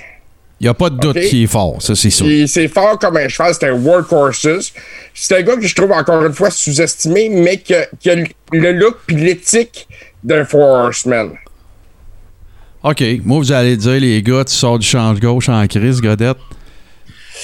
Il 0.62 0.66
n'y 0.66 0.68
a 0.68 0.74
pas 0.74 0.90
de 0.90 0.96
doute 0.96 1.18
qu'il 1.18 1.42
est 1.42 1.46
fort, 1.48 1.82
ça 1.82 1.96
c'est 1.96 2.08
sûr. 2.08 2.24
C'est 2.46 2.68
fort 2.68 2.96
comme 2.96 3.16
un 3.16 3.26
cheval, 3.26 3.52
c'est 3.52 3.68
un 3.68 3.72
workhorses. 3.72 4.72
C'est 5.12 5.36
un 5.36 5.42
gars 5.42 5.56
que 5.56 5.66
je 5.66 5.74
trouve 5.74 5.90
encore 5.90 6.24
une 6.24 6.32
fois 6.32 6.50
sous-estimé, 6.52 7.28
mais 7.30 7.56
qui 7.58 7.74
a, 7.74 7.86
qui 7.98 8.08
a 8.10 8.14
le- 8.14 8.72
look 8.72 8.98
puis 9.04 9.16
l'éthique 9.16 9.88
d'un 10.22 10.44
Four 10.44 10.60
Horseman. 10.60 11.30
OK. 12.84 13.02
Moi, 13.24 13.38
vous 13.38 13.50
allez 13.52 13.76
dire, 13.76 14.00
les 14.00 14.22
gars, 14.22 14.44
tu 14.44 14.54
sors 14.54 14.78
du 14.78 14.86
champ 14.86 15.12
de 15.14 15.18
gauche 15.18 15.48
en 15.48 15.66
crise, 15.66 16.00
Godette. 16.00 16.36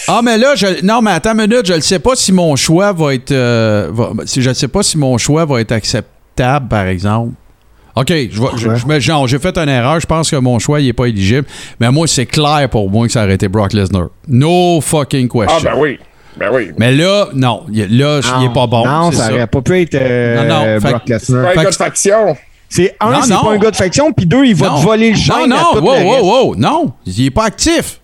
Ah, 0.06 0.20
mais 0.22 0.38
là, 0.38 0.54
je, 0.54 0.84
non, 0.84 1.02
mais 1.02 1.10
attends 1.10 1.32
une 1.36 1.48
minute, 1.48 1.66
je 1.66 1.72
ne 1.74 1.80
sais 1.80 1.98
pas 1.98 2.14
si 2.14 2.30
mon 2.32 2.54
choix 2.54 2.92
va 2.92 3.14
être. 3.14 3.32
euh, 3.32 3.88
va- 3.92 4.12
je 4.32 4.48
ne 4.48 4.54
sais 4.54 4.68
pas 4.68 4.84
si 4.84 4.96
mon 4.96 5.18
choix 5.18 5.44
va 5.44 5.60
être 5.60 5.72
acceptable, 5.72 6.68
par 6.68 6.86
exemple. 6.86 7.32
OK, 8.00 8.08
je, 8.08 8.40
vais- 8.40 8.48
je- 8.56 8.74
je 8.76 8.86
me- 8.86 9.00
genre, 9.00 9.26
j'ai 9.26 9.38
fait 9.38 9.56
une 9.58 9.68
erreur. 9.68 9.98
Je 10.00 10.06
pense 10.06 10.30
que 10.30 10.36
mon 10.36 10.58
choix, 10.58 10.80
il 10.80 10.86
n'est 10.86 10.92
pas 10.92 11.06
éligible. 11.06 11.46
Mais 11.80 11.90
moi, 11.90 12.06
c'est 12.06 12.26
clair 12.26 12.68
pour 12.70 12.88
moi 12.90 13.06
que 13.06 13.12
ça 13.12 13.24
aurait 13.24 13.34
été 13.34 13.48
Brock 13.48 13.72
Lesnar. 13.72 14.08
No 14.28 14.80
fucking 14.80 15.28
question. 15.28 15.56
Ah, 15.58 15.60
ben 15.62 15.72
oui. 15.76 15.98
Ben 16.38 16.50
oui. 16.52 16.70
Mais 16.78 16.92
là, 16.92 17.28
non. 17.34 17.64
Là, 17.72 18.20
il 18.40 18.46
n'est 18.46 18.52
pas 18.54 18.66
bon. 18.66 18.86
Non, 18.86 19.10
c'est 19.10 19.18
ça 19.18 19.32
aurait 19.32 19.46
pas 19.46 19.60
pu 19.60 19.80
être 19.80 19.94
euh, 19.94 20.44
Non, 20.44 20.54
non, 20.54 20.80
fait 20.80 20.90
Brock 20.90 21.08
Lesnar. 21.08 21.50
C'est 21.54 21.64
de 21.64 21.70
faction. 21.74 22.36
C'est 22.70 22.96
un, 23.00 23.22
c'est 23.22 23.32
pas 23.32 23.50
un 23.52 23.56
gars 23.56 23.70
de 23.70 23.76
faction, 23.76 24.12
puis 24.12 24.26
deux, 24.26 24.44
il 24.44 24.54
va 24.54 24.68
Non. 24.68 24.78
te 24.78 24.82
voler 24.84 25.10
le 25.12 25.16
shine 25.16 25.32
Non, 25.48 25.56
à 25.56 25.74
non, 25.74 25.80
wow, 25.80 26.02
wow, 26.02 26.24
wow. 26.48 26.54
Non, 26.54 26.92
il 27.06 27.24
n'est 27.24 27.30
pas 27.30 27.44
actif. 27.46 28.00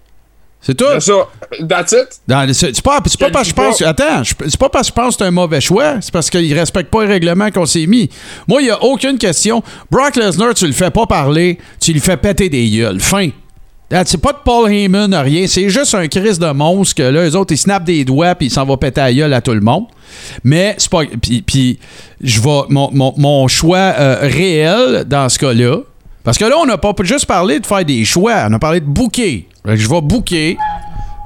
C'est 0.66 0.74
tout? 0.74 0.84
C'est 0.94 1.00
ça. 1.00 1.28
That's 1.68 1.92
it. 1.92 2.20
Dans 2.26 2.50
C'est 2.54 2.82
pas, 2.82 3.00
c'est 3.06 3.18
pas 3.20 3.26
Je 3.28 3.32
parce 3.32 3.44
que 3.44 3.50
je 3.50 3.54
pense. 3.54 3.82
Attends, 3.82 4.22
c'est 4.24 4.56
pas 4.56 4.68
parce 4.70 4.88
que 4.90 4.94
je 4.94 5.02
pense 5.02 5.16
que 5.16 5.22
c'est 5.22 5.28
un 5.28 5.30
mauvais 5.30 5.60
choix, 5.60 5.96
c'est 6.00 6.10
parce 6.12 6.30
qu'il 6.30 6.52
respecte 6.58 6.90
pas 6.90 7.02
le 7.02 7.08
règlement 7.08 7.50
qu'on 7.50 7.66
s'est 7.66 7.86
mis. 7.86 8.08
Moi, 8.48 8.62
il 8.62 8.68
y 8.68 8.70
a 8.70 8.82
aucune 8.82 9.18
question. 9.18 9.62
Brock 9.90 10.16
Lesnar, 10.16 10.54
tu 10.54 10.66
le 10.66 10.72
fais 10.72 10.90
pas 10.90 11.06
parler, 11.06 11.58
tu 11.80 11.92
lui 11.92 12.00
fais 12.00 12.16
péter 12.16 12.48
des 12.48 12.68
gueules. 12.70 12.98
Fin. 13.00 13.28
C'est 14.06 14.20
pas 14.20 14.32
de 14.32 14.38
Paul 14.42 14.72
Heyman, 14.72 15.14
rien. 15.14 15.46
C'est 15.46 15.68
juste 15.68 15.94
un 15.94 16.08
crise 16.08 16.38
de 16.38 16.50
monstre 16.50 16.94
que 16.96 17.02
là, 17.02 17.22
les 17.24 17.36
autres, 17.36 17.52
ils 17.52 17.58
snappent 17.58 17.84
des 17.84 18.04
doigts 18.04 18.34
puis 18.34 18.46
il 18.46 18.50
s'en 18.50 18.64
va 18.64 18.76
péter 18.78 19.00
la 19.02 19.12
gueule 19.12 19.32
à 19.34 19.40
tout 19.42 19.52
le 19.52 19.60
monde. 19.60 19.84
Mais 20.42 20.74
c'est 20.78 20.90
pas. 20.90 21.02
Puis, 21.20 21.42
puis 21.42 21.78
je 22.22 22.40
vais. 22.40 22.62
Mon, 22.70 22.90
mon- 22.92 23.14
mon 23.18 23.46
choix 23.48 23.76
euh, 23.78 24.18
réel 24.22 25.04
dans 25.06 25.28
ce 25.28 25.38
cas-là. 25.38 25.76
Parce 26.24 26.38
que 26.38 26.46
là, 26.46 26.56
on 26.58 26.64
n'a 26.64 26.78
pas 26.78 26.92
juste 27.02 27.26
parlé 27.26 27.60
de 27.60 27.66
faire 27.66 27.84
des 27.84 28.04
choix, 28.06 28.46
on 28.48 28.54
a 28.54 28.58
parlé 28.58 28.80
de 28.80 28.86
booker. 28.86 29.46
Je 29.66 29.88
vais 29.88 30.00
booker 30.02 30.56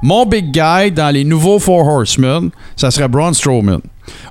mon 0.01 0.25
big 0.25 0.51
guy 0.51 0.91
dans 0.91 1.13
les 1.13 1.25
nouveaux 1.25 1.59
Four 1.59 1.85
Horsemen, 1.85 2.51
ça 2.77 2.89
serait 2.89 3.09
Braun 3.09 3.33
Strowman. 3.33 3.81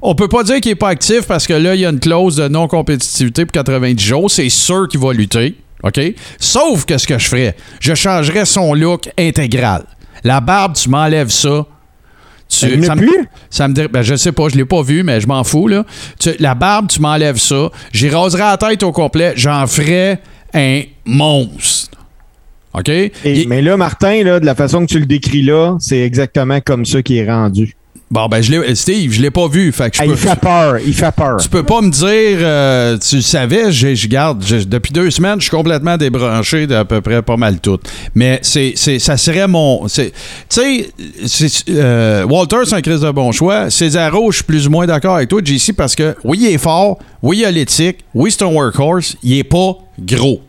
On 0.00 0.14
peut 0.14 0.28
pas 0.28 0.42
dire 0.42 0.60
qu'il 0.60 0.72
est 0.72 0.76
pas 0.76 0.88
actif 0.88 1.26
parce 1.26 1.46
que 1.46 1.52
là, 1.52 1.74
il 1.74 1.82
y 1.82 1.86
a 1.86 1.90
une 1.90 2.00
clause 2.00 2.36
de 2.36 2.48
non-compétitivité 2.48 3.44
pour 3.44 3.52
90 3.52 4.02
jours. 4.02 4.30
C'est 4.30 4.48
sûr 4.48 4.88
qu'il 4.88 4.98
va 5.00 5.12
lutter. 5.12 5.56
OK? 5.84 6.00
Sauf 6.40 6.86
que 6.86 6.96
ce 6.96 7.06
que 7.06 7.18
je 7.18 7.28
ferais, 7.28 7.54
je 7.80 7.94
changerais 7.94 8.46
son 8.46 8.72
look 8.72 9.10
intégral. 9.18 9.84
La 10.24 10.40
barbe, 10.40 10.72
tu 10.74 10.88
m'enlèves 10.88 11.28
ça. 11.30 11.66
Tu, 12.48 12.64
Elle 12.64 12.84
ça 12.86 12.94
me- 12.96 13.02
plus? 13.06 13.28
ça 13.50 13.68
me 13.68 13.74
dirait- 13.74 13.88
ben, 13.88 14.00
je 14.02 14.14
sais 14.16 14.32
pas, 14.32 14.48
je 14.48 14.56
l'ai 14.56 14.64
pas 14.64 14.80
vu, 14.82 15.02
mais 15.02 15.20
je 15.20 15.26
m'en 15.26 15.44
fous. 15.44 15.68
Là. 15.68 15.84
Tu- 16.18 16.34
la 16.38 16.54
barbe, 16.54 16.88
tu 16.88 16.98
m'enlèves 17.00 17.36
ça. 17.36 17.68
J'y 17.92 18.08
raserai 18.08 18.40
la 18.42 18.56
tête 18.56 18.82
au 18.82 18.90
complet. 18.90 19.34
J'en 19.36 19.66
ferais 19.66 20.18
un 20.54 20.80
monstre. 21.04 21.97
OK? 22.74 22.88
Et- 22.88 23.12
Il- 23.24 23.48
Mais 23.48 23.62
là, 23.62 23.76
Martin, 23.76 24.22
là, 24.24 24.40
de 24.40 24.46
la 24.46 24.54
façon 24.54 24.80
que 24.80 24.86
tu 24.92 24.98
le 24.98 25.06
décris 25.06 25.42
là, 25.42 25.76
c'est 25.80 26.00
exactement 26.00 26.60
comme 26.60 26.84
ça 26.84 27.02
qu'il 27.02 27.16
est 27.16 27.30
rendu. 27.30 27.74
Bon, 28.10 28.26
ben, 28.26 28.40
je 28.40 28.50
l'ai, 28.50 28.74
Steve, 28.74 29.12
je 29.12 29.20
l'ai 29.20 29.30
pas 29.30 29.48
vu. 29.48 29.70
Fait 29.70 29.90
que 29.90 29.98
je 29.98 30.02
Ah, 30.02 30.06
peux, 30.06 30.12
il 30.12 30.16
fait 30.16 30.40
peur, 30.40 30.78
il 30.86 30.94
fait 30.94 31.12
peur. 31.14 31.36
tu 31.36 31.48
peux 31.50 31.62
pas 31.62 31.82
me 31.82 31.90
dire, 31.90 32.38
euh, 32.40 32.96
tu 32.96 33.16
le 33.16 33.20
savais, 33.22 33.70
je 33.70 34.06
garde, 34.08 34.42
depuis 34.66 34.92
deux 34.94 35.10
semaines, 35.10 35.34
je 35.40 35.42
suis 35.42 35.50
complètement 35.50 35.98
débranché 35.98 36.66
d'à 36.66 36.86
peu 36.86 37.02
près 37.02 37.20
pas 37.20 37.36
mal 37.36 37.60
tout. 37.60 37.78
Mais 38.14 38.38
c'est, 38.40 38.72
c'est, 38.76 38.98
ça 38.98 39.18
serait 39.18 39.46
mon. 39.46 39.86
Tu 39.88 40.10
sais, 40.48 40.88
euh, 41.68 42.24
Walter, 42.24 42.56
c'est 42.64 42.76
un 42.76 42.80
crise 42.80 43.00
de 43.02 43.10
bon 43.10 43.30
choix. 43.30 43.68
Cesaro, 43.68 44.30
je 44.30 44.36
suis 44.36 44.44
plus 44.44 44.66
ou 44.66 44.70
moins 44.70 44.86
d'accord 44.86 45.16
avec 45.16 45.28
toi, 45.28 45.42
JC, 45.44 45.72
parce 45.76 45.94
que 45.94 46.14
oui, 46.24 46.38
il 46.40 46.46
est 46.46 46.56
fort, 46.58 46.98
oui, 47.22 47.38
il 47.40 47.44
a 47.44 47.50
l'éthique, 47.50 47.98
oui, 48.14 48.30
c'est 48.30 48.42
un 48.42 48.46
workhorse, 48.46 49.16
il 49.22 49.36
est 49.38 49.44
pas 49.44 49.76
gros. 50.00 50.40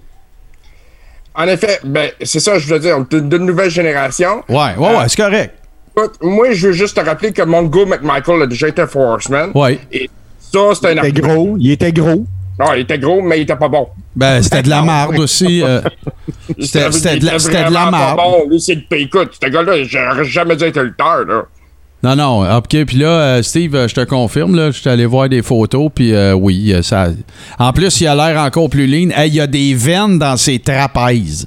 En 1.40 1.48
effet, 1.48 1.80
ben, 1.86 2.10
c'est 2.22 2.40
ça, 2.42 2.60
je 2.60 2.68
veux 2.68 2.80
dire, 2.80 2.98
on 2.98 3.04
est 3.18 3.22
d'une 3.22 3.46
nouvelle 3.46 3.70
génération. 3.70 4.44
Ouais, 4.50 4.76
ouais, 4.78 4.98
ouais, 4.98 5.04
c'est 5.08 5.22
correct. 5.22 5.56
Écoute, 5.96 6.16
moi, 6.22 6.52
je 6.52 6.68
veux 6.68 6.74
juste 6.74 6.98
te 6.98 7.02
rappeler 7.06 7.32
que 7.32 7.42
Mongo 7.44 7.86
McMichael 7.86 8.42
a 8.44 8.48
déjà 8.48 8.68
été 8.68 8.86
Four 8.86 9.04
Horseman. 9.08 9.52
Ouais. 9.56 9.80
Et 9.92 10.10
ça, 10.40 10.60
c'est 10.74 10.88
un 10.88 11.02
Il 11.04 11.06
était 11.10 11.22
gros, 11.22 11.56
il 11.60 11.72
était 11.72 11.92
gros. 11.94 12.26
Non, 12.60 12.74
il 12.76 12.82
était 12.82 13.00
gros, 13.00 13.22
mais 13.22 13.40
il 13.40 13.42
était 13.44 13.56
pas 13.56 13.70
bon. 13.70 13.88
Ben, 14.16 14.42
c'était 14.44 14.64
de 14.64 14.70
la 14.70 14.82
marde 14.82 15.18
aussi. 15.18 15.64
euh, 15.64 15.82
C'était- 16.60 16.92
c'était 16.92 17.18
de 17.20 17.26
la- 17.26 17.40
c'était 17.40 17.64
de 17.64 17.74
la 17.74 17.90
marde. 17.90 18.18
Bon. 18.18 18.44
Lui, 18.50 18.60
c'est 18.60 18.76
le 18.76 18.98
Écoute, 18.98 19.32
ce 19.42 19.50
gars-là, 19.50 19.82
j'aurais 19.84 20.26
jamais 20.26 20.58
dû 20.58 20.66
être 20.66 20.82
lutteur, 20.82 21.24
là. 21.26 21.44
Non, 22.02 22.16
non, 22.16 22.58
OK. 22.58 22.86
Puis 22.86 22.98
là, 22.98 23.08
euh, 23.08 23.44
Steve, 23.44 23.76
euh, 23.76 23.88
je 23.88 23.96
te 23.96 24.04
confirme, 24.06 24.56
là, 24.56 24.72
je 24.72 24.80
suis 24.80 24.90
allé 24.90 25.06
voir 25.06 25.28
des 25.28 25.42
photos, 25.42 25.90
puis 25.94 26.14
euh, 26.14 26.34
oui, 26.34 26.74
ça... 26.82 27.10
En 27.58 27.74
plus, 27.74 28.00
il 28.00 28.08
a 28.08 28.16
l'air 28.16 28.42
encore 28.42 28.70
plus 28.70 28.88
lean. 28.88 29.10
Hey, 29.16 29.30
il 29.30 29.36
y 29.36 29.42
a 29.42 29.48
des 29.48 29.74
veines 29.74 30.18
dans 30.18 30.38
ses 30.38 30.60
trapèzes, 30.60 31.46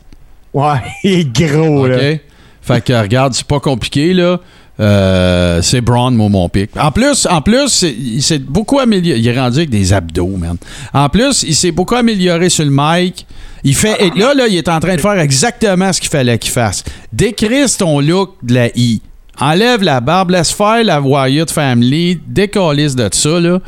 Ouais, 0.53 0.75
il 1.05 1.21
est 1.21 1.33
gros, 1.33 1.87
OK? 1.87 1.91
là. 1.91 2.15
Fait 2.61 2.85
que, 2.85 2.93
regarde, 2.93 3.33
c'est 3.33 3.47
pas 3.47 3.61
compliqué, 3.61 4.13
là. 4.13 4.39
Euh, 4.81 5.61
c'est 5.63 5.81
Braun, 5.81 6.13
moi, 6.13 6.29
mon 6.29 6.49
pic. 6.49 6.71
En 6.79 6.91
plus, 6.91 7.27
en 7.31 7.41
plus 7.43 7.83
il 7.83 8.23
s'est 8.23 8.39
beaucoup 8.39 8.79
amélioré. 8.79 9.19
Il 9.19 9.27
est 9.27 9.39
rendu 9.39 9.59
avec 9.59 9.71
des 9.71 9.93
abdos, 9.93 10.37
man. 10.39 10.57
En 10.95 11.09
plus, 11.09 11.43
il 11.43 11.55
s'est 11.55 11.73
beaucoup 11.73 11.95
amélioré 11.95 12.49
sur 12.49 12.65
le 12.65 12.71
mic. 12.73 13.27
Il 13.65 13.75
fait. 13.75 13.97
et 14.03 14.19
là, 14.19 14.35
là, 14.35 14.47
il 14.49 14.57
est 14.57 14.69
en 14.69 14.81
train 14.81 14.97
de 14.97 15.01
faire 15.01 15.19
exactement 15.19 15.93
ce 15.93 16.01
qu'il 16.01 16.11
fallait 16.11 16.39
qu'il 16.39 16.51
fasse. 16.51 16.85
Décrise 17.13 17.77
ton 17.77 18.01
look 18.01 18.35
de 18.43 18.55
la 18.55 18.69
I. 18.77 19.03
Enlève 19.43 19.83
la 19.83 20.01
barbe, 20.01 20.31
laisse 20.31 20.53
faire 20.53 20.85
la 20.85 21.01
Wyatt 21.01 21.51
Family, 21.51 22.21
décalisse 22.29 22.95
de 22.95 23.09
ça, 23.11 23.41
là. 23.41 23.59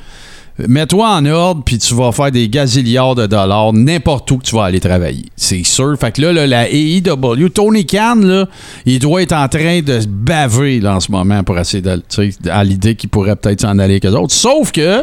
Mets-toi 0.68 1.09
en 1.09 1.27
ordre, 1.27 1.64
puis 1.64 1.79
tu 1.79 1.95
vas 1.95 2.12
faire 2.12 2.31
des 2.31 2.49
gazillards 2.49 3.16
de 3.16 3.27
dollars 3.27 3.72
n'importe 3.72 4.31
où 4.31 4.39
que 4.39 4.45
tu 4.45 4.55
vas 4.55 4.66
aller 4.66 4.79
travailler. 4.79 5.25
C'est 5.35 5.64
sûr. 5.64 5.97
Fait 5.99 6.12
que 6.12 6.22
là, 6.22 6.47
la 6.47 6.70
AEW, 6.70 7.49
Tony 7.49 7.85
Khan, 7.85 8.20
là, 8.20 8.47
il 8.87 9.01
doit 9.01 9.22
être 9.22 9.33
en 9.33 9.49
train 9.49 9.81
de 9.81 9.99
se 9.99 10.07
baver 10.07 10.79
là, 10.79 10.95
en 10.95 11.01
ce 11.01 11.11
moment 11.11 11.43
pour 11.43 11.59
essayer 11.59 11.83
de, 11.83 12.01
à 12.49 12.62
l'idée 12.62 12.95
qu'il 12.95 13.11
pourrait 13.11 13.35
peut-être 13.35 13.62
s'en 13.62 13.81
aller 13.81 13.95
avec 13.95 14.07
eux 14.07 14.16
autres. 14.16 14.33
Sauf 14.33 14.70
que 14.70 15.03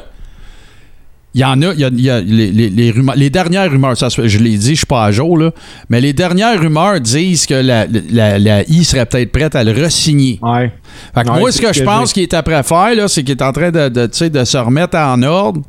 il 1.34 1.41
y 1.41 1.45
en 1.45 1.61
a, 1.61 1.73
il 1.73 1.79
y 1.79 1.84
a, 1.86 1.88
il 1.88 2.01
y 2.01 2.09
a 2.09 2.19
les, 2.21 2.51
les- 2.51 2.69
les 2.69 2.91
rumeurs, 2.91 3.15
les 3.15 3.29
dernières 3.29 3.71
rumeurs, 3.71 3.95
ça, 3.97 4.09
je 4.09 4.38
l'ai 4.38 4.57
dit, 4.57 4.71
je 4.71 4.75
suis 4.79 4.86
pas 4.86 5.05
à 5.05 5.11
jour, 5.11 5.38
là, 5.38 5.51
mais 5.89 6.01
les 6.01 6.11
dernières 6.13 6.59
rumeurs 6.59 6.99
disent 6.99 7.45
que 7.45 7.53
la, 7.53 7.86
la, 8.11 8.38
la 8.38 8.63
I 8.69 8.84
serait 8.84 9.05
peut-être 9.05 9.32
prête 9.32 9.55
à 9.55 9.63
le 9.63 9.71
re-signer. 9.71 10.39
Ouais. 10.41 10.71
Fait 11.15 11.23
que 11.23 11.29
Ouais, 11.32 11.39
moi, 11.39 11.51
ce 11.51 11.61
que 11.61 11.71
je 11.73 11.84
pense 11.84 12.11
qu'il 12.13 12.23
est 12.23 12.34
après 12.34 12.61
faire, 12.63 12.95
là, 12.95 13.07
c'est 13.07 13.23
qu'il 13.23 13.32
est 13.38 13.41
en 13.41 13.53
train 13.53 13.71
de, 13.71 13.88
de, 13.89 14.27
de 14.27 14.43
se 14.43 14.57
remettre 14.57 14.97
en 14.97 15.21
ordre 15.23 15.61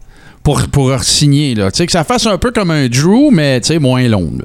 pour, 0.42 0.60
pour 0.68 0.90
re-signer. 0.90 1.54
là. 1.54 1.70
Que 1.70 1.90
ça 1.92 2.02
fasse 2.02 2.26
un 2.26 2.38
peu 2.38 2.50
comme 2.50 2.72
un 2.72 2.88
Drew, 2.88 3.30
mais 3.30 3.60
moins 3.80 4.08
long. 4.08 4.32
Là. 4.38 4.44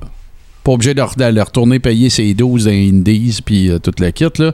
Pas 0.63 0.73
obligé 0.73 0.93
de, 0.93 1.01
re- 1.01 1.17
de 1.17 1.33
le 1.33 1.41
retourner 1.41 1.79
payer 1.79 2.09
ses 2.11 2.33
12 2.35 2.65
dans 2.65 2.71
les 2.71 2.89
Indies 2.89 3.39
puis 3.43 3.69
euh, 3.71 3.79
toute 3.79 3.99
la 3.99 4.11
kit. 4.11 4.25
Là. 4.37 4.51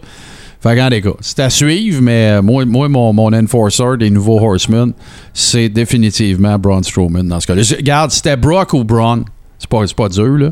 Fait 0.64 0.76
que, 0.76 0.82
en 0.82 0.88
les 0.88 1.02
gars, 1.02 1.12
c'est 1.20 1.40
à 1.40 1.50
suivre, 1.50 2.02
mais 2.02 2.38
euh, 2.38 2.42
moi, 2.42 2.64
moi 2.64 2.88
mon, 2.88 3.34
enforcer 3.34 3.98
des 4.00 4.10
nouveaux 4.10 4.40
Horsemen, 4.40 4.94
c'est 5.34 5.68
définitivement 5.68 6.58
Braun 6.58 6.82
Strowman 6.84 7.28
dans 7.28 7.42
ce 7.42 7.48
cas-là. 7.48 7.62
Regarde, 7.76 8.12
c'était 8.12 8.38
Brock 8.38 8.72
ou 8.74 8.86
Braun? 8.86 9.26
C'est 9.60 9.70
pas, 9.70 9.84
pas 9.96 10.08
dur, 10.10 10.38
là. 10.38 10.52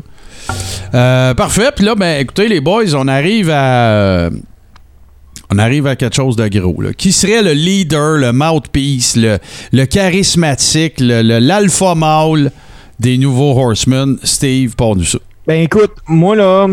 Euh, 0.94 1.34
parfait. 1.34 1.70
Puis 1.74 1.84
là, 1.86 1.94
ben, 1.94 2.20
écoutez, 2.20 2.48
les 2.48 2.60
boys, 2.60 2.94
on 2.94 3.08
arrive 3.08 3.48
à. 3.50 3.90
euh, 3.90 4.30
on 5.50 5.58
arrive 5.58 5.86
à 5.86 5.96
quelque 5.96 6.16
chose 6.16 6.36
de 6.36 6.48
gros. 6.48 6.82
Qui 6.96 7.12
serait 7.12 7.42
le 7.42 7.52
leader, 7.52 8.18
le 8.18 8.32
mouthpiece, 8.32 9.16
le, 9.16 9.38
le 9.72 9.84
charismatique, 9.86 11.00
le- 11.00 11.22
le- 11.22 11.38
l'alpha 11.38 11.94
mâle 11.94 12.50
des 13.00 13.18
nouveaux 13.18 13.58
Horsemen? 13.58 14.16
Steve, 14.24 14.74
parle-nous 14.76 15.04
ça. 15.04 15.18
Ben 15.46 15.62
écoute, 15.62 15.92
moi 16.06 16.36
là, 16.36 16.68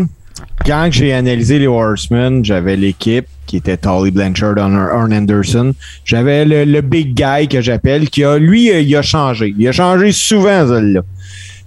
quand 0.64 0.88
j'ai 0.90 1.12
analysé 1.12 1.58
les 1.58 1.66
Horsemen, 1.66 2.44
j'avais 2.44 2.76
l'équipe 2.76 3.26
qui 3.46 3.56
était 3.56 3.76
Tolly 3.76 4.12
Blanchard, 4.12 4.58
Arn 4.58 5.12
Anderson. 5.12 5.74
J'avais 6.04 6.44
le, 6.44 6.64
le 6.64 6.80
big 6.82 7.14
guy 7.14 7.48
que 7.48 7.60
j'appelle, 7.60 8.08
qui 8.08 8.22
a, 8.22 8.38
lui, 8.38 8.70
euh, 8.70 8.80
il 8.80 8.94
a 8.94 9.02
changé. 9.02 9.52
Il 9.58 9.66
a 9.66 9.72
changé 9.72 10.12
souvent. 10.12 10.66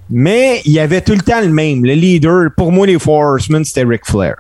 Mais 0.10 0.62
il 0.64 0.72
y 0.72 0.80
avait 0.80 1.02
tout 1.02 1.14
le 1.14 1.22
temps 1.22 1.42
le 1.42 1.50
même. 1.50 1.84
Le 1.84 1.94
leader, 1.94 2.50
pour 2.56 2.72
moi, 2.72 2.88
les 2.88 2.98
Four 2.98 3.22
Horsemen, 3.22 3.66
c'était 3.66 3.84
Ric 3.84 4.06
Flair. 4.06 4.36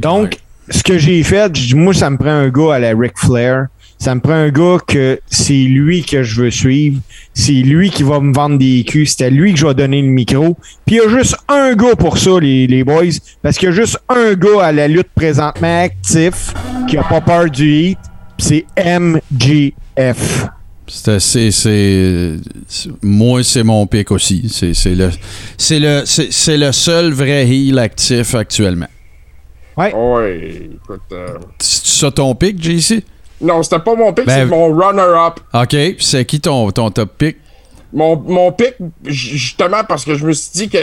Donc, 0.00 0.30
clair. 0.30 0.40
ce 0.70 0.82
que 0.82 0.98
j'ai 0.98 1.22
fait, 1.22 1.52
moi, 1.74 1.94
ça 1.94 2.10
me 2.10 2.16
prend 2.16 2.30
un 2.30 2.48
gars 2.48 2.74
à 2.74 2.78
la 2.80 2.90
Ric 2.90 3.12
Flair. 3.16 3.66
Ça 4.04 4.14
me 4.14 4.20
prend 4.20 4.34
un 4.34 4.50
gars 4.50 4.76
que 4.86 5.18
c'est 5.30 5.54
lui 5.54 6.02
que 6.04 6.22
je 6.22 6.42
veux 6.42 6.50
suivre. 6.50 7.00
C'est 7.32 7.52
lui 7.52 7.88
qui 7.88 8.02
va 8.02 8.20
me 8.20 8.34
vendre 8.34 8.58
des 8.58 8.84
culs. 8.84 9.06
C'est 9.06 9.24
à 9.24 9.30
lui 9.30 9.54
que 9.54 9.58
je 9.58 9.66
vais 9.66 9.72
donner 9.72 10.02
le 10.02 10.08
micro. 10.08 10.58
Puis 10.84 10.96
il 10.96 10.98
y 10.98 11.00
a 11.00 11.08
juste 11.08 11.36
un 11.48 11.74
gars 11.74 11.94
pour 11.98 12.18
ça, 12.18 12.38
les, 12.38 12.66
les 12.66 12.84
boys. 12.84 13.04
Parce 13.40 13.56
qu'il 13.56 13.70
y 13.70 13.72
a 13.72 13.74
juste 13.74 13.98
un 14.10 14.34
gars 14.34 14.62
à 14.62 14.72
la 14.72 14.88
lutte 14.88 15.08
présentement 15.14 15.80
actif 15.84 16.52
qui 16.86 16.98
a 16.98 17.02
pas 17.02 17.22
peur 17.22 17.48
du 17.48 17.66
hit. 17.72 17.98
C'est 18.36 18.66
MGF. 18.76 20.48
C'est, 20.86 21.18
c'est, 21.18 21.50
c'est- 21.50 22.36
c'est- 22.68 22.90
moi, 23.02 23.42
c'est 23.42 23.62
mon 23.62 23.86
pic 23.86 24.10
aussi. 24.10 24.50
C'est, 24.52 24.74
c'est 24.74 24.94
le, 24.94 25.08
c'est, 25.56 25.80
le, 25.80 26.02
c'est, 26.04 26.30
c'est 26.30 26.58
le 26.58 26.72
seul 26.72 27.10
vrai 27.12 27.46
heel 27.48 27.78
actif 27.78 28.34
actuellement. 28.34 28.88
Ouais, 29.78 29.90
écoute. 30.74 31.00
euh, 31.12 31.26
C'est 31.58 31.86
ça 31.86 32.10
ton 32.10 32.34
pic, 32.34 32.62
JC? 32.62 33.02
Non, 33.44 33.62
c'était 33.62 33.78
pas 33.78 33.94
mon 33.94 34.12
pick, 34.12 34.26
Ben- 34.26 34.34
c'est 34.40 34.44
mon 34.46 34.74
runner-up. 34.74 35.40
OK. 35.52 35.76
C'est 36.00 36.24
qui 36.24 36.40
ton, 36.40 36.70
ton 36.70 36.90
top 36.90 37.16
pick? 37.18 37.36
Mon, 37.92 38.16
mon 38.16 38.50
pick, 38.50 38.74
justement, 39.04 39.84
parce 39.88 40.04
que 40.04 40.14
je 40.16 40.26
me 40.26 40.32
suis 40.32 40.50
dit 40.54 40.68
que 40.68 40.78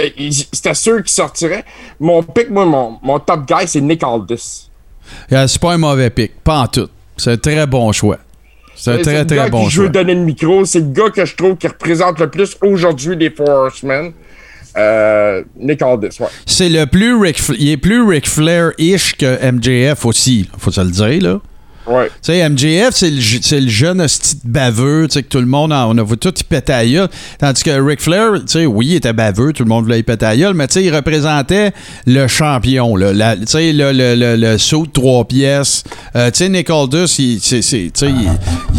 c'était 0.53 0.73
sûr 0.73 0.97
qu'il 0.97 1.09
sortirait. 1.11 1.65
Mon 1.99 2.23
pick, 2.23 2.49
moi, 2.49 2.65
mon, 2.65 2.97
mon 3.03 3.19
top 3.19 3.45
guy, 3.47 3.67
c'est 3.67 3.81
Nick 3.81 4.01
Aldis. 4.03 4.69
Euh, 5.33 5.45
C'est 5.47 5.59
pas 5.61 5.73
un 5.73 5.77
mauvais 5.77 6.09
pic. 6.09 6.31
Pas 6.43 6.59
en 6.59 6.67
tout. 6.67 6.87
C'est 7.17 7.31
un 7.33 7.37
très 7.37 7.67
bon 7.67 7.91
choix. 7.91 8.17
C'est 8.75 8.91
un 8.93 8.97
très, 8.99 9.19
le 9.19 9.27
très 9.27 9.35
gars 9.35 9.49
bon 9.49 9.63
qui 9.65 9.69
je 9.71 9.75
choix. 9.75 9.83
veux 9.85 9.89
donner 9.89 10.15
le 10.15 10.21
micro. 10.21 10.63
C'est 10.63 10.79
le 10.79 10.85
gars 10.91 11.09
que 11.09 11.25
je 11.25 11.35
trouve 11.35 11.57
qui 11.57 11.67
représente 11.67 12.19
le 12.19 12.29
plus 12.29 12.55
aujourd'hui 12.61 13.15
les 13.17 13.29
Four 13.29 13.49
Horsemen. 13.49 14.13
Euh, 14.77 15.43
Nick 15.59 15.81
Aldis, 15.81 16.17
ouais. 16.21 16.27
C'est 16.45 16.69
le 16.69 16.85
plus 16.85 17.13
Ric 17.19 17.41
Fla- 17.41 17.55
Il 17.59 17.69
est 17.71 17.77
plus 17.77 18.01
Ric 18.07 18.25
Flair-ish 18.27 19.15
que 19.17 19.51
MJF 19.51 20.05
aussi. 20.05 20.49
Faut 20.57 20.71
se 20.71 20.79
le 20.79 20.91
dire, 20.91 21.21
là. 21.21 21.41
Ouais. 21.87 22.09
MJF, 22.49 22.91
c'est 22.91 23.09
le, 23.09 23.19
le 23.59 23.67
jeune 23.69 24.01
hostie 24.01 24.37
baveux, 24.43 25.07
que 25.23 25.27
tout 25.27 25.39
le 25.39 25.45
monde, 25.45 25.71
on 25.73 25.97
a 25.97 26.03
vu 26.03 26.17
tout, 26.17 26.33
il. 26.83 27.07
Tandis 27.39 27.63
que 27.63 27.71
Ric 27.81 27.99
Flair, 28.01 28.33
tu 28.47 28.59
oui, 28.65 28.87
il 28.89 28.95
était 28.95 29.13
baveux, 29.13 29.51
tout 29.53 29.63
le 29.63 29.69
monde 29.69 29.85
voulait 29.85 29.99
y 29.99 30.03
péter 30.03 30.25
à 30.25 30.35
mais 30.53 30.67
tu 30.67 30.79
il 30.81 30.95
représentait 30.95 31.71
le 32.05 32.27
champion, 32.27 32.95
là. 32.95 33.11
Le, 33.13 33.45
le, 33.91 34.15
le, 34.15 34.35
le 34.35 34.57
saut 34.57 34.85
de 34.85 34.91
trois 34.91 35.25
pièces. 35.27 35.83
Euh, 36.15 36.29
tu 36.31 36.49
Nick 36.49 36.69
il- 37.07 37.39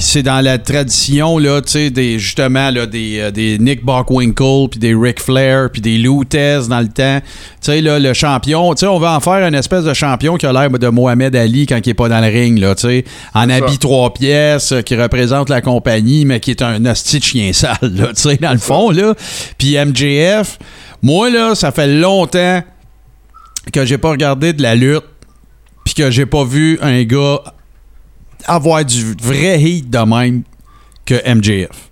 c'est, 0.01 0.23
dans 0.23 0.41
la 0.41 0.59
tradition, 0.59 1.39
là, 1.39 1.61
des, 1.91 2.19
justement, 2.19 2.71
là, 2.71 2.87
des, 2.87 3.19
euh, 3.21 3.31
des 3.31 3.59
Nick 3.59 3.85
Bockwinkel, 3.85 4.69
puis 4.71 4.79
des 4.81 4.95
Ric 4.95 5.21
Flair, 5.21 5.71
puis 5.73 5.81
des 5.83 5.99
Lou 5.99 6.25
Tez 6.25 6.61
dans 6.69 6.81
le 6.81 6.89
temps. 6.89 7.21
Tu 7.63 7.81
là, 7.81 7.99
le 7.99 8.13
champion, 8.13 8.71
on 8.83 8.99
va 8.99 9.15
en 9.17 9.21
faire 9.21 9.47
une 9.47 9.55
espèce 9.55 9.85
de 9.85 9.95
champion 9.95 10.37
qui 10.37 10.47
a 10.47 10.53
l'air 10.53 10.71
de 10.71 10.89
Mohamed 10.89 11.35
Ali 11.37 11.67
quand 11.67 11.79
il 11.85 11.91
est 11.91 11.95
pas 11.95 12.09
dans 12.09 12.21
le 12.21 12.27
ring, 12.27 12.59
là, 12.59 12.75
en 13.35 13.49
habit 13.51 13.79
trois 13.79 14.13
pièces, 14.13 14.73
euh, 14.73 14.83
qui 14.83 14.97
représente 14.97 15.49
la 15.49 15.61
compagnie, 15.61 16.25
mais 16.25 16.41
qui 16.41 16.51
est 16.51 16.63
un 16.63 16.85
hostie 16.85 17.19
de 17.19 17.25
chien 17.25 17.53
sale, 17.53 17.77
là, 17.83 18.09
tu 18.15 18.23
sais, 18.23 18.37
dans 18.37 18.53
le 18.53 18.59
fond, 18.59 18.91
là. 18.91 19.15
Puis 19.59 19.77
MJF, 19.77 20.59
moi, 21.03 21.31
là, 21.31 21.55
ça 21.55 21.73
fait 21.73 21.89
longtemps 21.89 22.63
que 23.73 23.85
j'ai 23.85 23.99
pas 23.99 24.11
regardé 24.11 24.53
de 24.53 24.63
la 24.63 24.75
lutte, 24.75 25.05
puis 25.85 25.95
que 25.95 26.11
j'ai 26.11 26.27
pas 26.27 26.45
vu 26.45 26.79
un 26.83 27.03
gars 27.05 27.41
avoir 28.47 28.85
du 28.85 29.15
vrai 29.23 29.61
heat 29.61 29.89
de 29.91 29.99
même 29.99 30.43
que 31.05 31.15
MJF. 31.35 31.92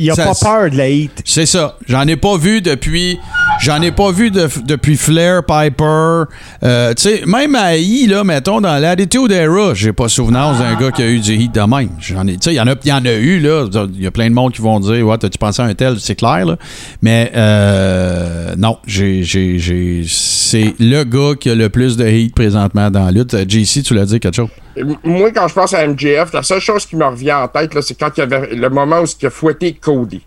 Il 0.00 0.10
a 0.10 0.14
Ça- 0.14 0.26
pas 0.26 0.34
peur 0.40 0.70
de 0.70 0.76
la 0.76 0.88
hit. 0.88 1.10
C'est 1.24 1.44
ça. 1.46 1.76
J'en 1.88 2.06
ai 2.06 2.14
pas 2.16 2.36
vu 2.36 2.60
depuis. 2.60 3.18
J'en 3.60 3.82
ai 3.82 3.90
pas 3.90 4.12
vu 4.12 4.30
de- 4.30 4.48
depuis 4.64 4.96
Flair, 4.96 5.42
Piper. 5.44 6.22
Euh, 6.62 6.94
tu 6.94 7.02
sais, 7.02 7.22
même 7.26 7.56
à 7.56 7.76
I, 7.76 8.06
là, 8.06 8.22
mettons, 8.22 8.60
dans 8.60 8.78
l'Attitude 8.80 9.32
Era, 9.32 9.74
j'ai 9.74 9.92
pas 9.92 10.08
souvenance 10.08 10.58
d'un 10.58 10.76
gars 10.76 10.92
qui 10.92 11.02
a 11.02 11.08
eu 11.08 11.18
du 11.18 11.34
hit 11.34 11.52
de 11.52 11.60
même. 11.62 11.88
J'en 11.98 12.26
ai. 12.28 12.34
Tu 12.34 12.38
sais, 12.42 12.52
il 12.52 12.56
y, 12.56 12.60
en 12.60 12.68
a- 12.68 12.74
y 12.84 12.92
en 12.92 13.04
a 13.04 13.12
eu, 13.12 13.40
là. 13.40 13.66
Il 13.94 14.00
y 14.02 14.06
a 14.06 14.10
plein 14.12 14.28
de 14.30 14.34
monde 14.34 14.52
qui 14.52 14.62
vont 14.62 14.78
dire, 14.78 15.04
ouais, 15.04 15.18
t'as-tu 15.18 15.38
pensé 15.38 15.60
à 15.62 15.64
un 15.64 15.74
tel? 15.74 15.96
C'est 15.98 16.14
clair, 16.14 16.46
là. 16.46 16.56
Mais, 17.02 17.32
euh, 17.34 18.54
non, 18.56 18.78
j'ai, 18.86 19.22
j'ai, 19.24 19.58
j'ai- 19.58 20.04
c'est 20.06 20.74
le 20.78 21.02
gars 21.04 21.34
qui 21.38 21.50
a 21.50 21.54
le 21.56 21.68
plus 21.68 21.96
de 21.96 22.06
hit 22.08 22.34
présentement 22.34 22.90
dans 22.90 23.04
la 23.06 23.10
lutte. 23.10 23.34
Euh, 23.34 23.44
JC, 23.48 23.82
tu 23.82 23.94
l'as 23.94 24.06
dit 24.06 24.20
quelque 24.20 24.36
chose? 24.36 24.48
Moi, 25.04 25.30
quand 25.32 25.48
je 25.48 25.54
pense 25.54 25.74
à 25.74 25.86
MJF, 25.86 26.32
la 26.32 26.42
seule 26.42 26.60
chose 26.60 26.86
qui 26.86 26.96
me 26.96 27.04
revient 27.04 27.32
en 27.32 27.48
tête, 27.48 27.74
là, 27.74 27.82
c'est 27.82 27.98
quand 27.98 28.10
il 28.16 28.20
y 28.20 28.22
avait 28.22 28.54
le 28.54 28.68
moment 28.70 29.00
où 29.00 29.04
il 29.20 29.26
a 29.26 29.30
fouetté 29.30 29.72
Cody. 29.74 30.24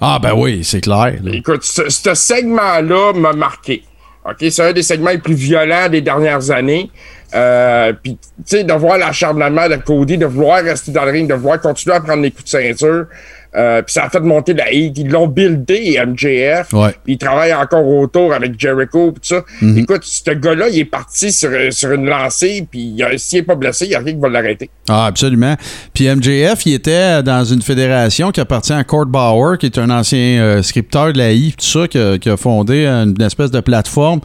Ah, 0.00 0.18
ben 0.20 0.34
oui, 0.34 0.62
c'est 0.64 0.80
clair. 0.80 1.14
là. 1.22 1.30
Écoute, 1.32 1.62
ce, 1.62 1.88
ce 1.88 2.14
segment-là 2.14 3.12
m'a 3.14 3.32
marqué. 3.32 3.84
OK, 4.24 4.36
c'est 4.50 4.62
un 4.62 4.72
des 4.72 4.82
segments 4.82 5.10
les 5.10 5.18
plus 5.18 5.34
violents 5.34 5.88
des 5.88 6.00
dernières 6.00 6.50
années. 6.50 6.90
Euh, 7.34 7.92
Puis, 8.02 8.16
tu 8.20 8.28
sais, 8.44 8.64
de 8.64 8.72
voir 8.72 8.98
l'acharnement 8.98 9.68
de 9.68 9.76
Cody, 9.76 10.18
de 10.18 10.26
vouloir 10.26 10.62
rester 10.62 10.92
dans 10.92 11.04
le 11.04 11.10
ring, 11.10 11.28
de 11.28 11.34
vouloir 11.34 11.60
continuer 11.60 11.96
à 11.96 12.00
prendre 12.00 12.22
des 12.22 12.30
coups 12.30 12.44
de 12.44 12.48
ceinture. 12.48 13.06
Euh, 13.54 13.82
puis 13.82 13.92
ça 13.92 14.04
a 14.04 14.10
fait 14.10 14.20
monter 14.20 14.54
la 14.54 14.64
hate. 14.64 14.96
Ils 14.96 15.08
l'ont 15.08 15.28
buildé, 15.28 16.00
MJF. 16.04 16.72
Ouais. 16.72 16.94
Puis 17.04 17.14
il 17.14 17.18
travaille 17.18 17.52
encore 17.52 17.86
autour 17.86 18.32
avec 18.32 18.58
Jericho. 18.58 19.12
Tout 19.12 19.20
ça. 19.22 19.44
Mhm. 19.60 19.78
Écoute, 19.78 20.02
ce 20.04 20.30
gars-là, 20.30 20.68
il 20.68 20.78
est 20.78 20.84
parti 20.84 21.32
sur, 21.32 21.50
sur 21.70 21.92
une 21.92 22.06
lancée. 22.06 22.66
Puis 22.70 22.96
s'il 23.16 23.40
n'est 23.40 23.44
pas 23.44 23.54
blessé, 23.54 23.86
il 23.86 23.88
n'y 23.90 23.94
a 23.94 23.98
rien 23.98 24.14
qui 24.14 24.20
va 24.20 24.28
l'arrêter. 24.28 24.70
Ah, 24.88 25.06
absolument. 25.06 25.56
Puis 25.94 26.08
MJF, 26.08 26.66
il 26.66 26.74
était 26.74 27.22
dans 27.22 27.44
une 27.44 27.62
fédération 27.62 28.30
qui 28.30 28.40
appartient 28.40 28.72
à 28.72 28.84
Court 28.84 29.06
Bauer, 29.06 29.58
qui 29.58 29.66
est 29.66 29.78
un 29.78 29.90
ancien 29.90 30.40
euh, 30.40 30.62
scripteur 30.62 31.12
de 31.12 31.18
la 31.18 31.32
I, 31.32 31.52
tout 31.52 31.64
ça, 31.64 31.86
qui 31.86 31.98
a, 31.98 32.18
qui 32.18 32.28
a 32.30 32.36
fondé 32.36 32.86
une, 32.86 33.14
une 33.18 33.22
espèce 33.22 33.50
de 33.50 33.60
plateforme 33.60 34.20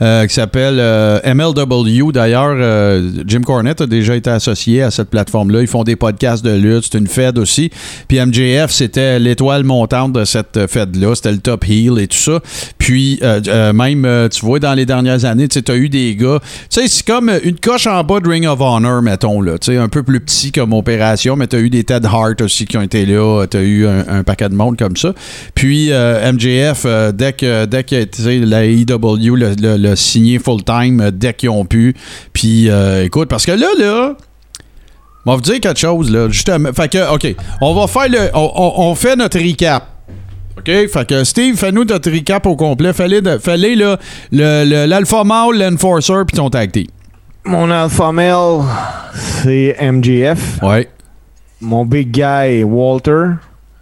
euh, 0.00 0.26
qui 0.26 0.34
s'appelle 0.34 0.76
euh, 0.78 1.20
MLW. 1.24 2.12
D'ailleurs, 2.12 3.02
Jim 3.26 3.42
Cornette 3.42 3.80
a 3.80 3.86
déjà 3.86 4.16
été 4.16 4.30
associé 4.30 4.82
à 4.82 4.90
cette 4.90 5.10
plateforme-là. 5.10 5.60
Ils 5.60 5.66
font 5.66 5.84
des 5.84 5.96
podcasts 5.96 6.44
de 6.44 6.54
lutte. 6.54 6.88
C'est 6.90 6.98
une 6.98 7.06
fed 7.06 7.38
aussi. 7.38 7.70
Puis 8.08 8.20
MJF, 8.20 8.71
c'était 8.72 9.18
l'étoile 9.18 9.64
montante 9.64 10.12
de 10.12 10.24
cette 10.24 10.66
fed-là. 10.66 11.14
C'était 11.14 11.32
le 11.32 11.38
top 11.38 11.64
heel 11.68 11.98
et 11.98 12.06
tout 12.06 12.16
ça. 12.16 12.40
Puis, 12.78 13.18
euh, 13.22 13.40
euh, 13.46 13.72
même, 13.72 14.04
euh, 14.04 14.28
tu 14.28 14.44
vois, 14.44 14.58
dans 14.58 14.74
les 14.74 14.86
dernières 14.86 15.24
années, 15.24 15.48
tu 15.48 15.60
as 15.66 15.76
eu 15.76 15.88
des 15.88 16.16
gars. 16.16 16.40
Tu 16.70 16.80
sais, 16.80 16.88
c'est 16.88 17.06
comme 17.06 17.30
une 17.44 17.58
coche 17.58 17.86
en 17.86 18.02
bas 18.04 18.20
de 18.20 18.28
Ring 18.28 18.46
of 18.46 18.60
Honor, 18.60 19.02
mettons, 19.02 19.40
là. 19.40 19.58
Tu 19.58 19.72
sais, 19.72 19.76
un 19.78 19.88
peu 19.88 20.02
plus 20.02 20.20
petit 20.20 20.52
comme 20.52 20.72
opération, 20.72 21.36
mais 21.36 21.46
tu 21.46 21.56
as 21.56 21.60
eu 21.60 21.70
des 21.70 21.84
Ted 21.84 22.06
Hart 22.06 22.40
aussi 22.40 22.64
qui 22.64 22.76
ont 22.76 22.82
été 22.82 23.06
là. 23.06 23.46
Tu 23.46 23.56
as 23.56 23.62
eu 23.62 23.86
un, 23.86 24.22
paquet 24.22 24.48
de 24.48 24.54
monde 24.54 24.76
comme 24.78 24.96
ça. 24.96 25.14
Puis, 25.54 25.90
MJF, 25.90 26.82
euh, 26.86 27.12
dès 27.12 27.32
que, 27.32 27.64
dès 27.66 27.84
que 27.84 28.06
la 28.44 28.64
AEW 28.64 29.36
l'a- 29.36 29.76
l'a 29.76 29.96
signé 29.96 30.38
full-time, 30.38 31.10
dès 31.12 31.34
qu'ils 31.34 31.50
ont 31.50 31.64
pu. 31.64 31.94
Puis, 32.32 32.68
écoute, 33.04 33.28
parce 33.28 33.46
que 33.46 33.52
là, 33.52 33.68
là, 33.78 34.16
on 35.26 35.30
va 35.30 35.36
vous 35.36 35.42
dire 35.42 35.60
quelque 35.60 35.78
chose, 35.78 36.10
là. 36.10 36.28
Justement. 36.28 36.70
Fait 36.72 36.88
que, 36.90 37.14
OK, 37.14 37.34
on 37.60 37.74
va 37.74 37.86
faire 37.86 38.08
le. 38.08 38.30
On, 38.34 38.50
on- 38.54 38.72
on 38.90 38.94
fait 38.94 39.16
notre 39.16 39.38
recap. 39.38 39.88
OK? 40.58 40.66
Fait 40.66 41.06
que 41.08 41.24
Steve, 41.24 41.56
fais-nous 41.56 41.84
notre 41.84 42.10
recap 42.10 42.44
au 42.46 42.56
complet. 42.56 42.92
Fallait, 42.92 43.22
de- 43.22 43.38
fallait 43.38 43.74
là, 43.74 43.96
le, 44.30 44.64
le- 44.68 44.86
l'Alpha 44.86 45.24
Male, 45.24 45.58
l'Enforcer, 45.58 46.22
puis 46.26 46.36
ton 46.36 46.50
tag 46.50 46.70
team. 46.72 46.86
Mon 47.44 47.68
alpha 47.72 48.12
male, 48.12 48.60
c'est 49.14 49.76
MGF. 49.80 50.62
Ouais. 50.62 50.88
Mon 51.60 51.84
big 51.84 52.10
guy, 52.12 52.62
Walter. 52.62 53.30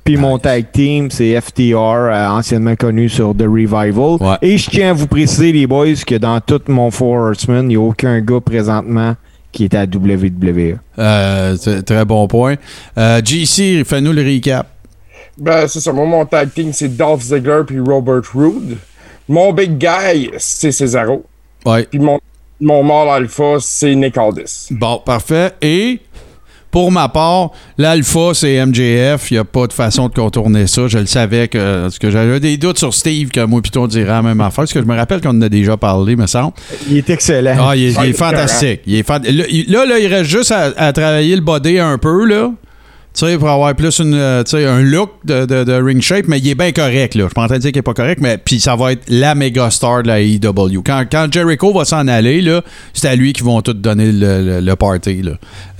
Puis 0.03 0.16
mon 0.16 0.38
tag 0.38 0.66
team, 0.72 1.11
c'est 1.11 1.38
FTR, 1.38 1.74
euh, 1.76 2.28
anciennement 2.28 2.74
connu 2.74 3.11
sur 3.11 3.34
The 3.36 3.43
Revival. 3.43 4.16
Ouais. 4.18 4.36
Et 4.41 4.57
je 4.57 4.70
tiens 4.70 4.91
à 4.91 4.93
vous 4.95 5.07
préciser, 5.07 5.53
les 5.53 5.66
boys, 5.66 5.93
que 6.07 6.14
dans 6.14 6.41
tout 6.41 6.62
mon 6.68 6.91
Four 6.91 7.16
Horsemen, 7.16 7.64
il 7.64 7.68
n'y 7.68 7.76
a 7.76 7.80
aucun 7.86 8.20
gars 8.20 8.41
présentement 8.41 9.14
qui 9.53 9.64
est 9.64 9.74
à 9.74 9.84
WWE. 9.86 10.78
Euh, 10.98 11.57
c'est- 11.59 11.82
très 11.82 12.05
bon 12.05 12.26
point. 12.28 12.57
Euh, 12.98 13.20
GC, 13.24 13.82
fais-nous 13.84 14.12
le 14.12 14.22
recap. 14.22 14.66
Ben, 15.38 15.66
c'est 15.66 15.80
ça. 15.80 15.92
Moi, 15.92 16.07
mon 16.07 16.24
tag 16.26 16.53
team, 16.53 16.72
c'est 16.72 16.88
Dolph 16.96 17.22
Ziggler 17.22 17.62
puis 17.66 17.80
Robert 17.80 18.22
Roode. 18.34 18.76
Mon 19.28 19.53
big 19.53 19.78
guy, 19.78 20.30
c'est 20.38 20.72
Cesaro. 20.72 21.24
Ouais. 21.64 21.84
Puis 21.84 21.98
mon, 21.98 22.18
mon 22.61 22.82
mâle 22.82 23.09
alpha, 23.22 23.57
c'est 23.61 23.94
Nick 23.94 24.18
Aldis. 24.18 24.68
Bon, 24.70 24.98
parfait. 25.05 25.53
Et 25.62 26.01
pour 26.71 26.93
ma 26.93 27.09
part, 27.09 27.51
l'alpha, 27.79 28.33
c'est 28.35 28.64
MJF. 28.64 29.31
Il 29.31 29.35
n'y 29.35 29.39
a 29.39 29.45
pas 29.45 29.66
de 29.66 29.73
façon 29.73 30.09
de 30.09 30.14
contourner 30.14 30.66
ça. 30.66 30.87
Je 30.89 30.99
le 30.99 31.07
savais 31.07 31.49
que, 31.49 31.83
parce 31.83 31.99
que 31.99 32.11
j'avais 32.11 32.39
des 32.41 32.57
doutes 32.57 32.79
sur 32.79 32.95
Steve 32.95 33.31
que 33.31 33.45
moi 33.45 33.61
plutôt 33.61 33.83
on 33.83 33.87
dirait 33.89 34.07
la 34.07 34.23
même 34.23 34.41
affaire. 34.41 34.62
Parce 34.62 34.73
que 34.73 34.81
je 34.81 34.85
me 34.85 34.95
rappelle 34.97 35.21
qu'on 35.21 35.31
en 35.31 35.43
a 35.43 35.49
déjà 35.49 35.77
parlé, 35.77 36.14
me 36.16 36.27
semble. 36.27 36.53
Il 36.89 36.97
est 36.99 37.11
excellent. 37.11 37.57
Ah, 37.59 37.77
il 37.77 37.85
est, 37.85 37.91
il 37.91 37.97
est 37.97 37.99
Ouais, 37.99 38.12
fantastique. 38.12 38.81
Il 38.87 38.95
est 38.97 39.07
il, 39.51 39.71
là, 39.73 39.85
là, 39.85 39.99
il 39.99 40.07
reste 40.07 40.31
juste 40.31 40.53
à, 40.53 40.73
à 40.77 40.93
travailler 40.93 41.35
le 41.35 41.43
body 41.43 41.79
un 41.79 41.99
peu, 41.99 42.25
là. 42.25 42.51
Sais, 43.12 43.36
pour 43.38 43.48
avoir 43.50 43.74
plus 43.74 43.98
une, 43.98 44.14
euh, 44.14 44.44
un 44.54 44.82
look 44.82 45.11
de, 45.24 45.44
de- 45.44 45.72
ring 45.82 46.00
shape, 46.00 46.26
mais 46.28 46.38
il 46.38 46.48
est 46.48 46.54
bien 46.54 46.70
correct, 46.70 47.16
là. 47.16 47.24
Je 47.24 47.28
suis 47.28 47.34
pas 47.34 47.42
en 47.42 47.46
train 47.48 47.56
de 47.56 47.61
dire 47.62 47.72
qu'il 47.72 47.80
est 47.80 47.82
pas 47.82 47.92
correct, 47.92 48.20
mais 48.22 48.38
puis 48.38 48.61
ça 48.61 48.76
va 48.76 48.92
être 48.92 49.02
la 49.08 49.34
méga 49.34 49.68
star 49.70 50.02
de 50.04 50.08
la 50.08 50.20
AEW. 50.20 50.82
Quand, 50.86 51.04
quand 51.11 51.26
Jericho 51.30 51.72
va 51.72 51.84
s'en 51.84 52.06
aller, 52.06 52.40
c'est 52.94 53.08
à 53.08 53.16
lui 53.16 53.32
qu'ils 53.32 53.44
vont 53.44 53.61
tout 53.62 53.72
donner 53.74 54.12
le, 54.12 54.61
le- 54.61 54.76
party. 54.76 55.22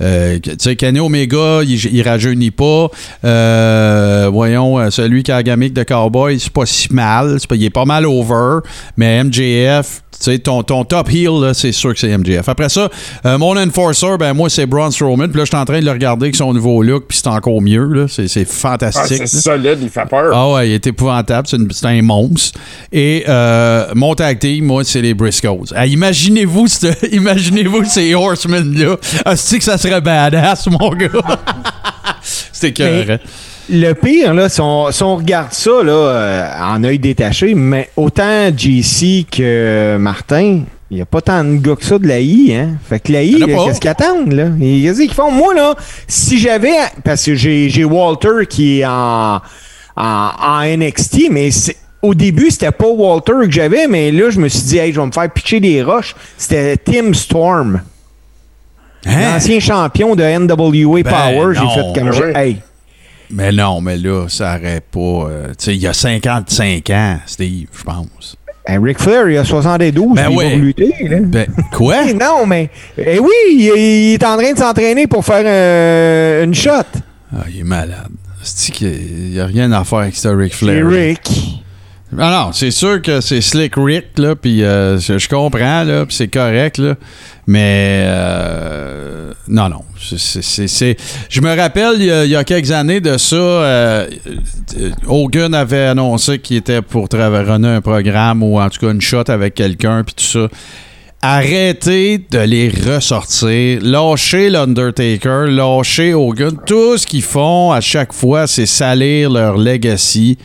Euh, 0.01 0.39
tu 0.43 0.51
sais, 0.59 0.75
Kenny 0.75 0.99
Omega, 0.99 1.61
il, 1.63 1.73
il 1.95 2.01
rajeunit 2.07 2.51
pas. 2.51 2.89
Euh, 3.23 4.29
voyons, 4.31 4.91
celui 4.91 5.23
qui 5.23 5.31
a 5.31 5.35
la 5.35 5.43
gamique 5.43 5.73
de 5.73 5.83
Cowboy, 5.83 6.37
c'est 6.39 6.51
pas 6.51 6.65
si 6.65 6.93
mal. 6.93 7.37
Il 7.51 7.63
est 7.63 7.69
pas 7.69 7.85
mal 7.85 8.05
over, 8.05 8.59
mais 8.97 9.23
MJF, 9.23 10.01
sais, 10.23 10.39
ton, 10.39 10.63
ton 10.63 10.83
top 10.83 11.09
heel, 11.11 11.39
là, 11.41 11.53
c'est 11.53 11.71
sûr 11.71 11.93
que 11.93 11.99
c'est 11.99 12.15
MJF. 12.17 12.47
Après 12.49 12.69
ça, 12.69 12.89
euh, 13.25 13.37
mon 13.37 13.57
enforcer, 13.57 14.17
ben 14.19 14.33
moi, 14.33 14.49
c'est 14.49 14.65
Braun 14.65 14.91
Strowman. 14.91 15.27
Puis 15.29 15.37
là, 15.39 15.45
je 15.45 15.49
suis 15.49 15.57
en 15.57 15.65
train 15.65 15.79
de 15.79 15.85
le 15.85 15.91
regarder 15.91 16.25
avec 16.25 16.35
son 16.35 16.53
nouveau 16.53 16.81
look, 16.83 17.05
puis 17.07 17.17
c'est 17.17 17.27
encore 17.27 17.61
mieux. 17.61 17.85
là. 17.85 18.05
C'est, 18.07 18.27
c'est 18.27 18.41
Ah, 18.49 18.53
fantastique. 18.53 19.23
c'est 19.25 19.27
solide, 19.41 19.79
il 19.81 19.89
fait 19.89 20.05
peur. 20.09 20.31
Ah 20.33 20.51
ouais, 20.53 20.69
il 20.69 20.73
est 20.73 20.87
épouvantable. 20.87 21.47
C'est, 21.47 21.57
une- 21.57 21.71
c'est 21.71 21.85
un 21.87 22.01
monstre. 22.01 22.59
Et 22.91 23.23
euh, 23.27 23.87
mon 23.95 24.13
tag 24.15 24.39
team, 24.39 24.65
moi, 24.65 24.83
c'est 24.83 25.01
les 25.01 25.13
Briscoes. 25.13 25.65
Ah, 25.75 25.85
imaginez-vous, 25.87 26.67
imaginez-vous 27.11 27.85
ces 27.85 28.13
Horsemen-là. 28.13 28.95
Ah, 29.25 29.35
c'est 29.35 29.57
que 29.57 29.63
ça 29.63 29.77
serait 29.77 30.01
badass, 30.01 30.67
mon 30.67 30.91
gars? 30.91 31.09
C'était 32.21 32.73
que 32.73 33.17
Le 33.69 33.93
pire, 33.93 34.33
là, 34.33 34.49
si 34.49 34.59
on, 34.59 34.91
si 34.91 35.03
on 35.03 35.15
regarde 35.15 35.53
ça 35.53 35.71
là, 35.83 35.91
euh, 35.93 36.49
en 36.61 36.83
œil 36.83 36.99
détaché, 36.99 37.53
mais 37.55 37.89
autant 37.95 38.49
JC 38.55 39.25
que 39.31 39.97
Martin, 39.97 40.61
il 40.89 40.95
n'y 40.95 41.01
a 41.01 41.05
pas 41.05 41.21
tant 41.21 41.43
de 41.43 41.55
gars 41.55 41.75
que 41.75 41.85
ça 41.85 41.97
de 41.97 42.07
la 42.07 42.19
I, 42.19 42.53
hein? 42.53 42.71
Fait 42.89 42.99
que 42.99 43.11
la 43.13 43.23
I, 43.23 43.31
Il 43.31 43.37
y 43.39 43.43
en 43.43 43.47
a 43.47 43.49
là, 43.49 43.55
pas. 43.57 43.65
qu'est-ce 43.65 43.79
qu'ils 43.79 43.89
attendent, 43.89 44.33
là? 44.33 44.47
Qu'est-ce 44.59 44.99
qu'ils 45.01 45.13
font? 45.13 45.31
Moi, 45.31 45.53
là, 45.53 45.75
si 46.07 46.37
j'avais. 46.39 46.75
Parce 47.03 47.23
que 47.25 47.35
j'ai 47.35 47.83
Walter 47.85 48.45
qui 48.49 48.79
est 48.81 48.85
en, 48.85 49.39
en, 49.95 50.29
en 50.37 50.63
NXT, 50.77 51.29
mais 51.29 51.49
au 52.01 52.13
début, 52.13 52.49
c'était 52.51 52.71
pas 52.71 52.87
Walter 52.87 53.33
que 53.43 53.51
j'avais, 53.51 53.87
mais 53.87 54.11
là, 54.11 54.31
je 54.31 54.39
me 54.39 54.49
suis 54.49 54.63
dit, 54.63 54.77
hey, 54.79 54.91
je 54.91 54.99
vais 54.99 55.05
me 55.05 55.11
faire 55.11 55.29
pitcher 55.31 55.59
des 55.61 55.81
roches. 55.83 56.15
C'était 56.37 56.75
Tim 56.75 57.13
Storm. 57.13 57.81
Hein? 59.05 59.33
L'ancien 59.33 59.59
champion 59.59 60.15
de 60.15 60.23
NWA 60.23 61.03
Ben 61.03 61.11
Power, 61.11 61.53
j'ai 61.55 61.67
fait 61.69 61.99
comme 61.99 62.09
Ben 62.09 62.21
oui. 62.21 62.31
hey, 62.35 62.57
Mais 63.33 63.51
non, 63.51 63.81
mais 63.81 63.97
là, 63.97 64.27
ça 64.27 64.57
aurait 64.57 64.81
pas. 64.81 64.99
euh, 64.99 65.47
tu 65.49 65.65
sais, 65.65 65.75
il 65.75 65.81
y 65.81 65.87
a 65.87 65.93
55 65.93 66.89
ans, 66.89 67.19
Steve, 67.25 67.67
je 67.77 67.83
pense. 67.83 68.35
ben, 68.67 68.83
Ric 68.83 68.99
Flair, 68.99 69.29
il 69.29 69.37
a 69.37 69.43
72, 69.45 70.15
Ben 70.15 70.29
il 70.29 70.37
ouais. 70.37 70.49
va 70.49 70.55
lutter, 70.55 70.93
là. 71.09 71.17
Ben, 71.21 71.47
quoi? 71.73 72.05
Non, 72.19 72.45
mais 72.45 72.69
eh 72.97 73.19
oui, 73.19 73.29
il, 73.51 73.59
il 73.77 74.13
est 74.15 74.23
en 74.25 74.37
train 74.37 74.53
de 74.53 74.57
s'entraîner 74.59 75.07
pour 75.07 75.23
faire 75.25 75.43
euh, 75.45 76.43
une 76.43 76.53
shot. 76.53 76.71
Ah, 77.33 77.45
il 77.53 77.61
est 77.61 77.63
malade. 77.63 78.09
C'est 78.43 78.71
qu'il 78.73 79.31
n'y 79.31 79.39
a 79.39 79.45
rien 79.45 79.71
à 79.71 79.83
faire 79.83 79.99
avec 79.99 80.15
ce 80.15 80.27
Ric 80.27 80.53
Flair. 80.55 80.85
Rick. 80.87 81.63
Ah 82.19 82.45
non, 82.45 82.51
c'est 82.51 82.71
sûr 82.71 83.01
que 83.01 83.21
c'est 83.21 83.39
Slick 83.39 83.73
Rick, 83.77 84.17
là, 84.17 84.35
puis 84.35 84.63
euh, 84.63 84.99
je, 84.99 85.27
comprends, 85.29 85.83
là, 85.83 86.05
puis 86.05 86.13
c'est 86.13 86.27
correct, 86.27 86.77
là, 86.77 86.95
mais 87.47 88.03
euh, 88.05 89.31
non, 89.47 89.69
non, 89.69 89.81
c'est- 89.97 90.97
Je 91.29 91.41
me 91.41 91.55
rappelle, 91.55 91.95
il 91.99 92.29
y, 92.29 92.35
a, 92.35 92.43
quelques 92.43 92.71
années 92.71 92.99
de 92.99 93.17
ça, 93.17 93.35
euh, 93.35 94.07
Hogan 95.07 95.53
avait 95.53 95.85
annoncé 95.85 96.39
qu'il 96.39 96.57
était 96.57 96.81
pour 96.81 97.07
travailler 97.07 97.67
un 97.67 97.81
programme 97.81 98.43
ou 98.43 98.59
en 98.59 98.69
tout 98.69 98.85
cas 98.85 98.91
une 98.91 99.01
shot 99.01 99.29
avec 99.29 99.55
quelqu'un, 99.55 100.03
puis 100.03 100.15
tout 100.15 100.23
ça. 100.25 100.47
Arrêtez 101.23 102.17
de 102.17 102.39
les 102.39 102.69
ressortir. 102.69 103.79
Lâchez 103.83 104.49
l'Undertaker, 104.49 105.45
lâchez 105.49 106.15
Hogan. 106.15 106.57
Tout 106.65 106.97
ce 106.97 107.05
qu'ils 107.05 107.21
font 107.21 107.71
à 107.71 107.79
chaque 107.79 108.11
fois, 108.11 108.47
c'est 108.47 108.65
salir 108.65 109.29
leur 109.29 109.55
legacy. 109.55 110.39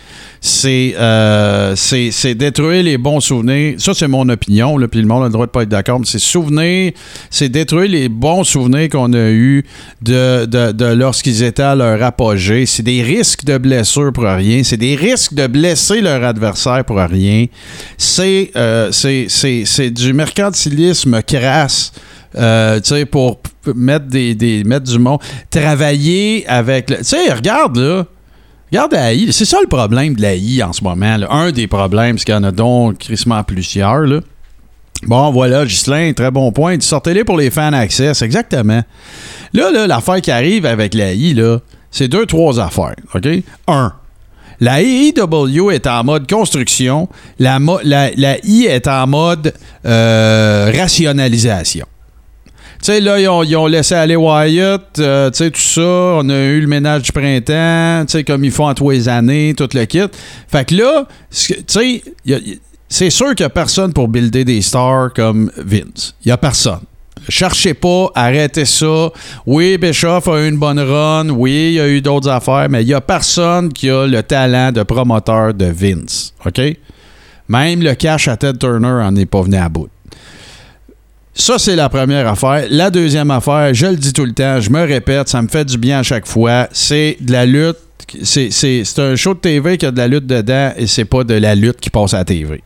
C'est 0.48 0.94
euh, 0.96 1.74
c'est- 1.74 2.34
détruire 2.36 2.84
les 2.84 2.98
bons 2.98 3.18
souvenirs. 3.18 3.74
Ça, 3.78 3.94
c'est 3.94 4.06
mon 4.06 4.28
opinion. 4.28 4.76
Puis 4.88 5.00
le 5.00 5.06
monde 5.08 5.22
a 5.24 5.26
le 5.26 5.32
droit 5.32 5.46
de 5.46 5.50
pas 5.50 5.62
être 5.64 5.68
d'accord. 5.68 5.98
Mais 5.98 6.06
c'est 6.06 6.20
souvenirs, 6.20 6.92
c'est 7.30 7.48
détruire 7.48 7.90
les 7.90 8.08
bons 8.08 8.44
souvenirs 8.44 8.88
qu'on 8.90 9.12
a 9.12 9.28
eus 9.30 9.64
de, 10.02 10.94
lorsqu'ils 10.94 11.42
étaient 11.42 11.64
à 11.64 11.74
leur 11.74 12.00
apogée. 12.00 12.64
C'est 12.64 12.84
des 12.84 13.02
risques 13.02 13.44
de 13.44 13.58
blessure 13.58 14.12
pour 14.12 14.22
rien. 14.22 14.62
C'est 14.62 14.76
des 14.76 14.94
risques 14.94 15.34
de 15.34 15.48
blesser 15.48 16.00
leur 16.00 16.22
adversaire 16.22 16.84
pour 16.84 16.98
rien. 16.98 17.46
C'est 17.98 18.52
euh, 18.54 18.92
du 19.90 20.12
mercantilisme 20.12 21.22
crasse. 21.22 21.90
euh, 22.38 22.78
pour 23.10 23.40
mettre 23.74 24.06
des, 24.06 24.36
des 24.36 24.62
mettre 24.62 24.84
du 24.92 24.98
monde, 25.00 25.18
travailler 25.50 26.44
avec, 26.46 26.86
tu 26.86 26.94
sais, 27.02 27.32
regarde 27.32 27.78
là, 27.78 28.06
regarde 28.70 28.92
la 28.92 29.12
I, 29.12 29.32
c'est 29.32 29.44
ça 29.44 29.58
le 29.60 29.68
problème 29.68 30.14
de 30.14 30.22
la 30.22 30.34
I 30.34 30.62
en 30.62 30.72
ce 30.72 30.82
moment. 30.82 31.18
Un 31.30 31.52
des 31.52 31.66
problèmes, 31.66 32.18
c'est 32.18 32.24
qu'il 32.24 32.34
y 32.34 32.38
en 32.38 32.44
a 32.44 32.52
donc 32.52 32.98
crissement 32.98 33.42
plusieurs. 33.44 34.22
Bon, 35.02 35.30
voilà, 35.30 35.64
Ghislain, 35.64 36.12
très 36.14 36.30
bon 36.30 36.50
point. 36.52 36.76
Sortez-les 36.80 37.24
pour 37.24 37.36
les 37.36 37.50
fans 37.50 37.72
access, 37.72 38.22
exactement. 38.22 38.82
Là, 39.52 39.70
là, 39.70 39.86
l'affaire 39.86 40.20
qui 40.20 40.30
arrive 40.30 40.66
avec 40.66 40.94
la 40.94 41.12
I, 41.12 41.34
là, 41.34 41.58
c'est 41.90 42.08
deux, 42.08 42.26
trois 42.26 42.58
affaires, 42.60 42.96
OK? 43.14 43.28
Un, 43.68 43.92
la 44.60 44.80
AEW 44.80 45.70
est 45.70 45.86
en 45.86 46.02
mode 46.04 46.28
construction, 46.28 47.08
la 47.38 47.58
I 48.42 48.66
est 48.66 48.88
en 48.88 49.06
mode 49.06 49.52
euh, 49.84 50.72
rationalisation. 50.74 51.86
Tu 52.78 52.92
sais, 52.92 53.00
là, 53.00 53.18
ils 53.18 53.56
ont, 53.56 53.66
laissé 53.66 53.94
aller 53.94 54.16
Wyatt, 54.16 54.98
euh, 54.98 55.30
tu 55.30 55.38
sais, 55.38 55.50
tout 55.50 55.60
ça. 55.60 55.80
On 55.80 56.28
a 56.28 56.44
eu 56.44 56.60
le 56.60 56.66
ménage 56.66 57.02
du 57.02 57.12
printemps, 57.12 58.04
tu 58.06 58.12
sais, 58.12 58.24
comme 58.24 58.44
ils 58.44 58.52
font 58.52 58.68
en 58.68 58.74
tous 58.74 58.90
les 58.90 59.08
années, 59.08 59.54
tout 59.56 59.68
le 59.72 59.84
kit. 59.84 60.00
Fait 60.48 60.66
que 60.66 60.74
là, 60.74 61.06
tu 61.30 61.54
sais, 61.66 62.02
c'est 62.88 63.10
sûr 63.10 63.34
qu'il 63.34 63.44
n'y 63.44 63.46
a 63.46 63.50
personne 63.50 63.92
pour 63.92 64.08
builder 64.08 64.44
des 64.44 64.62
stars 64.62 65.12
comme 65.14 65.50
Vince. 65.56 66.14
Il 66.24 66.28
n'y 66.28 66.32
a 66.32 66.36
personne. 66.36 66.80
Cherchez 67.28 67.74
pas, 67.74 68.10
arrêtez 68.14 68.64
ça. 68.64 69.10
Oui, 69.46 69.78
Bischoff 69.78 70.28
a 70.28 70.44
eu 70.44 70.48
une 70.48 70.58
bonne 70.58 70.78
run. 70.78 71.30
Oui, 71.30 71.70
il 71.70 71.72
y 71.72 71.80
a 71.80 71.88
eu 71.88 72.00
d'autres 72.00 72.28
affaires, 72.28 72.68
mais 72.70 72.82
il 72.82 72.86
n'y 72.86 72.94
a 72.94 73.00
personne 73.00 73.72
qui 73.72 73.90
a 73.90 74.06
le 74.06 74.22
talent 74.22 74.70
de 74.70 74.82
promoteur 74.84 75.52
de 75.52 75.66
Vince. 75.66 76.32
OK? 76.44 76.60
Même 77.48 77.82
le 77.82 77.94
cash 77.94 78.28
à 78.28 78.36
Ted 78.36 78.58
Turner 78.58 79.02
en 79.04 79.14
est 79.16 79.26
pas 79.26 79.42
venu 79.42 79.56
à 79.56 79.68
bout. 79.68 79.88
Ça, 81.38 81.58
c'est 81.58 81.76
la 81.76 81.90
première 81.90 82.26
affaire. 82.26 82.66
La 82.70 82.90
deuxième 82.90 83.30
affaire, 83.30 83.74
je 83.74 83.86
le 83.86 83.96
dis 83.96 84.14
tout 84.14 84.24
le 84.24 84.32
temps, 84.32 84.58
je 84.58 84.70
me 84.70 84.80
répète, 84.80 85.28
ça 85.28 85.42
me 85.42 85.48
fait 85.48 85.66
du 85.66 85.76
bien 85.76 85.98
à 85.98 86.02
chaque 86.02 86.26
fois, 86.26 86.66
c'est 86.72 87.18
de 87.20 87.30
la 87.30 87.44
lutte. 87.44 87.76
C'est, 88.22 88.98
un 88.98 89.16
show 89.16 89.34
de 89.34 89.40
TV 89.40 89.76
qui 89.76 89.84
a 89.84 89.90
de 89.90 89.98
la 89.98 90.08
lutte 90.08 90.26
dedans 90.26 90.72
et 90.78 90.86
c'est 90.86 91.04
pas 91.04 91.24
de 91.24 91.34
la 91.34 91.54
lutte 91.54 91.78
qui 91.78 91.90
passe 91.90 92.14
à 92.14 92.18
la 92.18 92.24
TV. 92.24 92.62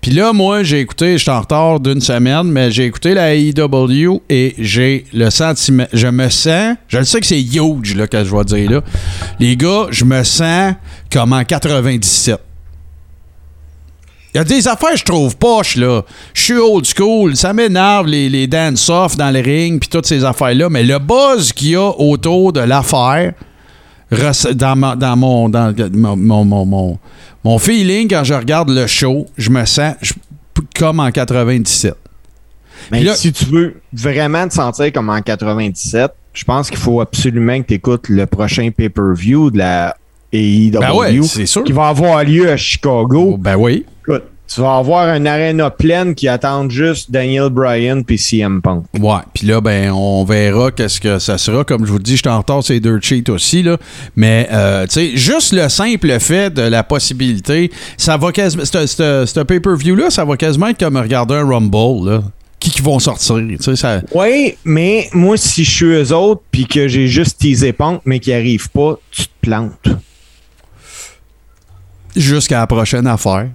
Puis 0.00 0.12
là, 0.12 0.32
moi, 0.32 0.62
j'ai 0.62 0.80
écouté, 0.80 1.18
je 1.18 1.24
suis 1.24 1.30
en 1.30 1.40
retard 1.40 1.78
d'une 1.78 2.00
semaine, 2.00 2.44
mais 2.44 2.70
j'ai 2.70 2.86
écouté 2.86 3.12
la 3.12 3.34
AEW 3.34 4.22
et 4.30 4.54
j'ai 4.58 5.04
le 5.12 5.28
sentiment, 5.28 5.86
je 5.92 6.06
me 6.06 6.30
sens, 6.30 6.76
je 6.88 6.98
le 6.98 7.04
sais 7.04 7.20
que 7.20 7.26
c'est 7.26 7.42
huge, 7.42 7.96
là, 7.96 8.06
que 8.06 8.24
je 8.24 8.34
vais 8.34 8.44
dire 8.44 8.70
là. 8.70 8.80
Les 9.40 9.56
gars, 9.56 9.88
je 9.90 10.06
me 10.06 10.22
sens 10.22 10.74
comme 11.12 11.34
en 11.34 11.44
97. 11.44 12.40
Il 14.36 14.40
y 14.40 14.42
a 14.42 14.44
des 14.44 14.68
affaires 14.68 14.94
je 14.94 15.02
trouve 15.02 15.34
poches, 15.38 15.76
là. 15.76 16.02
Je 16.34 16.42
suis 16.42 16.58
old 16.58 16.84
school. 16.84 17.34
Ça 17.36 17.54
m'énerve, 17.54 18.06
les, 18.06 18.28
les 18.28 18.46
dance-off 18.46 19.16
dans 19.16 19.30
le 19.30 19.40
ring, 19.40 19.80
puis 19.80 19.88
toutes 19.88 20.04
ces 20.04 20.24
affaires-là. 20.26 20.68
Mais 20.68 20.82
le 20.82 20.98
buzz 20.98 21.54
qu'il 21.54 21.68
y 21.70 21.74
a 21.76 21.88
autour 21.98 22.52
de 22.52 22.60
l'affaire, 22.60 23.32
dans, 24.10 24.76
ma- 24.76 24.94
dans 24.94 25.16
mon, 25.16 25.48
dans 25.48 25.74
mon, 25.90 26.44
mon, 26.44 26.64
mon, 26.66 26.98
mon- 27.44 27.58
feeling, 27.58 28.08
quand 28.10 28.24
je 28.24 28.34
regarde 28.34 28.68
le 28.68 28.86
show, 28.86 29.26
je 29.38 29.48
me 29.48 29.64
sens 29.64 29.94
je- 30.02 30.12
comme 30.78 31.00
en 31.00 31.10
97. 31.10 31.94
Mais 32.92 33.02
là- 33.02 33.14
si 33.16 33.32
tu 33.32 33.46
veux 33.46 33.80
vraiment 33.94 34.46
te 34.46 34.52
sentir 34.52 34.92
comme 34.92 35.08
en 35.08 35.22
97, 35.22 36.12
je 36.34 36.44
pense 36.44 36.68
qu'il 36.68 36.78
faut 36.78 37.00
absolument 37.00 37.60
que 37.62 37.68
tu 37.68 37.74
écoutes 37.74 38.10
le 38.10 38.26
prochain 38.26 38.68
pay-per-view 38.70 39.50
de 39.50 39.56
la 39.58 39.96
AEW 40.32 40.78
Ben 40.80 40.92
ouais, 40.92 41.20
qui 41.64 41.72
va 41.72 41.88
avoir 41.88 42.24
lieu 42.24 42.50
à 42.50 42.56
Chicago. 42.56 43.36
Ben 43.38 43.56
oui. 43.56 43.84
Écoute, 44.02 44.24
tu 44.52 44.60
vas 44.60 44.76
avoir 44.76 45.08
une 45.14 45.26
arena 45.26 45.70
pleine 45.70 46.14
qui 46.14 46.28
attend 46.28 46.68
juste 46.70 47.10
Daniel 47.10 47.48
Bryan 47.48 48.04
puis 48.04 48.16
CM 48.16 48.62
Punk. 48.62 48.84
Ouais, 48.98 49.20
puis 49.34 49.46
là, 49.46 49.60
ben, 49.60 49.90
on 49.90 50.24
verra 50.24 50.70
qu'est-ce 50.70 51.00
que 51.00 51.18
ça 51.18 51.36
sera. 51.36 51.64
Comme 51.64 51.84
je 51.84 51.90
vous 51.90 51.98
dis, 51.98 52.12
je 52.12 52.22
suis 52.22 52.28
en 52.28 52.38
retard, 52.38 52.62
c'est 52.62 52.78
Dirt 52.78 53.02
Sheet 53.02 53.28
aussi, 53.28 53.62
là. 53.62 53.76
Mais, 54.14 54.48
euh, 54.52 54.86
tu 54.86 54.92
sais, 54.92 55.16
juste 55.16 55.52
le 55.52 55.68
simple 55.68 56.18
fait 56.20 56.52
de 56.52 56.62
la 56.62 56.84
possibilité, 56.84 57.70
ça 57.96 58.16
va 58.16 58.30
quasiment. 58.30 58.64
Ce 58.64 58.86
ce 58.86 59.40
pay-per-view-là, 59.40 60.10
ça 60.10 60.24
va 60.24 60.36
quasiment 60.36 60.68
être 60.68 60.78
comme 60.78 60.96
regarder 60.96 61.34
un 61.34 61.48
Rumble, 61.48 62.08
là. 62.08 62.22
Qui, 62.58 62.70
qui 62.70 62.82
vont 62.82 62.98
sortir, 62.98 63.36
tu 63.36 63.56
sais, 63.60 63.76
ça. 63.76 64.00
Oui, 64.14 64.56
mais 64.64 65.08
moi, 65.12 65.36
si 65.36 65.62
je 65.62 65.70
suis 65.70 65.86
eux 65.86 66.12
autres 66.14 66.42
puis 66.50 66.66
que 66.66 66.88
j'ai 66.88 67.06
juste 67.06 67.38
teasé 67.38 67.72
Punk 67.72 68.00
mais 68.06 68.18
qui 68.18 68.32
arrive 68.32 68.70
pas, 68.70 68.98
tu 69.10 69.24
te 69.24 69.32
plantes. 69.42 69.88
Jusqu'à 72.16 72.60
la 72.60 72.66
prochaine 72.66 73.06
affaire. 73.06 73.48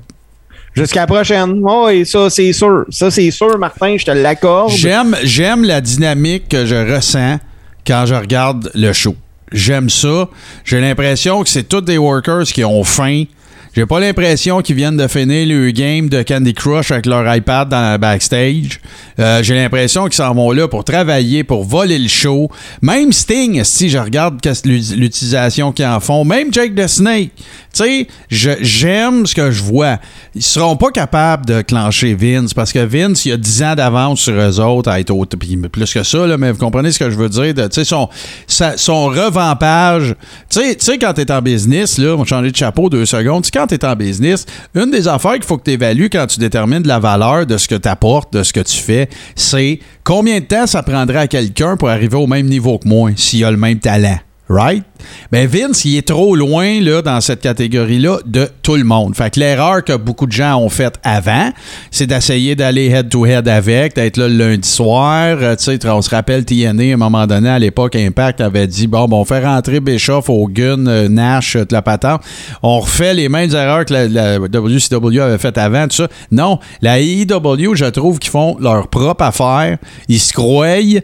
Jusqu'à 0.75 1.01
la 1.01 1.07
prochaine. 1.07 1.59
Oui, 1.61 2.05
ça, 2.05 2.29
c'est 2.29 2.53
sûr. 2.53 2.85
Ça, 2.89 3.11
c'est 3.11 3.31
sûr, 3.31 3.57
Martin, 3.57 3.97
je 3.97 4.05
te 4.05 4.11
l'accorde. 4.11 4.71
J'aime, 4.71 5.17
j'aime 5.23 5.63
la 5.65 5.81
dynamique 5.81 6.47
que 6.47 6.65
je 6.65 6.75
ressens 6.95 7.39
quand 7.85 8.05
je 8.05 8.15
regarde 8.15 8.71
le 8.73 8.93
show. 8.93 9.15
J'aime 9.51 9.89
ça. 9.89 10.29
J'ai 10.63 10.79
l'impression 10.79 11.43
que 11.43 11.49
c'est 11.49 11.63
tous 11.63 11.81
des 11.81 11.97
workers 11.97 12.43
qui 12.43 12.63
ont 12.63 12.83
faim. 12.85 13.25
J'ai 13.73 13.85
pas 13.85 14.01
l'impression 14.01 14.61
qu'ils 14.61 14.75
viennent 14.75 14.97
de 14.97 15.07
finir 15.07 15.47
le 15.47 15.71
game 15.71 16.09
de 16.09 16.23
Candy 16.23 16.53
Crush 16.53 16.91
avec 16.91 17.05
leur 17.05 17.33
iPad 17.33 17.69
dans 17.69 17.93
le 17.93 17.97
backstage. 17.97 18.81
Euh, 19.17 19.41
J'ai 19.43 19.55
l'impression 19.55 20.03
qu'ils 20.05 20.15
s'en 20.15 20.33
vont 20.33 20.51
là 20.51 20.67
pour 20.67 20.83
travailler, 20.83 21.45
pour 21.45 21.63
voler 21.63 21.97
le 21.97 22.09
show. 22.09 22.51
Même 22.81 23.13
Sting, 23.13 23.63
si 23.63 23.89
je 23.89 23.97
regarde 23.97 24.41
l'utilisation 24.65 25.71
qu'ils 25.71 25.85
en 25.85 26.01
font, 26.01 26.25
même 26.25 26.51
Jake 26.53 26.75
the 26.75 26.87
Snake. 26.87 27.31
Tu 27.73 27.83
sais, 27.83 28.07
j'aime 28.29 29.25
ce 29.25 29.33
que 29.33 29.49
je 29.51 29.63
vois. 29.63 29.97
Ils 30.35 30.43
seront 30.43 30.75
pas 30.75 30.91
capables 30.91 31.45
de 31.45 31.61
clencher 31.61 32.15
Vince 32.15 32.53
parce 32.53 32.73
que 32.73 32.79
Vince, 32.79 33.25
il 33.25 33.31
a 33.31 33.37
10 33.37 33.63
ans 33.63 33.75
d'avance 33.75 34.19
sur 34.21 34.33
eux 34.33 34.59
autres 34.59 34.89
à 34.89 34.99
être 34.99 35.11
au 35.11 35.25
puis 35.25 35.57
plus 35.57 35.93
que 35.93 36.03
ça, 36.03 36.37
mais 36.37 36.51
vous 36.51 36.57
comprenez 36.57 36.91
ce 36.91 36.99
que 36.99 37.09
je 37.09 37.15
veux 37.15 37.29
dire? 37.29 37.53
Tu 37.69 37.83
sais, 37.83 37.85
son, 37.85 39.05
revampage. 39.05 40.15
Tu 40.49 40.59
sais, 40.77 40.97
quand 40.97 41.13
t'es 41.13 41.31
en 41.31 41.41
business, 41.41 41.97
là, 41.97 42.13
on 42.13 42.17
va 42.17 42.25
changer 42.25 42.51
de 42.51 42.55
chapeau 42.55 42.89
deux 42.89 43.05
secondes. 43.05 43.43
Tu 43.43 43.51
quand 43.51 43.67
t'es 43.67 43.83
en 43.85 43.95
business, 43.95 44.45
une 44.75 44.91
des 44.91 45.07
affaires 45.07 45.33
qu'il 45.33 45.45
faut 45.45 45.57
que 45.57 45.63
tu 45.63 45.71
évalues 45.71 46.09
quand 46.09 46.27
tu 46.27 46.39
détermines 46.39 46.85
la 46.85 46.99
valeur 46.99 47.45
de 47.45 47.57
ce 47.57 47.67
que 47.67 47.75
tu 47.75 47.87
apportes, 47.87 48.33
de 48.33 48.43
ce 48.43 48.51
que 48.51 48.59
tu 48.59 48.77
fais, 48.77 49.09
c'est 49.35 49.79
combien 50.03 50.39
de 50.39 50.45
temps 50.45 50.67
ça 50.67 50.83
prendrait 50.83 51.19
à 51.19 51.27
quelqu'un 51.27 51.77
pour 51.77 51.89
arriver 51.89 52.17
au 52.17 52.27
même 52.27 52.47
niveau 52.47 52.77
que 52.77 52.87
moi 52.87 53.11
s'il 53.15 53.43
a 53.45 53.51
le 53.51 53.57
même 53.57 53.79
talent. 53.79 54.19
Right? 54.51 54.83
Ben 55.31 55.47
Vince, 55.47 55.85
il 55.85 55.97
est 55.97 56.07
trop 56.07 56.35
loin 56.35 56.81
là, 56.81 57.01
dans 57.01 57.21
cette 57.21 57.39
catégorie-là 57.39 58.19
de 58.25 58.49
tout 58.61 58.75
le 58.75 58.83
monde. 58.83 59.15
Fait 59.15 59.33
que 59.33 59.39
l'erreur 59.39 59.83
que 59.83 59.95
beaucoup 59.95 60.25
de 60.25 60.31
gens 60.33 60.57
ont 60.57 60.67
faite 60.67 60.95
avant, 61.03 61.51
c'est 61.89 62.05
d'essayer 62.05 62.55
d'aller 62.55 62.87
head-to-head 62.87 63.47
avec, 63.47 63.95
d'être 63.95 64.17
là 64.17 64.27
le 64.27 64.35
lundi 64.35 64.67
soir. 64.67 65.37
Euh, 65.41 65.55
on 65.85 66.01
se 66.01 66.09
rappelle 66.09 66.43
TNA, 66.43 66.91
à 66.91 66.93
un 66.93 66.97
moment 66.97 67.25
donné, 67.27 67.49
à 67.49 67.59
l'époque, 67.59 67.95
Impact 67.95 68.41
avait 68.41 68.67
dit 68.67 68.87
bon, 68.87 69.05
bon 69.07 69.21
on 69.21 69.25
fait 69.25 69.43
rentrer 69.43 69.79
Bischoff, 69.79 70.29
Hogan, 70.29 70.85
euh, 70.87 71.07
Nash, 71.07 71.55
euh, 71.55 71.65
de 71.65 71.73
la. 71.73 72.19
On 72.61 72.79
refait 72.79 73.13
les 73.13 73.29
mêmes 73.29 73.53
erreurs 73.55 73.85
que 73.85 73.93
la, 73.93 74.39
WCW 74.39 75.19
avait 75.21 75.37
faites 75.37 75.57
avant, 75.57 75.87
tout 75.87 75.95
ça. 75.95 76.07
Non, 76.29 76.59
la 76.81 76.99
AEW, 76.99 77.75
je 77.75 77.85
trouve 77.85 78.19
qu'ils 78.19 78.31
font 78.31 78.57
leur 78.59 78.89
propre 78.89 79.23
affaire. 79.23 79.77
Ils 80.09 80.19
se 80.19 80.33
croient. 80.33 81.01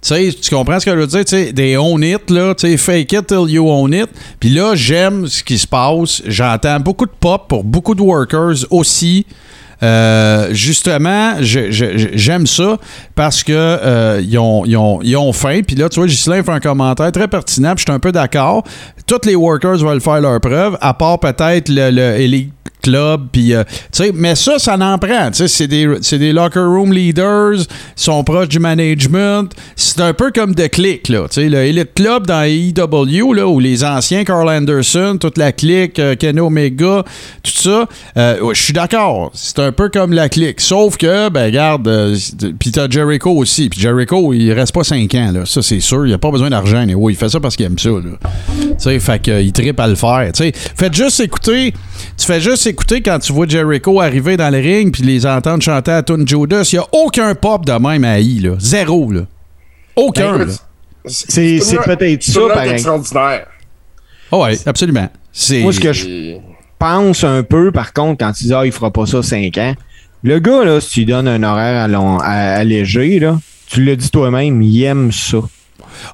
Tu 0.00 0.08
sais, 0.08 0.32
tu 0.32 0.54
comprends 0.54 0.78
ce 0.78 0.84
que 0.84 0.92
je 0.92 0.96
veux 0.96 1.06
dire? 1.06 1.52
Des 1.52 1.76
own 1.76 2.02
it, 2.04 2.30
là, 2.30 2.54
tu 2.54 2.68
sais, 2.68 2.76
fake 2.76 3.12
it 3.12 3.26
till 3.26 3.46
you 3.48 3.68
own 3.68 3.92
it. 3.92 4.08
Puis 4.38 4.50
là, 4.50 4.74
j'aime 4.74 5.26
ce 5.26 5.42
qui 5.42 5.58
se 5.58 5.66
passe. 5.66 6.22
J'entends 6.26 6.78
beaucoup 6.78 7.06
de 7.06 7.12
pop 7.18 7.48
pour 7.48 7.64
beaucoup 7.64 7.94
de 7.94 8.02
workers 8.02 8.64
aussi. 8.70 9.26
Euh, 9.82 10.48
justement, 10.52 11.34
j'aime 11.40 12.46
ça 12.46 12.78
parce 13.14 13.44
que 13.44 13.52
euh, 13.52 14.20
ils, 14.24 14.38
ont, 14.38 14.64
ils, 14.64 14.76
ont, 14.76 15.00
ils 15.02 15.16
ont 15.16 15.32
faim. 15.32 15.60
Puis 15.66 15.76
là, 15.76 15.88
tu 15.88 16.00
vois, 16.00 16.08
Ghislain 16.08 16.42
fait 16.42 16.50
un 16.50 16.60
commentaire 16.60 17.12
très 17.12 17.28
pertinent. 17.28 17.74
Puis 17.74 17.84
je 17.86 17.90
suis 17.90 17.94
un 17.94 18.00
peu 18.00 18.12
d'accord. 18.12 18.64
Tous 19.06 19.20
les 19.24 19.34
workers 19.36 19.78
veulent 19.78 20.00
faire 20.00 20.20
leur 20.20 20.40
preuve, 20.40 20.76
à 20.80 20.94
part 20.94 21.18
peut-être 21.20 21.68
le, 21.68 21.90
le 21.90 22.20
Elite 22.20 22.52
Club. 22.82 23.28
Puis, 23.32 23.54
euh, 23.54 23.64
mais 24.14 24.34
ça, 24.34 24.58
ça 24.58 24.76
n'en 24.76 24.98
prend. 24.98 25.30
C'est 25.32 25.66
des, 25.66 25.86
des 26.12 26.32
locker 26.32 26.60
room 26.60 26.92
leaders, 26.92 27.54
ils 27.54 27.66
sont 27.96 28.22
proches 28.24 28.48
du 28.48 28.58
management. 28.58 29.52
C'est 29.76 30.00
un 30.00 30.12
peu 30.12 30.30
comme 30.30 30.54
The 30.54 30.68
Click, 30.68 31.08
là. 31.08 31.26
Le 31.36 31.56
Elite 31.56 31.94
Club 31.94 32.26
dans 32.26 32.42
AEW, 32.42 33.32
là, 33.34 33.46
où 33.46 33.60
les 33.60 33.84
anciens, 33.84 34.24
Carl 34.24 34.48
Anderson, 34.48 35.16
toute 35.20 35.38
la 35.38 35.52
clique, 35.52 35.98
euh, 35.98 36.14
Kenny 36.16 36.40
Omega, 36.40 37.04
tout 37.42 37.52
ça, 37.52 37.86
euh, 38.16 38.52
je 38.52 38.62
suis 38.62 38.72
d'accord. 38.72 39.30
C'est 39.34 39.58
un 39.60 39.72
peu 39.72 39.88
comme 39.88 40.12
la 40.12 40.28
clique. 40.28 40.60
Sauf 40.60 40.96
que, 40.96 41.28
ben, 41.28 41.46
regarde, 41.46 41.86
euh, 41.88 42.16
puis 42.58 42.70
t'as 42.70 42.88
Jericho 42.88 43.30
aussi. 43.30 43.68
Puis 43.68 43.80
Jericho, 43.80 44.32
il 44.32 44.52
reste 44.52 44.74
pas 44.74 44.84
5 44.84 45.14
ans, 45.14 45.32
là. 45.32 45.46
Ça, 45.46 45.62
c'est 45.62 45.80
sûr. 45.80 46.06
Il 46.06 46.12
a 46.12 46.18
pas 46.18 46.30
besoin 46.30 46.50
d'argent, 46.50 46.84
il 46.86 47.16
fait 47.16 47.28
ça 47.28 47.40
parce 47.40 47.56
qu'il 47.56 47.66
aime 47.66 47.78
ça, 47.78 47.90
là. 47.90 48.98
Fait 48.98 49.20
qu'il 49.20 49.52
trippe 49.52 49.80
à 49.80 49.86
le 49.86 49.94
faire. 49.94 50.30
Tu 50.34 50.44
sais, 50.44 50.52
faites 50.54 50.94
juste 50.94 51.20
écouter. 51.20 51.72
Tu 52.16 52.26
fais 52.26 52.40
juste 52.40 52.66
écouter 52.66 53.00
quand 53.02 53.18
tu 53.18 53.32
vois 53.32 53.46
Jericho 53.46 54.00
arriver 54.00 54.36
dans 54.36 54.50
le 54.50 54.58
ring 54.58 54.92
puis 54.92 55.02
les 55.02 55.26
entendre 55.26 55.62
chanter 55.62 55.90
à 55.92 56.02
Tune 56.02 56.26
Judas. 56.26 56.68
Il 56.72 56.76
n'y 56.76 56.84
a 56.84 56.86
aucun 56.92 57.34
pop 57.34 57.64
de 57.64 57.72
même 57.72 58.04
à 58.04 58.18
I, 58.20 58.40
là. 58.40 58.52
Zéro, 58.58 59.10
là. 59.12 59.22
Aucun, 59.96 60.38
Ben, 60.38 60.48
C'est 61.06 61.60
c'est 61.60 61.78
peut-être 61.82 62.22
ça, 62.22 62.32
C'est 62.32 62.48
pareil. 62.54 62.72
extraordinaire. 62.72 63.46
Ah 64.30 64.38
ouais, 64.38 64.58
absolument. 64.66 65.08
C'est. 65.32 65.60
Moi, 65.62 65.72
ce 65.72 65.80
que 65.80 65.92
je 65.92 66.36
pense 66.78 67.24
un 67.24 67.42
peu, 67.42 67.72
par 67.72 67.92
contre, 67.92 68.18
quand 68.24 68.32
tu 68.32 68.44
dis, 68.44 68.54
ah, 68.54 68.66
il 68.66 68.72
fera 68.72 68.90
pas 68.92 69.06
ça 69.06 69.22
5 69.22 69.56
ans, 69.58 69.74
le 70.22 70.38
gars, 70.38 70.64
là, 70.64 70.80
si 70.80 70.90
tu 70.90 70.98
lui 71.00 71.06
donnes 71.06 71.28
un 71.28 71.42
horaire 71.42 71.82
à 71.82 71.88
long- 71.88 72.18
à- 72.18 72.56
allégé, 72.56 73.18
là, 73.20 73.38
tu 73.68 73.82
l'as 73.84 73.96
dit 73.96 74.10
toi-même, 74.10 74.60
il 74.62 74.82
aime 74.84 75.12
ça. 75.12 75.38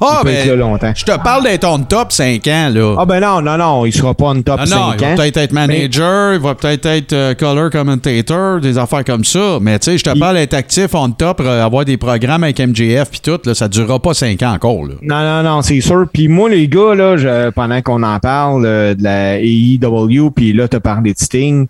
Ah, 0.01 0.20
il 0.20 0.24
peut 0.24 0.30
être 0.30 0.47
là 0.47 0.53
ben. 0.53 0.59
longtemps. 0.61 0.93
Je 0.95 1.05
te 1.05 1.16
parle 1.22 1.45
d'être 1.45 1.64
on 1.64 1.78
top 1.80 2.12
5 2.12 2.47
ans, 2.49 2.70
là. 2.72 2.97
Ah 2.99 3.05
ben 3.05 3.20
non, 3.20 3.41
non, 3.43 3.57
non, 3.57 3.87
il 3.87 3.93
sera 3.93 4.14
pas 4.14 4.26
en 4.26 4.41
top 4.43 4.59
Ah 4.62 4.66
5 4.66 4.76
non, 4.76 4.93
il 4.97 5.01
va 5.05 5.12
ans. 5.12 5.14
peut-être 5.16 5.37
être 5.37 5.53
manager, 5.53 6.35
il 6.35 6.41
va 6.41 6.55
peut-être 6.55 6.87
être 6.87 7.12
euh, 7.12 7.35
color 7.35 7.70
commentator, 7.70 8.61
des 8.61 8.78
affaires 8.78 9.05
comme 9.05 9.24
ça. 9.24 9.59
Mais 9.61 9.78
tu 9.78 9.91
sais, 9.93 9.99
je 9.99 10.05
te 10.05 10.11
Il- 10.14 10.20
parle 10.20 10.37
d'être 10.37 10.55
actif 10.55 10.95
on 10.95 11.11
top, 11.11 11.41
euh, 11.41 11.64
avoir 11.64 11.85
des 11.85 11.97
programmes 11.97 12.45
avec 12.45 12.59
MJF 12.61 13.11
puis 13.11 13.20
tout, 13.20 13.39
là, 13.45 13.55
ça 13.55 13.68
durera 13.68 13.99
pas 14.01 14.14
5 14.14 14.43
ans 14.43 14.53
encore. 14.55 14.85
Là. 14.87 14.95
Non, 15.03 15.20
non, 15.22 15.43
non, 15.43 15.62
c'est 15.62 15.80
sûr. 15.80 16.07
Puis 16.12 16.28
moi, 16.28 16.49
les 16.51 16.68
gars, 16.68 16.95
là, 16.95 17.16
je- 17.16 17.51
pendant 17.51 17.80
qu'on 17.82 18.03
en 18.03 18.18
parle 18.20 18.64
euh, 18.66 18.95
de 18.95 19.03
la 19.03 19.39
AEW, 19.41 20.30
puis 20.30 20.53
là, 20.53 20.68
t'as 20.68 20.80
parlé 20.80 21.12
de 21.12 21.18
Sting, 21.18 21.66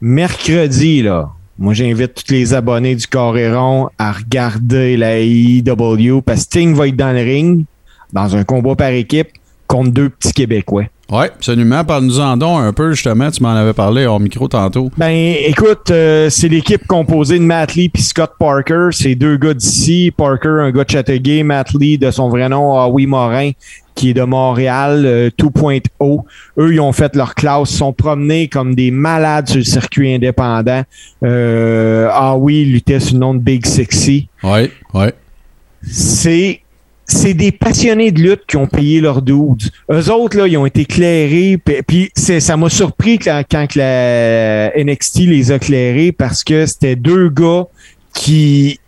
mercredi, 0.00 1.02
là, 1.02 1.30
moi, 1.58 1.72
j'invite 1.72 2.14
tous 2.14 2.32
les 2.32 2.52
abonnés 2.52 2.96
du 2.96 3.06
Coréron 3.06 3.88
à 3.98 4.12
regarder 4.12 4.96
la 4.96 5.18
AEW, 5.20 6.20
parce 6.20 6.40
que 6.40 6.44
Sting 6.44 6.74
va 6.74 6.88
être 6.88 6.96
dans 6.96 7.12
le 7.12 7.22
ring, 7.22 7.64
dans 8.12 8.34
un 8.34 8.44
combat 8.44 8.74
par 8.74 8.88
équipe, 8.88 9.28
contre 9.66 9.92
deux 9.92 10.08
petits 10.08 10.32
Québécois. 10.32 10.84
Oui, 11.10 11.26
absolument. 11.26 11.84
Parle-nous-en 11.84 12.36
donc 12.36 12.60
un 12.60 12.72
peu, 12.72 12.92
justement. 12.92 13.30
Tu 13.30 13.42
m'en 13.42 13.50
avais 13.50 13.74
parlé 13.74 14.06
en 14.06 14.18
micro 14.18 14.48
tantôt. 14.48 14.90
Ben, 14.96 15.34
écoute, 15.44 15.90
euh, 15.90 16.30
c'est 16.30 16.48
l'équipe 16.48 16.86
composée 16.86 17.38
de 17.38 17.44
Matt 17.44 17.74
Lee 17.74 17.90
puis 17.90 18.02
Scott 18.02 18.32
Parker. 18.38 18.88
C'est 18.90 19.14
deux 19.14 19.36
gars 19.36 19.54
d'ici. 19.54 20.12
Parker, 20.16 20.48
un 20.60 20.70
gars 20.70 20.84
de 20.84 20.90
Châteauguay. 20.90 21.42
Matt 21.42 21.72
Lee, 21.74 21.98
de 21.98 22.10
son 22.10 22.30
vrai 22.30 22.48
nom, 22.48 22.72
Howie 22.72 23.06
Morin, 23.06 23.50
qui 23.94 24.10
est 24.10 24.14
de 24.14 24.22
Montréal, 24.22 25.04
euh, 25.06 25.30
2.0. 25.38 26.24
Eux, 26.58 26.74
ils 26.74 26.80
ont 26.80 26.92
fait 26.92 27.14
leur 27.16 27.34
classe, 27.34 27.70
sont 27.70 27.92
promenés 27.92 28.48
comme 28.48 28.74
des 28.74 28.90
malades 28.90 29.48
sur 29.48 29.58
le 29.58 29.64
circuit 29.64 30.14
indépendant. 30.14 30.82
Euh, 31.24 32.08
Howie 32.10 32.64
luttait 32.64 33.00
sous 33.00 33.14
le 33.14 33.20
nom 33.20 33.34
de 33.34 33.40
Big 33.40 33.66
Sexy 33.66 34.28
Oui, 34.42 34.70
oui. 34.94 35.06
c'est 35.82 36.60
c'est 37.06 37.34
des 37.34 37.52
passionnés 37.52 38.12
de 38.12 38.20
lutte 38.22 38.46
qui 38.48 38.56
ont 38.56 38.66
payé 38.66 39.00
leurs 39.00 39.20
dudes. 39.20 39.70
Eux 39.90 40.10
autres, 40.10 40.38
là, 40.38 40.46
ils 40.46 40.56
ont 40.56 40.64
été 40.64 40.86
clairés. 40.86 41.58
Puis, 41.86 42.10
ça 42.14 42.56
m'a 42.56 42.70
surpris 42.70 43.18
quand, 43.18 43.42
quand 43.50 43.74
la 43.74 44.70
NXT 44.74 45.18
les 45.26 45.52
a 45.52 45.58
clairés 45.58 46.12
parce 46.12 46.42
que 46.42 46.64
c'était 46.64 46.96
deux 46.96 47.28
gars 47.28 47.66
qui 48.14 48.80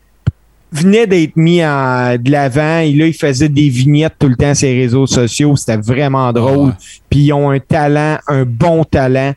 venaient 0.76 1.06
d'être 1.06 1.36
mis 1.36 1.64
en, 1.64 2.16
de 2.18 2.30
l'avant. 2.30 2.78
Et 2.78 2.92
là, 2.92 3.06
ils 3.06 3.14
faisaient 3.14 3.48
des 3.48 3.68
vignettes 3.68 4.14
tout 4.18 4.28
le 4.28 4.36
temps 4.36 4.54
sur 4.54 4.68
les 4.68 4.82
réseaux 4.82 5.06
sociaux. 5.06 5.56
C'était 5.56 5.76
vraiment 5.76 6.32
drôle. 6.32 6.74
Puis 7.10 7.20
ils 7.20 7.32
ont 7.32 7.50
un 7.50 7.58
talent, 7.58 8.18
un 8.28 8.44
bon 8.44 8.84
talent. 8.84 9.32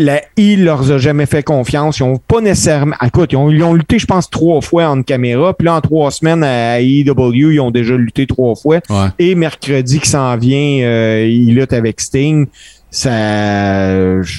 La 0.00 0.20
I 0.36 0.54
leur 0.54 0.92
a 0.92 0.98
jamais 0.98 1.26
fait 1.26 1.42
confiance. 1.42 1.98
Ils 1.98 2.04
ont 2.04 2.18
pas 2.18 2.40
nécessairement. 2.40 2.94
Écoute, 3.04 3.32
ils 3.32 3.36
ont, 3.36 3.50
ils 3.50 3.64
ont 3.64 3.74
lutté, 3.74 3.98
je 3.98 4.06
pense, 4.06 4.30
trois 4.30 4.60
fois 4.60 4.88
en 4.88 5.02
caméra. 5.02 5.52
Puis 5.54 5.64
là, 5.64 5.74
en 5.74 5.80
trois 5.80 6.12
semaines 6.12 6.44
à 6.44 6.80
AEW, 6.80 7.52
ils 7.52 7.60
ont 7.60 7.72
déjà 7.72 7.96
lutté 7.96 8.26
trois 8.26 8.54
fois. 8.54 8.78
Ouais. 8.88 9.08
Et 9.18 9.34
mercredi 9.34 9.98
qui 9.98 10.08
s'en 10.08 10.36
vient, 10.36 10.84
euh, 10.84 11.26
il 11.28 11.52
lutte 11.52 11.72
avec 11.72 12.00
Sting. 12.00 12.46
Ça, 12.90 13.10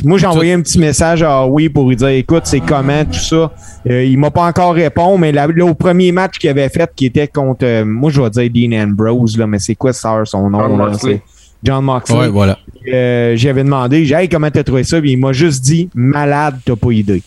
moi, 0.03 0.17
j'ai 0.17 0.25
envoyé 0.25 0.53
un 0.53 0.61
petit 0.61 0.79
message 0.79 1.21
à 1.21 1.45
Oui 1.45 1.69
pour 1.69 1.87
lui 1.87 1.95
dire, 1.95 2.07
écoute, 2.07 2.43
c'est 2.45 2.59
comment 2.61 3.05
tout 3.05 3.13
ça. 3.19 3.51
Euh, 3.87 4.03
il 4.03 4.17
m'a 4.17 4.31
pas 4.31 4.43
encore 4.43 4.73
répondu, 4.73 5.21
mais 5.21 5.31
là, 5.31 5.47
là, 5.47 5.65
au 5.65 5.75
premier 5.75 6.11
match 6.11 6.37
qu'il 6.39 6.49
avait 6.49 6.69
fait, 6.69 6.89
qui 6.95 7.05
était 7.05 7.27
contre, 7.27 7.63
euh, 7.65 7.85
moi, 7.85 8.09
je 8.09 8.21
vais 8.21 8.29
dire 8.49 8.49
Dean 8.71 8.83
Ambrose 8.83 9.37
là, 9.37 9.45
mais 9.45 9.59
c'est 9.59 9.75
quoi 9.75 9.93
ça 9.93 10.21
son 10.25 10.49
nom 10.49 10.59
Jon 10.67 10.77
là, 10.77 10.85
Moxley. 10.87 11.21
John 11.63 11.83
Moxley. 11.83 12.17
Ouais, 12.17 12.27
voilà. 12.29 12.57
Euh, 12.91 13.33
J'avais 13.35 13.63
demandé, 13.63 14.05
j'ai 14.05 14.15
hey, 14.15 14.29
comment 14.29 14.49
t'as 14.49 14.63
trouvé 14.63 14.83
ça? 14.83 14.99
Puis 14.99 15.11
il 15.11 15.17
m'a 15.17 15.31
juste 15.33 15.61
dit, 15.63 15.89
malade, 15.93 16.57
t'as 16.65 16.75
pas 16.75 16.91
idée. 16.91 17.21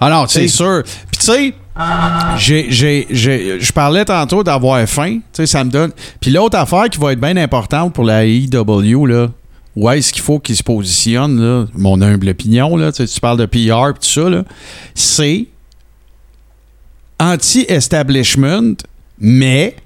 Alors, 0.00 0.28
c'est 0.28 0.48
sûr. 0.48 0.82
Puis 0.84 1.18
tu 1.20 1.26
sais, 1.26 1.54
j'ai- 2.38 2.66
j'ai- 2.70 3.06
j'ai- 3.10 3.60
je 3.60 3.72
parlais 3.72 4.04
tantôt 4.04 4.42
d'avoir 4.42 4.84
faim. 4.88 5.18
Tu 5.18 5.22
sais, 5.34 5.46
ça 5.46 5.62
me 5.62 5.70
donne. 5.70 5.92
Puis 6.20 6.32
l'autre 6.32 6.58
affaire 6.58 6.88
qui 6.90 6.98
va 6.98 7.12
être 7.12 7.20
bien 7.20 7.36
importante 7.36 7.92
pour 7.94 8.02
la 8.04 8.24
AEW, 8.24 9.06
là, 9.06 9.28
où 9.76 9.88
est-ce 9.90 10.12
qu'il 10.12 10.22
faut 10.22 10.38
qu'il 10.38 10.56
se 10.56 10.62
positionne, 10.62 11.40
là, 11.40 11.66
mon 11.74 12.00
humble 12.02 12.28
opinion, 12.28 12.76
là, 12.76 12.92
tu 12.92 13.06
parles 13.20 13.38
de 13.38 13.46
PR 13.46 13.90
et 13.90 13.94
tout 13.94 14.02
ça, 14.02 14.44
c'est 14.94 15.46
anti-establishment, 17.18 18.74
mais 19.18 19.76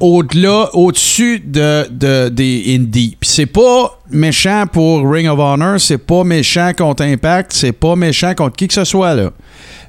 au-delà, 0.00 0.74
au-dessus 0.74 1.40
de, 1.40 1.86
de- 1.90 2.28
des 2.28 2.74
indies. 2.76 3.16
Puis 3.18 3.30
c'est 3.30 3.46
pas 3.46 3.99
méchant 4.12 4.64
pour 4.70 5.08
Ring 5.10 5.28
of 5.28 5.38
Honor, 5.38 5.80
c'est 5.80 5.98
pas 5.98 6.24
méchant 6.24 6.72
contre 6.76 7.04
Impact, 7.04 7.52
c'est 7.52 7.72
pas 7.72 7.96
méchant 7.96 8.34
contre 8.34 8.56
qui 8.56 8.68
que 8.68 8.74
ce 8.74 8.84
soit, 8.84 9.14
là. 9.14 9.30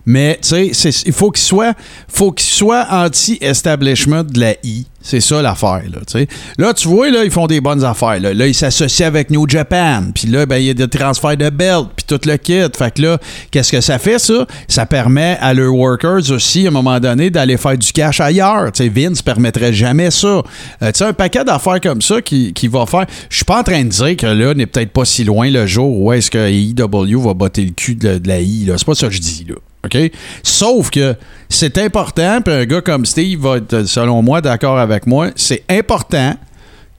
Mais, 0.06 0.40
tu 0.42 0.74
sais, 0.74 0.90
il 1.06 1.14
faut 1.14 1.30
qu'il 1.30 1.44
soit, 1.44 1.76
faut 2.08 2.32
qu'il 2.32 2.50
soit 2.50 2.88
anti-establishment 2.90 4.24
de 4.24 4.40
la 4.40 4.54
I. 4.64 4.88
C'est 5.04 5.20
ça 5.20 5.42
l'affaire, 5.42 5.82
là. 5.92 6.26
Là, 6.60 6.74
tu 6.74 6.88
vois, 6.88 7.10
là, 7.10 7.24
ils 7.24 7.32
font 7.32 7.48
des 7.48 7.60
bonnes 7.60 7.84
affaires, 7.84 8.20
là. 8.20 8.34
Là, 8.34 8.46
ils 8.48 8.54
s'associent 8.54 9.08
avec 9.08 9.32
New 9.32 9.50
Japan. 9.50 10.04
Puis 10.14 10.28
là, 10.28 10.46
ben, 10.46 10.58
il 10.58 10.66
y 10.66 10.70
a 10.70 10.74
des 10.76 10.88
transferts 10.88 11.38
de 11.38 11.50
belt, 11.50 11.88
puis 11.96 12.06
tout 12.08 12.20
le 12.28 12.38
kit. 12.38 12.62
Fait 12.78 12.94
que 12.94 13.02
là, 13.02 13.18
qu'est-ce 13.50 13.72
que 13.72 13.82
ça 13.82 13.98
fait, 13.98 14.20
ça? 14.20 14.46
Ça 14.68 14.86
permet 14.86 15.38
à 15.42 15.56
leurs 15.56 15.74
workers 15.74 16.32
aussi, 16.32 16.66
à 16.66 16.70
un 16.70 16.72
moment 16.72 17.00
donné, 17.00 17.32
d'aller 17.32 17.58
faire 17.58 17.78
du 17.78 17.92
cash 17.92 18.20
ailleurs. 18.20 18.72
Tu 18.72 18.84
sais, 18.84 18.90
Vince 18.90 19.24
permettrait 19.24 19.74
jamais 19.74 20.12
ça. 20.12 20.28
Euh, 20.28 20.44
tu 20.84 20.92
sais, 20.94 21.06
un 21.06 21.14
paquet 21.14 21.44
d'affaires 21.44 21.82
comme 21.82 22.02
ça 22.02 22.22
qui, 22.22 22.54
qui 22.54 22.68
va 22.68 22.86
faire... 22.86 23.08
Je 23.30 23.38
suis 23.38 23.46
pas 23.46 23.60
en 23.60 23.64
train 23.64 23.84
de 23.84 23.90
dire 23.90 24.11
que 24.16 24.26
là, 24.28 24.54
n'est 24.54 24.66
peut-être 24.66 24.92
pas 24.92 25.06
si 25.06 25.24
loin 25.24 25.50
le 25.50 25.66
jour 25.68 25.98
où 26.00 26.12
est-ce 26.14 26.30
que 26.32 26.38
AEW 26.38 27.20
va 27.22 27.34
botter 27.34 27.66
le 27.66 27.72
cul 27.72 27.96
de, 27.96 28.18
de 28.18 28.28
la 28.28 28.40
I. 28.42 28.70
C'est 28.78 28.86
pas 28.86 28.96
ça 28.96 29.08
que 29.08 29.14
je 29.14 29.20
dis, 29.22 29.46
là. 29.48 29.56
OK? 29.84 30.12
Sauf 30.44 30.90
que 30.92 31.16
c'est 31.50 31.78
important, 31.80 32.40
puis 32.42 32.54
un 32.54 32.66
gars 32.66 32.82
comme 32.82 33.06
Steve 33.06 33.40
va 33.42 33.58
être, 33.58 33.84
selon 33.88 34.22
moi, 34.22 34.40
d'accord 34.42 34.78
avec 34.78 35.08
moi, 35.08 35.30
c'est 35.36 35.64
important 35.70 36.36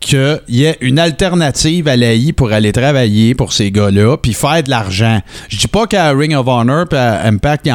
qu'il 0.01 0.41
y 0.49 0.65
ait 0.65 0.77
une 0.81 0.99
alternative 0.99 1.87
à 1.87 1.95
l'AI 1.95 2.33
pour 2.33 2.51
aller 2.51 2.73
travailler 2.73 3.37
pour 3.37 3.53
ces 3.53 3.71
gars-là, 3.71 4.17
puis 4.17 4.33
faire 4.33 4.61
de 4.65 4.69
l'argent. 4.71 5.21
Je 5.49 5.57
dis 5.59 5.69
pas 5.69 5.87
qu'à 5.87 6.11
Ring 6.11 6.35
of 6.35 6.49
Honor 6.49 6.89
puis 6.89 6.99
à 6.99 7.27
Impact, 7.29 7.67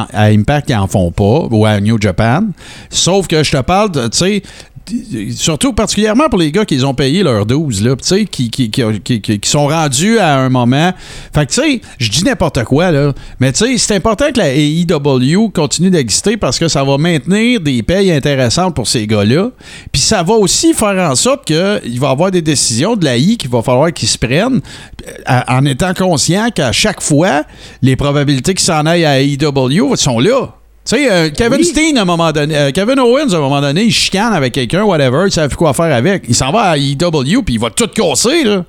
ils 0.70 0.76
en- 0.76 0.88
font 0.88 1.10
pas, 1.12 1.48
ou 1.50 1.66
à 1.66 1.80
New 1.80 1.96
Japan. 2.02 2.48
Sauf 2.90 3.28
que 3.28 3.44
je 3.46 3.52
te 3.52 3.62
parle, 3.62 3.92
tu 3.94 4.02
sais, 4.12 4.42
surtout 5.36 5.74
particulièrement 5.74 6.30
pour 6.30 6.40
les 6.40 6.52
gars 6.52 6.66
qui 6.66 6.84
ont 6.84 6.94
payé 6.94 7.24
leurs 7.24 7.46
12, 7.46 7.84
là, 7.84 7.96
qui, 7.96 8.50
qui- 8.50 8.70
qui- 8.70 9.22
qui 9.22 9.50
sont 9.50 9.68
rendus 9.68 10.20
à 10.20 10.38
un 10.38 10.50
moment. 10.50 10.94
Fait 11.34 11.46
que, 11.46 11.52
tu 11.54 11.62
sais, 11.62 11.82
je 11.98 12.10
dis 12.10 12.24
n'importe 12.24 12.64
quoi, 12.64 12.92
là, 12.92 13.14
mais 13.40 13.52
tu 13.52 13.66
sais, 13.66 13.78
c'est 13.78 13.96
important 13.96 14.32
que 14.32 14.40
la 14.40 14.54
AEW 14.54 15.50
continue 15.54 15.90
d'exister 15.90 16.38
parce 16.38 16.58
que 16.60 16.68
ça 16.68 16.84
va 16.84 16.98
maintenir 16.98 17.60
des 17.62 17.84
payes 17.84 18.12
intéressantes 18.12 18.76
pour 18.76 18.88
ces 18.88 19.06
gars-là. 19.08 19.50
Puis 19.92 20.02
ça 20.02 20.24
va 20.24 20.34
aussi 20.36 20.74
faire 20.74 21.10
en 21.12 21.16
sorte 21.16 21.46
qu'il 21.46 22.00
va 22.00 22.08
y 22.08 22.12
avoir 22.12 22.32
des 22.32 22.42
décisions 22.42 22.96
de 22.96 23.06
la 23.06 23.18
I 23.18 23.38
qu'il 23.38 23.50
va 23.50 23.62
falloir 23.62 23.92
qu'ils 23.94 24.08
se 24.10 24.18
prennent 24.18 24.62
euh, 25.30 25.40
en 25.48 25.66
étant 25.66 25.94
conscient 25.94 26.50
qu'à 26.54 26.72
chaque 26.72 27.02
fois, 27.02 27.44
les 27.82 27.96
probabilités 27.96 28.54
qu'ils 28.54 28.66
s'en 28.66 28.86
aillent 28.86 29.06
à 29.06 29.22
AEW 29.22 29.96
sont 29.96 30.20
là. 30.20 30.54
Tu 30.88 30.96
sais, 30.96 31.12
euh, 31.12 31.30
Kevin 31.36 31.58
Oui. 31.60 31.66
Steen, 31.66 31.98
à 31.98 32.04
un 32.04 32.06
moment 32.06 32.32
donné, 32.32 32.56
euh, 32.58 32.72
Kevin 32.72 32.98
Owens, 33.00 33.34
à 33.34 33.38
un 33.38 33.40
moment 33.42 33.60
donné, 33.60 33.84
il 33.84 33.92
chicane 33.92 34.34
avec 34.34 34.54
quelqu'un, 34.54 34.84
whatever, 34.84 35.24
il 35.28 35.32
savent 35.32 35.56
quoi 35.56 35.74
faire 35.74 35.94
avec. 35.94 36.24
Il 36.30 36.36
s'en 36.36 36.52
va 36.52 36.62
à 36.62 36.78
AEW, 36.78 37.42
puis 37.44 37.56
il 37.56 37.60
va 37.60 37.70
tout 37.70 37.88
casser, 37.88 38.44
là. 38.46 38.64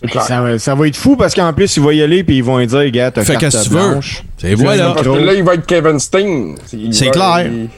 C'est 0.00 0.08
clair. 0.10 0.22
Ça, 0.22 0.40
va- 0.40 0.58
ça 0.58 0.74
va 0.76 0.86
être 0.86 0.96
fou 0.96 1.16
parce 1.16 1.34
qu'en 1.34 1.52
plus, 1.52 1.76
il 1.76 1.82
va 1.82 1.92
y 1.92 2.00
aller 2.02 2.22
puis 2.22 2.36
ils 2.36 2.44
vont 2.44 2.64
dire, 2.64 2.90
gars, 2.92 3.10
t'as 3.10 3.24
Fais 3.24 3.32
carte 3.32 3.42
qu'est-ce 3.52 3.64
que 3.68 3.74
tu 3.74 3.74
veux. 3.74 3.90
blanche. 3.90 4.22
Et 4.44 4.54
voilà. 4.54 4.90
Parce 4.92 5.02
que 5.06 5.12
là, 5.12 5.34
il 5.34 5.42
va 5.42 5.54
être 5.54 5.66
Kevin 5.66 5.98
Steen. 5.98 6.54
C'est 6.92 7.10
clair. 7.10 7.46
il- 7.46 7.68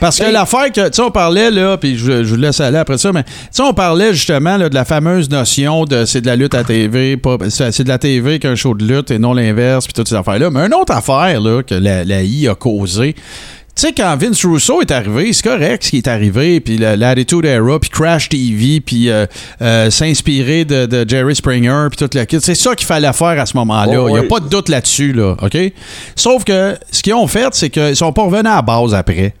Parce 0.00 0.18
que 0.18 0.24
l'affaire 0.32 0.72
que, 0.72 0.86
tu 0.88 0.94
sais, 0.94 1.02
on 1.02 1.10
parlait, 1.10 1.50
là, 1.50 1.76
puis 1.76 1.96
je, 1.98 2.24
je 2.24 2.30
vous 2.34 2.36
laisse 2.40 2.60
aller 2.60 2.78
après 2.78 2.98
ça, 2.98 3.12
mais, 3.12 3.22
tu 3.24 3.30
sais, 3.50 3.62
on 3.62 3.74
parlait 3.74 4.12
justement 4.14 4.56
là, 4.56 4.68
de 4.68 4.74
la 4.74 4.84
fameuse 4.84 5.28
notion 5.30 5.84
de 5.84 6.04
c'est 6.04 6.20
de 6.20 6.26
la 6.26 6.36
lutte 6.36 6.54
à 6.54 6.64
TV, 6.64 7.18
c'est 7.50 7.84
de 7.84 7.88
la 7.88 7.98
TV 7.98 8.38
qu'un 8.38 8.54
show 8.54 8.74
de 8.74 8.84
lutte 8.84 9.10
et 9.10 9.18
non 9.18 9.32
l'inverse, 9.34 9.84
puis 9.86 9.92
toutes 9.94 10.08
ces 10.08 10.14
affaires-là. 10.14 10.50
Mais 10.50 10.66
une 10.66 10.74
autre 10.74 10.92
affaire, 10.94 11.40
là, 11.40 11.62
que 11.62 11.74
la, 11.74 12.04
la 12.04 12.22
I 12.22 12.48
a 12.48 12.54
causé, 12.54 13.14
tu 13.76 13.80
sais, 13.88 13.92
quand 13.92 14.16
Vince 14.16 14.44
Russo 14.44 14.80
est 14.82 14.92
arrivé, 14.92 15.32
c'est 15.32 15.42
correct 15.48 15.82
ce 15.82 15.90
qui 15.90 15.96
est 15.96 16.06
arrivé, 16.06 16.60
puis 16.60 16.78
la- 16.78 16.94
l'Attitude 16.94 17.44
Era, 17.44 17.80
puis 17.80 17.90
Crash 17.90 18.28
TV, 18.28 18.80
puis 18.80 19.10
euh, 19.10 19.26
euh, 19.62 19.90
s'inspirer 19.90 20.64
de, 20.64 20.86
de 20.86 21.04
Jerry 21.08 21.34
Springer, 21.34 21.88
puis 21.90 22.06
tout 22.06 22.16
le 22.16 22.24
kit. 22.24 22.38
C'est 22.40 22.54
ça 22.54 22.76
qu'il 22.76 22.86
fallait 22.86 23.12
faire 23.12 23.40
à 23.40 23.46
ce 23.46 23.56
moment-là. 23.56 24.00
Oh, 24.00 24.08
Il 24.08 24.12
n'y 24.12 24.18
a 24.18 24.22
pas 24.28 24.38
de 24.38 24.48
doute 24.48 24.68
là-dessus, 24.68 25.12
là, 25.12 25.34
OK? 25.42 25.58
Sauf 26.14 26.44
que 26.44 26.76
ce 26.92 27.02
qu'ils 27.02 27.14
ont 27.14 27.26
fait, 27.26 27.48
c'est 27.52 27.68
qu'ils 27.70 27.96
sont 27.96 28.12
pas 28.12 28.22
revenus 28.22 28.46
à 28.46 28.56
la 28.56 28.62
base 28.62 28.94
après. 28.94 29.34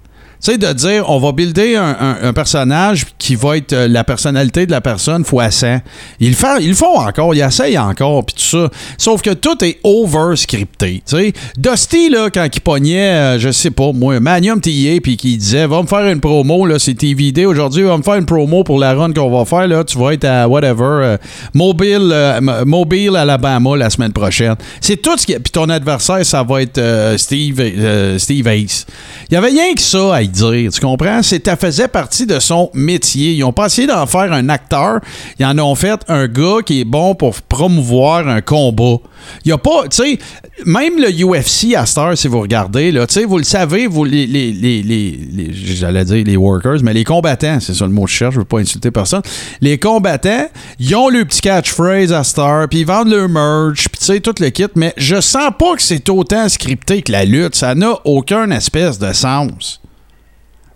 Sais, 0.44 0.58
de 0.58 0.70
dire, 0.74 1.08
on 1.08 1.18
va 1.20 1.32
builder 1.32 1.76
un, 1.76 2.34
personnage 2.34 3.06
qui 3.18 3.34
va 3.34 3.56
être 3.56 3.72
euh, 3.72 3.88
la 3.88 4.04
personnalité 4.04 4.66
de 4.66 4.72
la 4.72 4.82
personne 4.82 5.24
fois 5.24 5.50
100. 5.50 5.78
Ils 6.20 6.28
le, 6.28 6.34
font, 6.34 6.58
ils 6.60 6.68
le 6.68 6.74
font 6.74 6.98
encore, 6.98 7.34
ils 7.34 7.40
essayent 7.40 7.78
encore, 7.78 8.26
puis 8.26 8.34
tout 8.34 8.42
ça. 8.42 8.68
Sauf 8.98 9.22
que 9.22 9.30
tout 9.30 9.64
est 9.64 9.78
over-scripté. 9.82 11.02
Sais, 11.06 11.32
Dusty, 11.56 12.10
là, 12.10 12.28
quand 12.28 12.46
il 12.54 12.60
pognait, 12.60 13.14
euh, 13.14 13.38
je 13.38 13.50
sais 13.52 13.70
pas, 13.70 13.90
moi, 13.92 14.20
Manium 14.20 14.60
TA, 14.60 15.00
puis 15.02 15.16
qui 15.16 15.38
disait, 15.38 15.66
va 15.66 15.80
me 15.80 15.86
faire 15.86 16.06
une 16.08 16.20
promo, 16.20 16.66
là, 16.66 16.78
c'est 16.78 16.92
TVD 16.92 17.46
aujourd'hui, 17.46 17.84
va 17.84 17.96
me 17.96 18.02
faire 18.02 18.16
une 18.16 18.26
promo 18.26 18.64
pour 18.64 18.78
la 18.78 18.92
run 18.92 19.14
qu'on 19.14 19.30
va 19.30 19.46
faire, 19.46 19.66
là, 19.66 19.82
tu 19.82 19.96
vas 19.96 20.12
être 20.12 20.26
à 20.26 20.46
whatever, 20.46 20.82
euh, 20.82 21.16
Mobile, 21.54 22.10
euh, 22.12 22.64
Mobile, 22.66 23.16
Alabama, 23.16 23.78
la 23.78 23.88
semaine 23.88 24.12
prochaine. 24.12 24.56
C'est 24.82 25.00
tout 25.00 25.16
ce 25.16 25.24
qui. 25.24 25.32
Puis 25.32 25.52
ton 25.52 25.70
adversaire, 25.70 26.26
ça 26.26 26.42
va 26.42 26.60
être 26.60 26.78
Steve, 27.16 28.18
Steve 28.18 28.46
Ace. 28.46 28.84
Il 29.30 29.34
y 29.34 29.36
avait 29.38 29.48
rien 29.48 29.72
que 29.72 29.80
ça 29.80 30.16
à 30.16 30.22
dire, 30.34 30.70
tu 30.72 30.80
comprends? 30.80 31.20
Ça 31.22 31.56
faisait 31.56 31.88
partie 31.88 32.26
de 32.26 32.38
son 32.38 32.70
métier. 32.74 33.32
Ils 33.32 33.44
ont 33.44 33.52
pas 33.52 33.66
essayé 33.66 33.86
d'en 33.86 34.06
faire 34.06 34.32
un 34.32 34.48
acteur. 34.48 35.00
Ils 35.38 35.46
en 35.46 35.58
ont 35.58 35.74
fait 35.74 36.00
un 36.08 36.26
gars 36.28 36.58
qui 36.64 36.80
est 36.80 36.84
bon 36.84 37.14
pour 37.14 37.34
promouvoir 37.42 38.28
un 38.28 38.40
combat. 38.40 38.96
Il 39.44 39.48
y 39.48 39.52
a 39.52 39.58
pas, 39.58 39.84
tu 39.90 39.96
sais, 39.96 40.18
même 40.66 40.94
le 40.98 41.10
UFC 41.10 41.74
à 41.74 41.86
Star, 41.86 42.16
si 42.18 42.28
vous 42.28 42.40
regardez, 42.40 42.92
là, 42.92 43.06
tu 43.06 43.14
sais, 43.14 43.24
vous 43.24 43.38
le 43.38 43.44
savez, 43.44 43.86
vous, 43.86 44.04
les, 44.04 44.26
les, 44.26 44.52
les, 44.52 44.82
les- 44.82 45.18
les- 45.32 45.50
j'allais 45.54 46.04
dire 46.04 46.24
les 46.26 46.36
workers, 46.36 46.78
mais 46.82 46.92
les 46.92 47.04
combattants, 47.04 47.58
c'est 47.60 47.72
ça 47.74 47.86
le 47.86 47.92
mot 47.92 48.04
que 48.04 48.10
je 48.10 48.16
cherche, 48.16 48.34
je 48.34 48.40
veux 48.40 48.44
pas 48.44 48.58
insulter 48.58 48.90
personne. 48.90 49.22
Les 49.62 49.78
combattants, 49.78 50.46
ils 50.78 50.94
ont 50.94 51.08
le 51.08 51.24
petit 51.24 51.40
catchphrase 51.40 52.12
à 52.12 52.22
Star, 52.22 52.68
puis 52.68 52.80
ils 52.80 52.86
vendent 52.86 53.08
leur 53.08 53.28
merch, 53.28 53.88
puis 53.88 53.98
tu 53.98 54.04
sais, 54.04 54.20
tout 54.20 54.34
le 54.40 54.50
kit, 54.50 54.66
mais 54.74 54.92
je 54.98 55.20
sens 55.20 55.50
pas 55.58 55.74
que 55.74 55.82
c'est 55.82 56.08
autant 56.10 56.46
scripté 56.50 57.00
que 57.00 57.12
la 57.12 57.24
lutte. 57.24 57.54
Ça 57.54 57.74
n'a 57.74 57.94
aucun 58.04 58.50
espèce 58.50 58.98
de 58.98 59.12
sens. 59.14 59.80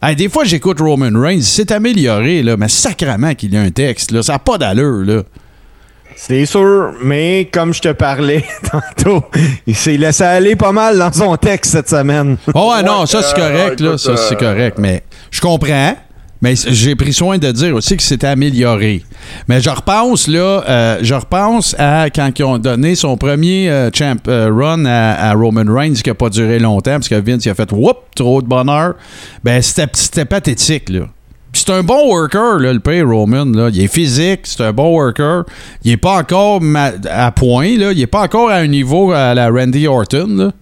Hey, 0.00 0.14
des 0.14 0.28
fois, 0.28 0.44
j'écoute 0.44 0.78
Roman 0.78 1.10
Reigns, 1.20 1.42
c'est 1.42 1.72
amélioré, 1.72 2.44
là, 2.44 2.56
mais 2.56 2.68
sacrament 2.68 3.34
qu'il 3.34 3.52
y 3.52 3.56
a 3.56 3.62
un 3.62 3.70
texte, 3.70 4.12
là, 4.12 4.22
ça 4.22 4.34
n'a 4.34 4.38
pas 4.38 4.56
d'allure, 4.56 5.04
là. 5.04 5.22
C'est 6.14 6.46
sûr, 6.46 6.92
mais 7.02 7.48
comme 7.52 7.74
je 7.74 7.80
te 7.80 7.92
parlais 7.92 8.44
tantôt, 8.70 9.24
il 9.66 9.74
s'est 9.74 9.96
laissé 9.96 10.22
aller 10.22 10.54
pas 10.54 10.70
mal 10.70 10.98
dans 10.98 11.12
son 11.12 11.36
texte 11.36 11.72
cette 11.72 11.88
semaine. 11.88 12.36
Oh, 12.54 12.72
ouais, 12.72 12.84
non, 12.84 13.06
ça 13.06 13.22
c'est 13.22 13.40
euh, 13.40 13.50
correct, 13.50 13.80
là, 13.80 13.88
écoute, 13.88 13.98
ça 13.98 14.16
c'est 14.16 14.34
euh, 14.34 14.52
correct, 14.52 14.78
mais 14.78 15.02
je 15.32 15.40
comprends. 15.40 15.96
Mais 16.40 16.54
j'ai 16.54 16.94
pris 16.94 17.12
soin 17.12 17.38
de 17.38 17.50
dire 17.50 17.74
aussi 17.74 17.96
que 17.96 18.02
c'était 18.02 18.28
amélioré. 18.28 19.02
Mais 19.48 19.60
je 19.60 19.70
repense, 19.70 20.28
là, 20.28 20.62
euh, 20.68 20.98
je 21.02 21.14
repense 21.14 21.74
à 21.78 22.10
quand 22.10 22.30
ils 22.38 22.44
ont 22.44 22.58
donné 22.58 22.94
son 22.94 23.16
premier 23.16 23.68
euh, 23.68 23.90
champ 23.92 24.14
euh, 24.28 24.50
run 24.52 24.84
à, 24.84 25.32
Roman 25.34 25.64
Reigns 25.66 25.94
qui 25.94 26.08
n'a 26.08 26.14
pas 26.14 26.30
duré 26.30 26.58
longtemps 26.58 26.92
parce 26.92 27.08
que 27.08 27.16
Vince 27.16 27.46
a 27.48 27.54
fait 27.54 27.72
whoop, 27.72 27.96
trop 28.14 28.40
de 28.40 28.46
bonheur. 28.46 28.94
Ben, 29.42 29.60
c'était 29.62 30.24
pathétique, 30.24 30.90
là. 30.90 31.06
C'est 31.52 31.70
un 31.70 31.82
bon 31.82 32.08
worker, 32.08 32.58
là, 32.58 32.72
le 32.72 32.78
père 32.78 33.08
Roman. 33.08 33.46
Là. 33.46 33.70
Il 33.72 33.82
est 33.82 33.92
physique, 33.92 34.40
c'est 34.44 34.62
un 34.62 34.72
bon 34.72 34.94
worker. 34.94 35.44
Il 35.82 35.92
est 35.92 35.96
pas 35.96 36.18
encore 36.18 36.60
à 37.10 37.32
point, 37.32 37.76
là. 37.76 37.92
Il 37.92 38.00
est 38.00 38.06
pas 38.06 38.22
encore 38.22 38.50
à 38.50 38.56
un 38.56 38.66
niveau 38.66 39.12
à 39.12 39.34
la 39.34 39.48
Randy 39.48 39.88
Orton, 39.88 40.28
là. 40.28 40.52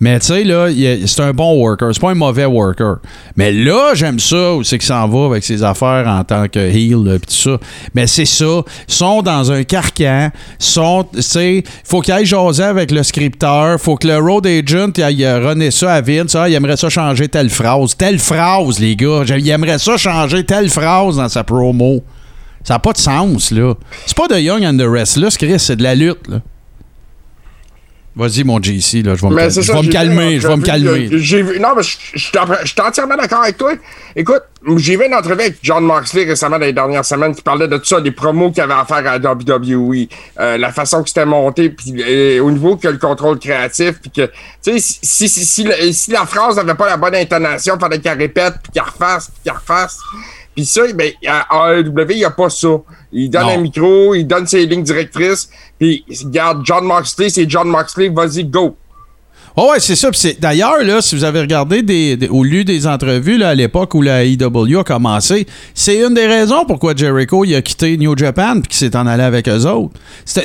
Mais 0.00 0.18
tu 0.20 0.26
sais, 0.26 0.44
là, 0.44 0.68
c'est 1.06 1.20
un 1.20 1.32
bon 1.32 1.54
worker. 1.56 1.90
C'est 1.92 2.00
pas 2.00 2.10
un 2.10 2.14
mauvais 2.14 2.44
worker. 2.44 2.96
Mais 3.36 3.52
là, 3.52 3.92
j'aime 3.94 4.18
ça 4.18 4.56
c'est 4.62 4.78
qu'il 4.78 4.86
s'en 4.86 5.08
va 5.08 5.26
avec 5.26 5.44
ses 5.44 5.62
affaires 5.62 6.06
en 6.06 6.22
tant 6.24 6.48
que 6.48 6.58
heel, 6.58 7.18
pis 7.20 7.26
tout 7.26 7.50
ça. 7.50 7.58
Mais 7.94 8.06
c'est 8.06 8.24
ça. 8.24 8.62
Ils 8.88 8.94
sont 8.94 9.22
dans 9.22 9.52
un 9.52 9.64
carcan. 9.64 10.30
Sont, 10.58 11.06
tu 11.12 11.62
faut 11.84 12.00
qu'il 12.00 12.12
aille 12.12 12.26
jaser 12.26 12.64
avec 12.64 12.90
le 12.90 13.02
scripteur. 13.02 13.80
Faut 13.80 13.96
que 13.96 14.06
le 14.06 14.18
road 14.18 14.46
agent, 14.46 14.90
il 14.96 15.02
aille 15.02 15.26
runner 15.26 15.70
ça 15.70 15.94
à 15.94 16.00
Vince. 16.00 16.34
Ah, 16.34 16.48
il 16.48 16.54
aimerait 16.54 16.76
ça 16.76 16.88
changer 16.88 17.28
telle 17.28 17.50
phrase. 17.50 17.96
Telle 17.96 18.18
phrase, 18.18 18.78
les 18.78 18.96
gars. 18.96 19.22
Il 19.28 19.48
aimerait 19.48 19.78
ça 19.78 19.96
changer 19.96 20.44
telle 20.44 20.68
phrase 20.68 21.16
dans 21.16 21.28
sa 21.28 21.44
promo. 21.44 22.02
Ça 22.64 22.74
n'a 22.74 22.78
pas 22.80 22.92
de 22.92 22.98
sens, 22.98 23.52
là. 23.52 23.74
C'est 24.06 24.16
pas 24.16 24.26
de 24.26 24.40
Young 24.40 24.64
and 24.64 24.76
the 24.76 24.88
Restless, 24.88 25.36
Chris, 25.36 25.60
c'est 25.60 25.76
de 25.76 25.84
la 25.84 25.94
lutte, 25.94 26.26
là. 26.28 26.40
Vas-y, 28.18 28.44
mon 28.44 28.62
JC, 28.62 29.02
là, 29.04 29.14
je 29.14 29.20
vais 29.20 29.28
me, 29.28 29.34
je 29.60 29.72
vais 29.72 29.82
me 29.82 29.92
calmer, 29.92 30.40
je 30.40 30.48
vais 30.48 30.56
me 30.56 30.62
calmer. 30.62 31.08
vu, 31.42 31.60
non, 31.60 31.68
mais 31.76 31.82
je 31.82 31.96
je- 32.14 32.30
je 32.62 32.66
suis 32.66 32.80
entièrement 32.80 33.14
d'accord 33.16 33.42
avec 33.42 33.58
toi. 33.58 33.72
Écoute, 34.16 34.40
j'ai 34.78 34.96
vu 34.96 35.04
une 35.06 35.14
entrevue 35.14 35.42
avec 35.42 35.58
John 35.62 35.84
Moxley 35.84 36.24
récemment 36.24 36.58
dans 36.58 36.64
les 36.64 36.72
dernières 36.72 37.04
semaines 37.04 37.34
qui 37.34 37.42
parlait 37.42 37.68
de 37.68 37.76
tout 37.76 37.84
ça, 37.84 38.00
des 38.00 38.12
promos 38.12 38.50
qu'il 38.52 38.62
avait 38.62 38.72
à 38.72 38.86
faire 38.86 39.06
à 39.06 39.18
WWE, 39.18 40.08
euh, 40.40 40.56
la 40.56 40.72
façon 40.72 41.02
que 41.02 41.10
c'était 41.10 41.26
monté, 41.26 41.68
puis 41.68 41.92
euh, 42.02 42.40
au 42.42 42.50
niveau 42.50 42.76
que 42.78 42.88
le 42.88 42.96
contrôle 42.96 43.38
créatif, 43.38 43.96
puis 44.00 44.10
que, 44.10 44.22
tu 44.64 44.78
sais, 44.78 44.78
si, 45.02 45.28
si, 45.28 45.44
si, 45.44 45.92
si 45.92 46.10
la 46.10 46.24
phrase 46.24 46.56
n'avait 46.56 46.74
pas 46.74 46.86
la 46.86 46.96
bonne 46.96 47.14
intonation, 47.14 47.74
il 47.76 47.80
fallait 47.80 47.98
qu'elle 48.00 48.16
répète, 48.16 48.54
puis 48.62 48.72
qu'elle 48.72 48.84
refasse, 48.84 49.26
puis 49.28 49.40
qu'elle 49.44 49.52
refasse. 49.58 49.98
Puis 50.56 50.64
ça, 50.64 50.80
ben, 50.94 51.12
à 51.28 51.74
AEW, 51.74 52.06
il 52.10 52.16
n'y 52.16 52.24
a 52.24 52.30
pas 52.30 52.48
ça. 52.50 52.68
Il 53.12 53.28
donne 53.30 53.42
Non. 53.42 53.48
un 53.50 53.58
micro, 53.58 54.14
il 54.14 54.26
donne 54.26 54.46
ses 54.46 54.64
lignes 54.66 54.82
directrices, 54.82 55.48
puis 55.78 56.02
regarde, 56.24 56.62
John 56.64 56.84
Moxley, 56.84 57.28
c'est 57.28 57.48
John 57.48 57.68
Moxley, 57.68 58.08
vas-y, 58.08 58.44
go. 58.44 58.74
Oh 59.58 59.70
ouais, 59.70 59.80
c'est 59.80 59.96
ça. 59.96 60.10
D'ailleurs, 60.38 60.82
là, 60.82 61.00
si 61.00 61.14
vous 61.14 61.24
avez 61.24 61.40
regardé 61.40 61.80
des, 61.82 62.16
des- 62.18 62.28
ou 62.28 62.44
lu 62.44 62.62
des 62.64 62.86
entrevues 62.86 63.38
là, 63.38 63.48
à 63.50 63.54
l'époque 63.54 63.94
où 63.94 64.02
la 64.02 64.22
IW 64.24 64.78
a 64.80 64.84
commencé, 64.84 65.46
c'est 65.72 65.98
une 65.98 66.12
des 66.12 66.26
raisons 66.26 66.66
pourquoi 66.66 66.94
Jericho 66.94 67.42
il 67.42 67.54
a 67.54 67.62
quitté 67.62 67.96
New 67.96 68.14
Japan 68.18 68.54
puis 68.60 68.68
qu'il 68.68 68.76
s'est 68.76 68.94
en 68.96 69.06
allé 69.06 69.22
avec 69.22 69.48
eux 69.48 69.64
autres. 69.64 69.94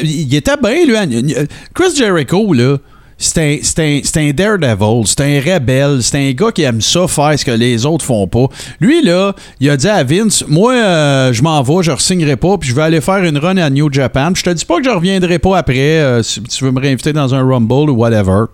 Il 0.01 0.33
était 0.33 0.55
bien, 0.55 0.85
lui. 0.85 1.35
Chris 1.73 1.93
Jericho, 1.97 2.53
là. 2.53 2.77
C'est 3.21 4.17
un, 4.17 4.31
daredevil, 4.31 5.05
c'est 5.05 5.21
un 5.21 5.39
rebelle, 5.39 6.01
c'est 6.01 6.17
un 6.17 6.31
gars 6.31 6.51
qui 6.51 6.63
aime 6.63 6.81
ça 6.81 7.07
faire 7.07 7.37
ce 7.37 7.45
que 7.45 7.51
les 7.51 7.85
autres 7.85 8.03
font 8.03 8.25
pas. 8.27 8.47
Lui, 8.79 9.03
là, 9.03 9.33
il 9.59 9.69
a 9.69 9.77
dit 9.77 9.87
à 9.87 10.03
Vince, 10.03 10.43
moi, 10.47 10.73
euh, 10.73 11.31
je 11.31 11.43
m'en 11.43 11.61
vais, 11.61 11.83
je 11.83 11.91
re-signerai 11.91 12.35
pas, 12.35 12.57
puis 12.57 12.69
je 12.69 12.75
vais 12.75 12.81
aller 12.81 12.99
faire 12.99 13.23
une 13.23 13.37
run 13.37 13.57
à 13.57 13.69
New 13.69 13.93
Japan. 13.93 14.31
Puis 14.33 14.43
je 14.43 14.49
te 14.49 14.55
dis 14.55 14.65
pas 14.65 14.77
que 14.77 14.85
je 14.85 14.89
reviendrai 14.89 15.37
pas 15.37 15.59
après, 15.59 15.99
euh, 15.99 16.23
si 16.23 16.41
tu 16.41 16.65
veux 16.65 16.71
me 16.71 16.79
réinviter 16.79 17.13
dans 17.13 17.35
un 17.35 17.47
Rumble 17.47 17.91
ou 17.91 17.95
whatever. 17.95 18.45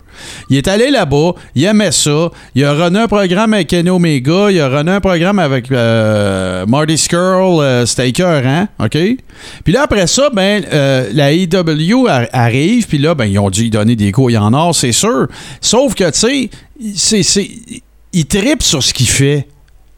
Il 0.50 0.56
est 0.56 0.68
allé 0.68 0.90
là-bas, 0.90 1.32
il 1.54 1.64
aimait 1.64 1.92
ça, 1.92 2.30
il 2.54 2.64
a 2.64 2.72
runné 2.72 3.00
un 3.00 3.08
programme 3.08 3.54
avec 3.54 3.68
Kenny 3.68 3.90
Omega, 3.90 4.50
il 4.50 4.60
a 4.60 4.68
runné 4.68 4.92
un 4.92 5.00
programme 5.00 5.38
avec 5.38 5.70
euh, 5.70 6.64
Marty 6.66 6.96
Skrull, 6.98 7.60
euh, 7.62 7.86
c'était 7.86 8.08
écœurant, 8.08 8.68
OK? 8.78 8.96
Puis 9.64 9.72
là, 9.72 9.82
après 9.82 10.06
ça, 10.06 10.30
ben, 10.32 10.64
euh, 10.72 11.08
la 11.12 11.32
IW 11.32 12.06
ar- 12.08 12.26
arrive, 12.32 12.86
puis 12.86 12.98
là, 12.98 13.14
ben, 13.14 13.26
ils 13.26 13.38
ont 13.38 13.50
dû 13.50 13.70
donner 13.70 13.96
des 13.96 14.12
couilles 14.12 14.36
en 14.38 14.52
or, 14.52 14.74
c'est 14.74 14.92
sûr. 14.92 15.26
Sauf 15.60 15.94
que, 15.94 16.10
tu 16.10 16.50
sais, 16.96 17.50
il 18.12 18.26
tripe 18.26 18.62
sur 18.62 18.82
ce 18.82 18.92
qu'il 18.94 19.08
fait. 19.08 19.46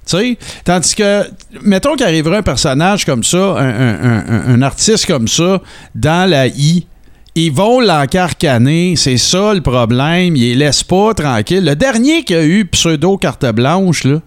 Tu 0.07 0.17
sais, 0.17 0.39
tandis 0.65 0.95
que, 0.95 1.23
mettons 1.63 1.95
qu'arriverait 1.95 2.39
un 2.39 2.43
personnage 2.43 3.05
comme 3.05 3.23
ça, 3.23 3.39
un, 3.59 3.69
un- 3.69 4.25
un- 4.29 4.55
un 4.55 4.63
artiste 4.63 5.07
comme 5.07 5.29
ça, 5.29 5.61
dans 5.95 6.29
la 6.29 6.49
I, 6.49 6.87
ils 7.35 7.53
vont 7.53 7.81
l'encarcaner, 7.81 8.97
c'est 8.97 9.19
ça 9.19 9.55
le 9.55 9.61
problème, 9.61 10.37
ils 10.37 10.41
les 10.41 10.55
laissent 10.55 10.85
pas 10.85 11.15
tranquilles. 11.15 11.65
Le 11.65 11.77
dernier 11.77 12.25
qui 12.25 12.35
a 12.35 12.45
eu 12.45 12.65
pseudo 12.65 13.17
carte 13.17 13.47
blanche, 13.47 14.05
là, 14.05 14.21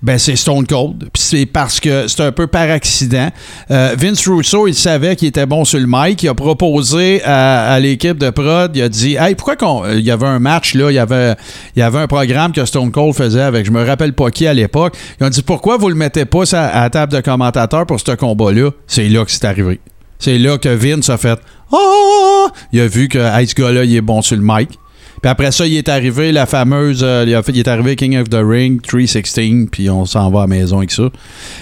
ben 0.00 0.16
c'est 0.16 0.36
Stone 0.36 0.66
Cold. 0.66 1.08
Puis 1.12 1.22
c'est 1.22 1.46
parce 1.46 1.80
que 1.80 2.06
c'est 2.06 2.22
un 2.22 2.30
peu 2.30 2.46
par 2.46 2.70
accident. 2.70 3.30
Euh, 3.70 3.96
Vince 3.98 4.28
Russo, 4.28 4.68
il 4.68 4.74
savait 4.74 5.16
qu'il 5.16 5.26
était 5.26 5.46
bon 5.46 5.64
sur 5.64 5.80
le 5.80 5.86
mic. 5.88 6.22
Il 6.22 6.28
a 6.28 6.34
proposé 6.34 7.20
à, 7.24 7.78
l'équipe 7.80 8.16
de 8.16 8.30
prod, 8.30 8.70
il 8.76 8.82
a 8.82 8.88
dit 8.88 9.16
Hey, 9.16 9.34
pourquoi 9.34 9.56
qu'on. 9.56 9.84
Il 9.90 10.00
y 10.04 10.10
avait 10.10 10.26
un 10.26 10.38
match, 10.38 10.74
là, 10.74 10.90
il 10.90 10.94
y 10.94 10.98
avait, 10.98 11.34
il 11.74 11.80
y 11.80 11.82
avait 11.82 11.98
un 11.98 12.06
programme 12.06 12.52
que 12.52 12.64
Stone 12.64 12.92
Cold 12.92 13.14
faisait 13.14 13.42
avec 13.42 13.66
je 13.66 13.72
me 13.72 13.84
rappelle 13.84 14.12
pas 14.12 14.30
qui 14.30 14.46
à 14.46 14.54
l'époque. 14.54 14.96
Ils 15.20 15.26
ont 15.26 15.30
dit 15.30 15.42
Pourquoi 15.42 15.76
vous 15.76 15.88
le 15.88 15.96
mettez 15.96 16.24
pas 16.24 16.44
à 16.54 16.88
table 16.90 17.12
de 17.12 17.20
commentateur 17.20 17.84
pour 17.84 17.98
ce 17.98 18.12
combat-là? 18.12 18.70
C'est 18.86 19.08
là 19.08 19.24
que 19.24 19.30
c'est 19.32 19.44
arrivé. 19.44 19.80
C'est 20.18 20.38
là 20.38 20.58
que 20.58 20.68
Vince 20.68 21.08
a 21.10 21.16
fait 21.18 21.38
Ah! 21.72 22.46
Il 22.72 22.80
a 22.80 22.86
vu 22.88 23.08
que 23.08 23.18
hey, 23.18 23.46
ce 23.46 23.54
gars-là, 23.54 23.84
il 23.84 23.94
est 23.96 24.00
bon 24.00 24.22
sur 24.22 24.36
le 24.36 24.42
mic. 24.44 24.70
Puis 25.20 25.28
après 25.30 25.50
ça, 25.50 25.66
il 25.66 25.76
est 25.76 25.88
arrivé 25.88 26.30
la 26.32 26.46
fameuse. 26.46 27.00
euh, 27.02 27.24
il, 27.26 27.34
a 27.34 27.42
fait, 27.42 27.52
il 27.52 27.58
est 27.58 27.68
arrivé 27.68 27.96
King 27.96 28.16
of 28.18 28.28
the 28.28 28.38
Ring 28.40 28.80
316, 28.80 29.66
puis 29.70 29.90
on 29.90 30.04
s'en 30.06 30.30
va 30.30 30.40
à 30.40 30.42
la 30.42 30.46
maison 30.46 30.78
avec 30.78 30.92
ça. 30.92 31.08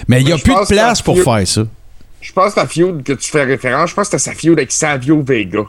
Mais 0.07 0.21
il 0.21 0.25
n'y 0.27 0.31
a 0.31 0.37
je 0.37 0.43
plus 0.43 0.53
de 0.53 0.65
place 0.67 1.01
pour 1.01 1.15
Feud- 1.15 1.23
faire 1.23 1.47
ça. 1.47 1.63
Je 2.21 2.31
pense 2.33 2.53
que 2.53 2.59
la 2.59 2.67
feud 2.67 3.03
que 3.03 3.13
tu 3.13 3.29
fais 3.31 3.43
référence, 3.43 3.91
je 3.91 3.95
pense 3.95 4.09
que 4.09 4.17
c'était 4.17 4.31
sa 4.31 4.37
feud 4.37 4.53
avec 4.57 4.71
Savio 4.71 5.21
Vega. 5.23 5.59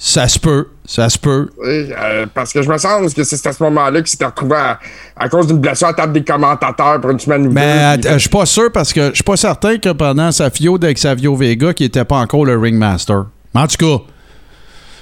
Ça 0.00 0.28
se 0.28 0.38
peut. 0.38 0.68
Ça 0.86 1.08
se 1.08 1.18
peut. 1.18 1.48
Oui, 1.58 1.90
euh, 1.90 2.24
parce 2.32 2.52
que 2.52 2.62
je 2.62 2.68
me 2.70 2.78
sens 2.78 3.12
que 3.12 3.24
c'est 3.24 3.44
à 3.46 3.52
ce 3.52 3.60
moment-là 3.64 3.98
qu'il 4.00 4.06
s'était 4.06 4.26
retrouvé 4.26 4.54
à, 4.56 4.78
à 5.16 5.28
cause 5.28 5.48
d'une 5.48 5.58
blessure 5.58 5.88
à 5.88 5.92
table 5.94 6.12
des 6.12 6.22
commentateurs 6.24 7.00
pour 7.00 7.10
une 7.10 7.18
semaine 7.18 7.48
ou 7.48 7.50
Mais 7.50 7.98
deux. 7.98 8.08
euh, 8.08 8.12
je 8.14 8.18
suis 8.18 8.28
pas 8.28 8.46
sûr 8.46 8.70
parce 8.72 8.92
que 8.92 9.08
je 9.10 9.14
suis 9.16 9.24
pas 9.24 9.36
certain 9.36 9.76
que 9.78 9.90
pendant 9.90 10.30
sa 10.30 10.50
feud 10.50 10.84
avec 10.84 10.98
Savio 10.98 11.34
Vega, 11.34 11.74
qu'il 11.74 11.86
était 11.86 12.04
pas 12.04 12.16
encore 12.18 12.44
le 12.44 12.56
Ringmaster. 12.56 13.24
Mais 13.54 13.60
en 13.62 13.66
tout 13.66 13.76
cas, 13.98 14.04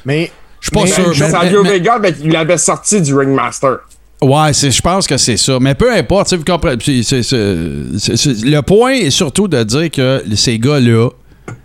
Mais 0.07 0.31
je 0.61 0.67
suis 0.69 0.71
pas 0.75 0.85
Mais, 0.85 0.91
sûr. 0.91 1.09
Mais- 1.21 1.31
Savio 1.31 1.63
mais- 1.63 1.71
Vega, 1.73 1.99
ben, 1.99 2.15
il 2.25 2.35
avait 2.35 2.57
sorti 2.59 3.03
du 3.03 3.15
Ringmaster. 3.15 3.77
Ouais, 4.23 4.55
c'est- 4.55 4.71
je 4.71 4.81
pense 4.81 5.07
que 5.07 5.19
c'est 5.19 5.37
ça. 5.37 5.59
Mais 5.61 5.75
peu 5.75 5.93
importe, 5.95 6.33
vous 6.33 6.43
comprenez. 6.43 6.77
le 6.79 8.61
point 8.63 8.93
est 8.93 9.11
surtout 9.11 9.47
de 9.47 9.63
dire 9.63 9.91
que 9.91 10.23
ces 10.35 10.59
gars-là, 10.59 11.11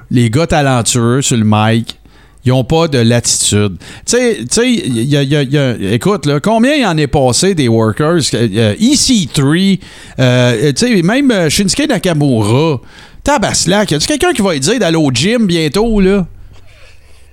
les 0.10 0.30
gars 0.30 0.48
talentueux 0.48 1.22
sur 1.22 1.38
le 1.38 1.46
mic, 1.46 1.98
ils 2.46 2.52
ont 2.52 2.64
pas 2.64 2.88
de 2.88 2.98
latitude. 3.00 3.78
Tu 4.06 4.18
sais, 4.18 4.38
tu 4.40 4.46
sais, 4.50 4.72
il 4.72 5.04
y 5.04 5.16
a- 5.18 5.24
il 5.24 5.30
y 5.30 5.36
a- 5.36 5.42
il 5.44 5.52
y 5.54 5.58
a- 5.58 5.76
écoute, 5.94 6.26
là, 6.26 6.40
combien 6.40 6.74
il 6.76 6.86
en 6.86 6.98
est 6.98 7.08
passé 7.08 7.54
des 7.56 7.68
workers? 7.68 8.20
Euh, 8.34 8.74
EC3, 8.80 9.80
euh, 10.20 10.72
tu 10.74 10.88
sais, 10.96 11.02
même 11.02 11.30
euh, 11.32 11.50
Shinsuke 11.50 11.88
Nakamura, 11.88 12.80
Tabaslac, 13.24 13.92
y 13.92 13.96
a-tu 13.96 14.08
quelqu'un 14.08 14.34
qui 14.34 14.42
va 14.42 14.54
lui 14.54 14.60
dire 14.60 14.80
d'aller 14.80 14.98
au 14.98 15.12
gym 15.12 15.46
bientôt, 15.46 16.00
là? 16.02 16.26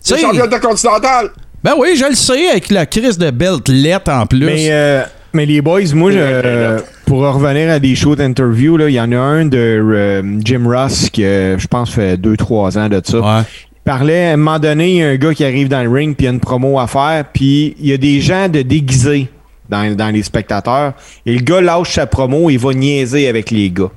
Tu 0.04 0.14
C'est 0.14 0.20
champion 0.20 0.44
intercontinental. 0.44 1.30
ben 1.64 1.72
oui, 1.78 1.96
je 1.96 2.04
le 2.08 2.14
sais, 2.14 2.48
avec 2.50 2.70
la 2.70 2.86
crise 2.86 3.18
de 3.18 3.30
beltlette 3.30 4.08
en 4.08 4.26
plus. 4.26 4.44
Mais, 4.44 4.66
euh, 4.70 5.02
mais 5.32 5.44
les 5.46 5.60
boys, 5.60 5.80
moi, 5.94 6.12
je- 6.12 6.18
euh, 6.20 6.78
pour 7.06 7.20
revenir 7.20 7.70
à 7.70 7.78
des 7.78 7.94
shows 7.96 8.14
d'interview, 8.16 8.78
il 8.86 8.94
y 8.94 9.00
en 9.00 9.10
a 9.12 9.16
un 9.16 9.46
de 9.46 9.56
euh, 9.58 10.22
Jim 10.44 10.62
Ross 10.66 11.08
qui, 11.10 11.24
euh, 11.24 11.58
je 11.58 11.66
pense, 11.66 11.90
fait 11.90 12.16
2-3 12.16 12.78
ans 12.78 12.88
de 12.88 13.00
ça. 13.04 13.18
Ouais. 13.18 13.42
Il 13.88 13.92
parlait, 13.92 14.26
à 14.26 14.32
un 14.34 14.36
moment 14.36 14.58
donné, 14.58 14.90
il 14.90 14.96
y 14.96 15.02
a 15.02 15.08
un 15.08 15.16
gars 15.16 15.32
qui 15.32 15.46
arrive 15.46 15.68
dans 15.68 15.82
le 15.82 15.88
ring, 15.88 16.14
puis 16.14 16.24
il 16.24 16.26
y 16.26 16.28
a 16.28 16.32
une 16.34 16.40
promo 16.40 16.78
à 16.78 16.86
faire, 16.86 17.24
puis 17.32 17.74
il 17.80 17.86
y 17.86 17.94
a 17.94 17.96
des 17.96 18.20
gens 18.20 18.46
de 18.46 18.60
déguisés 18.60 19.28
dans, 19.66 19.96
dans 19.96 20.10
les 20.10 20.22
spectateurs, 20.22 20.92
et 21.24 21.32
le 21.32 21.40
gars 21.40 21.62
lâche 21.62 21.94
sa 21.94 22.06
promo, 22.06 22.50
il 22.50 22.58
va 22.58 22.74
niaiser 22.74 23.28
avec 23.28 23.50
les 23.50 23.70
gars. 23.70 23.90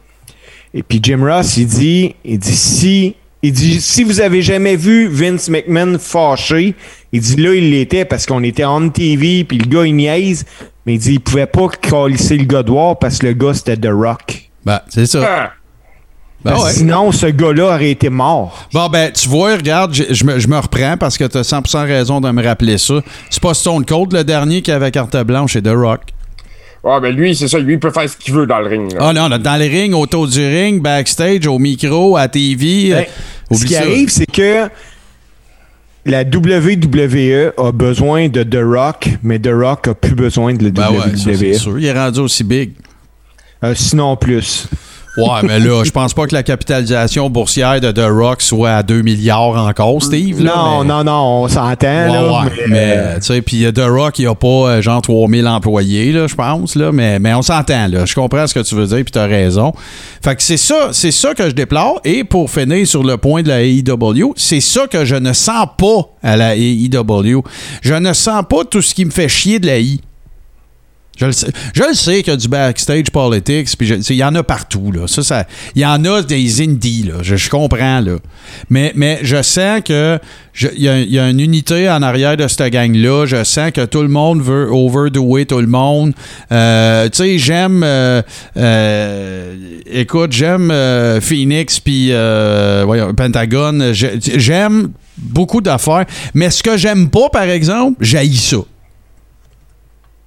Et 0.73 0.81
puis 0.81 1.01
Jim 1.03 1.19
Ross, 1.21 1.57
il 1.57 1.67
dit, 1.67 2.15
il 2.23 2.39
dit 2.39 2.55
si, 2.55 3.15
il 3.41 3.51
dit 3.51 3.81
si 3.81 4.05
vous 4.05 4.21
avez 4.21 4.41
jamais 4.41 4.77
vu 4.77 5.09
Vince 5.09 5.49
McMahon 5.49 5.99
fâché, 5.99 6.73
il 7.11 7.19
dit 7.19 7.35
là 7.35 7.53
il 7.53 7.71
l'était 7.71 8.05
parce 8.05 8.25
qu'on 8.25 8.43
était 8.43 8.63
on 8.63 8.87
TV 8.87 9.43
puis 9.43 9.57
le 9.57 9.67
gars 9.67 9.85
il 9.85 9.97
niaise, 9.97 10.45
mais 10.85 10.93
il 10.93 10.99
dit 10.99 11.15
il 11.15 11.19
pouvait 11.19 11.47
pas 11.47 11.67
calisser 11.67 12.37
le 12.37 12.45
gars 12.45 12.63
dehors 12.63 12.97
parce 12.97 13.17
que 13.17 13.27
le 13.27 13.33
gars 13.33 13.53
c'était 13.53 13.75
The 13.75 13.91
Rock. 13.91 14.51
Ben, 14.63 14.79
c'est 14.87 15.05
ça. 15.05 15.27
Ah. 15.27 15.51
Ben 16.43 16.57
ouais. 16.57 16.71
Sinon 16.71 17.11
ce 17.11 17.27
gars-là 17.27 17.65
aurait 17.75 17.91
été 17.91 18.09
mort. 18.09 18.67
Bon, 18.73 18.87
ben, 18.89 19.11
tu 19.11 19.29
vois, 19.29 19.55
regarde, 19.57 19.93
je, 19.93 20.05
je 20.09 20.23
me, 20.25 20.39
je 20.39 20.47
me 20.47 20.57
reprends 20.57 20.97
parce 20.97 21.17
que 21.17 21.25
tu 21.25 21.37
as 21.37 21.41
100% 21.41 21.85
raison 21.85 22.19
de 22.19 22.31
me 22.31 22.43
rappeler 22.43 22.77
ça. 22.79 22.95
C'est 23.29 23.41
pas 23.41 23.53
Stone 23.53 23.85
Cold, 23.85 24.13
le 24.13 24.23
dernier 24.23 24.61
qui 24.61 24.71
avait 24.71 24.89
carte 24.91 25.15
blanche, 25.23 25.53
c'est 25.53 25.61
The 25.61 25.73
Rock. 25.73 26.01
Ouais, 26.83 26.99
ben 26.99 27.15
lui, 27.15 27.35
c'est 27.35 27.47
ça. 27.47 27.59
Lui, 27.59 27.73
il 27.73 27.79
peut 27.79 27.91
faire 27.91 28.09
ce 28.09 28.17
qu'il 28.17 28.33
veut 28.33 28.47
dans 28.47 28.59
le 28.59 28.65
ring. 28.67 28.91
là. 28.93 28.99
Ah 29.09 29.13
non, 29.13 29.27
là, 29.27 29.37
dans 29.37 29.55
les 29.55 29.67
rings, 29.67 29.93
autour 29.93 30.27
du 30.27 30.43
ring, 30.43 30.81
backstage, 30.81 31.45
au 31.45 31.59
micro, 31.59 32.17
à 32.17 32.27
TV. 32.27 32.89
Ben, 32.89 33.05
euh, 33.51 33.55
ce 33.55 33.63
qui 33.65 33.73
ça. 33.73 33.81
arrive, 33.81 34.09
c'est 34.09 34.25
que 34.25 34.67
la 36.05 36.23
WWE 36.23 37.53
a 37.55 37.71
besoin 37.71 38.29
de 38.29 38.41
The 38.41 38.61
Rock, 38.63 39.09
mais 39.21 39.37
The 39.37 39.51
Rock 39.53 39.89
a 39.89 39.93
plus 39.93 40.15
besoin 40.15 40.55
de 40.55 40.63
la 40.63 40.69
Ben 40.71 40.89
ouais, 40.89 41.15
ça, 41.17 41.31
c'est 41.35 41.49
WWE. 41.51 41.53
sûr. 41.53 41.77
Il 41.79 41.85
est 41.85 41.93
rendu 41.93 42.19
aussi 42.21 42.43
big. 42.43 42.71
Euh, 43.63 43.73
sinon 43.75 44.15
plus. 44.15 44.67
Ouais, 45.17 45.25
mais 45.43 45.59
là, 45.59 45.83
je 45.83 45.91
pense 45.91 46.13
pas 46.13 46.25
que 46.25 46.33
la 46.33 46.41
capitalisation 46.43 47.29
boursière 47.29 47.81
de 47.81 47.91
The 47.91 48.05
Rock 48.09 48.41
soit 48.41 48.71
à 48.75 48.83
2 48.83 49.01
milliards 49.01 49.57
encore, 49.57 50.01
Steve. 50.01 50.41
là, 50.41 50.53
non, 50.55 50.81
mais- 50.83 50.87
non, 50.87 51.03
non, 51.03 51.43
on 51.43 51.47
s'entend. 51.49 51.87
Ouais, 51.87 52.07
là, 52.11 52.31
ouais, 52.43 52.51
mais, 52.69 53.15
tu 53.15 53.21
sais, 53.23 53.41
puis 53.41 53.65
euh, 53.65 53.71
The 53.73 53.81
Rock, 53.89 54.19
il 54.19 54.27
a 54.27 54.35
pas 54.35 54.47
euh, 54.47 54.81
genre 54.81 55.01
3000 55.01 55.47
employés, 55.47 56.13
là, 56.13 56.27
je 56.27 56.35
pense, 56.35 56.75
là, 56.75 56.91
mais, 56.93 57.19
mais 57.19 57.33
on 57.33 57.41
s'entend, 57.41 57.87
là. 57.87 58.05
Je 58.05 58.15
comprends 58.15 58.47
ce 58.47 58.53
que 58.53 58.61
tu 58.61 58.73
veux 58.75 58.85
dire, 58.87 58.97
puis 59.03 59.11
t'as 59.11 59.27
raison. 59.27 59.73
Fait 60.23 60.35
que 60.35 60.41
c'est 60.43 60.55
ça, 60.57 60.89
c'est 60.93 61.11
ça 61.11 61.33
que 61.33 61.49
je 61.49 61.53
déplore. 61.55 61.99
Et 62.05 62.23
pour 62.23 62.49
finir 62.49 62.87
sur 62.87 63.03
le 63.03 63.17
point 63.17 63.41
de 63.43 63.49
la 63.49 63.63
AEW, 63.63 64.33
c'est 64.37 64.61
ça 64.61 64.87
que 64.87 65.03
je 65.03 65.15
ne 65.15 65.33
sens 65.33 65.65
pas 65.77 66.07
à 66.23 66.37
la 66.37 66.55
AEW. 66.55 67.43
Je 67.81 67.93
ne 67.95 68.13
sens 68.13 68.43
pas 68.49 68.63
tout 68.63 68.81
ce 68.81 68.93
qui 68.95 69.03
me 69.05 69.11
fait 69.11 69.27
chier 69.27 69.59
de 69.59 69.67
la 69.67 69.79
I. 69.79 69.99
Je 71.17 71.25
le 71.25 71.31
sais, 71.33 71.51
sais 71.93 72.23
qu'il 72.23 72.31
y 72.31 72.33
a 72.33 72.37
du 72.37 72.47
backstage 72.47 73.11
politics, 73.11 73.77
puis 73.77 73.89
il 73.89 74.15
y 74.15 74.23
en 74.23 74.33
a 74.33 74.41
partout. 74.41 74.91
Là. 74.91 75.07
Ça, 75.07 75.21
ça, 75.21 75.45
il 75.75 75.81
y 75.81 75.85
en 75.85 76.03
a 76.05 76.23
des 76.23 76.61
indies, 76.63 77.03
là. 77.03 77.15
Je, 77.21 77.47
comprends. 77.49 77.99
Là. 77.99 78.15
Mais, 78.69 78.91
mais 78.95 79.19
je 79.21 79.39
sens 79.43 79.81
que 79.85 80.17
il 80.59 80.81
y, 80.81 81.19
a- 81.19 81.29
une 81.29 81.39
unité 81.39 81.89
en 81.89 82.01
arrière 82.01 82.37
de 82.37 82.47
cette 82.47 82.71
gang-là. 82.73 83.25
Je 83.27 83.43
sens 83.43 83.71
que 83.71 83.85
tout 83.85 84.01
le 84.01 84.07
monde 84.07 84.41
veut 84.41 84.67
overdoer 84.71 85.45
tout 85.45 85.59
le 85.59 85.67
monde. 85.67 86.13
Euh, 86.51 87.07
tu 87.09 87.17
sais, 87.17 87.37
j'aime. 87.37 87.83
euh, 87.83 88.21
euh, 88.57 89.55
écoute, 89.85 90.31
j'aime 90.31 90.73
Phoenix 91.21 91.79
puis 91.79 92.11
voyons, 92.85 93.13
Pentagon. 93.13 93.91
J'ai- 93.93 94.17
J'aime 94.21 94.89
beaucoup 95.17 95.61
d'affaires. 95.61 96.05
Mais 96.33 96.49
ce 96.49 96.63
que 96.63 96.77
j'aime 96.77 97.09
pas, 97.09 97.29
par 97.29 97.43
exemple, 97.43 97.97
j'haïs 98.03 98.37
ça. 98.37 98.57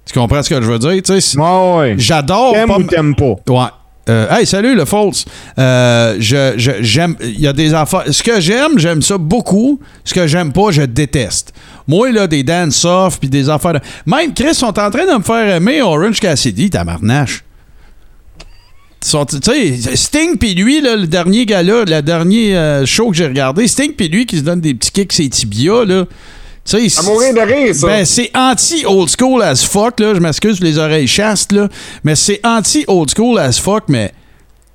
Tu 0.05 0.13
comprends 0.17 0.41
ce 0.43 0.49
que 0.49 0.61
je 0.61 0.67
veux 0.71 0.79
dire? 0.79 1.01
Tu 1.03 1.19
sais, 1.19 1.37
Ouais, 1.39 1.77
ouais. 1.77 1.95
J'adore. 1.97 2.53
T'aimes 2.53 2.67
pas 2.67 2.77
ou 2.77 2.83
t'aimes 2.83 3.15
pas? 3.15 3.35
Ouais. 3.49 3.69
Euh, 4.07 4.27
hey, 4.37 4.45
salut 4.45 4.75
le 4.75 4.85
False. 4.85 5.25
Euh, 5.57 6.17
je, 6.19 6.53
je- 6.57 6.81
j'aime. 6.83 7.15
Il 7.21 7.39
y 7.39 7.47
a 7.47 7.53
des 7.53 7.73
affaires. 7.73 8.03
Ce 8.11 8.21
que 8.21 8.39
j'aime, 8.39 8.77
j'aime 8.77 9.01
ça 9.01 9.17
beaucoup. 9.17 9.79
Ce 10.03 10.13
que 10.13 10.27
j'aime 10.27 10.53
pas, 10.53 10.69
je 10.69 10.83
déteste. 10.83 11.53
Moi, 11.87 12.11
là, 12.11 12.27
des 12.27 12.43
dance-off 12.43 13.19
puis 13.19 13.29
des 13.29 13.49
affaires. 13.49 13.73
de- 13.73 13.79
Même 14.05 14.31
Chris 14.35 14.53
sont 14.53 14.67
en 14.67 14.91
train 14.91 15.07
de 15.11 15.17
me 15.17 15.23
faire 15.23 15.55
aimer 15.55 15.81
Orange 15.81 16.19
Cassidy, 16.19 16.69
tabarnache. 16.69 17.43
Tu 19.01 19.09
sais, 19.43 19.95
Sting 19.95 20.37
puis 20.37 20.55
lui, 20.55 20.81
là, 20.81 20.95
le 20.95 21.05
dernier 21.05 21.45
gars-là, 21.45 21.83
le 21.85 22.01
dernier 22.01 22.55
euh, 22.57 22.85
show 22.87 23.11
que 23.11 23.17
j'ai 23.17 23.27
regardé, 23.27 23.67
Sting 23.67 23.93
puis 23.93 24.07
lui 24.07 24.25
qui 24.25 24.37
se 24.37 24.41
donne 24.41 24.61
des 24.61 24.73
petits 24.73 24.91
kicks 24.91 25.13
ses 25.13 25.29
tibias, 25.29 25.85
là. 25.85 26.05
À 26.99 27.03
mourir 27.03 27.33
de 27.33 27.39
rire, 27.41 27.75
ça. 27.75 27.87
ben, 27.87 28.05
c'est 28.05 28.31
anti-old 28.35 29.09
school 29.09 29.41
as 29.43 29.63
fuck, 29.63 29.99
là. 29.99 30.13
Je 30.15 30.19
m'excuse 30.19 30.57
pour 30.57 30.65
les 30.65 30.77
oreilles 30.79 31.07
chastes, 31.07 31.51
là. 31.51 31.67
Mais 32.03 32.15
c'est 32.15 32.39
anti-old 32.43 33.09
school 33.15 33.37
as 33.37 33.59
fuck, 33.59 33.83
mais 33.87 34.11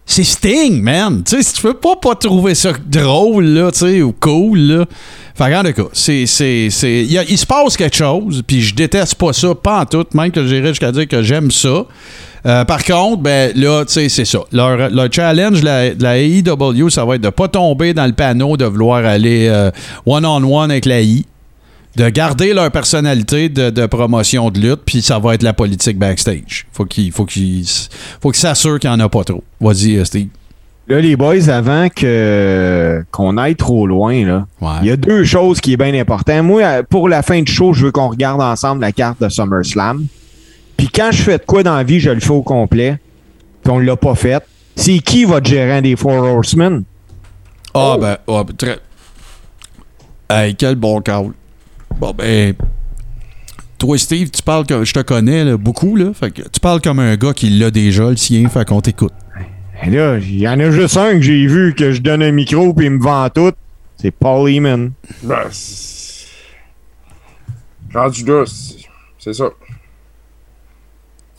c'est 0.06 0.24
Sting, 0.24 0.80
man. 0.82 1.22
Tu 1.24 1.36
sais, 1.36 1.42
si 1.42 1.54
tu 1.54 1.62
peux 1.62 1.74
pas, 1.74 1.96
pas 1.96 2.14
trouver 2.14 2.54
ça 2.54 2.72
drôle, 2.86 3.44
là, 3.46 3.70
tu 3.72 3.78
sais, 3.80 4.02
ou 4.02 4.12
cool, 4.12 4.58
là. 4.58 4.84
Fait 5.34 5.56
en 5.56 5.62
tout 5.64 5.72
cas, 5.72 5.88
c'est. 5.92 6.26
c'est, 6.26 6.68
c'est- 6.70 7.04
Il 7.04 7.38
se 7.38 7.46
passe 7.46 7.76
quelque 7.76 7.96
chose, 7.96 8.42
puis 8.46 8.60
je 8.60 8.74
déteste 8.74 9.16
pas 9.16 9.32
ça, 9.32 9.54
pas 9.54 9.80
en 9.80 9.84
tout, 9.86 10.04
même 10.14 10.30
que 10.30 10.46
j'irais 10.46 10.68
jusqu'à 10.68 10.92
dire 10.92 11.08
que 11.08 11.22
j'aime 11.22 11.50
ça. 11.50 11.86
Euh, 12.46 12.64
par 12.64 12.82
contre, 12.84 13.18
ben 13.22 13.52
là, 13.54 13.84
tu 13.84 13.92
sais, 13.94 14.08
c'est 14.08 14.24
ça. 14.24 14.38
Leur, 14.52 14.88
leur 14.90 15.12
challenge 15.12 15.60
de 15.60 15.64
la, 15.64 15.92
la 15.94 16.18
AEW, 16.18 16.88
ça 16.88 17.04
va 17.04 17.16
être 17.16 17.20
de 17.20 17.28
pas 17.30 17.48
tomber 17.48 17.92
dans 17.94 18.06
le 18.06 18.12
panneau 18.14 18.56
de 18.56 18.64
vouloir 18.64 19.04
aller 19.04 19.46
euh, 19.48 19.70
one-on-one 20.06 20.70
avec 20.70 20.86
la 20.86 21.02
I 21.02 21.26
de 21.96 22.08
garder 22.08 22.54
leur 22.54 22.70
personnalité 22.70 23.48
de, 23.48 23.70
de 23.70 23.86
promotion 23.86 24.50
de 24.50 24.60
lutte, 24.60 24.82
puis 24.86 25.02
ça 25.02 25.18
va 25.18 25.34
être 25.34 25.42
la 25.42 25.52
politique 25.52 25.98
backstage. 25.98 26.66
Faut 26.72 26.84
qu'il 26.84 27.10
faut 27.12 27.24
qu'il 27.24 27.64
faut 28.20 28.30
qu'il 28.30 28.40
s'assure 28.40 28.78
qu'il 28.78 28.88
n'y 28.90 28.96
en 28.96 29.00
a 29.00 29.08
pas 29.08 29.24
trop. 29.24 29.42
Vas-y, 29.60 29.96
euh, 29.96 30.04
Steve. 30.04 30.28
Là, 30.88 31.00
les 31.00 31.14
boys, 31.16 31.48
avant 31.48 31.88
que 31.88 33.04
qu'on 33.12 33.36
aille 33.36 33.54
trop 33.56 33.86
loin, 33.86 34.24
là, 34.24 34.46
Ouais. 34.60 34.78
il 34.82 34.88
y 34.88 34.90
a 34.90 34.96
deux 34.96 35.24
choses 35.24 35.60
qui 35.60 35.72
est 35.72 35.76
bien 35.76 35.94
important. 35.94 36.42
Moi, 36.42 36.62
euh, 36.62 36.82
pour 36.88 37.08
la 37.08 37.22
fin 37.22 37.42
du 37.42 37.50
show, 37.52 37.72
je 37.72 37.86
veux 37.86 37.92
qu'on 37.92 38.08
regarde 38.08 38.40
ensemble 38.40 38.80
la 38.80 38.90
carte 38.92 39.22
de 39.22 39.28
SummerSlam. 39.28 40.06
Puis 40.76 40.88
quand 40.88 41.10
je 41.12 41.22
fais 41.22 41.38
de 41.38 41.44
quoi 41.44 41.62
dans 41.62 41.76
la 41.76 41.84
vie, 41.84 42.00
je 42.00 42.10
le 42.10 42.20
fais 42.20 42.30
au 42.32 42.42
complet. 42.42 42.98
Puis 43.62 43.72
on 43.72 43.78
l'a 43.78 43.96
pas 43.96 44.14
fait. 44.14 44.42
C'est 44.74 44.98
qui 45.00 45.24
votre 45.24 45.46
gérant 45.48 45.80
des 45.82 45.94
Four 45.94 46.14
Horsemen? 46.14 46.84
Ah 47.74 47.96
ben, 48.00 48.16
ah, 48.26 48.44
ben, 48.44 48.56
très. 48.56 48.78
Hey, 50.28 50.54
quel 50.54 50.76
bon 50.76 51.00
call. 51.00 51.32
Bon 51.98 52.12
ben. 52.12 52.54
Toi, 53.78 53.96
Steve, 53.98 54.30
tu 54.30 54.42
parles 54.42 54.66
que 54.66 54.84
je 54.84 54.92
te 54.92 55.00
connais 55.00 55.42
là, 55.44 55.56
beaucoup, 55.56 55.96
là. 55.96 56.12
Fait 56.12 56.30
que 56.30 56.42
tu 56.42 56.60
parles 56.60 56.82
comme 56.82 56.98
un 56.98 57.16
gars 57.16 57.32
qui 57.32 57.48
l'a 57.48 57.70
déjà, 57.70 58.10
le 58.10 58.16
sien, 58.16 58.46
fait 58.50 58.68
qu'on 58.68 58.82
t'écoute. 58.82 59.12
Et 59.82 59.88
là, 59.88 60.18
il 60.18 60.38
y 60.38 60.46
en 60.46 60.60
a 60.60 60.70
juste 60.70 60.98
un 60.98 61.12
que 61.14 61.22
j'ai 61.22 61.46
vu 61.46 61.74
que 61.74 61.90
je 61.92 62.02
donne 62.02 62.22
un 62.22 62.30
micro 62.32 62.74
puis 62.74 62.86
il 62.86 62.92
me 62.92 63.02
vend 63.02 63.28
tout. 63.30 63.52
C'est 63.96 64.10
Paul 64.10 64.50
Heyman. 64.50 64.92
Ben, 65.22 65.36
c'est- 65.50 66.26
rendu 67.94 68.24
là, 68.24 68.44
c'est- 68.46 68.84
c'est 69.18 69.32
ça. 69.32 69.46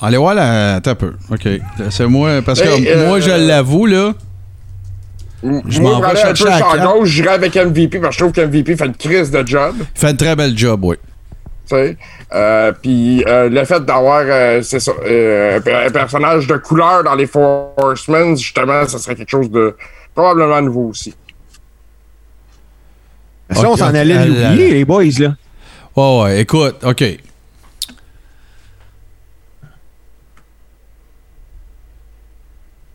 Allez 0.01 0.17
voir 0.17 0.33
là, 0.33 0.75
attends 0.75 0.91
un 0.91 0.95
peu. 0.95 1.13
OK. 1.31 1.47
C'est 1.91 2.07
moi, 2.07 2.41
parce 2.41 2.59
que 2.59 2.67
Hey, 2.67 2.87
euh, 2.87 3.07
moi, 3.07 3.19
je 3.19 3.29
l'avoue, 3.29 3.85
là. 3.85 4.13
Je 5.43 5.81
Moi, 5.81 5.91
m'en 5.93 5.99
vais 6.01 6.21
un 6.21 6.33
peu 6.33 6.45
carte. 6.45 6.79
gauche, 6.81 7.09
j'irais 7.09 7.29
avec 7.33 7.55
MVP 7.55 7.99
parce 7.99 8.15
que 8.15 8.19
je 8.19 8.19
trouve 8.19 8.31
qu'MVP 8.31 8.75
fait 8.75 8.85
une 8.85 8.95
crise 8.95 9.31
de 9.31 9.45
job. 9.45 9.75
Il 9.79 9.99
fait 9.99 10.07
un 10.09 10.15
très 10.15 10.35
bel 10.35 10.55
job, 10.57 10.83
oui. 10.83 10.95
tu 11.67 11.75
sais. 11.75 11.97
Euh, 12.33 12.71
Puis 12.81 13.23
euh, 13.27 13.49
le 13.49 13.65
fait 13.65 13.83
d'avoir 13.83 14.21
euh, 14.25 14.61
c'est 14.61 14.79
ça, 14.79 14.91
euh, 15.05 15.57
un 15.57 15.61
per- 15.61 15.83
un 15.87 15.89
personnage 15.89 16.45
de 16.47 16.57
couleur 16.57 17.03
dans 17.03 17.15
les 17.15 17.25
Four 17.27 17.73
Horsemen, 17.77 18.37
justement, 18.37 18.87
ça 18.87 18.99
serait 18.99 19.15
quelque 19.15 19.29
chose 19.31 19.49
de 19.49 19.75
probablement 20.13 20.61
nouveau 20.61 20.89
aussi. 20.89 21.13
Que 23.49 23.61
là, 23.61 23.69
on 23.69 23.75
s'en 23.75 23.93
allait 23.95 24.15
Ah 24.17 24.25
l'oublier, 24.25 24.71
les 24.71 24.85
boys, 24.85 25.03
là? 25.19 25.35
Oh, 25.95 26.21
ouais, 26.23 26.41
écoute, 26.41 26.75
OK. 26.85 27.03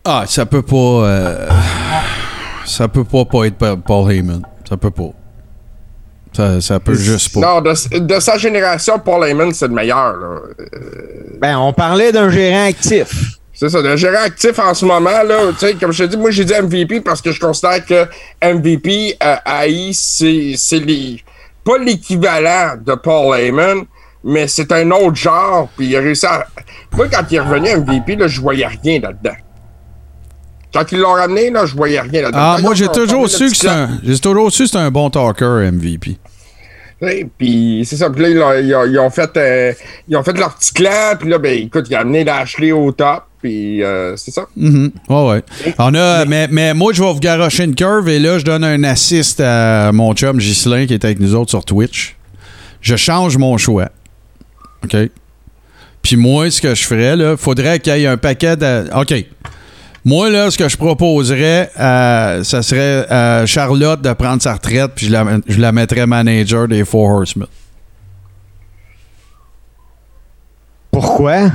Ah, 0.04 0.24
ça 0.26 0.46
peut 0.46 0.62
pas. 0.62 1.48
Euh, 2.66 2.70
ça 2.70 2.88
peut 2.88 3.04
pas, 3.04 3.24
pas 3.24 3.44
être 3.46 3.56
Pa- 3.56 3.76
Paul 3.76 4.10
Heyman. 4.12 4.42
Ça 4.68 4.76
peut 4.76 4.90
pas. 4.90 5.10
Ça, 6.32 6.60
ça 6.60 6.80
peut 6.80 6.94
juste 6.94 7.32
pas. 7.32 7.40
Non, 7.40 7.60
de, 7.62 7.98
de 7.98 8.20
sa 8.20 8.36
génération, 8.36 8.98
Paul 8.98 9.26
Heyman, 9.26 9.52
c'est 9.54 9.68
le 9.68 9.74
meilleur. 9.74 10.16
là. 10.16 10.38
Ben, 11.40 11.56
on 11.58 11.72
parlait 11.72 12.12
d'un 12.12 12.28
gérant 12.28 12.66
actif. 12.66 13.38
C'est 13.54 13.70
ça, 13.70 13.80
le 13.80 13.96
gérant 13.96 14.22
actif 14.22 14.58
en 14.58 14.74
ce 14.74 14.84
moment, 14.84 15.22
là, 15.22 15.36
tu 15.52 15.60
sais, 15.66 15.74
comme 15.76 15.90
je 15.92 16.04
te 16.04 16.10
dis, 16.10 16.16
moi 16.18 16.30
j'ai 16.30 16.44
dit 16.44 16.52
MVP 16.52 17.00
parce 17.00 17.22
que 17.22 17.32
je 17.32 17.40
considère 17.40 17.82
que 17.86 18.04
MVP 18.42 19.16
euh, 19.22 19.36
AI, 19.46 19.92
c'est 19.94 20.52
c'est 20.58 20.78
les 20.80 21.22
pas 21.64 21.78
l'équivalent 21.78 22.74
de 22.84 22.94
Paul 22.96 23.34
Heyman, 23.40 23.84
mais 24.22 24.46
c'est 24.46 24.70
un 24.72 24.90
autre 24.90 25.14
genre, 25.16 25.70
puis 25.74 25.86
il 25.86 25.96
a 25.96 26.00
réussi 26.00 26.26
à. 26.26 26.46
Moi, 26.92 27.06
quand 27.10 27.22
il 27.30 27.36
est 27.36 27.40
revenu 27.40 27.68
MVP, 27.78 28.16
là, 28.16 28.26
je 28.28 28.42
voyais 28.42 28.66
rien 28.66 29.00
là-dedans. 29.00 29.36
Quand 30.76 30.92
ils 30.92 30.98
l'ont 30.98 31.12
ramené, 31.14 31.50
là, 31.50 31.64
je 31.66 31.74
voyais 31.74 32.00
rien 32.00 32.22
là-dedans. 32.22 32.38
Ah, 32.38 32.56
moi, 32.60 32.72
ils 32.74 32.78
j'ai 32.78 32.88
ont 32.88 32.92
toujours 32.92 33.28
su 33.28 33.50
que 33.50 33.56
c'est 33.56 33.68
un. 33.68 33.98
J'ai 34.04 34.18
toujours 34.18 34.52
su 34.52 34.64
que 34.64 34.68
c'est 34.70 34.76
un 34.78 34.90
bon 34.90 35.08
talker, 35.10 35.70
MVP. 35.72 36.18
Sais, 37.00 37.26
Puis 37.38 37.82
c'est 37.88 37.96
ça. 37.96 38.10
Puis 38.10 38.22
là, 38.22 38.28
ils 38.30 38.40
ont, 38.42 38.52
ils 38.54 38.74
ont- 38.74 38.84
ils 38.86 38.98
ont 38.98 39.10
fait, 39.10 39.30
euh, 39.36 39.72
ils 40.08 40.16
ont 40.16 40.22
fait 40.22 40.36
leur 40.38 40.54
petit 40.54 40.72
clan. 40.72 41.14
Puis 41.18 41.28
là, 41.28 41.38
ben, 41.38 41.52
écoute, 41.64 41.86
il 41.90 41.94
a 41.94 42.00
amené 42.00 42.24
Lashley 42.24 42.72
au 42.72 42.90
top. 42.92 43.24
Puis 43.42 43.82
euh, 43.82 44.16
c'est 44.16 44.30
ça. 44.32 44.46
Mhm. 44.56 44.90
Ouais, 45.08 45.28
ouais. 45.28 45.42
On 45.78 45.94
a, 45.94 46.24
mais, 46.24 46.48
mais 46.50 46.72
moi, 46.74 46.92
je 46.92 47.02
vais 47.02 47.12
vous 47.12 47.20
garocher 47.20 47.64
une 47.64 47.74
curve 47.74 48.08
et 48.08 48.18
là, 48.18 48.38
je 48.38 48.44
donne 48.44 48.64
un 48.64 48.82
assist 48.84 49.40
à 49.40 49.92
mon 49.92 50.14
chum 50.14 50.38
Ghislain 50.38 50.86
qui 50.86 50.94
est 50.94 51.04
avec 51.04 51.20
nous 51.20 51.34
autres 51.34 51.50
sur 51.50 51.64
Twitch. 51.64 52.16
Je 52.80 52.96
change 52.96 53.36
mon 53.36 53.56
choix. 53.58 53.88
OK? 54.84 54.96
Puis 56.02 56.16
moi, 56.16 56.50
ce 56.50 56.60
que 56.62 56.74
je 56.74 56.84
ferais, 56.84 57.16
là, 57.16 57.36
faudrait 57.36 57.78
qu'il 57.80 57.96
y 57.98 58.04
ait 58.04 58.06
un 58.06 58.16
paquet 58.16 58.56
de. 58.56 58.84
OK. 58.98 59.12
Moi, 60.08 60.30
là, 60.30 60.52
ce 60.52 60.56
que 60.56 60.68
je 60.68 60.76
proposerais, 60.76 61.68
euh, 61.80 62.44
ça 62.44 62.62
serait 62.62 63.04
à 63.10 63.44
Charlotte 63.44 64.00
de 64.00 64.12
prendre 64.12 64.40
sa 64.40 64.54
retraite, 64.54 64.92
puis 64.94 65.06
je 65.06 65.12
la, 65.12 65.24
je 65.48 65.60
la 65.60 65.72
mettrais 65.72 66.06
manager 66.06 66.68
des 66.68 66.84
Four 66.84 67.10
Horsemen. 67.10 67.48
Pourquoi? 70.92 71.50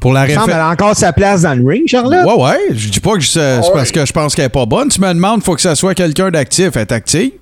Pour 0.00 0.12
la 0.12 0.26
Il 0.26 0.34
semble 0.34 0.46
réfé- 0.46 0.52
qu'elle 0.52 0.60
a 0.60 0.68
encore 0.70 0.96
sa 0.96 1.12
place 1.12 1.42
dans 1.42 1.54
le 1.54 1.66
ring, 1.68 1.86
Charlotte. 1.88 2.24
Ouais, 2.26 2.42
ouais. 2.44 2.58
Je 2.70 2.88
dis 2.88 3.00
pas 3.00 3.14
que 3.14 3.22
c'est 3.24 3.60
c'est 3.60 3.66
Ouais. 3.68 3.74
parce 3.74 3.90
que 3.90 4.06
je 4.06 4.12
pense 4.12 4.34
qu'elle 4.36 4.46
est 4.46 4.50
pas 4.50 4.64
bonne. 4.66 4.88
Tu 4.88 5.00
me 5.00 5.12
demandes, 5.12 5.42
faut 5.42 5.54
que 5.56 5.60
ça 5.60 5.74
soit 5.74 5.94
quelqu'un 5.94 6.30
d'actif. 6.30 6.70
Elle 6.76 6.82
est 6.82 6.92
active. 6.92 7.32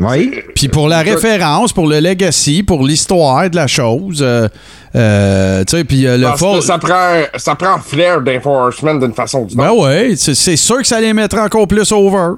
Oui. 0.00 0.42
Puis 0.54 0.68
pour 0.68 0.88
la 0.88 1.00
référence, 1.00 1.72
pour 1.72 1.86
le 1.86 2.00
legacy, 2.00 2.62
pour 2.62 2.84
l'histoire 2.84 3.50
de 3.50 3.56
la 3.56 3.66
chose, 3.66 4.20
euh, 4.22 4.48
euh, 4.96 5.62
tu 5.64 5.76
sais, 5.76 5.84
puis 5.84 6.06
euh, 6.06 6.16
le 6.16 6.24
Parce 6.24 6.40
que 6.40 6.60
ça 6.60 6.78
prend, 6.78 7.22
ça 7.36 7.54
prend 7.54 7.78
Flair 7.78 8.20
d'Enforcement 8.22 8.94
d'une 8.94 9.12
façon 9.12 9.40
ou 9.40 9.46
d'une 9.46 9.58
Ben 9.58 9.70
autre. 9.70 9.84
ouais, 9.84 10.14
c'est 10.16 10.34
c'est 10.34 10.56
sûr 10.56 10.78
que 10.78 10.86
ça 10.86 11.00
les 11.00 11.12
mettra 11.12 11.44
encore 11.44 11.68
plus 11.68 11.92
over. 11.92 12.34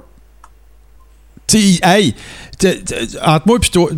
Tu 1.47 1.59
sais, 1.59 1.79
hey, 1.83 2.15
entre 3.25 3.47
moi 3.47 3.59
puis 3.59 3.69
toi, 3.69 3.89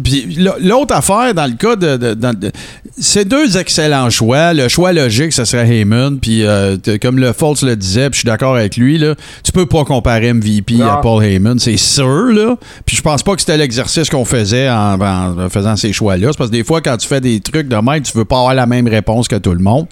l'autre 0.59 0.95
affaire 0.95 1.33
dans 1.33 1.45
le 1.45 1.53
cas 1.55 1.75
de, 1.75 1.97
de- 2.15 2.51
c'est 2.97 3.25
deux 3.25 3.57
excellents 3.57 4.09
choix. 4.09 4.53
Le 4.53 4.67
choix 4.69 4.93
logique, 4.93 5.33
ce 5.33 5.45
serait 5.45 5.67
Heyman, 5.67 6.19
puis 6.19 6.43
euh, 6.45 6.77
comme 7.01 7.19
le 7.19 7.33
Fultz 7.33 7.61
le 7.63 7.75
disait, 7.75 8.09
puis 8.09 8.15
je 8.17 8.19
suis 8.21 8.25
d'accord 8.27 8.55
avec 8.55 8.77
lui 8.77 8.97
là, 8.97 9.13
tu 9.43 9.51
peux 9.51 9.65
pas 9.65 9.83
comparer 9.83 10.33
MVP 10.33 10.81
à. 10.81 10.97
Paul 11.01 11.23
Heyman, 11.23 11.59
c'est 11.59 11.77
sûr 11.77 12.31
là. 12.31 12.55
Puis 12.85 12.95
je 12.97 13.01
pense 13.01 13.21
pas 13.21 13.35
que 13.35 13.41
c'était 13.41 13.57
l'exercice 13.57 14.09
qu'on 14.09 14.25
faisait 14.25 14.69
en, 14.69 14.99
en 14.99 15.49
faisant 15.49 15.75
ces 15.75 15.93
choix-là. 15.93 16.29
C'est 16.31 16.37
parce 16.37 16.49
que 16.49 16.55
des 16.55 16.63
fois 16.63 16.81
quand 16.81 16.97
tu 16.97 17.07
fais 17.07 17.21
des 17.21 17.39
trucs 17.41 17.67
de 17.67 17.75
même, 17.75 18.01
tu 18.01 18.17
veux 18.17 18.25
pas 18.25 18.37
avoir 18.39 18.55
la 18.55 18.65
même 18.65 18.87
réponse 18.87 19.27
que 19.27 19.35
tout 19.35 19.53
le 19.53 19.59
monde. 19.59 19.85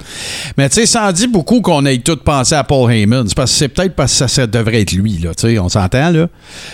Mais 0.57 0.69
tu 0.69 0.75
sais, 0.75 0.85
ça 0.85 1.07
en 1.07 1.11
dit 1.11 1.27
beaucoup 1.27 1.61
qu'on 1.61 1.85
ait 1.85 1.97
tout 1.99 2.17
pensé 2.17 2.55
à 2.55 2.63
Paul 2.63 2.91
Heyman. 2.91 3.27
C'est 3.27 3.35
parce 3.35 3.51
que 3.51 3.57
c'est 3.57 3.67
peut-être 3.69 3.95
parce 3.95 4.11
que 4.13 4.17
ça, 4.17 4.27
ça 4.27 4.47
devrait 4.47 4.81
être 4.81 4.93
lui, 4.93 5.19
là. 5.19 5.35
Tu 5.35 5.47
sais, 5.49 5.59
on 5.59 5.69
s'entend, 5.69 6.09
là. 6.09 6.27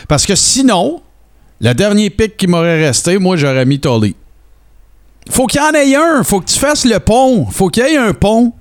Parce 0.08 0.26
que 0.26 0.36
sinon, 0.36 0.69
le 1.62 1.74
dernier 1.74 2.10
pic 2.10 2.38
qui 2.38 2.48
m'aurait 2.48 2.86
resté, 2.86 3.18
moi, 3.18 3.36
j'aurais 3.36 3.66
mis 3.66 3.80
Tully. 3.80 4.16
Faut 5.30 5.46
qu'il 5.46 5.60
y 5.62 5.64
en 5.64 5.74
ait 5.74 5.96
un. 5.96 6.24
Faut 6.24 6.40
que 6.40 6.46
tu 6.46 6.58
fasses 6.58 6.86
le 6.86 7.00
pont. 7.00 7.46
Faut 7.52 7.68
qu'il 7.70 7.84
y 7.84 7.88
ait 7.88 7.98
un 7.98 8.14
pont. 8.14 8.54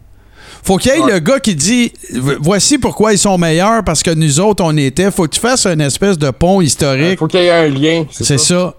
Faut 0.63 0.77
qu'il 0.77 0.91
y 0.93 0.95
ait 0.97 1.01
Ouais. 1.01 1.13
le 1.15 1.19
gars 1.21 1.41
qui 1.41 1.55
dit 1.55 1.93
voici 2.41 2.77
pourquoi 2.79 3.13
ils 3.13 3.19
sont 3.19 3.39
meilleurs 3.39 3.83
parce 3.85 4.03
que 4.03 4.11
nous 4.11 4.41
autres 4.41 4.63
on 4.65 4.77
était. 4.77 5.11
Faut 5.11 5.23
que 5.25 5.35
tu 5.35 5.41
fasses 5.41 5.67
une 5.67 5.81
espèce 5.81 6.19
de 6.19 6.31
pont 6.31 6.61
Il 6.61 6.67
historique. 6.67 7.19
faut 7.19 7.27
qu'il 7.29 7.41
y 7.41 7.45
ait 7.45 7.51
un 7.51 7.69
lien. 7.69 8.05
C'est 8.11 8.39
ça. 8.39 8.75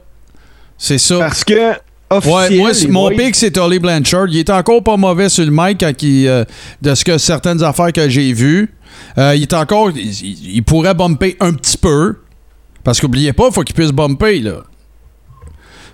C'est 0.78 0.98
ça. 1.00 1.20
Parce 1.20 1.44
que, 1.44 1.74
Ouais, 2.12 2.58
moi, 2.58 2.72
mon 2.90 3.10
boys, 3.10 3.18
pic, 3.18 3.36
c'est 3.36 3.52
Tully 3.52 3.78
Blanchard. 3.80 4.28
Il 4.30 4.38
est 4.40 4.50
encore 4.50 4.84
pas 4.84 4.98
mauvais 4.98 5.30
sur 5.30 5.46
le 5.46 5.52
mic 5.52 5.80
quand 5.80 5.94
il, 6.02 6.28
euh, 6.28 6.44
de 6.82 6.96
ce 6.96 7.06
que 7.06 7.20
certaines 7.20 7.62
affaires 7.64 7.94
que 7.94 8.10
j'ai 8.10 8.34
vues. 8.34 8.74
Euh, 9.20 9.36
il 9.36 9.44
est 9.44 9.54
encore. 9.54 9.92
Il, 9.92 10.56
il 10.56 10.64
pourrait 10.64 10.96
bumper 10.96 11.38
un 11.40 11.54
petit 11.54 11.78
peu. 11.78 12.16
Parce 12.84 13.00
qu'oubliez 13.00 13.34
pas, 13.34 13.48
il 13.48 13.54
faut 13.54 13.64
qu'il 13.64 13.76
puisse 13.76 13.92
bumper, 13.92 14.40
là. 14.40 14.64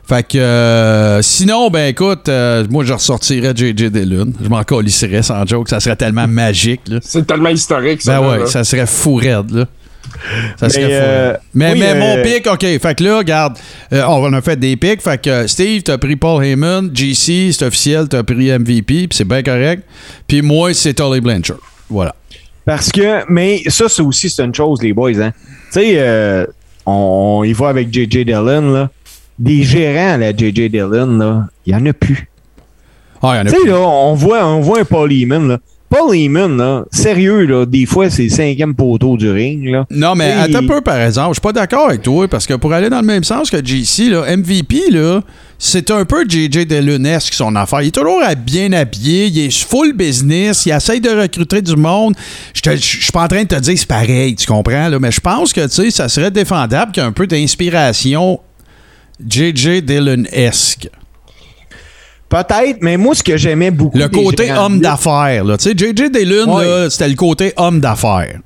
Fait 0.07 0.21
que 0.21 0.37
euh, 0.37 1.21
sinon, 1.23 1.71
ben 1.71 1.87
écoute, 1.87 2.29
euh, 2.29 2.63
moi 2.69 2.83
je 2.83 2.93
ressortirais 2.93 3.53
JJ 3.55 3.85
Dillon. 3.85 4.33
Je 4.39 4.47
m'en 4.47 4.63
colisserais 4.63 5.23
sans 5.23 5.47
joke. 5.47 5.67
Ça 5.67 5.79
serait 5.79 5.95
tellement 5.95 6.27
magique. 6.27 6.81
Là. 6.87 6.99
C'est 7.01 7.25
tellement 7.25 7.49
historique, 7.49 8.03
ça. 8.03 8.19
Ben 8.19 8.21
là, 8.21 8.29
ouais, 8.29 8.39
là. 8.41 8.45
ça 8.45 8.63
serait 8.63 8.85
fou 8.85 9.15
raide, 9.15 9.49
là. 9.49 9.65
Ça 10.57 10.67
Mais, 10.67 10.69
serait 10.69 10.83
fou 10.83 10.91
euh, 10.91 11.31
raide. 11.31 11.39
Mais, 11.55 11.73
oui, 11.73 11.79
mais 11.79 11.89
euh, 11.89 11.99
mon 11.99 12.23
pic, 12.23 12.45
OK. 12.45 12.61
Fait 12.61 12.95
que 12.95 13.03
là, 13.03 13.17
regarde, 13.17 13.57
euh, 13.93 14.03
on 14.07 14.31
a 14.31 14.41
fait 14.43 14.59
des 14.59 14.75
pics. 14.77 15.01
Fait 15.01 15.19
que 15.19 15.29
euh, 15.29 15.47
Steve, 15.47 15.81
t'as 15.81 15.97
pris 15.97 16.15
Paul 16.15 16.45
Heyman. 16.45 16.91
GC, 16.93 17.51
c'est 17.51 17.65
officiel, 17.65 18.07
t'as 18.07 18.21
pris 18.21 18.51
MVP, 18.51 19.07
puis 19.07 19.09
c'est 19.11 19.25
bien 19.25 19.41
correct. 19.41 19.83
Puis 20.27 20.43
moi, 20.43 20.71
c'est 20.75 20.93
Tully 20.93 21.19
Blanchard. 21.19 21.57
Voilà. 21.89 22.13
Parce 22.63 22.91
que, 22.91 23.23
mais 23.27 23.63
ça, 23.69 23.89
c'est 23.89 24.03
aussi 24.03 24.29
c'est 24.29 24.43
une 24.43 24.53
chose, 24.53 24.83
les 24.83 24.93
boys. 24.93 25.19
Hein. 25.19 25.31
Tu 25.71 25.79
sais, 25.79 25.93
euh, 25.97 26.45
on, 26.85 27.39
on 27.39 27.43
y 27.43 27.53
va 27.53 27.69
avec 27.69 27.93
JJ 27.93 28.25
Dillon, 28.25 28.71
là. 28.71 28.89
Des 29.37 29.63
gérants 29.63 30.13
à 30.13 30.17
la 30.17 30.31
JJ 30.31 30.69
Dillon, 30.69 31.17
là, 31.17 31.47
il 31.65 31.75
n'y 31.75 31.81
en 31.81 31.85
a 31.85 31.93
plus. 31.93 32.29
Ah, 33.21 33.33
il 33.33 33.37
y 33.37 33.39
en 33.41 33.45
a 33.45 33.51
Tu 33.51 33.61
sais, 33.61 33.67
là, 33.67 33.79
on 33.79 34.13
voit, 34.13 34.45
on 34.45 34.61
voit 34.61 34.81
un 34.81 34.85
Paul 34.85 35.11
Heyman, 35.11 35.47
là. 35.47 35.59
Paul 35.89 36.15
Heyman, 36.15 36.57
là, 36.57 36.83
sérieux, 36.91 37.45
là, 37.45 37.65
des 37.65 37.85
fois, 37.85 38.09
c'est 38.09 38.23
le 38.23 38.29
cinquième 38.29 38.75
poteau 38.75 39.17
du 39.17 39.29
ring, 39.29 39.65
là. 39.65 39.85
Non, 39.89 40.15
mais 40.15 40.31
attends 40.31 40.59
un 40.59 40.67
peu, 40.67 40.81
par 40.81 40.99
exemple. 40.99 41.29
Je 41.29 41.33
suis 41.35 41.41
pas 41.41 41.53
d'accord 41.53 41.89
avec 41.89 42.01
toi, 42.01 42.27
parce 42.27 42.47
que 42.47 42.53
pour 42.55 42.73
aller 42.73 42.89
dans 42.89 43.01
le 43.01 43.05
même 43.05 43.23
sens 43.23 43.49
que 43.49 43.57
JC, 43.63 44.09
là, 44.09 44.35
MVP, 44.35 44.89
là, 44.89 45.21
c'est 45.57 45.89
un 45.91 46.05
peu 46.05 46.25
JJ 46.27 46.67
Delunesque 46.67 47.33
son 47.33 47.55
affaire. 47.55 47.81
Il 47.81 47.87
est 47.87 47.91
toujours 47.91 48.21
à- 48.23 48.35
bien 48.35 48.71
habillé, 48.73 49.27
il 49.27 49.39
est 49.39 49.51
full 49.65 49.93
business, 49.93 50.65
il 50.65 50.71
essaye 50.71 50.99
de 51.01 51.09
recruter 51.09 51.61
du 51.61 51.75
monde. 51.75 52.15
Je 52.53 52.71
je 52.75 52.75
suis 53.03 53.11
pas 53.11 53.23
en 53.23 53.27
train 53.27 53.43
de 53.43 53.47
te 53.47 53.55
dire 53.59 53.73
que 53.73 53.79
c'est 53.79 53.87
pareil, 53.87 54.35
tu 54.35 54.45
comprends, 54.45 54.89
là, 54.89 54.99
mais 54.99 55.11
je 55.11 55.19
pense 55.21 55.53
que, 55.53 55.67
ça 55.67 56.09
serait 56.09 56.31
défendable 56.31 56.91
qu'il 56.91 57.01
y 57.01 57.05
ait 57.05 57.09
un 57.09 57.13
peu 57.13 57.27
d'inspiration 57.27 58.39
JJ 59.25 59.81
Dillon-esque. 59.81 60.89
Peut-être, 62.27 62.79
mais 62.81 62.97
moi, 62.97 63.15
ce 63.15 63.23
que 63.23 63.37
j'aimais 63.37 63.71
beaucoup. 63.71 63.97
Le 63.97 64.09
côté 64.09 64.51
homme 64.51 64.79
d'affaires, 64.79 65.43
là. 65.45 65.57
Tu 65.57 65.69
sais, 65.69 65.75
JJ 65.77 66.09
Ouais. 66.55 66.65
là, 66.65 66.89
c'était 66.89 67.07
le 67.07 67.15
côté 67.15 67.53
homme 67.55 67.79
d'affaires. 67.79 68.39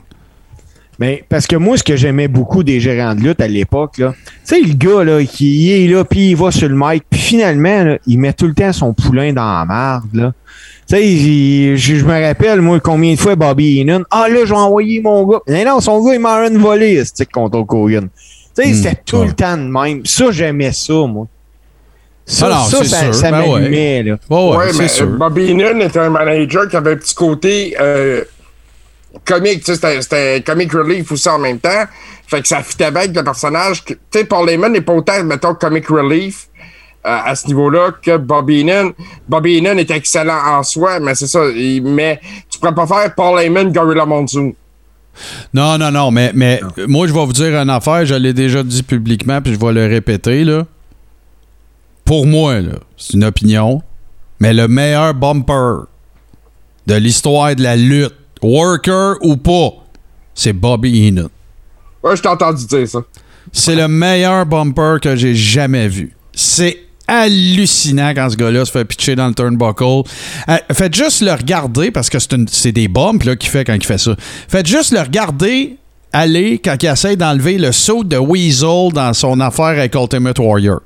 Mais 1.00 1.24
parce 1.30 1.48
que 1.48 1.56
moi, 1.56 1.78
ce 1.78 1.84
que 1.84 1.96
j'aimais 1.96 2.28
beaucoup 2.28 2.62
des 2.64 2.80
gérants 2.82 3.16
de 3.16 3.22
lutte 3.22 3.40
à 3.42 3.48
l'époque, 3.48 3.98
là, 4.00 4.14
tu 4.16 4.32
sais, 4.44 4.60
le 4.62 4.74
gars, 4.74 5.04
là, 5.06 5.24
qui 5.24 5.68
il 5.68 5.72
est 5.72 5.88
là, 5.88 6.04
puis 6.04 6.32
il 6.32 6.36
va 6.36 6.52
sur 6.52 6.68
le 6.68 6.76
mic, 6.76 7.04
puis 7.10 7.20
finalement, 7.22 7.84
là, 7.86 7.98
il 8.06 8.20
met 8.20 8.34
tout 8.34 8.48
le 8.48 8.54
temps 8.54 8.74
son 8.74 8.94
poulain 8.94 9.32
dans 9.32 9.60
la 9.60 9.66
marde, 9.66 10.10
là. 10.14 10.34
Tu 10.90 10.96
sais, 10.98 11.78
je 11.78 12.04
me 12.04 12.28
rappelle, 12.28 12.62
moi, 12.62 12.80
combien 12.80 13.14
de 13.14 13.20
fois 13.20 13.36
Bobby 13.36 13.80
Heenan, 13.80 14.02
ah 14.12 14.28
là, 14.28 14.40
je 14.44 14.50
vais 14.50 14.60
envoyer 14.60 15.00
mon 15.02 15.26
gars. 15.26 15.40
Mais 15.48 15.64
non, 15.64 15.80
son 15.80 16.04
gars, 16.04 16.16
il 16.16 16.20
m'a 16.20 16.48
une 16.48 16.58
volée, 16.58 17.02
c'est 17.14 17.32
contre 17.32 17.60
Hogan. 17.60 18.10
Tu 18.56 18.64
sais, 18.64 18.70
Hmm, 18.72 18.74
c'était 18.74 19.02
tout 19.06 19.18
ouais. 19.18 19.28
le 19.28 19.34
temps 19.34 19.56
de 19.56 19.62
même. 19.64 20.02
Ça, 20.06 20.32
j'aimais 20.32 20.72
ça, 20.74 20.94
moi. 21.08 21.28
Ça, 22.26 22.48
Ah 22.48 22.56
non, 22.56 22.64
ça, 22.66 22.84
ça, 22.84 23.04
sûr. 23.06 23.16
ça 23.16 23.32
Ben 23.32 23.48
ouais. 23.50 24.04
là. 24.04 24.18
Oh, 24.30 24.52
ouais, 24.52 24.58
Ouais, 24.58 24.74
c'est 24.74 24.80
mais 24.80 24.88
sûr. 24.88 25.08
Bobby 25.08 25.46
Heenan 25.52 25.80
était 25.80 26.00
un 26.00 26.10
manager 26.10 26.68
qui 26.68 26.76
avait 26.76 26.94
un 26.94 26.98
petit 26.98 27.16
côté 27.16 27.76
euh, 27.80 28.24
comique, 29.26 29.60
tu 29.60 29.66
sais, 29.66 29.76
c'était- 29.76 30.02
c'était 30.02 30.44
comic 30.46 30.72
relief 30.74 31.12
aussi 31.12 31.30
en 31.30 31.40
même 31.40 31.60
temps. 31.60 31.86
Fait 32.28 32.42
que 32.42 32.48
ça 32.48 32.62
fitait 32.62 32.92
bien 32.92 33.02
avec 33.02 33.16
le 33.16 33.24
personnage. 33.24 33.84
Tu 33.86 33.98
sais, 34.12 34.24
Paul 34.26 34.50
Heyman 34.50 34.72
n'est 34.72 34.82
pas 34.82 34.94
autant, 34.94 35.24
mettons, 35.24 35.56
comic 35.56 35.88
relief 35.88 36.48
euh, 37.06 37.18
à 37.26 37.34
ce 37.36 37.48
niveau-là 37.48 37.92
que 38.02 38.18
Bobby 38.18 38.60
Heenan. 38.62 38.92
Bobby 39.28 39.58
Heenan 39.58 39.78
est 39.78 39.90
excellent 39.90 40.38
en 40.46 40.64
soi, 40.64 41.00
mais 41.00 41.16
c'est 41.16 41.28
ça. 41.28 41.46
il- 41.56 41.82
mais 41.82 42.20
tu 42.50 42.60
pourrais 42.60 42.76
pas 42.76 42.86
faire 42.86 43.16
Paul 43.16 43.40
Heyman 43.42 43.72
Gorilla 43.72 44.06
Monsoon. 44.06 44.54
Non, 45.54 45.78
non, 45.78 45.92
non, 45.92 46.12
mais, 46.12 46.32
mais 46.34 46.62
moi, 46.88 47.08
je 47.08 47.14
vais 47.14 47.26
vous 47.26 47.34
dire 47.34 47.56
une 47.58 47.70
affaire, 47.70 48.06
je 48.06 48.16
l'ai 48.16 48.34
déjà 48.34 48.64
dit 48.64 48.84
publiquement, 48.84 49.42
puis 49.42 49.54
je 49.54 49.60
vais 49.60 49.74
le 49.74 49.86
répéter, 49.88 50.44
là. 50.46 50.66
Pour 52.06 52.26
moi, 52.26 52.60
là, 52.62 52.74
c'est 52.98 53.14
une 53.14 53.24
opinion, 53.24 53.82
mais 54.40 54.54
le 54.54 54.68
meilleur 54.68 55.14
bumper 55.14 55.86
de 56.88 56.96
l'histoire 56.96 57.56
de 57.56 57.64
la 57.64 57.76
lutte, 57.76 58.16
worker 58.42 59.16
ou 59.22 59.38
pas, 59.38 59.72
c'est 60.34 60.54
Bobby 60.54 61.08
Heenan. 61.08 61.30
Ouais, 62.04 62.16
je 62.16 62.22
t'ai 62.22 62.30
entendu 62.30 62.66
dire 62.66 62.88
ça. 62.88 63.00
C'est 63.52 63.76
le 63.76 63.88
meilleur 63.88 64.46
bumper 64.46 64.98
que 65.02 65.16
j'ai 65.16 65.36
jamais 65.36 65.88
vu. 65.88 66.16
C'est 66.34 66.78
hallucinant 67.08 68.14
quand 68.14 68.30
ce 68.30 68.36
gars-là 68.36 68.66
se 68.66 68.72
fait 68.72 68.86
pitcher 68.86 69.16
dans 69.16 69.28
le 69.28 69.34
turnbuckle. 69.34 70.04
Euh, 70.48 70.58
faites 70.72 70.94
juste 70.94 71.22
le 71.22 71.32
regarder 71.32 71.92
parce 71.92 72.10
que 72.10 72.18
c'est 72.48 72.72
des 72.72 72.88
bumps 72.88 73.26
là, 73.26 73.36
qu'il 73.36 73.50
fait 73.50 73.66
quand 73.66 73.74
il 73.74 73.84
fait 73.84 73.98
ça. 73.98 74.16
Faites 74.48 74.68
juste 74.68 74.92
le 74.92 75.00
regarder 75.00 75.78
aller 76.14 76.60
quand 76.64 76.82
il 76.82 76.88
essaie 76.88 77.16
d'enlever 77.16 77.58
le 77.58 77.72
saut 77.72 78.04
de 78.04 78.18
Weasel 78.18 78.92
dans 78.94 79.14
son 79.14 79.40
affaire 79.40 79.66
avec 79.66 79.96
Ultimate 79.96 80.40
Warrior. 80.40 80.82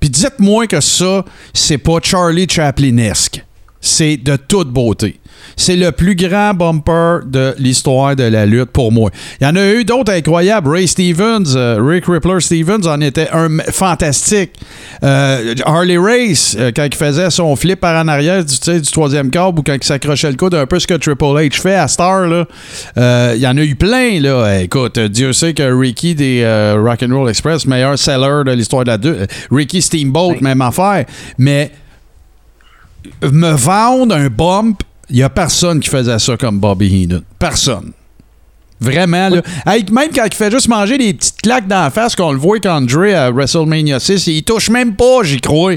Puis 0.00 0.10
dites-moi 0.10 0.66
que 0.66 0.80
ça, 0.80 1.24
c'est 1.52 1.78
pas 1.78 1.98
Charlie 2.02 2.46
Chaplinesque. 2.48 3.44
C'est 3.82 4.16
de 4.16 4.36
toute 4.36 4.68
beauté. 4.68 5.18
C'est 5.56 5.76
le 5.76 5.92
plus 5.92 6.14
grand 6.14 6.54
bumper 6.54 7.20
de 7.26 7.54
l'histoire 7.58 8.16
de 8.16 8.22
la 8.22 8.46
lutte 8.46 8.70
pour 8.70 8.92
moi. 8.92 9.10
Il 9.40 9.44
y 9.44 9.46
en 9.46 9.56
a 9.56 9.72
eu 9.72 9.84
d'autres 9.84 10.12
incroyables. 10.12 10.70
Ray 10.70 10.86
Stevens, 10.86 11.56
euh, 11.56 11.78
Rick 11.80 12.06
Rippler 12.06 12.40
Stevens 12.40 12.86
en 12.86 13.00
était 13.00 13.28
un 13.32 13.58
fantastique. 13.70 14.52
Euh, 15.02 15.54
Harley 15.64 15.98
Race, 15.98 16.56
euh, 16.58 16.70
quand 16.74 16.84
il 16.84 16.94
faisait 16.94 17.30
son 17.30 17.54
flip 17.56 17.80
par 17.80 18.02
en 18.02 18.08
arrière 18.08 18.44
du, 18.44 18.82
troisième 18.82 19.30
câble 19.30 19.58
ou 19.58 19.62
quand 19.62 19.74
il 19.74 19.82
s'accrochait 19.84 20.30
le 20.30 20.36
coude, 20.36 20.54
un 20.54 20.66
peu 20.66 20.78
ce 20.78 20.86
que 20.86 20.94
Triple 20.94 21.24
H 21.24 21.60
fait 21.60 21.74
à 21.74 21.88
Star, 21.88 22.28
là. 22.28 22.46
Il 23.34 23.40
y 23.40 23.46
en 23.46 23.56
a 23.56 23.62
eu 23.62 23.74
plein. 23.74 24.20
Là. 24.20 24.62
Écoute, 24.62 24.98
Dieu 24.98 25.32
sait 25.32 25.54
que 25.54 25.62
Ricky 25.62 26.14
des 26.14 26.44
Rock'n'Roll 26.78 27.28
Express, 27.28 27.66
meilleur 27.66 27.98
seller 27.98 28.44
de 28.46 28.52
l'histoire 28.52 28.84
de 28.84 28.90
la 28.90 28.96
lutte. 28.96 29.30
Ricky 29.50 29.82
Steamboat, 29.82 30.36
même 30.40 30.60
affaire. 30.60 31.04
Mais 31.38 31.72
me 33.22 33.52
vendre 33.52 34.14
un 34.14 34.28
bump, 34.28 34.82
il 35.10 35.16
n'y 35.16 35.22
a 35.22 35.28
personne 35.30 35.80
qui 35.80 35.88
faisait 35.88 36.18
ça 36.18 36.36
comme 36.36 36.58
Bobby 36.58 37.02
Heenan. 37.04 37.20
Personne. 37.38 37.92
Vraiment, 38.80 39.28
là. 39.28 39.42
Hey, 39.66 39.84
même 39.92 40.10
quand 40.12 40.24
il 40.26 40.34
fait 40.34 40.50
juste 40.50 40.68
manger 40.68 40.98
des 40.98 41.14
petites 41.14 41.40
claques 41.40 41.68
dans 41.68 41.82
la 41.84 41.90
face, 41.90 42.16
qu'on 42.16 42.32
le 42.32 42.38
voit 42.38 42.58
qu'André 42.58 43.14
à 43.14 43.30
WrestleMania 43.30 44.00
6, 44.00 44.26
il 44.26 44.42
touche 44.42 44.70
même 44.70 44.96
pas, 44.96 45.22
j'y 45.22 45.40
crois. 45.40 45.74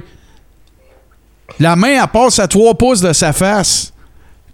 La 1.60 1.76
main, 1.76 2.02
elle 2.02 2.08
passe 2.12 2.40
à 2.40 2.48
3 2.48 2.74
pouces 2.76 3.02
de 3.02 3.14
sa 3.14 3.32
face. 3.32 3.92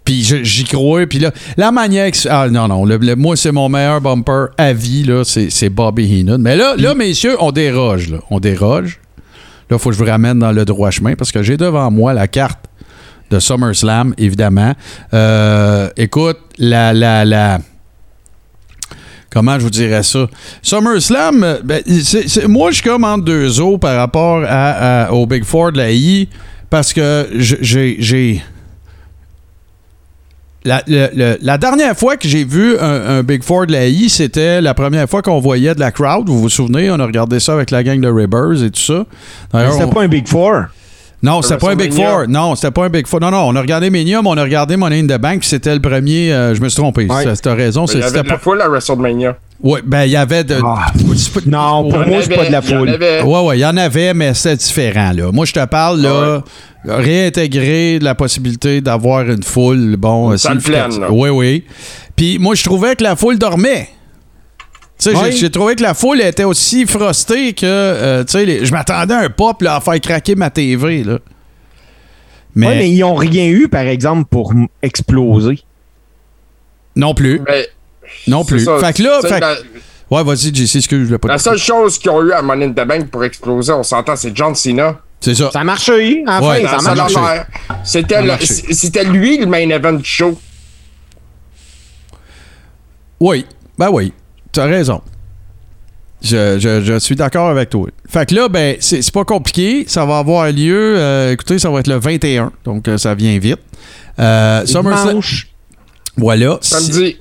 Puis 0.04 0.22
j'y 0.42 0.64
crois. 0.64 1.06
Puis 1.06 1.20
là, 1.20 1.30
la 1.56 1.70
manière. 1.70 2.10
que- 2.10 2.28
Ah 2.28 2.48
non, 2.50 2.66
non. 2.68 2.84
le- 2.84 2.96
le- 2.98 3.14
moi, 3.16 3.36
c'est 3.36 3.52
mon 3.52 3.68
meilleur 3.68 4.00
bumper 4.00 4.46
à 4.58 4.72
vie, 4.72 5.04
là. 5.04 5.22
C'est 5.24 5.48
c'est 5.48 5.70
Bobby 5.70 6.04
Heenan. 6.20 6.38
Mais 6.38 6.56
là, 6.56 6.74
là, 6.76 6.94
messieurs, 6.94 7.36
on 7.40 7.52
déroge, 7.52 8.10
là. 8.10 8.18
On 8.28 8.40
déroge. 8.40 8.98
Là, 9.72 9.78
il 9.78 9.80
faut 9.82 9.88
que 9.88 9.96
je 9.96 10.04
vous 10.04 10.10
ramène 10.10 10.38
dans 10.38 10.52
le 10.52 10.66
droit 10.66 10.90
chemin 10.90 11.14
parce 11.14 11.32
que 11.32 11.42
j'ai 11.42 11.56
devant 11.56 11.90
moi 11.90 12.12
la 12.12 12.28
carte 12.28 12.60
de 13.30 13.38
SummerSlam, 13.40 14.12
évidemment. 14.18 14.74
Euh, 15.14 15.88
écoute, 15.96 16.36
la, 16.58 16.92
la, 16.92 17.24
la. 17.24 17.58
Comment 19.30 19.58
je 19.58 19.64
vous 19.64 19.70
dirais 19.70 20.02
ça? 20.02 20.26
SummerSlam, 20.60 21.42
euh, 21.42 21.58
ben, 21.64 21.82
moi, 22.48 22.70
je 22.70 22.74
suis 22.76 22.84
comme 22.84 23.02
entre 23.04 23.24
deux 23.24 23.58
eaux 23.62 23.78
par 23.78 23.96
rapport 23.96 24.42
au 25.14 25.24
Big 25.26 25.42
Four 25.44 25.72
de 25.72 25.78
la 25.78 25.90
I 25.90 26.28
parce 26.68 26.92
que 26.92 27.28
j'ai- 27.38 28.42
La, 30.64 30.82
le- 30.86 31.08
le- 31.14 31.38
la 31.42 31.58
dernière 31.58 31.96
fois 31.96 32.16
que 32.16 32.28
j'ai 32.28 32.44
vu 32.44 32.78
un, 32.78 33.18
un 33.18 33.22
Big 33.24 33.42
Four 33.42 33.66
de 33.66 33.72
la 33.72 33.86
I, 33.88 34.08
c'était 34.08 34.60
la 34.60 34.74
première 34.74 35.08
fois 35.08 35.20
qu'on 35.22 35.40
voyait 35.40 35.74
de 35.74 35.80
la 35.80 35.90
crowd. 35.90 36.28
Vous 36.28 36.40
vous 36.40 36.48
souvenez? 36.48 36.90
On 36.90 37.00
a 37.00 37.04
regardé 37.04 37.40
ça 37.40 37.52
avec 37.54 37.70
la 37.72 37.82
gang 37.82 38.00
de 38.00 38.08
Ribbers 38.08 38.62
et 38.62 38.70
tout 38.70 38.80
ça. 38.80 39.04
C'était 39.52 39.84
on- 39.84 39.88
pas 39.88 40.02
un 40.02 40.08
Big 40.08 40.28
Four. 40.28 40.62
non, 41.22 41.42
c'était 41.42 41.56
pas 41.58 41.72
un 41.72 41.76
Big. 41.76 41.92
Four. 41.92 42.26
Non, 42.28 42.54
c'était 42.54 42.70
pas 42.70 42.84
un 42.84 42.88
Big 42.90 43.06
Four. 43.08 43.20
Non, 43.20 43.30
non, 43.32 43.48
on 43.48 43.56
a 43.56 43.60
regardé 43.60 43.90
Mania, 43.90 44.22
mais 44.22 44.28
on 44.28 44.36
a 44.36 44.42
regardé 44.42 44.76
Money 44.76 45.00
in 45.00 45.06
the 45.06 45.20
Bank, 45.20 45.42
c'était 45.42 45.74
le 45.74 45.80
premier. 45.80 46.32
euh, 46.32 46.54
je 46.54 46.60
me 46.60 46.68
suis 46.68 46.76
trompé. 46.80 47.06
Ouais. 47.06 47.24
C'est- 47.24 47.42
T'as 47.42 47.54
raison. 47.54 47.86
Il 47.86 47.88
y 47.88 47.92
c'est- 47.92 47.98
avait 47.98 48.06
C'était 48.08 48.22
de 48.22 48.28
la 48.28 48.34
pas. 48.34 48.40
foule 48.40 48.60
à 48.62 48.68
WrestleMania. 48.68 49.36
Ouais, 49.62 49.80
ben, 49.84 50.02
il 50.04 50.10
y 50.10 50.16
avait 50.16 50.42
de. 50.42 50.56
Ah. 50.64 50.86
c'est 51.16 51.32
pas- 51.32 51.40
Non, 51.46 51.88
pour 51.88 51.98
moi, 52.06 52.18
c'est 52.22 52.34
pas 52.34 52.46
de 52.46 52.52
la 52.52 52.62
foule. 52.62 52.88
Ouais, 53.24 53.40
ouais, 53.46 53.58
il 53.58 53.60
y 53.60 53.64
en 53.66 53.76
avait, 53.76 54.12
mais 54.14 54.34
c'était 54.34 54.56
différent, 54.56 55.12
là. 55.14 55.30
Moi, 55.32 55.44
je 55.44 55.52
te 55.52 55.64
parle, 55.66 56.00
là, 56.00 56.42
réintégrer 56.84 57.98
la 58.00 58.14
possibilité 58.14 58.80
d'avoir 58.80 59.22
une 59.28 59.42
foule, 59.42 59.96
bon... 59.96 60.32
Une 60.32 60.38
salle 60.38 60.60
significative. 60.60 60.98
pleine, 60.98 61.00
là. 61.02 61.12
Oui, 61.12 61.28
oui. 61.30 61.64
Puis 62.16 62.38
moi, 62.38 62.54
je 62.54 62.64
trouvais 62.64 62.96
que 62.96 63.02
la 63.04 63.16
foule 63.16 63.38
dormait. 63.38 63.88
Tu 64.98 65.14
sais, 65.14 65.32
j'ai- 65.32 65.50
trouvé 65.50 65.74
que 65.74 65.82
la 65.82 65.94
foule 65.94 66.20
était 66.20 66.44
aussi 66.44 66.86
frostée 66.86 67.54
que, 67.54 67.66
euh, 67.66 68.24
tu 68.24 68.32
sais, 68.32 68.44
les- 68.46 68.64
je 68.64 68.72
m'attendais 68.72 69.14
à 69.14 69.20
un 69.20 69.30
pop, 69.30 69.60
là, 69.62 69.76
à 69.76 69.80
faire 69.80 70.00
craquer 70.00 70.34
ma 70.36 70.50
TV, 70.50 71.02
là. 71.02 71.18
Mais, 72.54 72.66
Ouais, 72.66 72.74
mais 72.76 72.90
ils 72.90 73.02
ont 73.02 73.14
rien 73.14 73.46
eu, 73.48 73.66
par 73.68 73.82
exemple, 73.82 74.24
pour 74.30 74.52
exploser. 74.82 75.60
non 76.94 77.14
plus. 77.14 77.40
Mais 77.48 77.66
Non 78.26 78.44
plus. 78.44 78.64
ça. 78.64 78.78
Fait 78.78 78.92
que 78.92 79.02
là, 79.02 79.20
fait 79.22 79.40
la- 79.40 79.56
Ouais, 80.10 80.22
vas-y, 80.22 80.54
JC, 80.54 80.76
excuse, 80.76 81.08
je 81.08 81.16
pas 81.16 81.28
La 81.28 81.38
seule 81.38 81.56
chose 81.56 81.98
qu'ils 81.98 82.10
ont 82.10 82.22
eu 82.22 82.32
à 82.32 82.42
Money 82.42 82.66
in 82.66 82.70
the 82.72 82.86
Bank 82.86 83.06
pour 83.08 83.24
exploser, 83.24 83.72
on 83.72 83.82
s'entend, 83.82 84.14
c'est 84.14 84.36
John 84.36 84.54
Cena. 84.54 85.00
C'est 85.22 85.34
ça. 85.34 85.50
Ça 85.52 85.60
a 85.60 85.64
marché, 85.64 86.22
enfin, 86.26 86.46
Ouais, 86.48 86.62
ça 86.66 86.90
a 86.90 86.94
marché. 86.94 87.16
C'était 87.84 88.16
a 88.16 88.20
le- 88.20 88.26
marché. 88.26 88.46
c- 88.46 88.74
c'était 88.74 89.04
lui 89.04 89.38
le 89.38 89.46
main 89.46 89.68
event 89.70 89.92
du 89.94 90.04
show. 90.04 90.38
Oui, 93.20 93.46
ben 93.78 93.88
oui, 93.90 94.12
t'as 94.50 94.66
raison. 94.66 95.00
Je, 96.22 96.58
je- 96.58 96.82
je 96.82 96.98
suis 96.98 97.16
d'accord 97.16 97.48
avec 97.48 97.70
toi. 97.70 97.88
Fait 98.08 98.28
que 98.28 98.34
là, 98.34 98.48
ben, 98.48 98.76
c'est 98.80 99.02
c'est 99.02 99.12
pas 99.12 99.24
compliqué. 99.24 99.84
Ça 99.88 100.04
va 100.04 100.18
avoir 100.18 100.50
lieu. 100.52 100.94
euh, 100.98 101.32
écoutez, 101.32 101.58
ça 101.58 101.68
va 101.70 101.80
être 101.80 101.88
le 101.88 101.96
21. 101.98 102.52
Donc, 102.64 102.86
euh, 102.86 102.96
ça 102.98 103.14
vient 103.14 103.38
vite. 103.38 103.58
Euh, 104.20 104.64
SummerSlam. 104.66 105.20
Voilà. 106.16 106.58
Samedi. 106.60 107.16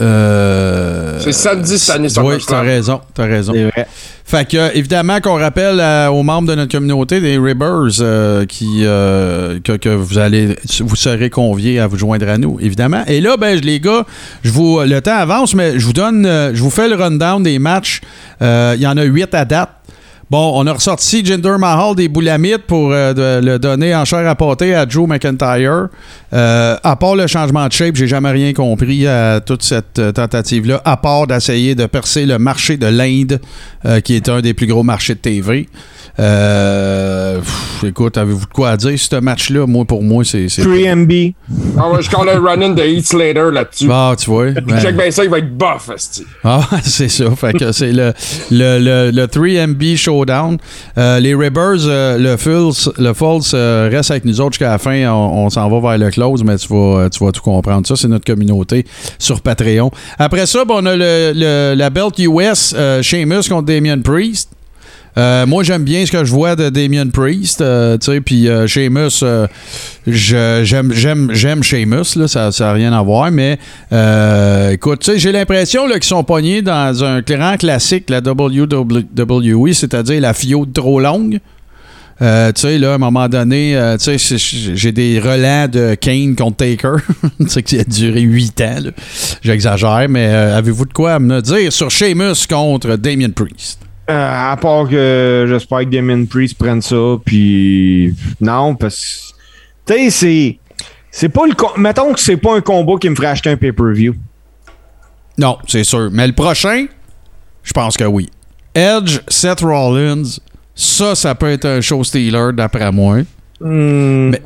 Euh, 0.00 1.18
C'est 1.20 1.32
samedi 1.32 1.78
cette 1.78 1.96
année, 1.96 2.08
Oui, 2.22 2.34
t'as 2.46 2.62
raison. 2.62 3.00
T'as 3.14 3.26
raison. 3.26 3.52
C'est 3.54 3.64
vrai. 3.64 3.86
Fait 4.24 4.48
que, 4.48 4.76
évidemment, 4.76 5.20
qu'on 5.20 5.38
rappelle 5.38 5.80
euh, 5.80 6.08
aux 6.08 6.22
membres 6.22 6.48
de 6.48 6.54
notre 6.54 6.70
communauté 6.70 7.20
des 7.20 7.36
Ribbers 7.36 8.00
euh, 8.00 8.46
qui, 8.46 8.84
euh, 8.84 9.58
que, 9.62 9.72
que 9.76 9.88
vous 9.88 10.18
allez, 10.18 10.56
vous 10.80 10.94
serez 10.96 11.30
conviés 11.30 11.80
à 11.80 11.88
vous 11.88 11.98
joindre 11.98 12.28
à 12.28 12.38
nous, 12.38 12.58
évidemment. 12.60 13.02
Et 13.08 13.20
là, 13.20 13.36
ben, 13.36 13.58
les 13.58 13.80
gars, 13.80 14.06
je 14.44 14.50
vous, 14.52 14.80
le 14.80 15.00
temps 15.00 15.16
avance, 15.16 15.54
mais 15.54 15.80
je 15.80 15.84
vous 15.84 15.92
donne, 15.92 16.24
je 16.54 16.62
vous 16.62 16.70
fais 16.70 16.88
le 16.88 16.94
rundown 16.94 17.42
des 17.42 17.58
matchs. 17.58 18.00
Euh, 18.40 18.74
Il 18.76 18.82
y 18.82 18.86
en 18.86 18.96
a 18.96 19.02
huit 19.02 19.34
à 19.34 19.44
date. 19.44 19.70
Bon, 20.30 20.52
on 20.54 20.64
a 20.68 20.72
ressorti 20.74 21.24
Jinder 21.24 21.56
Mahal 21.58 21.96
des 21.96 22.06
Boulamites 22.06 22.64
pour 22.68 22.92
euh, 22.92 23.40
le 23.40 23.58
donner 23.58 23.92
en 23.96 24.04
chair 24.04 24.28
à 24.28 24.36
pâté 24.36 24.76
à 24.76 24.88
Joe 24.88 25.08
McIntyre. 25.08 25.88
Euh, 26.32 26.76
à 26.84 26.94
part 26.94 27.16
le 27.16 27.26
changement 27.26 27.66
de 27.66 27.72
shape, 27.72 27.96
j'ai 27.96 28.06
jamais 28.06 28.30
rien 28.30 28.52
compris 28.52 29.08
à 29.08 29.40
toute 29.40 29.64
cette 29.64 29.98
euh, 29.98 30.12
tentative-là, 30.12 30.82
à 30.84 30.96
part 30.96 31.26
d'essayer 31.26 31.74
de 31.74 31.84
percer 31.86 32.26
le 32.26 32.38
marché 32.38 32.76
de 32.76 32.86
l'Inde, 32.86 33.40
qui 34.04 34.14
est 34.14 34.28
un 34.28 34.40
des 34.40 34.54
plus 34.54 34.68
gros 34.68 34.84
marchés 34.84 35.14
de 35.14 35.18
TV. 35.18 35.68
Euh, 36.20 37.38
pff, 37.38 37.84
écoute, 37.88 38.18
avez-vous 38.18 38.44
de 38.46 38.52
quoi 38.52 38.70
à 38.70 38.76
dire 38.76 38.98
sur 38.98 39.08
ce 39.16 39.20
match-là? 39.20 39.66
Moi, 39.66 39.84
pour 39.86 40.02
moi, 40.02 40.22
c'est. 40.24 40.48
c'est- 40.48 40.62
3MB. 40.62 41.32
Ah 41.78 41.88
ouais, 41.90 42.02
je 42.02 42.10
run-in 42.10 42.70
de 42.70 42.82
Heath 42.82 43.06
Slater 43.06 43.50
là-dessus. 43.52 43.88
Ah, 43.90 44.14
tu 44.18 44.28
vois. 44.28 44.46
Puis 44.52 44.60
ben- 44.66 44.80
check 44.80 44.96
bien 44.96 45.10
ça, 45.10 45.24
il 45.24 45.30
va 45.30 45.38
être 45.38 45.56
buff. 45.56 45.90
Ah, 46.44 46.60
c'est 46.84 47.08
ça. 47.08 47.24
Fait 47.36 47.52
que 47.54 47.72
c'est 47.72 47.92
le, 47.92 48.12
le, 48.50 48.78
le, 48.78 49.10
le 49.10 49.26
3MB 49.26 49.96
Showdown. 49.96 50.58
Euh, 50.98 51.20
les 51.20 51.34
Ribbers, 51.34 51.86
euh, 51.86 52.18
le 52.18 52.36
Falls, 52.36 52.92
le 52.98 53.12
Falls 53.14 53.40
euh, 53.54 53.88
reste 53.90 54.10
avec 54.10 54.24
nous 54.26 54.40
autres 54.40 54.52
jusqu'à 54.52 54.70
la 54.70 54.78
fin. 54.78 55.10
On, 55.10 55.46
on 55.46 55.50
s'en 55.50 55.68
va 55.70 55.80
vers 55.90 55.98
le 55.98 56.10
close, 56.10 56.44
mais 56.44 56.56
tu 56.56 56.68
vas, 56.68 57.08
tu 57.10 57.24
vas 57.24 57.32
tout 57.32 57.42
comprendre. 57.42 57.86
Ça, 57.86 57.96
c'est 57.96 58.08
notre 58.08 58.26
communauté 58.26 58.84
sur 59.18 59.40
Patreon. 59.40 59.90
Après 60.18 60.44
ça, 60.46 60.64
ben, 60.66 60.74
on 60.78 60.86
a 60.86 60.96
le, 60.96 61.32
le- 61.34 61.74
la 61.74 61.88
belt 61.90 62.18
US 62.18 62.74
euh, 62.76 63.00
Sheamus 63.02 63.48
contre 63.48 63.62
Damien 63.66 63.98
Priest. 64.00 64.50
Euh, 65.18 65.44
moi, 65.46 65.64
j'aime 65.64 65.82
bien 65.82 66.06
ce 66.06 66.12
que 66.12 66.24
je 66.24 66.30
vois 66.30 66.54
de 66.56 66.68
Damien 66.68 67.08
Priest, 67.08 67.60
euh, 67.60 67.98
tu 67.98 68.12
sais, 68.12 68.20
puis 68.20 68.48
euh, 68.48 68.66
euh, 69.22 69.46
j'aime, 70.06 70.92
j'aime, 71.32 71.62
Sheamus, 71.62 72.16
là, 72.16 72.28
ça 72.28 72.50
n'a 72.58 72.72
rien 72.72 72.92
à 72.92 73.02
voir, 73.02 73.30
mais 73.30 73.58
écoute, 74.72 75.00
tu 75.00 75.12
sais, 75.12 75.18
j'ai 75.18 75.32
l'impression 75.32 75.88
qu'ils 75.88 76.04
sont 76.04 76.22
pognés 76.24 76.62
dans 76.62 77.02
un 77.04 77.20
grand 77.22 77.56
classique, 77.56 78.08
la 78.08 78.20
WWE, 78.20 79.72
c'est-à-dire 79.72 80.20
la 80.20 80.32
fiode 80.34 80.72
trop 80.72 81.00
longue. 81.00 81.38
Tu 82.20 82.26
sais, 82.54 82.78
là, 82.78 82.92
à 82.92 82.94
un 82.94 82.98
moment 82.98 83.28
donné, 83.28 83.76
tu 83.98 84.18
sais, 84.18 84.38
j'ai- 84.74 84.92
des 84.92 85.18
relents 85.18 85.66
de 85.68 85.94
Kane 85.94 86.36
contre 86.36 86.58
Taker, 86.58 86.96
tu 87.40 87.48
sais, 87.48 87.62
qui 87.62 87.78
a 87.80 87.84
duré 87.84 88.20
8 88.20 88.60
ans. 88.60 88.76
J'exagère, 89.42 90.06
mais 90.08 90.26
avez-vous 90.26 90.84
de 90.84 90.92
quoi 90.92 91.18
me 91.18 91.40
dire 91.40 91.72
sur 91.72 91.90
Sheamus 91.90 92.46
contre 92.48 92.96
Damien 92.96 93.30
Priest? 93.30 93.80
Euh, 94.10 94.52
à 94.52 94.56
part 94.56 94.88
que 94.88 95.46
j'espère 95.48 95.80
que 95.80 95.84
Damien 95.84 96.24
Priest 96.24 96.58
prenne 96.58 96.82
ça, 96.82 97.16
puis 97.24 98.12
non, 98.40 98.74
parce 98.74 99.34
que, 99.86 99.92
tu 99.94 99.98
sais, 99.98 100.10
c'est. 100.10 100.58
C'est 101.12 101.28
pas 101.28 101.46
le. 101.46 101.54
Mettons 101.80 102.12
que 102.12 102.20
c'est 102.20 102.36
pas 102.36 102.56
un 102.56 102.60
combat 102.60 102.94
qui 103.00 103.08
me 103.08 103.14
ferait 103.14 103.28
acheter 103.28 103.50
un 103.50 103.56
pay-per-view. 103.56 104.14
Non, 105.38 105.58
c'est 105.66 105.84
sûr. 105.84 106.08
Mais 106.12 106.26
le 106.26 106.32
prochain, 106.32 106.86
je 107.62 107.72
pense 107.72 107.96
que 107.96 108.04
oui. 108.04 108.28
Edge, 108.74 109.20
Seth 109.28 109.60
Rollins, 109.60 110.38
ça, 110.74 111.14
ça 111.14 111.34
peut 111.34 111.50
être 111.50 111.66
un 111.66 111.80
show 111.80 112.02
stealer 112.04 112.52
d'après 112.52 112.90
moi. 112.92 113.18
Hmm, 113.60 114.30
Mais 114.30 114.40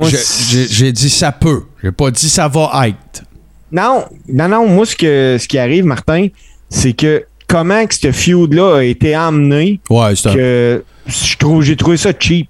j'ai 0.69 0.91
dit 0.91 1.09
ça 1.09 1.31
peut. 1.31 1.63
J'ai 1.83 1.91
pas 1.91 2.11
dit 2.11 2.29
ça 2.29 2.47
va 2.47 2.87
être. 2.87 3.23
Non, 3.71 4.05
non, 4.27 4.47
non, 4.47 4.67
moi, 4.67 4.85
ce, 4.85 4.95
que, 4.95 5.37
ce 5.39 5.47
qui 5.47 5.57
arrive, 5.57 5.85
Martin, 5.85 6.27
c'est 6.69 6.93
que 6.93 7.25
comment 7.47 7.85
que 7.85 7.95
ce 7.95 8.11
feud-là 8.11 8.77
a 8.77 8.83
été 8.83 9.13
amené, 9.15 9.79
Ouais, 9.89 10.15
c'est 10.15 10.33
que 10.33 10.83
je 11.07 11.37
trouve, 11.37 11.63
j'ai 11.63 11.75
trouvé 11.75 11.97
ça 11.97 12.11
cheap. 12.17 12.49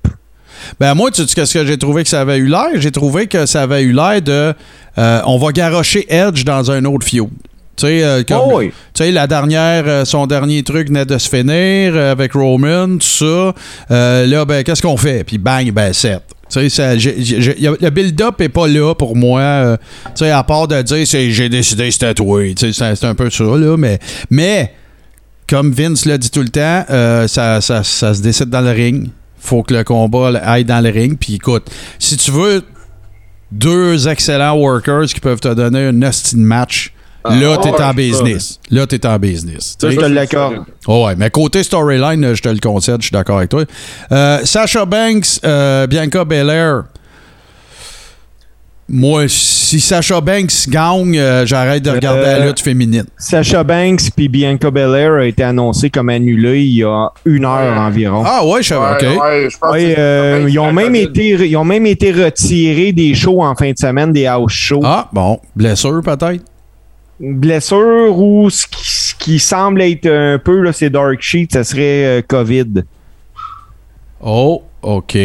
Ben 0.79 0.93
moi, 0.95 1.11
tu 1.11 1.21
sais 1.25 1.33
qu'est-ce 1.35 1.53
que 1.53 1.65
j'ai 1.65 1.77
trouvé 1.77 2.03
que 2.03 2.09
ça 2.09 2.21
avait 2.21 2.37
eu 2.37 2.47
l'air? 2.47 2.67
J'ai 2.75 2.91
trouvé 2.91 3.27
que 3.27 3.45
ça 3.45 3.63
avait 3.63 3.83
eu 3.83 3.91
l'air 3.91 4.21
de... 4.21 4.53
euh, 4.97 5.21
on 5.25 5.37
va 5.37 5.51
garocher 5.51 6.05
Edge 6.09 6.43
dans 6.43 6.71
un 6.71 6.83
autre 6.85 7.05
feud. 7.05 7.27
Tu 7.75 7.85
sais, 7.87 8.03
euh, 8.03 8.23
comme- 8.23 8.39
Oh 8.45 8.51
oui. 8.59 8.69
tu 8.93 9.03
sais, 9.03 9.11
la 9.11 9.27
dernière, 9.27 9.83
euh, 9.85 10.05
son 10.05 10.27
dernier 10.27 10.63
truc 10.63 10.87
venait 10.87 11.05
de 11.05 11.17
se 11.17 11.27
finir 11.29 11.95
avec 11.97 12.31
Roman, 12.33 12.87
tout 12.97 13.01
ça. 13.01 13.53
Là, 13.89 14.45
ben, 14.45 14.63
qu'est-ce 14.63 14.81
qu'on 14.81 14.95
fait? 14.97 15.23
Puis 15.25 15.37
bang, 15.37 15.69
ben, 15.71 15.91
Seth. 15.91 16.21
Tu 16.49 16.69
sais, 16.69 16.95
le 16.95 17.89
build-up 17.89 18.39
est 18.39 18.49
pas 18.49 18.67
là 18.67 18.93
pour 18.95 19.15
moi. 19.15 19.77
tu 20.05 20.11
sais, 20.23 20.31
à 20.31 20.41
part 20.43 20.67
de 20.69 20.81
dire, 20.83 21.05
c'est- 21.05 21.29
j'ai 21.31 21.49
décidé, 21.49 21.91
c'était 21.91 22.13
toi. 22.13 22.41
Tu 22.55 22.71
sais, 22.71 22.73
c'est 22.73 22.95
c'est 22.95 23.05
un 23.05 23.13
peu 23.15 23.29
ça, 23.29 23.43
là. 23.43 23.75
Mais, 23.77 23.99
mais 24.29 24.71
comme 25.49 25.71
Vince 25.71 26.05
l'a 26.05 26.17
dit 26.17 26.31
tout 26.31 26.41
le 26.41 26.49
temps, 26.49 26.85
euh, 26.89 27.27
ça, 27.27 27.61
ça- 27.61 27.83
ça 27.83 28.13
se 28.13 28.21
décide 28.21 28.49
dans 28.49 28.61
le 28.61 28.71
ring. 28.71 29.09
Faut 29.39 29.61
que 29.63 29.73
le 29.73 29.83
combat 29.83 30.29
aille 30.43 30.65
dans 30.65 30.83
le 30.83 30.89
ring. 30.89 31.17
Puis 31.19 31.35
écoute, 31.35 31.69
si 31.99 32.17
tu 32.17 32.31
veux 32.31 32.63
deux 33.51 34.07
excellents 34.07 34.55
workers 34.57 35.05
qui 35.05 35.19
peuvent 35.19 35.39
te 35.39 35.53
donner 35.53 35.85
un 35.87 36.01
hostie 36.01 36.35
de 36.35 36.41
match, 36.41 36.91
là, 37.23 37.57
t'es 37.61 37.69
ouais, 37.69 37.81
en 37.81 37.93
business. 37.93 38.59
Là, 38.71 38.87
t'es 38.87 39.05
en 39.05 39.17
business. 39.19 39.75
Ça, 39.79 39.89
je 39.91 39.95
te 39.97 40.05
l'accorde. 40.05 40.57
Oh 40.87 41.05
ouais, 41.05 41.15
mais 41.15 41.29
côté 41.29 41.63
storyline, 41.63 42.33
je 42.33 42.41
te 42.41 42.49
le 42.49 42.59
concède, 42.59 42.97
je 43.01 43.07
suis 43.07 43.13
d'accord 43.13 43.37
avec 43.37 43.49
toi. 43.49 43.63
Euh, 44.11 44.39
Sasha 44.45 44.85
Banks, 44.85 45.39
euh, 45.43 45.85
Bianca 45.87 46.25
Belair. 46.25 46.83
Moi, 48.87 49.23
si 49.27 49.79
Sasha 49.79 50.21
Banks 50.21 50.69
gagne, 50.69 51.17
euh, 51.17 51.43
j'arrête 51.45 51.81
de 51.81 51.89
regarder 51.89 52.19
Euh, 52.21 52.37
la 52.39 52.45
lutte 52.47 52.59
féminine. 52.59 53.05
Sacha 53.17 53.63
Banks 53.63 54.11
puis 54.15 54.27
Bianca 54.27 54.69
Belair 54.69 55.13
a 55.13 55.25
été 55.25 55.41
annoncé 55.41 55.89
comme 55.89 56.09
annulé 56.09 56.61
il 56.65 56.75
y 56.75 56.83
a 56.83 57.09
une 57.25 57.45
heure 57.45 57.73
Ouais. 57.73 57.79
environ. 57.79 58.21
Ah 58.23 58.45
ouais, 58.45 58.61
je 58.61 58.67
savais, 58.67 59.05
Ouais, 59.07 59.15
ok. 59.15 59.21
ouais, 59.23 59.47
je 59.49 59.57
pense 59.57 59.71
Ouais, 59.71 59.93
que 59.95 59.99
euh, 59.99 60.45
c'est- 60.45 60.51
ils, 60.51 60.59
ont 60.59 60.71
même 60.71 60.93
été, 60.93 61.29
ils 61.29 61.57
ont 61.57 61.63
même 61.65 61.87
été 61.87 62.11
retirés 62.11 62.91
des 62.91 63.15
shows 63.15 63.41
en 63.41 63.55
fin 63.55 63.71
de 63.71 63.77
semaine, 63.77 64.13
des 64.13 64.27
house 64.27 64.53
shows. 64.53 64.81
Ah, 64.83 65.09
bon, 65.11 65.39
blessure 65.55 66.01
peut-être? 66.03 66.43
Blessure 67.19 68.15
ou 68.15 68.49
ce 68.51 68.67
qui, 68.67 68.85
ce 68.87 69.15
qui 69.15 69.39
semble 69.39 69.81
être 69.81 70.05
un 70.07 70.37
peu, 70.37 70.59
là, 70.61 70.71
c'est 70.73 70.91
Dark 70.91 71.19
Sheet, 71.21 71.47
ça 71.51 71.63
serait 71.63 72.19
euh, 72.19 72.21
COVID. 72.27 72.83
Oh, 74.21 74.61
OK. 74.83 75.17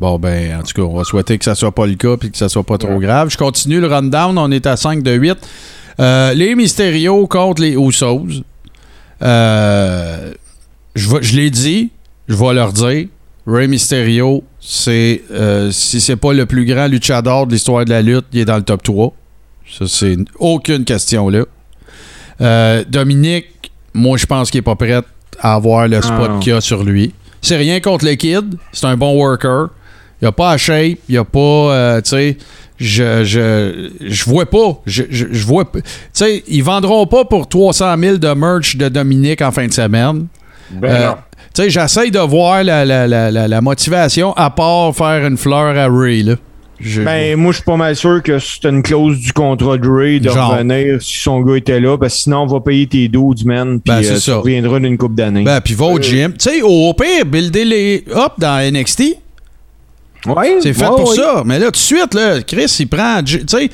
Bon, 0.00 0.18
ben, 0.18 0.58
en 0.58 0.62
tout 0.62 0.72
cas, 0.74 0.82
on 0.82 0.96
va 0.96 1.04
souhaiter 1.04 1.38
que 1.38 1.44
ça 1.44 1.54
soit 1.54 1.72
pas 1.74 1.86
le 1.86 1.94
cas 1.94 2.16
et 2.22 2.30
que 2.30 2.36
ça 2.36 2.48
soit 2.48 2.64
pas 2.64 2.76
trop 2.78 2.98
grave. 2.98 3.30
Je 3.30 3.36
continue 3.38 3.80
le 3.80 3.86
rundown. 3.86 4.36
On 4.36 4.50
est 4.50 4.66
à 4.66 4.76
5 4.76 5.02
de 5.02 5.12
8. 5.12 5.36
Euh, 6.00 6.34
les 6.34 6.54
Mysterio 6.54 7.26
contre 7.26 7.62
les 7.62 7.72
Usos. 7.72 8.26
Euh, 9.22 10.32
je 10.94 11.36
l'ai 11.36 11.50
dit, 11.50 11.90
je 12.28 12.34
vais 12.34 12.52
leur 12.54 12.72
dire. 12.72 13.06
Rey 13.46 13.68
Mysterio, 13.68 14.42
c'est 14.60 15.22
euh, 15.30 15.70
si 15.70 16.00
c'est 16.00 16.16
pas 16.16 16.32
le 16.32 16.46
plus 16.46 16.64
grand 16.66 16.88
luchador 16.88 17.46
de 17.46 17.52
l'histoire 17.52 17.84
de 17.84 17.90
la 17.90 18.02
lutte, 18.02 18.24
il 18.32 18.40
est 18.40 18.44
dans 18.44 18.56
le 18.56 18.62
top 18.64 18.82
3. 18.82 19.12
Ça, 19.78 19.84
c'est 19.86 20.16
aucune 20.38 20.84
question 20.84 21.28
là. 21.28 21.44
Euh, 22.40 22.84
Dominique, 22.88 23.70
moi, 23.94 24.16
je 24.18 24.26
pense 24.26 24.50
qu'il 24.50 24.58
est 24.58 24.62
pas 24.62 24.74
prêt 24.74 25.00
à 25.40 25.54
avoir 25.54 25.86
le 25.86 26.02
spot 26.02 26.30
Ah. 26.34 26.38
qu'il 26.40 26.52
a 26.54 26.60
sur 26.60 26.82
lui. 26.82 27.14
C'est 27.40 27.56
rien 27.56 27.78
contre 27.80 28.04
le 28.04 28.14
kid. 28.14 28.56
C'est 28.72 28.86
un 28.86 28.96
bon 28.96 29.14
worker. 29.14 29.68
Il 30.22 30.26
a 30.28 30.32
pas 30.32 30.50
à 30.52 30.56
shape. 30.56 30.98
Il 31.08 31.18
a 31.18 31.24
pas. 31.24 31.38
euh, 31.38 32.00
tu 32.00 32.10
sais. 32.10 32.36
Je, 32.78 33.24
je, 33.24 33.90
je 34.06 34.24
vois 34.24 34.44
pas. 34.44 34.80
Je, 34.84 35.04
je, 35.10 35.26
je 35.32 35.46
vois. 35.46 35.64
Tu 35.64 35.80
sais, 36.12 36.42
ils 36.46 36.62
vendront 36.62 37.06
pas 37.06 37.24
pour 37.24 37.48
300 37.48 37.94
000 37.98 38.16
de 38.18 38.28
merch 38.34 38.76
de 38.76 38.88
Dominique 38.88 39.40
en 39.40 39.50
fin 39.50 39.66
de 39.66 39.72
semaine. 39.72 40.26
Ben 40.70 40.88
Euh, 40.90 41.10
tu 41.54 41.62
sais, 41.62 41.70
j'essaye 41.70 42.10
de 42.10 42.18
voir 42.18 42.62
la, 42.64 42.84
la, 42.84 43.06
la, 43.06 43.30
la, 43.48 43.60
motivation 43.62 44.34
à 44.34 44.50
part 44.50 44.94
faire 44.94 45.24
une 45.26 45.38
fleur 45.38 45.74
à 45.78 45.88
Ray, 45.88 46.22
là. 46.22 46.34
Je- 46.78 47.00
Ben, 47.00 47.34
moi, 47.38 47.52
je 47.52 47.56
suis 47.56 47.64
pas 47.64 47.76
mal 47.78 47.96
sûr 47.96 48.22
que 48.22 48.38
c'est 48.38 48.66
une 48.68 48.82
clause 48.82 49.18
du 49.20 49.32
contrat 49.32 49.78
de 49.78 49.88
Ray 49.88 50.20
de 50.20 50.28
Genre. 50.28 50.50
revenir 50.52 51.00
si 51.00 51.16
son 51.18 51.40
gars 51.40 51.56
était 51.56 51.80
là, 51.80 51.96
parce 51.96 52.12
que 52.14 52.20
sinon, 52.20 52.42
on 52.42 52.46
va 52.46 52.60
payer 52.60 52.86
tes 52.86 53.08
12, 53.08 53.46
man, 53.46 53.80
puis 53.80 53.94
Ben, 53.94 54.04
euh, 54.04 54.18
tu 54.22 54.30
reviendras 54.32 54.80
d'une 54.80 54.98
coupe 54.98 55.14
d'années. 55.14 55.44
ben, 55.44 55.62
puis 55.62 55.72
va 55.72 55.86
au 55.86 55.98
Euh, 55.98 56.02
gym. 56.02 56.32
Tu 56.34 56.50
sais, 56.50 56.60
au 56.62 56.92
pire, 56.92 57.24
builder 57.24 57.64
les 57.64 58.04
up 58.14 58.32
dans 58.36 58.60
NXT. 58.70 59.16
Ouais, 60.34 60.58
C'est 60.62 60.72
fait 60.72 60.82
ouais, 60.82 60.88
pour 60.88 61.08
ouais. 61.10 61.16
ça. 61.16 61.42
Mais 61.44 61.58
là, 61.58 61.66
tout 61.66 61.72
de 61.72 61.76
suite, 61.76 62.14
là, 62.14 62.42
Chris, 62.42 62.74
il 62.80 62.88
prend. 62.88 63.22
Tu 63.22 63.40
sais, 63.46 63.70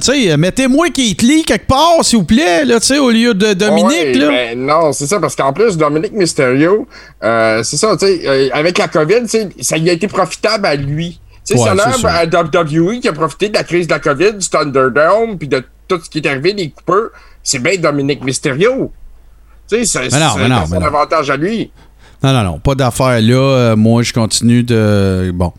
sais, 0.00 0.36
mettez-moi 0.36 0.88
Keith 0.90 1.22
Lee 1.22 1.44
quelque 1.44 1.66
part, 1.66 2.02
s'il 2.02 2.18
vous 2.18 2.24
plaît, 2.24 2.64
là, 2.64 2.80
tu 2.80 2.86
sais, 2.86 2.98
au 2.98 3.10
lieu 3.10 3.34
de 3.34 3.52
Dominique, 3.54 3.88
Ouais, 3.92 4.14
là. 4.14 4.28
ben 4.28 4.66
non, 4.66 4.92
c'est 4.92 5.06
ça, 5.06 5.18
parce 5.20 5.34
qu'en 5.36 5.52
plus, 5.52 5.76
Dominique 5.76 6.12
Mysterio, 6.12 6.86
euh, 7.22 7.62
c'est 7.62 7.76
ça, 7.76 7.96
tu 7.98 8.06
sais, 8.06 8.20
euh, 8.26 8.48
avec 8.52 8.78
la 8.78 8.88
COVID, 8.88 9.22
tu 9.22 9.28
sais, 9.28 9.48
ça 9.60 9.76
lui 9.76 9.90
a 9.90 9.92
été 9.92 10.08
profitable 10.08 10.66
à 10.66 10.74
lui. 10.76 11.20
Tu 11.46 11.54
sais, 11.54 11.60
Ouais, 11.60 11.64
c'est 11.64 11.70
un 11.70 11.76
c'est 11.92 11.94
homme 11.96 12.00
ça. 12.00 12.14
à 12.14 12.24
WWE 12.26 13.00
qui 13.00 13.08
a 13.08 13.12
profité 13.12 13.48
de 13.50 13.54
la 13.54 13.64
crise 13.64 13.86
de 13.86 13.92
la 13.92 13.98
COVID, 14.00 14.32
du 14.34 14.48
Thunderdome, 14.48 15.38
puis 15.38 15.48
de 15.48 15.62
tout 15.88 16.00
ce 16.02 16.08
qui 16.08 16.18
est 16.18 16.26
arrivé, 16.26 16.54
des 16.54 16.70
coupeurs. 16.70 17.10
C'est 17.42 17.58
bien 17.58 17.76
Dominique 17.76 18.24
Mysterio. 18.24 18.90
Tu 19.68 19.84
sais, 19.84 20.08
c'est 20.10 20.18
non. 20.18 20.82
avantage 20.82 21.30
à 21.30 21.36
lui. 21.36 21.70
Non, 22.24 22.32
non, 22.32 22.42
non, 22.42 22.58
pas 22.58 22.74
d'affaire 22.74 23.20
là. 23.20 23.34
Euh, 23.36 23.76
moi, 23.76 24.02
je 24.02 24.12
continue 24.14 24.62
de. 24.62 25.30
Bon, 25.34 25.52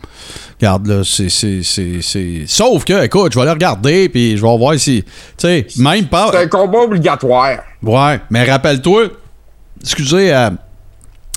regarde, 0.59 0.87
là, 0.87 1.01
c'est. 1.05 1.29
c'est- 1.29 1.61
c'est- 1.61 2.01
c'est- 2.01 2.45
Sauf 2.47 2.83
que, 2.85 3.05
écoute, 3.05 3.31
je 3.33 3.37
vais 3.37 3.43
aller 3.43 3.51
regarder, 3.51 4.09
puis 4.09 4.35
je 4.35 4.41
vais 4.41 4.57
voir 4.57 4.73
si. 4.79 5.03
Tu 5.03 5.11
sais, 5.37 5.67
même 5.77 6.07
pas. 6.07 6.29
C'est 6.33 6.39
un 6.43 6.47
combat 6.47 6.79
obligatoire. 6.79 7.59
Ouais, 7.83 8.19
mais 8.31 8.49
rappelle-toi, 8.49 9.09
excusez, 9.79 10.31
à, 10.31 10.53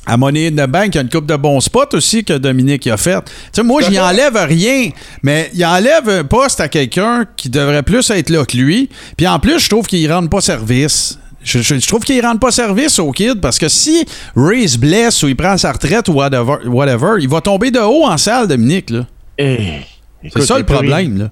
à 0.06 0.16
Money 0.16 0.46
in 0.48 0.52
the 0.52 0.66
Bank, 0.70 0.86
il 0.88 0.94
y 0.94 0.98
a 0.98 1.02
une 1.02 1.10
coupe 1.10 1.26
de 1.26 1.36
bons 1.36 1.60
spots 1.60 1.92
aussi 1.94 2.24
que 2.24 2.32
Dominique 2.38 2.86
a 2.86 2.96
fait. 2.96 3.22
Tu 3.26 3.30
sais, 3.52 3.62
moi, 3.62 3.82
je 3.82 3.90
n'y 3.90 4.00
enlève 4.00 4.34
rien, 4.34 4.88
mais 5.22 5.50
il 5.52 5.62
enlève 5.66 6.08
un 6.08 6.24
poste 6.24 6.60
à 6.60 6.68
quelqu'un 6.68 7.26
qui 7.36 7.50
devrait 7.50 7.82
plus 7.82 8.08
être 8.08 8.30
là 8.30 8.46
que 8.46 8.56
lui. 8.56 8.88
Puis 9.18 9.26
en 9.28 9.38
plus, 9.38 9.58
je 9.58 9.68
trouve 9.68 9.86
qu'il 9.86 10.08
ne 10.08 10.14
rend 10.14 10.26
pas 10.26 10.40
service. 10.40 11.18
Je, 11.42 11.60
je- 11.60 11.76
je 11.78 11.86
trouve 11.86 12.02
qu'il 12.04 12.16
ne 12.16 12.22
rend 12.22 12.36
pas 12.36 12.50
service 12.50 12.98
au 12.98 13.10
kid 13.12 13.40
parce 13.40 13.58
que 13.58 13.68
si 13.68 14.04
Ray 14.36 14.68
se 14.68 14.76
blesse 14.78 15.22
ou 15.22 15.28
il 15.28 15.36
prend 15.36 15.56
sa 15.56 15.72
retraite 15.72 16.08
ou 16.08 16.14
whatever, 16.14 16.66
whatever, 16.66 17.14
il 17.20 17.28
va 17.28 17.40
tomber 17.40 17.70
de 17.70 17.78
haut 17.78 18.04
en 18.06 18.16
salle, 18.18 18.48
Dominique. 18.48 18.90
là. 18.90 19.06
Eh, 19.38 19.58
C'est 20.32 20.42
ça 20.42 20.58
le 20.58 20.64
problème. 20.64 21.18
Là. 21.18 21.30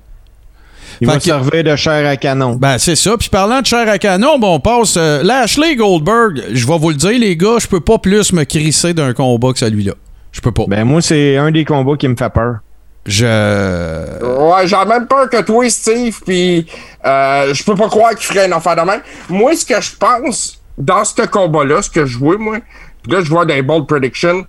Il 1.01 1.07
Fait 1.09 1.13
va 1.15 1.19
que- 1.19 1.25
servir 1.25 1.65
de 1.65 1.77
chair 1.77 2.09
à 2.09 2.17
canon. 2.17 2.55
Ben, 2.55 2.79
c'est 2.79 2.95
ça. 2.97 3.17
Puis 3.19 3.29
parlant 3.29 3.61
de 3.61 3.67
chair 3.67 3.87
à 3.89 3.99
canon, 3.99 4.39
bon, 4.39 4.55
on 4.55 4.61
passe. 4.61 4.95
euh, 4.97 5.23
Lashley 5.25 5.77
Goldberg, 5.77 6.43
je 6.53 6.67
vais 6.67 6.79
vous 6.79 6.89
le 6.91 6.95
dire, 6.95 7.19
les 7.19 7.37
gars, 7.37 7.57
je 7.61 7.67
peux 7.67 7.81
pas 7.81 7.99
plus 7.99 8.33
me 8.33 8.45
crisser 8.45 8.95
d'un 8.95 9.13
combat 9.13 9.53
que 9.53 9.59
celui-là. 9.59 9.93
Je 10.33 10.41
peux 10.41 10.53
pas. 10.53 10.65
Ben, 10.69 10.85
moi, 10.85 11.03
c'est 11.03 11.37
un 11.37 11.51
des 11.51 11.65
combats 11.65 11.97
qui 11.97 12.07
me 12.09 12.17
fait 12.17 12.31
peur. 12.31 12.59
Je. 13.07 14.25
Ouais, 14.25 14.67
j'ai 14.67 14.85
même 14.85 15.07
peur 15.07 15.31
que 15.31 15.41
toi, 15.43 15.69
Steve, 15.71 16.19
puis 16.25 16.67
euh, 17.05 17.55
je 17.55 17.63
peux 17.65 17.75
pas 17.75 17.89
croire 17.89 18.11
qu'il 18.15 18.27
ferait 18.27 18.47
une 18.47 18.53
affaire 18.53 18.77
de 18.77 18.83
même. 18.83 19.01
Moi, 19.29 19.55
ce 19.55 19.65
que 19.65 19.81
je 19.81 19.95
pense 19.97 20.61
dans 20.77 21.05
ce 21.05 21.23
combat-là, 21.27 21.83
ce 21.83 21.91
que 21.91 22.05
je 22.05 22.19
vois, 22.19 22.37
moi, 22.37 22.59
puis 23.03 23.13
là, 23.13 23.21
je 23.23 23.29
vois 23.31 23.45
des 23.47 23.63
bold 23.63 23.87
predictions, 23.87 24.45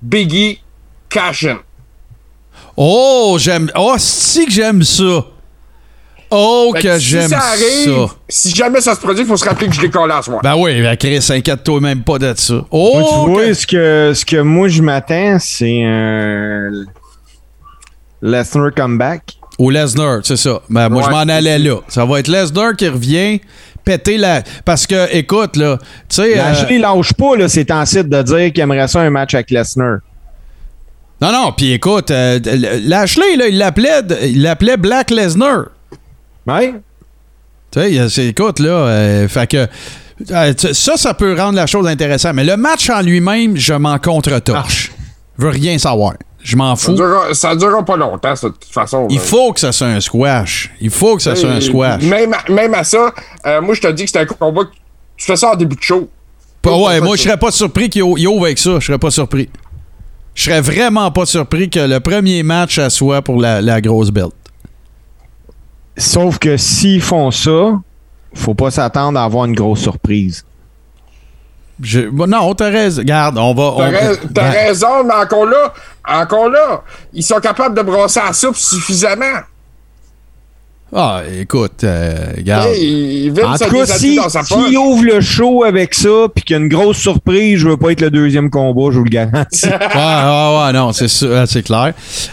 Biggie 0.00 0.62
cash 1.10 1.44
in. 1.44 1.58
Oh, 2.76 3.36
j'aime. 3.38 3.70
Oh, 3.76 3.94
si 3.98 4.46
que 4.46 4.52
j'aime 4.52 4.82
ça. 4.82 5.26
Oh, 6.32 6.70
Fait 6.76 6.82
que 6.82 6.98
si 7.00 7.04
j'aime 7.06 7.28
ça 7.28 7.40
ça. 7.40 7.48
arrive, 7.48 8.06
Si 8.28 8.54
jamais 8.54 8.80
ça 8.80 8.94
se 8.94 9.00
produit, 9.00 9.22
il 9.22 9.26
faut 9.26 9.36
se 9.36 9.44
rappeler 9.44 9.66
que 9.68 9.74
je 9.74 9.80
l'ai 9.82 9.90
collé 9.90 10.14
à 10.14 10.22
soir. 10.22 10.40
Ben 10.42 10.54
oui, 10.56 10.80
ben 10.80 10.96
Chris, 10.96 11.26
inquiète-toi 11.28 11.80
même 11.80 12.04
pas 12.04 12.18
de 12.18 12.32
ça. 12.36 12.64
Oh, 12.70 12.92
Moi, 12.94 13.02
tu 13.10 13.30
vois, 13.32 13.42
que- 13.46 13.54
ce, 13.54 13.66
que, 13.66 14.12
ce 14.14 14.24
que 14.24 14.40
moi, 14.40 14.68
je 14.68 14.80
m'attends, 14.80 15.38
c'est 15.40 15.82
un 15.84 16.70
Lesnar 18.22 18.70
comeback. 18.74 19.36
Ou 19.58 19.70
Lesnar, 19.70 20.20
c'est 20.24 20.36
ça. 20.36 20.60
Ben, 20.70 20.88
moi, 20.88 21.02
je 21.04 21.10
m'en 21.10 21.18
allais 21.18 21.58
là. 21.58 21.76
Ça 21.88 22.04
va 22.04 22.20
être 22.20 22.28
Lesnar 22.28 22.74
qui 22.76 22.88
revient 22.88 23.40
péter 23.84 24.16
la. 24.16 24.42
Parce 24.64 24.86
que, 24.86 25.14
écoute, 25.14 25.56
là, 25.56 25.78
tu 26.08 26.16
sais. 26.16 26.38
euh, 26.38 26.78
lâche 26.78 27.12
pas, 27.14 27.36
là, 27.36 27.48
c'est 27.48 27.70
en 27.70 27.84
site 27.84 28.08
de 28.08 28.22
dire 28.22 28.52
qu'il 28.52 28.60
aimerait 28.62 28.88
ça 28.88 29.00
un 29.00 29.10
match 29.10 29.34
avec 29.34 29.50
Lesnar. 29.50 29.98
Non, 31.20 31.32
non, 31.32 31.52
puis 31.54 31.72
écoute, 31.72 32.10
euh, 32.10 32.38
Lashley, 32.84 33.36
là, 33.36 33.48
il 33.48 33.58
l'appelait, 33.58 34.00
il 34.22 34.40
l'appelait 34.42 34.78
Black 34.78 35.10
Lesnar. 35.10 35.66
Ouais? 36.46 36.74
Tu 37.70 38.08
sais, 38.08 38.26
écoute, 38.28 38.58
là, 38.58 38.70
euh, 38.70 39.28
fait 39.28 39.46
que. 39.46 39.68
euh, 40.30 40.54
ça, 40.56 40.96
ça 40.96 41.12
peut 41.14 41.36
rendre 41.38 41.56
la 41.56 41.66
chose 41.66 41.86
intéressante. 41.86 42.34
Mais 42.34 42.44
le 42.44 42.56
match 42.56 42.88
en 42.88 43.02
lui-même, 43.02 43.56
je 43.56 43.74
m'en 43.74 43.98
contre-torche. 43.98 44.90
Je 45.38 45.44
veux 45.44 45.50
rien 45.50 45.76
savoir. 45.78 46.14
Je 46.42 46.56
m'en 46.56 46.74
Ça 46.74 46.86
fous. 46.86 46.94
durera, 46.94 47.34
ça 47.34 47.54
durera 47.54 47.84
pas 47.84 47.96
longtemps, 47.96 48.34
ça, 48.34 48.48
de 48.48 48.54
toute 48.54 48.72
façon. 48.72 49.06
Il 49.10 49.16
là. 49.16 49.22
faut 49.22 49.52
que 49.52 49.60
ça 49.60 49.72
soit 49.72 49.88
un 49.88 50.00
squash. 50.00 50.70
Il 50.80 50.90
faut 50.90 51.16
que 51.16 51.22
ça 51.22 51.36
soit 51.36 51.50
un 51.50 51.60
squash. 51.60 52.02
Même, 52.02 52.32
à- 52.34 52.50
même 52.50 52.72
à 52.74 52.82
ça, 52.84 53.12
euh, 53.46 53.60
moi, 53.60 53.74
je 53.74 53.80
te 53.82 53.88
dis 53.88 54.04
que 54.04 54.10
c'est 54.10 54.20
un 54.20 54.26
combat 54.26 54.64
que 54.64 54.70
tu 55.16 55.26
fais 55.26 55.36
ça 55.36 55.52
en 55.52 55.56
début 55.56 55.76
de 55.76 55.82
show. 55.82 56.08
Pas- 56.62 56.76
ouais, 56.76 56.98
Pas 56.98 57.04
moi, 57.04 57.16
je 57.16 57.22
serais 57.22 57.36
pas 57.36 57.50
surpris 57.50 57.90
qu'il 57.90 58.02
ouvre 58.02 58.44
avec 58.46 58.58
ça. 58.58 58.78
Je 58.80 58.86
serais 58.86 58.98
pas 58.98 59.10
surpris. 59.10 59.48
Je 60.34 60.44
serais 60.44 60.60
vraiment 60.62 61.10
pas 61.10 61.26
surpris 61.26 61.68
que 61.68 61.80
le 61.80 62.00
premier 62.00 62.42
match 62.42 62.78
à 62.78 62.88
soit 62.88 63.20
pour 63.20 63.40
la, 63.40 63.60
la 63.60 63.80
grosse 63.80 64.10
belt. 64.10 64.32
Sauf 65.96 66.38
que 66.38 66.56
s'ils 66.56 67.02
font 67.02 67.30
ça, 67.30 67.78
faut 68.34 68.54
pas 68.54 68.70
s'attendre 68.70 69.18
à 69.18 69.24
avoir 69.24 69.44
une 69.44 69.54
grosse 69.54 69.80
surprise. 69.80 70.44
Je- 71.82 72.08
bon, 72.08 72.26
non, 72.28 72.54
t'as 72.54 72.70
raison. 72.70 73.00
Regarde, 73.02 73.38
on 73.38 73.54
va. 73.54 73.74
T'as 73.76 73.88
on- 73.88 73.90
rais- 73.90 74.16
t'as 74.34 74.42
ben, 74.42 74.50
raison, 74.50 75.04
mais 75.04 75.14
encore 75.14 75.46
là, 75.46 75.72
encore 76.06 76.48
là, 76.48 76.82
ils 77.12 77.22
sont 77.22 77.40
capables 77.40 77.76
de 77.76 77.82
brasser 77.82 78.20
la 78.26 78.32
soupe 78.32 78.56
suffisamment. 78.56 79.40
Ah, 80.92 81.22
écoute, 81.40 81.84
euh, 81.84 82.32
regarde. 82.36 82.66
Hey, 82.74 83.30
En 83.30 83.56
tout 83.56 83.70
cas, 83.76 83.86
si, 83.86 84.16
poche. 84.16 84.74
ouvre 84.76 85.04
le 85.04 85.20
show 85.20 85.62
avec 85.62 85.94
ça, 85.94 86.26
puis 86.34 86.42
qu'il 86.42 86.56
y 86.56 86.58
a 86.58 86.62
une 86.62 86.68
grosse 86.68 86.96
surprise, 86.96 87.60
je 87.60 87.68
veux 87.68 87.76
pas 87.76 87.92
être 87.92 88.00
le 88.00 88.10
deuxième 88.10 88.50
combat, 88.50 88.90
je 88.90 88.98
vous 88.98 89.04
le 89.04 89.10
garantis. 89.10 89.66
Ouais, 89.66 89.72
ouais, 89.94 90.64
ouais, 90.66 90.72
non, 90.72 90.92
c'est 90.92 91.06
c'est 91.06 91.62
clair. 91.62 91.92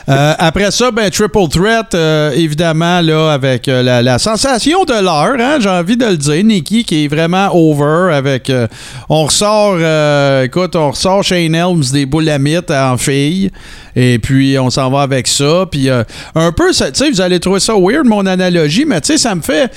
Euh, 0.09 0.34
après 0.39 0.71
ça, 0.71 0.89
ben, 0.89 1.07
Triple 1.11 1.47
Threat, 1.51 1.93
euh, 1.93 2.31
évidemment, 2.31 3.01
là, 3.01 3.29
avec 3.31 3.67
euh, 3.67 3.84
la, 3.84 4.01
la 4.01 4.17
sensation 4.17 4.85
de 4.85 5.03
l'heure, 5.03 5.35
hein, 5.39 5.57
j'ai 5.59 5.69
envie 5.69 5.95
de 5.97 6.05
le 6.05 6.17
dire, 6.17 6.43
Nikki 6.43 6.84
qui 6.84 7.05
est 7.05 7.07
vraiment 7.07 7.49
over 7.53 8.11
avec. 8.15 8.49
euh, 8.49 8.67
on 9.07 9.25
ressort, 9.25 9.75
euh, 9.79 10.45
écoute, 10.45 10.75
on 10.75 10.89
ressort 10.89 11.23
Shane 11.23 11.53
Helms 11.53 11.84
des 11.93 12.07
boulamites 12.07 12.71
en 12.71 12.97
fille, 12.97 13.51
et 13.99 14.19
puis 14.19 14.57
on 14.59 14.69
s'en 14.69 14.91
va 14.91 15.01
avec 15.01 15.27
ça, 15.27 15.65
puis 15.71 15.89
euh, 15.89 16.03
un 16.35 16.51
peu, 16.51 16.69
tu 16.69 16.75
sais, 16.93 17.09
vous 17.09 17.19
allez 17.21 17.39
trouver 17.39 17.59
ça 17.59 17.73
weird, 17.75 18.05
mon 18.05 18.25
analogie, 18.27 18.85
mais 18.85 19.01
tu 19.01 19.07
sais, 19.13 19.17
ça 19.17 19.33
me 19.33 19.41
fait. 19.41 19.71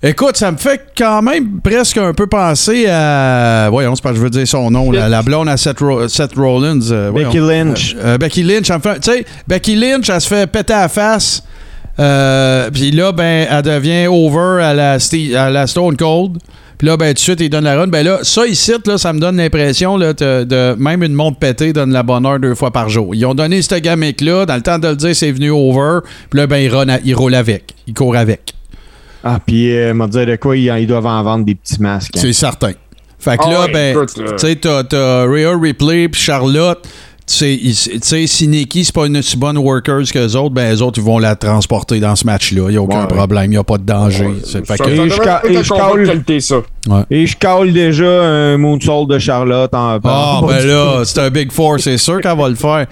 Écoute, 0.00 0.36
ça 0.36 0.52
me 0.52 0.56
fait 0.56 0.80
quand 0.96 1.22
même 1.22 1.60
presque 1.60 1.96
un 1.98 2.14
peu 2.14 2.28
penser 2.28 2.86
à. 2.88 3.68
Voyons, 3.70 3.96
c'est 3.96 4.02
pas 4.02 4.10
que 4.10 4.16
je 4.16 4.20
veux 4.22 4.30
dire 4.30 4.46
son 4.46 4.70
nom, 4.70 4.92
la, 4.92 5.08
la 5.08 5.22
blonde 5.22 5.48
à 5.48 5.56
Seth, 5.56 5.80
Ro- 5.80 6.06
Seth 6.06 6.34
Rollins. 6.36 6.78
euh, 6.92 7.08
voyons. 7.10 7.28
Becky 7.30 7.40
Lynch. 7.40 7.94
Euh, 7.98 8.14
euh, 8.14 8.18
Becky 8.18 8.42
Lynch, 8.44 8.70
elle 8.70 8.80
fait- 8.80 9.00
tu 9.00 9.10
sais, 9.12 9.24
Becky 9.48 9.74
Lynch, 9.74 10.08
elle 10.08 10.20
se 10.20 10.28
fait 10.28 10.46
péter 10.46 10.72
à 10.72 10.82
la 10.82 10.88
face. 10.88 11.42
Euh, 11.98 12.70
Puis 12.72 12.92
là, 12.92 13.10
ben, 13.10 13.48
elle 13.50 13.62
devient 13.62 14.06
over 14.06 14.62
à 14.62 14.72
la, 14.72 14.98
à 15.36 15.50
la 15.50 15.66
Stone 15.66 15.96
Cold. 15.96 16.38
Puis 16.78 16.86
là, 16.86 16.96
ben, 16.96 17.08
tout 17.08 17.14
de 17.14 17.18
suite, 17.18 17.40
il 17.40 17.50
donne 17.50 17.64
la 17.64 17.76
run. 17.76 17.88
Ben 17.88 18.04
là, 18.04 18.20
ça 18.22 18.46
ici, 18.46 18.72
là, 18.86 18.98
ça 18.98 19.12
me 19.12 19.18
donne 19.18 19.36
l'impression 19.36 19.96
là, 19.96 20.12
de, 20.12 20.44
de- 20.44 20.76
même 20.78 21.02
une 21.02 21.12
montre 21.12 21.38
pétée 21.38 21.72
donne 21.72 21.92
la 21.92 22.04
bonne 22.04 22.24
heure 22.24 22.38
deux 22.38 22.54
fois 22.54 22.70
par 22.70 22.88
jour. 22.88 23.14
Ils 23.16 23.26
ont 23.26 23.34
donné 23.34 23.60
ce 23.62 23.74
gimmick-là. 23.74 24.46
Dans 24.46 24.54
le 24.54 24.62
temps 24.62 24.78
de 24.78 24.88
le 24.88 24.96
dire, 24.96 25.14
c'est 25.16 25.32
venu 25.32 25.50
over. 25.50 26.00
Puis 26.30 26.38
là, 26.38 26.46
ben, 26.46 26.58
il, 26.58 26.68
run 26.72 26.88
à- 26.88 27.00
il 27.04 27.14
roule 27.16 27.34
avec. 27.34 27.74
Il 27.88 27.94
court 27.94 28.14
avec. 28.16 28.54
Ah, 29.24 29.40
puis, 29.44 29.76
euh, 29.76 29.92
m'a 29.94 30.06
dit 30.06 30.24
de 30.24 30.36
quoi, 30.36 30.56
ils, 30.56 30.66
ils 30.80 30.86
doivent 30.86 31.06
en 31.06 31.22
vendre 31.24 31.44
des 31.44 31.56
petits 31.56 31.82
masques. 31.82 32.16
hein. 32.16 32.20
C'est 32.22 32.32
certain. 32.32 32.72
Fait 33.18 33.36
que 33.36 33.42
Ah 33.46 33.50
là, 33.50 33.60
ouais, 33.64 33.72
ben, 33.72 33.96
tu 34.06 34.22
sais, 34.36 34.54
t'as, 34.54 34.84
t'as 34.84 35.24
Rhea 35.24 35.50
Ripley 35.60 36.08
puis 36.08 36.20
Charlotte. 36.20 36.78
Tu 37.28 37.74
sais, 37.74 38.26
si 38.26 38.48
Nikki, 38.48 38.84
c'est 38.86 38.94
pas 38.94 39.06
une 39.06 39.18
aussi 39.18 39.36
bonne 39.36 39.58
worker 39.58 40.02
que 40.10 40.18
les 40.18 40.34
autres, 40.34 40.54
ben, 40.54 40.70
les 40.72 40.80
autres, 40.80 40.98
ils 40.98 41.04
vont 41.04 41.18
la 41.18 41.36
transporter 41.36 42.00
dans 42.00 42.16
ce 42.16 42.24
match-là. 42.24 42.64
Il 42.68 42.70
n'y 42.70 42.76
a 42.76 42.82
aucun 42.82 43.02
Ouais. 43.02 43.06
problème. 43.06 43.44
Il 43.44 43.50
n'y 43.50 43.56
a 43.58 43.64
pas 43.64 43.76
de 43.76 43.82
danger. 43.84 44.30
Fait 44.44 44.64
Ça, 44.64 44.76
que- 44.78 44.96
ça 44.96 45.02
Et 45.04 45.10
je 45.10 45.14
ca- 45.22 45.42
et 45.46 45.62
je 45.62 46.54
Et 47.10 47.26
je 47.26 47.36
cale 47.36 47.72
déjà 47.72 48.06
un 48.06 48.56
moonsault 48.58 49.06
de 49.06 49.18
Charlotte 49.18 49.72
en 49.74 49.98
Ah, 50.04 50.38
en- 50.42 50.46
ben 50.46 50.64
là, 50.66 51.02
c'est 51.04 51.18
un 51.20 51.30
Big 51.30 51.52
Four, 51.52 51.80
c'est 51.80 51.98
sûr 51.98 52.20
qu'elle 52.20 52.36
va 52.36 52.48
le 52.48 52.54
faire. 52.54 52.86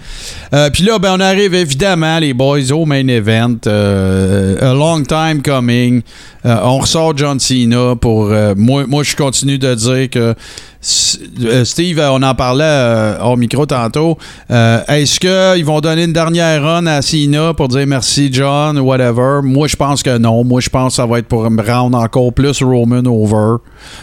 Euh, 0.54 0.70
Puis 0.72 0.82
là, 0.84 0.98
ben, 0.98 1.14
on 1.16 1.20
arrive 1.20 1.54
évidemment, 1.54 2.18
les 2.18 2.34
boys, 2.34 2.70
au 2.72 2.84
main 2.84 3.06
event. 3.08 3.56
Euh, 3.66 4.70
a 4.72 4.74
long 4.74 5.02
time 5.02 5.42
coming. 5.42 6.02
Euh, 6.44 6.56
on 6.62 6.78
ressort 6.78 7.16
John 7.16 7.40
Cena 7.40 7.94
pour. 8.00 8.30
moi, 8.56 8.84
moi, 8.86 9.02
je 9.02 9.16
continue 9.16 9.58
de 9.58 9.74
dire 9.74 10.10
que. 10.10 10.34
Steve, 10.80 12.00
on 12.00 12.22
en 12.22 12.34
parlait 12.36 13.16
hors 13.20 13.36
micro 13.36 13.66
tantôt. 13.66 14.16
Est-ce 14.48 15.18
qu'ils 15.18 15.64
vont 15.64 15.80
donner 15.80 16.04
une 16.04 16.12
dernière 16.12 16.62
run 16.62 16.86
à 16.86 17.02
Cena 17.02 17.54
pour 17.54 17.66
dire 17.66 17.86
merci 17.88 18.28
John 18.32 18.78
ou 18.78 18.82
whatever? 18.84 19.40
Moi, 19.42 19.66
je 19.66 19.74
pense 19.74 20.02
que 20.02 20.16
non. 20.16 20.44
Moi, 20.44 20.60
je 20.60 20.68
pense 20.68 20.92
que 20.92 20.96
ça 20.96 21.06
va 21.06 21.18
être 21.18 21.26
pour 21.26 21.50
me 21.50 21.60
rendre 21.62 21.98
encore 21.98 22.32
plus 22.32 22.62
Roman 22.62 23.02
over. 23.06 23.56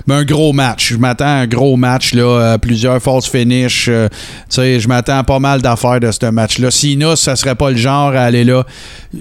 Mais 0.07 0.15
un 0.15 0.23
gros 0.23 0.53
match. 0.53 0.89
Je 0.93 0.97
m'attends 0.97 1.25
à 1.25 1.41
un 1.41 1.47
gros 1.47 1.75
match, 1.77 2.13
là, 2.13 2.23
euh, 2.23 2.57
plusieurs 2.57 3.01
false 3.01 3.27
finish. 3.29 3.87
euh, 3.89 4.07
tu 4.09 4.17
sais, 4.49 4.79
je 4.79 4.87
m'attends 4.87 5.17
à 5.19 5.23
pas 5.23 5.39
mal 5.39 5.61
d'affaires 5.61 5.99
de 5.99 6.11
ce 6.11 6.25
match-là. 6.29 6.71
Cena, 6.71 7.15
ça 7.15 7.35
serait 7.35 7.55
pas 7.55 7.71
le 7.71 7.77
genre 7.77 8.13
à 8.13 8.21
aller 8.21 8.43
là. 8.43 8.65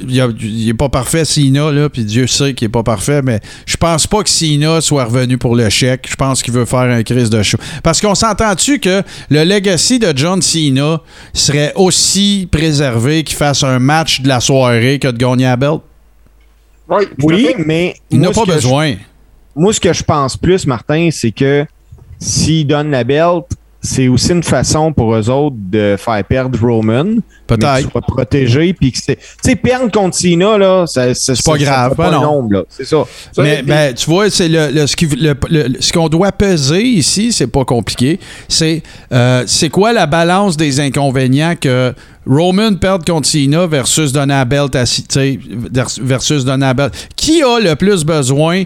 Il, 0.08 0.20
a- 0.20 0.28
il 0.40 0.68
est 0.68 0.74
pas 0.74 0.88
parfait, 0.88 1.24
Cena, 1.24 1.70
là, 1.70 1.88
puis 1.88 2.04
Dieu 2.04 2.26
sait 2.26 2.54
qu'il 2.54 2.66
est 2.66 2.70
pas 2.70 2.82
parfait, 2.82 3.22
mais 3.22 3.40
je 3.66 3.76
pense 3.76 4.06
pas 4.06 4.22
que 4.22 4.30
Cena 4.30 4.80
soit 4.80 5.04
revenu 5.04 5.38
pour 5.38 5.54
le 5.56 5.68
chèque. 5.68 6.06
Je 6.10 6.16
pense 6.16 6.42
qu'il 6.42 6.54
veut 6.54 6.64
faire 6.64 6.80
un 6.80 7.02
crise 7.02 7.30
de 7.30 7.42
show. 7.42 7.58
Parce 7.82 8.00
qu'on 8.00 8.14
s'entend-tu 8.14 8.78
que 8.78 9.02
le 9.30 9.44
legacy 9.44 9.98
de 9.98 10.12
John 10.16 10.40
Cena 10.42 11.00
serait 11.34 11.72
aussi 11.76 12.48
préservé 12.50 13.22
qu'il 13.24 13.36
fasse 13.36 13.62
un 13.62 13.78
match 13.78 14.20
de 14.22 14.28
la 14.28 14.40
soirée 14.40 14.98
que 14.98 15.08
de 15.08 15.16
gagner 15.18 15.44
la 15.44 15.56
belt? 15.56 15.80
Oui, 17.22 17.48
mais. 17.64 17.94
Il 18.10 18.20
n'a 18.20 18.30
pas 18.30 18.42
je- 18.46 18.52
besoin. 18.52 18.94
Moi, 19.56 19.72
ce 19.72 19.80
que 19.80 19.92
je 19.92 20.02
pense 20.02 20.36
plus, 20.36 20.66
Martin, 20.66 21.08
c'est 21.12 21.30
que 21.32 21.64
s'il 22.18 22.66
donne 22.66 22.90
la 22.90 23.04
belt, 23.04 23.44
c'est 23.84 24.06
aussi 24.06 24.30
une 24.30 24.44
façon 24.44 24.92
pour 24.92 25.12
eux 25.12 25.28
autres 25.28 25.56
de 25.58 25.96
faire 25.98 26.22
perdre 26.24 26.56
Roman. 26.64 27.16
Peut-être. 27.48 27.90
Soit 27.90 28.00
protégé. 28.00 28.72
Puis 28.74 28.92
que 28.92 28.98
c'est. 29.02 29.16
Tu 29.16 29.22
sais, 29.42 29.56
perdre 29.56 29.90
contre 29.90 30.16
Cena, 30.16 30.56
là, 30.56 30.86
ça- 30.86 31.12
ça- 31.14 31.34
C'est 31.34 31.44
pas 31.44 31.58
ça- 31.58 31.64
grave, 31.64 31.90
fait 31.90 31.96
pas 31.96 32.08
un 32.08 32.12
non. 32.12 32.22
nombre, 32.22 32.52
là. 32.52 32.62
C'est 32.68 32.84
ça. 32.84 33.02
Mais 33.38 33.62
ben, 33.64 33.92
tu 33.92 34.08
vois, 34.08 34.30
c'est 34.30 34.48
le, 34.48 34.70
le- 34.70 34.86
ce 34.86 34.94
qui- 34.94 35.06
le- 35.08 35.34
le- 35.50 35.80
ce 35.80 35.92
qu'on 35.92 36.08
doit 36.08 36.30
peser 36.30 36.80
ici, 36.82 37.32
c'est 37.32 37.48
pas 37.48 37.64
compliqué. 37.64 38.20
C'est 38.48 38.84
euh, 39.12 39.42
c'est 39.48 39.68
quoi 39.68 39.92
la 39.92 40.06
balance 40.06 40.56
des 40.56 40.78
inconvénients 40.78 41.54
que 41.60 41.92
Roman 42.24 42.76
perde 42.76 43.04
contre 43.04 43.26
Cena 43.26 43.66
versus 43.66 44.12
donner 44.12 44.34
la 44.34 44.44
belt 44.44 44.76
à 44.76 44.84
versus 46.00 46.44
donner 46.44 46.66
la 46.66 46.74
belt? 46.74 47.08
Qui 47.16 47.42
a 47.42 47.58
le 47.58 47.74
plus 47.74 48.04
besoin 48.04 48.62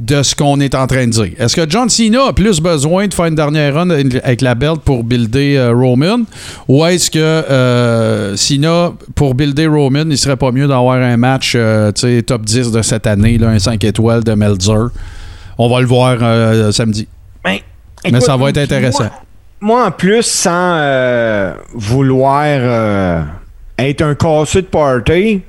de 0.00 0.22
ce 0.22 0.34
qu'on 0.34 0.58
est 0.60 0.74
en 0.74 0.86
train 0.86 1.06
de 1.06 1.12
dire? 1.12 1.32
Est-ce 1.38 1.54
que 1.54 1.68
John 1.68 1.88
Cena 1.90 2.28
a 2.28 2.32
plus 2.32 2.60
besoin 2.60 3.06
de 3.06 3.12
faire 3.14 3.26
une 3.26 3.34
dernière 3.34 3.74
run 3.74 3.90
avec 3.90 4.40
la 4.40 4.54
belt 4.54 4.80
pour 4.80 5.04
builder 5.04 5.56
euh, 5.56 5.74
Roman? 5.74 6.20
Ou 6.68 6.84
est-ce 6.86 7.10
que 7.10 7.18
euh, 7.18 8.34
Cena, 8.34 8.92
pour 9.14 9.34
builder 9.34 9.66
Roman, 9.66 10.04
il 10.08 10.16
serait 10.16 10.38
pas 10.38 10.52
mieux 10.52 10.66
d'avoir 10.66 10.96
un 11.02 11.18
match 11.18 11.52
euh, 11.54 11.92
top 12.26 12.46
10 12.46 12.72
de 12.72 12.80
cette 12.80 13.06
année, 13.06 13.36
là, 13.36 13.48
un 13.48 13.58
5 13.58 13.84
étoiles 13.84 14.24
de 14.24 14.32
Meltzer? 14.32 14.88
On 15.58 15.68
va 15.68 15.80
le 15.80 15.86
voir 15.86 16.72
samedi. 16.72 17.06
Ben, 17.44 17.58
Mais 18.10 18.20
ça 18.22 18.38
va 18.38 18.48
être 18.48 18.58
intéressant. 18.58 19.10
Moi, 19.60 19.76
moi, 19.76 19.86
en 19.86 19.90
plus, 19.90 20.22
sans 20.22 21.52
vouloir 21.74 23.26
être 23.76 24.00
un 24.00 24.14
casseux 24.14 24.62
de 24.62 24.66
party, 24.66 25.42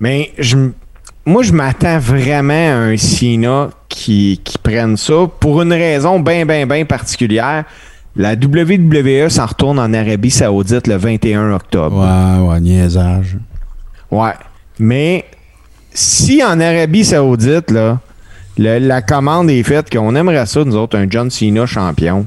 mais 0.00 0.32
je, 0.38 0.56
moi, 1.26 1.42
je 1.42 1.52
m'attends 1.52 1.98
vraiment 1.98 2.54
à 2.54 2.76
un 2.76 2.96
Cena 2.96 3.68
qui, 3.88 4.40
qui 4.44 4.58
prenne 4.58 4.96
ça 4.96 5.26
pour 5.40 5.62
une 5.62 5.72
raison 5.72 6.20
bien, 6.20 6.44
bien, 6.46 6.66
bien 6.66 6.84
particulière. 6.84 7.64
La 8.16 8.32
WWE 8.32 9.28
s'en 9.28 9.46
retourne 9.46 9.78
en 9.78 9.92
Arabie 9.94 10.30
Saoudite 10.30 10.86
le 10.86 10.96
21 10.96 11.52
octobre. 11.52 11.96
Ouais, 11.98 12.48
ouais, 12.48 12.60
niaisage. 12.60 13.36
Ouais. 14.10 14.32
Mais 14.78 15.24
si 15.92 16.42
en 16.42 16.58
Arabie 16.60 17.04
Saoudite, 17.04 17.70
là, 17.70 17.98
le- 18.58 18.78
la 18.78 19.02
commande 19.02 19.50
est 19.50 19.62
faite 19.62 19.88
qu'on 19.90 20.14
aimerait 20.16 20.46
ça, 20.46 20.64
nous 20.64 20.74
autres, 20.76 20.98
un 20.98 21.06
John 21.08 21.30
Cena 21.30 21.64
champion, 21.66 22.26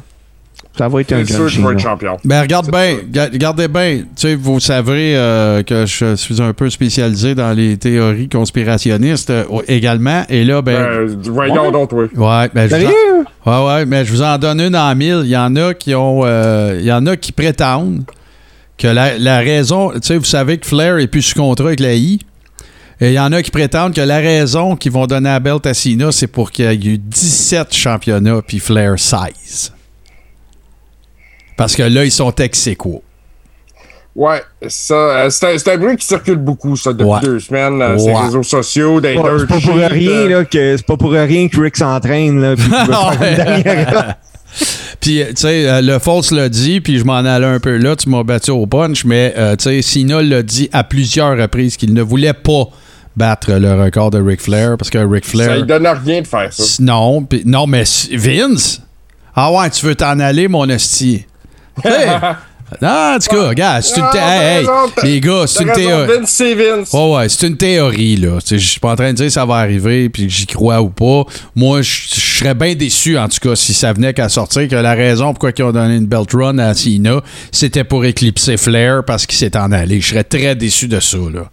ça 0.78 0.88
va 0.88 1.02
être 1.02 1.12
un 1.14 1.26
sûr 1.26 1.40
que 1.44 1.48
je 1.50 1.62
vais 1.62 1.74
être 1.74 1.80
champion. 1.80 2.18
Ben, 2.24 2.42
regarde 2.42 2.72
bien, 2.72 2.98
ga- 3.12 3.30
regardez 3.32 3.68
bien. 3.68 3.98
Tu 4.00 4.06
sais, 4.16 4.36
vous 4.36 4.60
savez 4.60 5.16
euh, 5.18 5.64
que 5.64 5.86
je 5.86 6.16
suis 6.16 6.42
un 6.42 6.54
peu 6.54 6.70
spécialisé 6.70 7.36
dans 7.36 7.52
les 7.52 7.78
théories 7.78 8.30
conspirationnistes 8.30 9.30
euh, 9.32 9.44
également. 9.68 10.24
Et 10.30 10.44
là, 10.46 10.62
ben. 10.62 10.72
Euh, 10.76 11.16
voyons 11.26 11.72
donc, 11.72 11.92
oui. 11.94 12.06
ouais, 12.16 12.50
ben, 12.54 12.70
je 12.70 12.76
vous 12.76 12.86
en-? 12.86 13.68
Ouais, 13.68 13.74
ouais, 13.76 13.86
mais 13.86 14.06
je 14.06 14.12
vous 14.12 14.22
en 14.22 14.38
donne 14.38 14.62
une 14.62 14.76
en 14.76 14.96
mille. 14.96 15.22
Il 15.24 15.30
y 15.30 15.38
en 15.38 15.56
a 15.56 15.74
qui 15.74 15.94
ont. 15.96 16.22
euh, 16.26 16.78
Il 16.80 16.86
y 16.86 16.92
en 16.92 17.06
a 17.06 17.18
qui 17.18 17.32
prétendent 17.32 18.04
que 18.78 18.88
la, 18.88 19.18
la 19.18 19.40
raison. 19.40 19.92
Tu 19.92 20.00
sais, 20.04 20.18
vous 20.18 20.24
savez 20.24 20.58
que 20.58 20.66
Flair 20.68 20.98
est 21.00 21.08
plus 21.08 21.22
sous 21.22 21.36
contrat 21.40 21.68
avec 21.68 21.80
la 21.80 21.94
I. 21.96 22.20
Et 23.04 23.08
il 23.10 23.14
y 23.14 23.20
en 23.20 23.32
a 23.32 23.42
qui 23.42 23.50
prétendent 23.50 23.96
que 23.96 24.02
la 24.02 24.18
raison 24.20 24.76
qu'ils 24.76 24.92
vont 24.92 25.08
donner 25.08 25.30
la 25.30 25.40
belt 25.40 25.66
à 25.66 25.74
Cena, 25.74 26.12
c'est 26.12 26.28
pour 26.28 26.52
qu'il 26.52 26.66
y 26.66 26.68
ait 26.68 26.94
eu 26.94 26.98
17 27.00 27.74
championnats, 27.74 28.42
puis 28.48 28.60
Flair 28.60 28.94
16. 29.00 29.74
Parce 31.62 31.76
que 31.76 31.84
là, 31.84 32.04
ils 32.04 32.12
sont 32.12 32.32
ex 32.34 32.66
aequo. 32.68 33.04
Ouais, 34.16 34.42
ça, 34.68 34.94
euh, 34.96 35.30
c'est 35.30 35.54
un, 35.54 35.58
c'est 35.58 35.72
un 35.74 35.78
bruit 35.78 35.96
qui 35.96 36.06
circule 36.06 36.36
beaucoup, 36.38 36.76
ça, 36.76 36.92
depuis 36.92 37.06
Ouais. 37.06 37.20
deux 37.22 37.40
semaines, 37.40 37.80
euh, 37.82 37.98
sur 38.00 38.08
Ouais. 38.08 38.14
les 38.14 38.20
réseaux 38.26 38.44
sociaux, 38.44 39.00
des 39.00 39.16
Ouais, 39.16 39.30
C'est 39.40 39.48
pas 39.48 39.60
pour 39.62 39.76
rien, 39.76 40.10
euh, 40.12 40.30
là, 40.30 40.46
que 40.46 40.76
c'est 40.78 40.86
pas 40.86 40.98
pour 40.98 41.12
rien 41.12 41.48
que 41.48 41.62
Rick 41.62 41.78
s'entraîne, 41.78 42.42
là, 42.42 42.56
puis 42.56 42.66
Puis, 45.00 45.24
tu 45.30 45.36
sais, 45.38 45.70
euh, 45.70 45.82
le 45.82 45.98
False 46.00 46.32
l'a 46.32 46.50
dit, 46.50 46.82
puis 46.82 47.00
je 47.00 47.06
m'en 47.06 47.16
allais 47.18 47.46
un 47.46 47.60
peu 47.60 47.78
là, 47.78 47.96
tu 47.96 48.10
m'as 48.10 48.24
battu 48.24 48.52
au 48.52 48.66
punch, 48.68 49.06
mais, 49.06 49.34
euh, 49.38 49.56
tu 49.56 49.64
sais, 49.64 49.82
Cena 49.82 50.22
l'a 50.22 50.44
dit 50.44 50.70
à 50.74 50.84
plusieurs 50.84 51.38
reprises 51.38 51.78
qu'il 51.78 51.94
ne 51.94 52.02
voulait 52.02 52.34
pas 52.34 52.66
battre 53.16 53.54
le 53.54 53.82
record 53.82 54.12
de 54.12 54.22
Ric 54.22 54.42
Flair, 54.42 54.76
parce 54.78 54.90
que 54.90 54.98
Ric 54.98 55.24
Ça 55.26 55.32
Flair... 55.32 55.56
lui 55.58 55.64
donne 55.64 55.88
rien 55.88 56.22
de 56.22 56.28
faire 56.28 56.52
ça. 56.52 56.84
Non, 56.84 57.24
pis- 57.24 57.44
non, 57.46 57.66
mais 57.66 57.84
Vince? 58.12 58.82
Ah 59.36 59.52
ouais, 59.54 59.70
tu 59.70 59.86
veux 59.86 59.96
t'en 59.96 60.20
aller, 60.20 60.50
mon 60.50 60.70
hostie? 60.70 61.26
Non, 62.82 62.88
en 63.16 63.20
tout 63.20 63.36
cas, 63.36 63.48
regarde, 63.50 63.84
c'est 63.84 63.98
une 63.98 64.06
Ah, 64.06 64.12
thé- 64.14 64.18
t'as 64.20 64.34
hey, 64.34 64.42
hey, 64.52 64.58
raison, 64.60 64.72
t'as- 64.96 65.04
les 65.06 65.20
gars, 65.20 65.44
c'est 65.46 65.64
une 65.64 65.70
théorie. 65.74 66.08
Ouais, 66.94 67.16
ouais, 67.18 67.28
c'est 67.30 67.48
une 67.48 67.58
théorie, 67.58 68.16
là. 68.16 68.40
Je 68.50 68.56
suis 68.56 68.80
pas 68.80 68.92
en 68.94 68.96
train 68.96 69.12
de 69.12 69.18
dire 69.18 69.26
que 69.26 69.32
ça 69.32 69.46
va 69.46 69.56
arriver, 69.56 70.08
puis 70.08 70.28
que 70.28 70.32
j'y 70.32 70.46
crois 70.48 70.82
ou 70.82 70.90
pas. 70.90 71.24
Moi, 71.54 71.82
je 71.82 71.92
je 72.16 72.46
serais 72.46 72.54
bien 72.56 72.74
déçu, 72.74 73.18
en 73.18 73.28
tout 73.28 73.38
cas, 73.42 73.56
si 73.58 73.74
ça 73.74 73.92
venait 73.92 74.14
qu'à 74.14 74.30
sortir, 74.30 74.68
que 74.70 74.76
la 74.76 74.94
raison 74.94 75.28
pourquoi 75.34 75.52
ils 75.56 75.64
ont 75.64 75.72
donné 75.74 75.98
une 75.98 76.08
belt 76.08 76.32
run 76.34 76.58
à 76.60 76.74
Cena, 76.74 77.22
c'était 77.52 77.84
pour 77.84 78.06
éclipser 78.06 78.56
Flair 78.58 79.04
parce 79.06 79.26
qu'il 79.26 79.38
s'est 79.38 79.56
en 79.58 79.72
allé. 79.74 80.00
Je 80.00 80.08
serais 80.10 80.24
très 80.24 80.56
déçu 80.56 80.88
de 80.88 81.00
ça, 81.02 81.18
là. 81.18 81.52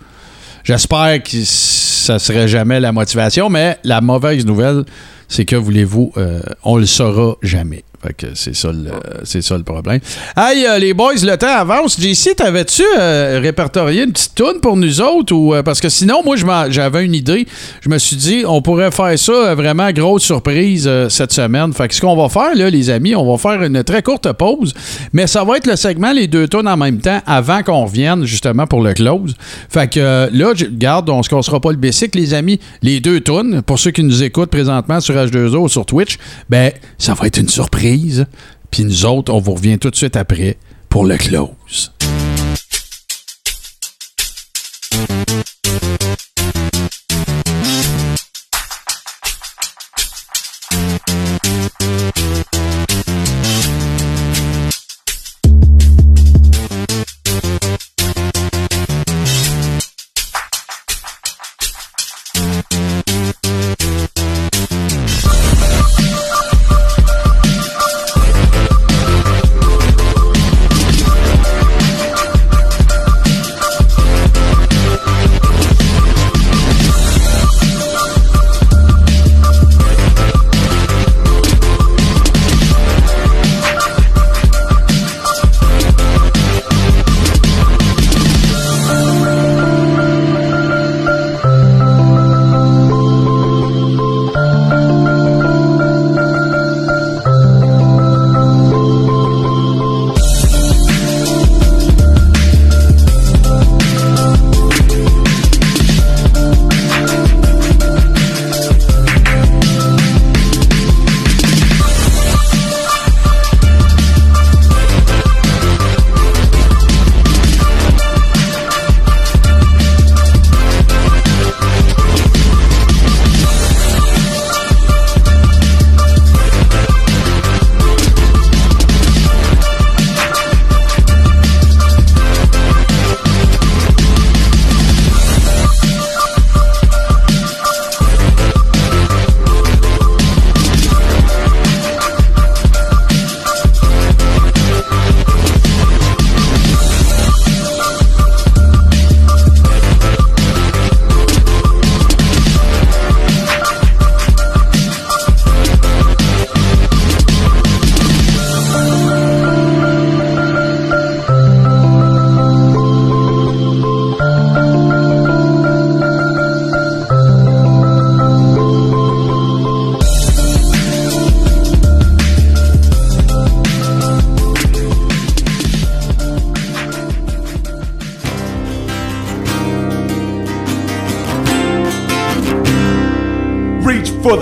J'espère 0.65 1.23
que 1.23 1.31
ça 1.45 2.19
serait 2.21 2.47
jamais 2.49 2.79
la 2.81 2.93
motivation, 2.93 3.51
mais 3.51 3.77
la 3.85 4.01
mauvaise 4.01 4.47
nouvelle, 4.47 4.85
c'est 5.27 5.45
que, 5.45 5.57
voulez-vous, 5.57 6.13
euh, 6.17 6.41
on 6.63 6.77
le 6.77 6.87
saura 6.87 7.35
jamais. 7.43 7.83
Fait 8.01 8.15
que 8.15 8.27
c'est 8.35 8.55
ça, 8.55 8.71
le, 8.71 8.91
c'est 9.25 9.43
ça 9.43 9.57
le 9.57 9.65
problème. 9.65 9.99
Hey, 10.37 10.65
euh, 10.67 10.79
les 10.79 10.95
boys, 10.95 11.15
le 11.21 11.37
temps 11.37 11.49
avance. 11.57 11.99
JC, 12.01 12.37
t'avais-tu 12.37 12.85
euh, 12.97 13.41
répertorié 13.43 14.05
une 14.05 14.13
petite 14.13 14.37
toune 14.37 14.61
pour 14.63 14.77
nous 14.77 15.01
autres? 15.01 15.35
ou 15.35 15.53
euh, 15.53 15.65
Parce 15.65 15.81
que 15.81 15.89
sinon, 15.89 16.23
moi, 16.25 16.37
j'avais 16.71 17.05
une 17.05 17.15
idée. 17.15 17.47
Je 17.81 17.89
me 17.89 17.99
suis 17.99 18.15
dit, 18.15 18.45
on 18.47 18.63
pourrait 18.63 18.93
faire 18.93 19.19
ça 19.19 19.55
vraiment 19.57 19.91
grosse 19.91 20.23
surprise 20.23 20.89
cette 21.09 21.33
semaine. 21.33 21.73
Fait 21.73 21.89
que 21.89 21.95
ce 21.95 22.01
qu'on 22.01 22.15
va 22.15 22.29
faire, 22.29 22.55
là, 22.55 22.71
les 22.71 22.89
amis, 22.89 23.17
on 23.17 23.29
va 23.31 23.37
faire 23.37 23.61
une 23.65 23.83
très 23.83 24.03
courte 24.05 24.33
pause, 24.33 24.75
mais 25.13 25.27
ça 25.27 25.43
va 25.43 25.57
être 25.57 25.67
le 25.67 25.75
segment 25.75 26.13
Les 26.13 26.29
deux 26.29 26.47
tonnes 26.47 26.69
en 26.69 26.77
même 26.77 27.01
temps 27.01 27.21
avant 27.27 27.65
qu'on 27.65 27.85
revienne 27.85 28.25
justement 28.25 28.69
pour 28.69 28.81
le 28.81 28.95
close. 28.95 29.35
Fait 29.69 29.91
que 29.93 30.29
là, 30.33 30.53
je- 30.55 30.67
garde, 30.67 31.11
on 31.11 31.23
se 31.25 31.29
cassera 31.29 31.59
pas 31.61 31.71
le 31.73 31.77
bicycle, 31.79 32.17
les 32.17 32.33
amis. 32.33 32.61
Les 32.83 33.01
deux 33.01 33.21
tonnes, 33.21 33.61
pour 33.63 33.81
ceux 33.81 33.91
qui 33.91 34.05
nous 34.05 34.23
écoutent 34.23 34.51
présentement 34.51 35.01
sur 35.01 35.17
H2O 35.17 35.57
ou 35.65 35.69
sur 35.69 35.85
Twitch, 35.85 36.17
ben, 36.49 36.71
ça 36.97 37.15
va 37.15 37.27
être 37.27 37.39
une 37.39 37.49
surprise. 37.49 37.88
Puis 38.71 38.85
nous 38.85 39.07
autres, 39.07 39.33
on 39.33 39.41
vous 39.41 39.55
revient 39.55 39.79
tout 39.79 39.91
de 39.91 39.97
suite 39.97 40.17
après 40.17 40.57
pour 40.89 41.05
le 41.05 41.17
close. 41.17 41.93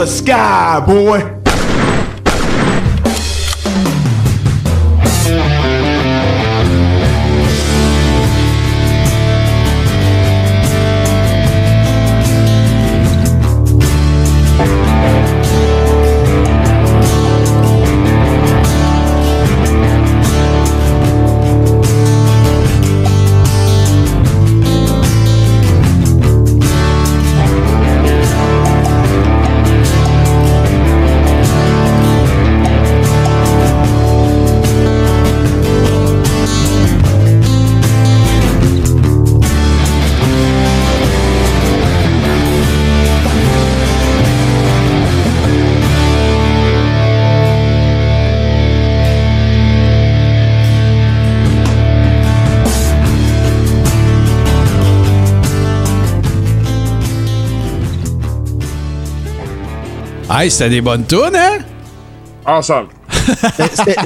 Sky, 0.07 0.81
boy. 0.87 1.36
Hey, 60.47 60.71
des 60.71 60.81
bonnes 60.81 61.05
tunes, 61.05 61.35
hein? 61.35 61.59
Ensemble. 62.45 62.91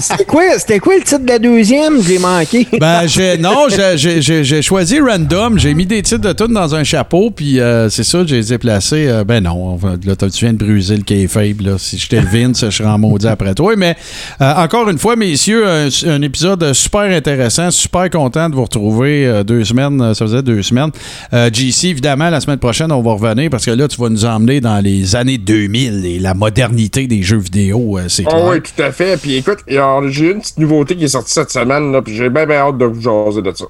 C'était 0.01 0.79
quoi, 0.79 0.97
le 0.97 1.03
titre 1.03 1.19
de 1.25 1.29
la 1.29 1.39
deuxième? 1.39 2.03
J'ai 2.03 2.19
manqué. 2.19 2.67
Ben, 2.79 3.07
j'ai, 3.07 3.39
non, 3.39 3.67
j'ai- 3.69 3.97
j'ai- 3.97 4.23
j'ai 4.23 4.45
j'ai 4.45 4.63
choisi 4.63 4.99
random. 5.01 5.59
J'ai 5.59 5.75
mis 5.75 5.87
des 5.87 6.03
titres 6.03 6.21
de 6.21 6.33
tunes 6.33 6.55
dans 6.55 6.75
un 6.75 6.85
chapeau, 6.85 7.31
puis 7.31 7.61
euh, 7.61 7.89
c'est 7.91 8.05
ça, 8.05 8.25
je 8.27 8.35
les 8.35 8.53
ai 8.53 8.59
placés. 8.59 9.07
euh, 9.09 9.25
ben 9.25 9.43
non, 9.43 9.79
là, 10.05 10.17
tu 10.17 10.27
viens 10.45 10.53
de 10.53 10.59
briser 10.59 10.97
le 10.97 11.03
kayfabe, 11.03 11.61
là. 11.63 11.77
Si 11.79 11.99
j'étais 11.99 12.21
Vince, 12.21 12.65
je 12.65 12.71
serais 12.71 12.89
en 12.89 12.99
maudit 12.99 13.27
après 13.29 13.55
toi. 13.55 13.75
Mais 13.77 13.97
euh, 14.41 14.55
encore 14.57 14.89
une 14.89 14.99
fois, 14.99 15.17
messieurs, 15.17 15.67
un, 15.67 15.89
un 16.07 16.23
épisode 16.23 16.73
super 16.73 17.03
intéressant, 17.03 17.71
super 17.71 18.09
content 18.11 18.49
de 18.49 18.55
vous 18.55 18.63
retrouver 18.65 19.27
euh, 19.27 19.43
deux 19.45 19.65
semaines, 19.65 20.15
ça 20.15 20.25
faisait 20.25 20.43
deux 20.43 20.63
semaines. 20.63 20.91
Euh, 21.33 21.51
JC, 21.53 21.85
évidemment, 21.87 22.31
la 22.31 22.41
semaine 22.41 22.59
prochaine, 22.59 22.91
on 22.93 23.03
va 23.03 23.13
revenir 23.13 23.51
parce 23.51 23.65
que 23.67 23.71
là, 23.71 23.89
tu 23.89 24.01
vas 24.01 24.09
nous 24.09 24.25
emmener 24.25 24.61
dans 24.61 24.81
les 24.83 25.17
années 25.17 25.39
2000 25.39 26.05
et 26.07 26.19
la 26.19 26.35
modernité 26.35 27.07
des 27.07 27.23
jeux 27.23 27.39
vidéo, 27.39 27.99
euh, 27.99 28.05
c'est 28.09 28.25
clair. 28.25 28.45
oui, 28.51 28.59
tout 28.61 28.83
à 28.83 28.93
fait. 28.93 29.10
Puis 29.17 29.37
écoute, 29.37 29.59
j'ai 29.67 30.31
une 30.31 30.41
petite 30.41 30.59
nouveauté 30.59 30.97
qui 30.97 31.05
est 31.05 31.09
sortie 31.09 31.33
cette 31.33 31.51
semaine, 31.51 31.93
là, 31.93 32.03
puis 32.03 32.15
j'ai 32.15 32.29
bien, 32.29 32.47
bien 32.47 32.57
hâte 32.57 32.79
de 32.79 32.85
vous 32.85 33.01
jaser 33.01 33.43
de 33.43 33.53
ça. 33.53 33.67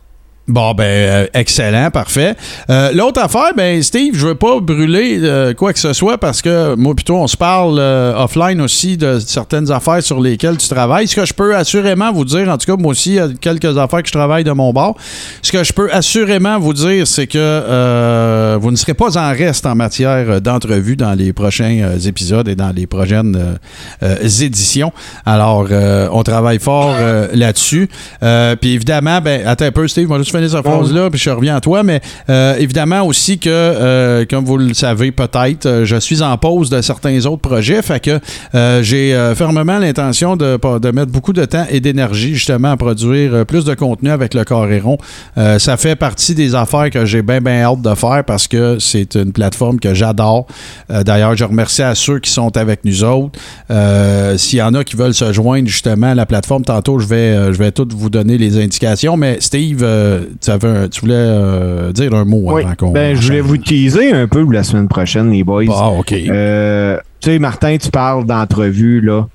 Bon, 0.49 0.75
ben, 0.75 0.85
euh, 0.85 1.27
excellent, 1.33 1.91
parfait. 1.93 2.35
Euh, 2.71 2.91
L'autre 2.93 3.21
affaire, 3.21 3.53
ben, 3.57 3.81
Steve, 3.85 4.17
je 4.17 4.27
veux 4.27 4.35
pas 4.35 4.59
brûler 4.59 5.21
euh, 5.23 5.55
quoi 5.55 5.73
que 5.73 5.79
ce 5.79 5.93
soit 5.93 6.19
parce 6.19 6.43
que 6.43 6.75
moi, 6.75 6.93
plutôt, 6.95 7.19
on 7.19 7.29
se 7.29 7.37
parle 7.37 7.79
offline 7.79 8.61
aussi 8.61 8.97
de 8.97 9.21
certaines 9.21 9.71
affaires 9.71 10.03
sur 10.03 10.21
lesquelles 10.21 10.57
tu 10.57 10.67
travailles. 10.69 11.07
Ce 11.07 11.15
que 11.15 11.25
je 11.25 11.35
peux 11.35 11.55
assurément 11.55 12.11
vous 12.12 12.25
dire, 12.25 12.49
en 12.49 12.59
tout 12.59 12.67
cas, 12.67 12.77
moi 12.83 12.91
aussi, 12.91 13.11
il 13.11 13.15
y 13.15 13.21
a 13.21 13.29
quelques 13.41 13.79
affaires 13.79 14.03
que 14.03 14.09
je 14.09 14.12
travaille 14.12 14.43
de 14.43 14.51
mon 14.51 14.73
bord. 14.73 14.97
Ce 15.43 15.53
que 15.53 15.62
je 15.62 15.73
peux 15.73 15.89
assurément 15.93 16.59
vous 16.59 16.73
dire, 16.73 17.07
c'est 17.07 17.29
que 17.29 18.57
vous 18.57 18.71
ne 18.73 18.77
serez 18.77 18.95
pas 18.95 19.19
en 19.19 19.31
reste 19.31 19.67
en 19.67 19.77
matière 19.77 20.41
d'entrevue 20.41 20.97
dans 20.97 21.15
les 21.15 21.33
prochains 21.33 21.93
épisodes 22.05 22.49
et 22.49 22.57
dans 22.57 22.71
les 22.75 22.89
prochaines 22.89 23.57
éditions. 24.23 24.93
Alors, 25.25 25.69
on 26.12 26.23
travaille 26.25 26.59
fort 26.59 26.97
là-dessus. 27.33 27.89
Puis 28.61 28.73
évidemment, 28.73 29.21
ben, 29.21 29.47
attends 29.47 29.67
un 29.67 29.73
peu, 29.73 29.87
Steve, 29.87 30.09
moi, 30.09 30.19
juste 30.19 30.40
finir 30.41 30.51
cette 30.51 30.67
phrase-là, 30.67 31.11
puis 31.11 31.19
je 31.21 31.31
reviens 31.31 31.57
à 31.57 31.61
toi, 31.61 31.83
mais 31.83 32.01
euh, 32.29 32.57
évidemment 32.59 33.03
aussi 33.03 33.39
que, 33.39 33.49
euh, 33.49 34.25
comme 34.29 34.45
vous 34.45 34.59
le 34.59 34.75
savez 34.75 35.12
peut-être, 35.12 35.67
euh, 35.67 35.85
je 35.85 35.97
suis 35.97 36.23
en 36.23 36.37
pause 36.37 36.71
de 36.71 36.81
certains 36.83 37.25
autres 37.27 37.43
projets, 37.43 37.83
fait 37.83 38.01
que 38.01 38.19
euh, 38.55 38.83
j'ai 38.83 39.17
fermement 39.35 39.79
l'intention 39.79 40.37
de, 40.37 40.59
de 40.79 40.91
mettre 40.91 41.12
beaucoup 41.12 41.33
de 41.33 41.45
temps 41.45 41.67
et 41.71 41.81
d'énergie 41.81 42.35
justement 42.35 42.73
à 42.73 42.77
produire 42.77 43.45
plus 43.47 43.65
de 43.65 43.75
contenu 43.75 44.11
avec 44.11 44.35
le. 44.35 44.45
Euh, 45.39 45.59
ça 45.59 45.77
fait 45.77 45.97
partie 45.97 46.35
des 46.35 46.55
affaires 46.55 46.91
que 46.91 47.05
j'ai 47.05 47.23
bien, 47.23 47.41
bien 47.41 47.62
hâte 47.62 47.83
de 47.83 47.95
faire 47.95 48.25
parce 48.27 48.49
que 48.49 48.79
c'est 48.79 49.15
une 49.15 49.33
plateforme 49.33 49.79
que 49.79 49.95
j'adore. 49.95 50.47
D'ailleurs, 50.89 51.37
je 51.37 51.45
remercie 51.45 51.83
à 51.83 51.95
ceux 51.95 52.19
qui 52.19 52.31
sont 52.31 52.57
avec 52.57 52.85
nous 52.85 53.05
autres. 53.05 53.39
S'il 54.37 54.59
y 54.59 54.62
en 54.62 54.75
a 54.75 54.85
qui 54.85 54.97
veulent 54.97 55.15
se 55.15 55.33
joindre 55.33 55.69
justement 55.69 56.09
à 56.09 56.15
la 56.15 56.27
plateforme, 56.27 56.65
tantôt 56.65 56.99
je 56.99 57.07
vais, 57.07 57.53
je 57.53 57.59
vais 57.59 57.71
toutes 57.71 57.93
vous 57.93 58.11
donner 58.11 58.39
les 58.39 58.59
indications. 58.59 59.17
Mais 59.17 59.37
Steve, 59.41 59.85
tu, 60.40 60.51
avais 60.51 60.68
un- 60.68 60.88
tu 60.88 61.01
voulais 61.02 61.14
euh, 61.16 61.92
dire 61.92 62.14
un 62.14 62.24
mot 62.24 62.42
Oui. 62.52 62.62
avant 62.64 62.74
qu'on. 62.74 62.90
Ben, 62.92 63.16
je 63.16 63.26
voulais 63.26 63.40
vous 63.40 63.56
teaser 63.56 64.12
un 64.12 64.26
peu 64.28 64.44
la 64.52 64.62
semaine 64.62 64.88
prochaine, 64.88 65.30
les 65.30 65.44
boys. 65.44 65.64
Ah, 65.70 65.90
OK. 65.90 66.12
Euh, 66.12 66.98
tu 67.20 67.30
sais, 67.30 67.38
Martin, 67.38 67.76
tu 67.78 67.90
parles 67.90 68.24
d'entrevue, 68.26 69.01
là. 69.01 69.28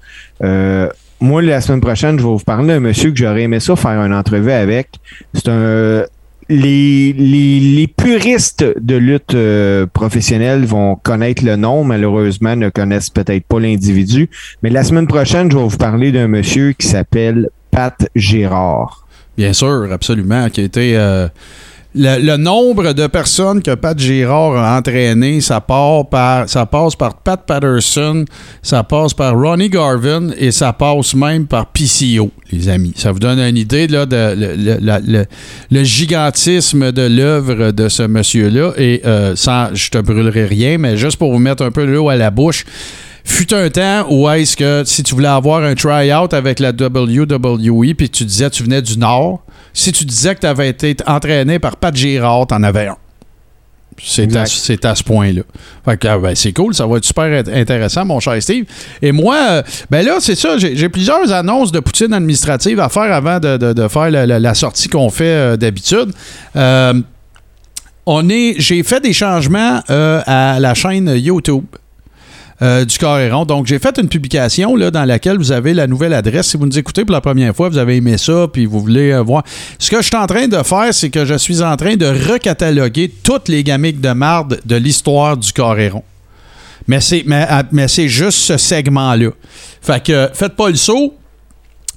Euh, 0.44 0.90
moi, 1.22 1.42
la 1.42 1.62
semaine 1.62 1.82
prochaine, 1.82 2.18
je 2.20 2.24
vais 2.24 2.30
vous 2.30 2.40
parler 2.40 2.68
d'un 2.68 2.80
monsieur 2.80 3.12
que 3.12 3.18
j'aurais 3.18 3.44
aimé 3.44 3.60
ça 3.60 3.76
faire 3.76 4.02
une 4.04 4.14
entrevue 4.14 4.52
avec. 4.52 4.90
C'est 5.34 5.48
un. 5.50 6.04
Les, 6.48 7.12
les, 7.14 7.60
les 7.60 7.88
puristes 7.88 8.64
de 8.80 8.96
lutte 8.96 9.34
euh, 9.34 9.88
professionnelle 9.92 10.64
vont 10.64 10.96
connaître 10.96 11.44
le 11.44 11.56
nom, 11.56 11.84
malheureusement, 11.84 12.56
ne 12.56 12.70
connaissent 12.70 13.10
peut-être 13.10 13.46
pas 13.48 13.60
l'individu. 13.60 14.30
Mais 14.62 14.70
la 14.70 14.84
semaine 14.84 15.08
prochaine, 15.08 15.50
je 15.52 15.58
vais 15.58 15.64
vous 15.68 15.78
parler 15.78 16.12
d'un 16.12 16.28
monsieur 16.28 16.74
qui 16.74 16.86
s'appelle 16.86 17.50
Pat 17.72 18.08
Gérard. 18.16 19.05
Bien 19.38 19.54
sûr, 19.54 19.88
absolument. 19.92 20.50
Qui 20.50 20.70
euh, 20.78 21.28
le, 21.94 22.38
nombre 22.38 22.94
de 22.94 23.08
personnes 23.08 23.62
que 23.62 23.76
Pat 23.76 23.98
Girard 23.98 24.56
a 24.58 24.78
entraîné, 24.78 25.42
ça, 25.42 25.62
part 25.62 26.08
par, 26.08 26.50
ça 26.50 26.66
passe 26.66 26.96
par 26.96 27.18
Pat 27.18 27.42
Patterson, 27.46 28.26
ça 28.62 28.84
passe 28.84 29.14
par 29.14 29.38
Ronnie 29.38 29.70
Garvin 29.70 30.30
et 30.38 30.52
ça 30.52 30.74
passe 30.74 31.16
même 31.16 31.48
par 31.48 31.68
PCO, 31.68 32.32
les 32.52 32.70
amis. 32.70 32.94
Ça 32.96 33.12
vous 33.12 33.20
donne 33.20 33.40
une 33.40 33.58
idée 33.58 33.88
là, 33.88 34.06
de 34.06 35.26
le 35.72 35.84
gigantisme 35.84 36.92
de 36.92 37.02
l'œuvre 37.02 37.72
de 37.72 37.90
ce 37.90 38.04
monsieur-là. 38.04 38.74
Et 38.78 39.02
euh, 39.06 39.36
sans, 39.36 39.74
je 39.74 39.90
te 39.90 39.98
brûlerai 39.98 40.46
rien, 40.46 40.78
mais 40.78 40.98
juste 40.98 41.18
pour 41.18 41.32
vous 41.32 41.40
mettre 41.40 41.64
un 41.64 41.72
peu 41.72 41.86
l'eau 41.86 42.10
à 42.10 42.16
la 42.16 42.32
bouche, 42.32 42.66
fut 43.26 43.54
un 43.54 43.70
temps 43.70 44.06
où 44.10 44.30
est-ce 44.30 44.56
que 44.56 44.84
si 44.86 45.04
tu 45.04 45.14
voulais 45.16 45.28
avoir 45.28 45.64
un 45.64 45.76
try-out 45.76 46.34
avec 46.34 46.60
la 46.60 46.70
WWE 46.70 47.94
puis 47.98 48.10
tu 48.10 48.24
disais 48.26 48.50
que 48.50 48.56
tu 48.56 48.64
venais 48.64 48.82
du 48.82 48.98
Nord, 48.98 49.42
si 49.74 49.92
tu 49.92 50.06
disais 50.06 50.36
que 50.36 50.42
tu 50.42 50.48
avais 50.48 50.70
été 50.70 50.96
entraîné 51.08 51.60
par 51.60 51.76
Pat 51.78 51.94
Girard, 51.96 52.48
t'en 52.48 52.64
avais 52.64 52.88
un. 52.88 52.96
C'est 53.98 54.36
à, 54.36 54.46
à 54.84 54.96
ce 54.96 55.04
point-là. 55.04 55.42
Fait 55.86 55.98
que, 55.98 56.08
ah, 56.08 56.18
ben, 56.18 56.36
c'est 56.36 56.52
cool, 56.52 56.74
ça 56.76 56.86
va 56.86 56.98
être 56.98 57.06
super 57.06 57.24
int- 57.26 57.54
intéressant, 57.54 58.04
mon 58.04 58.20
cher 58.20 58.42
Steve. 58.44 58.66
Et 59.02 59.14
moi, 59.14 59.38
euh, 59.50 59.64
ben 59.90 60.06
là, 60.06 60.18
c'est 60.20 60.36
ça, 60.36 60.58
j'ai 60.58 60.76
j'ai 60.76 60.90
plusieurs 60.90 61.32
annonces 61.32 61.72
de 61.72 61.80
poutine 61.80 62.12
administrative 62.14 62.80
à 62.82 62.90
faire 62.90 63.14
avant 63.14 63.40
de, 63.40 63.56
de- 63.56 63.72
de 63.72 63.88
faire 63.88 64.12
la, 64.12 64.26
la- 64.26 64.40
la 64.40 64.54
sortie 64.54 64.90
qu'on 64.90 65.10
fait 65.10 65.24
euh, 65.26 65.56
d'habitude. 65.58 66.12
Euh, 66.58 66.94
on 68.06 68.28
est, 68.30 68.56
j'ai 68.60 68.84
fait 68.84 69.00
des 69.00 69.14
changements 69.14 69.80
euh, 69.90 70.22
à 70.26 70.60
la 70.60 70.74
chaîne 70.74 71.10
YouTube. 71.16 71.64
Euh, 72.62 72.86
du 72.86 72.98
Coréron. 72.98 73.46
Donc, 73.46 73.66
j'ai 73.66 73.80
fait 73.80 73.98
une 73.98 74.08
publication 74.08 74.78
là, 74.78 74.90
dans 74.90 75.04
laquelle 75.04 75.38
vous 75.38 75.52
avez 75.52 75.74
la 75.74 75.88
nouvelle 75.88 76.14
adresse. 76.14 76.48
Si 76.48 76.58
vous 76.58 76.66
nous 76.66 76.80
écoutez 76.80 77.04
pour 77.04 77.12
la 77.12 77.20
première 77.20 77.54
fois, 77.54 77.68
vous 77.68 77.78
avez 77.78 77.98
aimé 77.98 78.18
ça, 78.18 78.48
puis 78.52 78.66
vous 78.66 78.80
voulez 78.80 79.12
euh, 79.12 79.22
voir. 79.22 79.44
Ce 79.78 79.92
que 79.92 79.98
je 79.98 80.04
suis 80.04 80.16
en 80.16 80.26
train 80.26 80.48
de 80.48 80.64
faire, 80.64 80.94
c'est 80.94 81.10
que 81.10 81.26
je 81.26 81.34
suis 81.34 81.62
en 81.62 81.76
train 81.76 81.98
de 81.98 82.06
recataloguer 82.06 83.12
toutes 83.24 83.50
les 83.50 83.64
gamiques 83.64 84.00
de 84.00 84.12
marde 84.12 84.62
de 84.66 84.76
l'histoire 84.78 85.36
du 85.36 85.52
Coréron. 85.52 86.04
Mais 86.88 87.02
c'est, 87.02 87.24
mais, 87.26 87.46
ah, 87.50 87.64
mais 87.74 87.90
c'est 87.90 88.08
juste 88.08 88.40
ce 88.40 88.56
segment-là. 88.56 89.32
Fait 89.82 90.02
que 90.02 90.30
faites 90.34 90.56
pas 90.56 90.70
le 90.70 90.76
saut. 90.76 91.14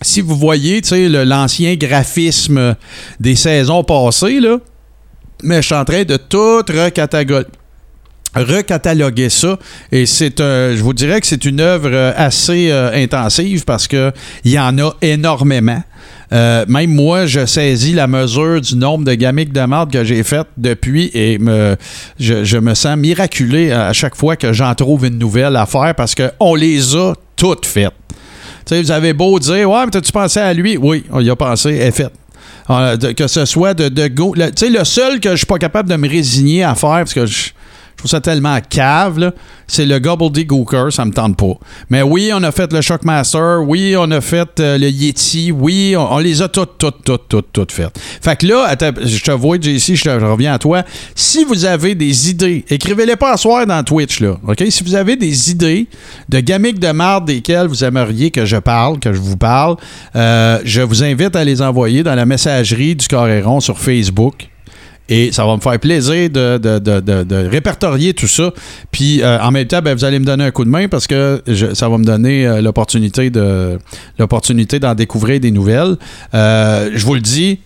Si 0.03 0.21
vous 0.21 0.37
voyez, 0.37 0.81
l'ancien 1.25 1.77
graphisme 1.77 2.75
des 3.21 3.37
saisons 3.37 3.85
passées, 3.85 4.41
là, 4.41 4.59
mais 5.43 5.63
je 5.63 5.67
suis 5.67 5.75
en 5.75 5.85
train 5.85 6.03
de 6.03 6.17
tout 6.17 6.63
recataloguer 6.69 7.47
recataloguer 8.35 9.31
ça 9.31 9.59
et 9.93 10.07
c'est 10.07 10.41
un- 10.41 10.75
je 10.77 10.83
vous 10.83 10.93
dirais 10.93 11.21
que 11.21 11.27
c'est 11.27 11.45
une 11.45 11.61
œuvre 11.61 11.91
euh, 11.93 12.13
assez 12.17 12.71
euh, 12.71 12.91
intensive 12.95 13.65
parce 13.65 13.89
que 13.89 14.13
il 14.45 14.53
y 14.53 14.59
en 14.59 14.79
a 14.79 14.91
énormément 15.03 15.83
Euh, 16.31 16.67
même 16.69 16.91
moi, 16.95 17.25
je 17.25 17.47
saisis 17.47 17.95
la 17.95 18.07
mesure 18.07 18.61
du 18.61 18.77
nombre 18.77 19.03
de 19.03 19.15
gamiques 19.15 19.51
de 19.51 19.63
marde 19.63 19.91
que 19.91 20.05
j'ai 20.05 20.23
faites 20.23 20.47
depuis 20.59 21.11
et 21.15 21.39
je, 22.21 22.59
me 22.59 22.75
sens 22.75 22.99
miraculé 22.99 23.73
à 23.73 23.95
chaque 23.95 24.15
fois 24.15 24.37
que 24.37 24.53
j'en 24.53 24.75
trouve 24.75 25.07
une 25.07 25.17
nouvelle 25.19 25.57
à 25.57 25.65
faire 25.65 25.95
parce 25.97 26.15
qu'on 26.15 26.55
les 26.55 26.95
a 26.95 27.15
toutes 27.35 27.65
faites. 27.65 27.95
Tu 28.67 28.75
sais, 28.75 28.83
vous 28.83 28.91
avez 28.91 29.15
beau 29.15 29.39
dire, 29.39 29.71
ouais, 29.71 29.85
mais 29.87 29.91
t'as-tu 29.91 30.13
pensé 30.13 30.39
à 30.39 30.53
lui? 30.53 30.77
Oui, 30.77 31.03
on 31.11 31.21
y 31.21 31.31
a 31.31 31.37
pensé, 31.37 31.71
est 31.71 31.93
faite. 31.93 32.13
Que 33.17 33.27
ce 33.27 33.47
soit 33.47 33.73
de, 33.73 33.89
de 33.89 34.09
go. 34.09 34.35
Tu 34.37 34.43
sais, 34.57 34.69
le 34.69 34.85
seul 34.85 35.21
que 35.21 35.31
je 35.31 35.37
suis 35.37 35.47
pas 35.47 35.57
capable 35.57 35.89
de 35.89 35.97
me 35.97 36.07
résigner 36.07 36.63
à 36.63 36.75
faire, 36.75 36.91
parce 36.91 37.15
que 37.15 37.25
Je 37.25 37.49
trouve 37.99 38.11
ça 38.11 38.21
tellement 38.21 38.59
cave, 38.69 39.19
là. 39.19 39.33
C'est 39.67 39.85
le 39.85 39.99
gobbledygooker, 39.99 40.87
ça 40.91 41.05
me 41.05 41.11
tente 41.11 41.37
pas. 41.37 41.59
Mais 41.91 42.01
oui, 42.01 42.31
on 42.33 42.43
a 42.43 42.53
fait 42.53 42.73
le 42.73 42.81
Shockmaster. 42.81 43.59
Oui, 43.67 43.95
on 43.99 44.11
a 44.13 44.23
fait 44.23 44.61
euh, 44.61 44.79
le 44.79 44.89
Yeti. 44.89 45.53
Oui, 45.53 45.95
on, 45.97 46.19
les 46.19 46.41
a 46.41 46.49
toutes, 46.49 46.79
toutes, 46.79 47.05
toutes, 47.05 47.29
toutes, 47.29 47.53
toutes 47.53 47.73
faites. 47.73 47.99
Fait 48.23 48.37
que 48.37 48.47
là, 48.47 48.75
je 49.05 49.23
te 49.23 49.31
vois, 49.31 49.59
JC, 49.61 49.95
je, 49.95 50.05
je 50.05 50.25
reviens 50.25 50.55
à 50.55 50.59
toi. 50.59 50.85
Si 51.15 51.45
vous 51.45 51.67
avez 51.67 51.95
des 51.95 52.31
idées, 52.31 52.65
écrivez-les 52.71 53.17
pas 53.17 53.33
à 53.33 53.37
soir 53.37 53.67
dans 53.67 53.83
Twitch, 53.85 54.21
là. 54.21 54.39
OK? 54.47 54.65
Si 54.71 54.83
vous 54.85 54.95
avez 54.95 55.17
des 55.17 55.51
idées 55.51 55.87
de 56.31 56.41
gamiques 56.41 56.79
de 56.79 56.93
marde 56.93 57.27
desquelles 57.27 57.67
vous 57.67 57.85
aimeriez 57.85 58.31
que 58.31 58.47
je 58.47 58.57
parle, 58.57 58.99
que 59.01 59.13
je 59.13 59.21
vous 59.21 59.37
parle, 59.37 59.77
euh, 60.17 60.61
je 60.65 60.81
vous 60.81 61.05
invite 61.05 61.37
à 61.37 61.45
les 61.45 61.61
envoyer 61.61 62.03
dans 62.03 62.15
la 62.15 62.25
messagerie 62.25 62.95
du 62.95 63.07
Coréron 63.07 63.61
sur 63.61 63.79
Facebook. 63.79 64.49
Et 65.09 65.33
ça 65.33 65.47
va 65.47 65.57
me 65.57 65.61
faire 65.61 65.79
plaisir 65.79 66.29
de, 66.31 66.59
de- 66.59 66.79
de- 66.79 67.23
de- 67.25 67.49
répertorier 67.49 68.13
tout 68.15 68.29
ça. 68.29 68.53
Puis 68.91 69.23
euh, 69.23 69.39
en 69.41 69.51
même 69.51 69.67
temps, 69.67 69.81
ben, 69.83 69.95
vous 69.97 70.05
allez 70.05 70.19
me 70.19 70.25
donner 70.25 70.45
un 70.45 70.51
coup 70.51 70.65
de 70.65 70.71
main 70.71 70.89
parce 70.89 71.07
que 71.07 71.43
je- 71.47 71.75
ça 71.75 71.89
va 71.89 71.97
me 71.99 72.05
donner 72.05 72.47
euh, 72.47 72.61
l'opportunité 72.61 73.31
de 73.31 73.79
l'opportunité 74.19 74.79
d'en 74.79 74.95
découvrir 74.95 75.41
des 75.41 75.51
nouvelles. 75.51 75.97
Euh, 76.35 76.91
je 76.95 77.05
vous 77.05 77.15
le 77.15 77.21
dis. 77.21 77.61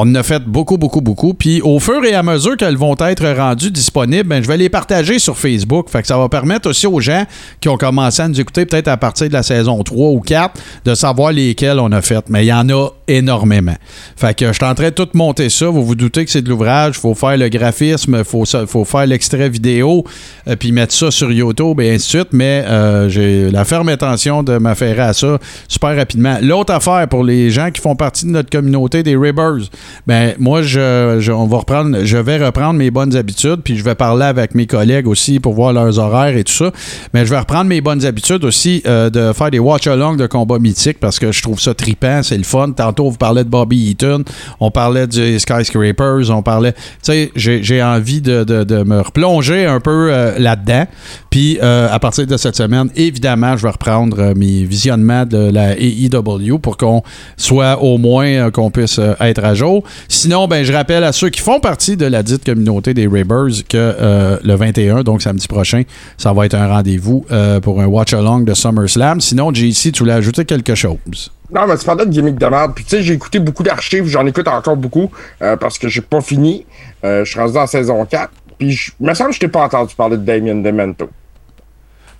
On 0.00 0.02
en 0.02 0.14
a 0.14 0.22
fait 0.22 0.44
beaucoup, 0.44 0.78
beaucoup, 0.78 1.00
beaucoup. 1.00 1.34
Puis 1.34 1.60
au 1.60 1.80
fur 1.80 2.04
et 2.04 2.14
à 2.14 2.22
mesure 2.22 2.56
qu'elles 2.56 2.76
vont 2.76 2.94
être 3.00 3.26
rendues 3.36 3.72
disponibles, 3.72 4.28
ben, 4.28 4.40
je 4.40 4.46
vais 4.46 4.56
les 4.56 4.68
partager 4.68 5.18
sur 5.18 5.36
Facebook. 5.36 5.90
Fait 5.90 6.02
que 6.02 6.06
ça 6.06 6.16
va 6.16 6.28
permettre 6.28 6.70
aussi 6.70 6.86
aux 6.86 7.00
gens 7.00 7.24
qui 7.60 7.68
ont 7.68 7.76
commencé 7.76 8.22
à 8.22 8.28
nous 8.28 8.40
écouter 8.40 8.64
peut-être 8.64 8.86
à 8.86 8.96
partir 8.96 9.26
de 9.26 9.32
la 9.32 9.42
saison 9.42 9.82
3 9.82 10.10
ou 10.10 10.20
4 10.20 10.54
de 10.84 10.94
savoir 10.94 11.32
lesquelles 11.32 11.80
on 11.80 11.90
a 11.90 12.00
faites. 12.00 12.28
Mais 12.28 12.44
il 12.44 12.48
y 12.48 12.52
en 12.52 12.68
a 12.68 12.90
énormément. 13.08 13.74
Fait 14.16 14.36
je 14.38 14.52
suis 14.52 14.64
en 14.64 14.74
train 14.76 14.90
de 14.90 14.94
tout 14.94 15.08
monter 15.14 15.48
ça. 15.48 15.66
Vous 15.66 15.84
vous 15.84 15.96
doutez 15.96 16.24
que 16.24 16.30
c'est 16.30 16.42
de 16.42 16.48
l'ouvrage. 16.48 16.94
Il 16.96 17.00
faut 17.00 17.14
faire 17.14 17.36
le 17.36 17.48
graphisme, 17.48 18.18
il 18.18 18.24
faut 18.24 18.84
faire 18.84 19.06
l'extrait 19.06 19.48
vidéo, 19.48 20.04
euh, 20.46 20.54
puis 20.54 20.70
mettre 20.70 20.94
ça 20.94 21.10
sur 21.10 21.32
YouTube 21.32 21.80
et 21.80 21.94
ainsi 21.94 22.06
de 22.06 22.18
suite. 22.20 22.28
Mais 22.32 22.64
euh, 22.68 23.08
j'ai 23.08 23.50
la 23.50 23.64
ferme 23.64 23.88
intention 23.88 24.44
de 24.44 24.58
m'affairer 24.58 25.02
à 25.02 25.12
ça 25.12 25.38
super 25.66 25.96
rapidement. 25.96 26.38
L'autre 26.40 26.72
affaire 26.72 27.08
pour 27.08 27.24
les 27.24 27.50
gens 27.50 27.72
qui 27.72 27.80
font 27.80 27.96
partie 27.96 28.26
de 28.26 28.30
notre 28.30 28.50
communauté 28.50 29.02
des 29.02 29.16
Ribbers, 29.16 29.70
ben 30.06 30.34
moi, 30.38 30.62
je, 30.62 31.30
on 31.30 31.46
va 31.46 31.58
reprendre, 31.58 31.98
je 32.04 32.16
vais 32.16 32.44
reprendre 32.44 32.74
mes 32.78 32.90
bonnes 32.90 33.14
habitudes, 33.16 33.60
puis 33.64 33.76
je 33.76 33.84
vais 33.84 33.94
parler 33.94 34.24
avec 34.26 34.54
mes 34.54 34.66
collègues 34.66 35.06
aussi 35.06 35.40
pour 35.40 35.54
voir 35.54 35.72
leurs 35.72 35.98
horaires 35.98 36.36
et 36.36 36.44
tout 36.44 36.52
ça. 36.52 36.70
Mais 37.14 37.24
je 37.24 37.30
vais 37.30 37.38
reprendre 37.38 37.64
mes 37.64 37.80
bonnes 37.80 38.04
habitudes 38.04 38.44
aussi 38.44 38.82
euh, 38.86 39.10
de 39.10 39.32
faire 39.32 39.50
des 39.50 39.58
watch-along 39.58 40.16
de 40.16 40.26
combats 40.26 40.58
mythiques 40.58 41.00
parce 41.00 41.18
que 41.18 41.32
je 41.32 41.42
trouve 41.42 41.60
ça 41.60 41.74
trippant, 41.74 42.22
c'est 42.22 42.36
le 42.38 42.44
fun. 42.44 42.70
Tantôt, 42.72 43.10
vous 43.10 43.16
parlez 43.16 43.44
de 43.44 43.48
Bobby 43.48 43.90
Eaton, 43.90 44.24
on 44.60 44.70
parlait 44.70 45.06
du 45.06 45.38
Skyscrapers, 45.38 46.30
on 46.30 46.42
parlait. 46.42 46.72
Tu 46.72 46.78
sais, 47.02 47.32
j'ai 47.34 47.82
envie 47.82 48.20
de, 48.20 48.44
de- 48.44 48.78
me 48.78 49.00
replonger 49.00 49.66
un 49.66 49.80
peu 49.80 50.08
euh, 50.12 50.38
là-dedans. 50.38 50.86
Puis 51.30 51.58
euh, 51.62 51.88
à 51.90 51.98
partir 51.98 52.26
de 52.26 52.36
cette 52.36 52.56
semaine, 52.56 52.88
évidemment, 52.94 53.56
je 53.56 53.62
vais 53.64 53.70
reprendre 53.70 54.34
mes 54.36 54.64
visionnements 54.64 55.26
de 55.26 55.50
la 55.50 55.72
AEW 55.78 56.58
pour 56.62 56.76
qu'on 56.76 57.02
soit 57.36 57.82
au 57.82 57.98
moins 57.98 58.50
qu'on 58.50 58.70
puisse 58.70 59.00
être 59.20 59.44
à 59.44 59.54
jour. 59.54 59.77
Sinon, 60.08 60.48
ben 60.48 60.64
je 60.64 60.72
rappelle 60.72 61.04
à 61.04 61.12
ceux 61.12 61.30
qui 61.30 61.40
font 61.40 61.60
partie 61.60 61.96
de 61.96 62.06
la 62.06 62.22
dite 62.22 62.44
communauté 62.44 62.94
des 62.94 63.06
Raybers 63.06 63.64
que 63.68 63.76
euh, 63.76 64.38
le 64.42 64.54
21, 64.54 65.02
donc 65.02 65.22
samedi 65.22 65.46
prochain, 65.48 65.82
ça 66.16 66.32
va 66.32 66.46
être 66.46 66.54
un 66.54 66.68
rendez-vous 66.68 67.24
euh, 67.30 67.60
pour 67.60 67.80
un 67.80 67.86
watch-along 67.86 68.44
de 68.44 68.54
SummerSlam. 68.54 69.20
Sinon, 69.20 69.52
JC, 69.52 69.92
tu 69.92 70.00
voulais 70.00 70.12
ajouter 70.12 70.44
quelque 70.44 70.74
chose? 70.74 71.30
Non, 71.50 71.66
mais 71.66 71.76
tu 71.78 71.84
parlais 71.84 72.04
de 72.04 72.10
gimmick 72.10 72.38
de 72.38 72.46
merde. 72.46 72.72
Puis 72.74 72.84
tu 72.84 72.90
sais, 72.90 73.02
j'ai 73.02 73.14
écouté 73.14 73.38
beaucoup 73.38 73.62
d'archives, 73.62 74.06
j'en 74.06 74.26
écoute 74.26 74.48
encore 74.48 74.76
beaucoup 74.76 75.10
euh, 75.42 75.56
parce 75.56 75.78
que 75.78 75.88
j'ai 75.88 76.02
pas 76.02 76.20
fini. 76.20 76.66
Je 77.02 77.24
suis 77.24 77.38
rendu 77.38 77.54
dans 77.54 77.66
saison 77.66 78.04
4. 78.04 78.30
Puis 78.58 78.72
je 78.72 78.92
me 79.00 79.14
semble 79.14 79.30
que 79.30 79.36
je 79.36 79.40
t'ai 79.40 79.48
pas 79.48 79.62
entendu 79.62 79.94
parler 79.94 80.16
de 80.16 80.24
Damien 80.24 80.56
Demento. 80.56 81.08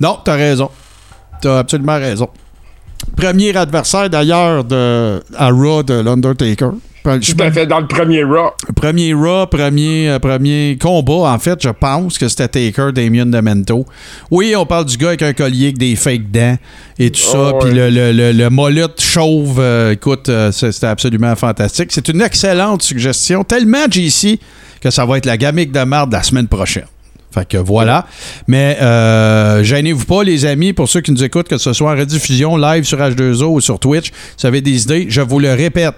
Non, 0.01 0.19
t'as 0.25 0.37
raison. 0.37 0.71
T'as 1.41 1.59
absolument 1.59 1.97
raison. 1.97 2.29
Premier 3.17 3.57
adversaire 3.57 4.09
d'ailleurs 4.09 4.65
de 4.65 5.23
à 5.37 5.51
Raw 5.51 5.83
de 5.83 5.95
l'Undertaker. 5.95 6.71
Je 7.05 7.33
Tout 7.33 7.43
à 7.43 7.51
fait 7.51 7.67
dans 7.67 7.81
le 7.81 7.87
premier 7.87 8.23
Raw. 8.23 8.51
Premier 8.77 9.15
Raw, 9.15 9.47
premier, 9.47 10.11
euh, 10.11 10.19
premier 10.19 10.77
combat, 10.81 11.31
en 11.33 11.39
fait, 11.39 11.63
je 11.63 11.69
pense 11.71 12.19
que 12.19 12.29
c'était 12.29 12.49
Taker, 12.49 12.93
Damien 12.93 13.27
Demento. 13.27 13.87
Oui, 14.31 14.55
on 14.57 14.67
parle 14.67 14.85
du 14.85 14.97
gars 14.97 15.09
avec 15.09 15.23
un 15.23 15.33
collier 15.33 15.67
avec 15.67 15.79
des 15.79 15.97
fake 15.97 16.31
dents 16.31 16.57
et 16.99 17.11
tout 17.11 17.21
ça. 17.21 17.53
Oh, 17.55 17.59
Puis 17.61 17.71
ouais. 17.71 17.91
le, 17.91 17.91
le, 17.91 18.13
le, 18.13 18.33
le 18.33 18.51
molette 18.51 19.01
chauve, 19.01 19.59
euh, 19.59 19.93
écoute, 19.93 20.29
euh, 20.29 20.53
c'était 20.53 20.87
absolument 20.87 21.35
fantastique. 21.37 21.91
C'est 21.93 22.09
une 22.09 22.21
excellente 22.21 22.83
suggestion, 22.83 23.45
tellement 23.45 23.87
JC 23.91 24.39
que 24.81 24.91
ça 24.91 25.07
va 25.07 25.19
être 25.19 25.27
la 25.27 25.37
gamique 25.37 25.73
de 25.73 25.81
marde 25.85 26.13
la 26.13 26.23
semaine 26.23 26.49
prochaine. 26.49 26.87
Fait 27.31 27.47
que 27.47 27.59
voilà. 27.59 28.07
Mais 28.47 28.79
euh, 28.81 29.63
gênez-vous 29.63 30.05
pas, 30.05 30.23
les 30.25 30.47
amis, 30.47 30.73
pour 30.73 30.89
ceux 30.89 31.01
qui 31.01 31.13
nous 31.13 31.23
écoutent, 31.23 31.49
que 31.49 31.59
ce 31.59 31.73
soit 31.73 31.93
en 31.93 31.97
rediffusion, 31.97 32.57
live 32.57 32.85
sur 32.85 32.99
H2O 32.99 33.45
ou 33.45 33.61
sur 33.61 33.79
Twitch, 33.79 34.07
si 34.07 34.13
vous 34.43 34.47
avez 34.47 34.61
des 34.61 34.83
idées, 34.83 35.07
je 35.09 35.21
vous 35.21 35.39
le 35.39 35.53
répète. 35.53 35.95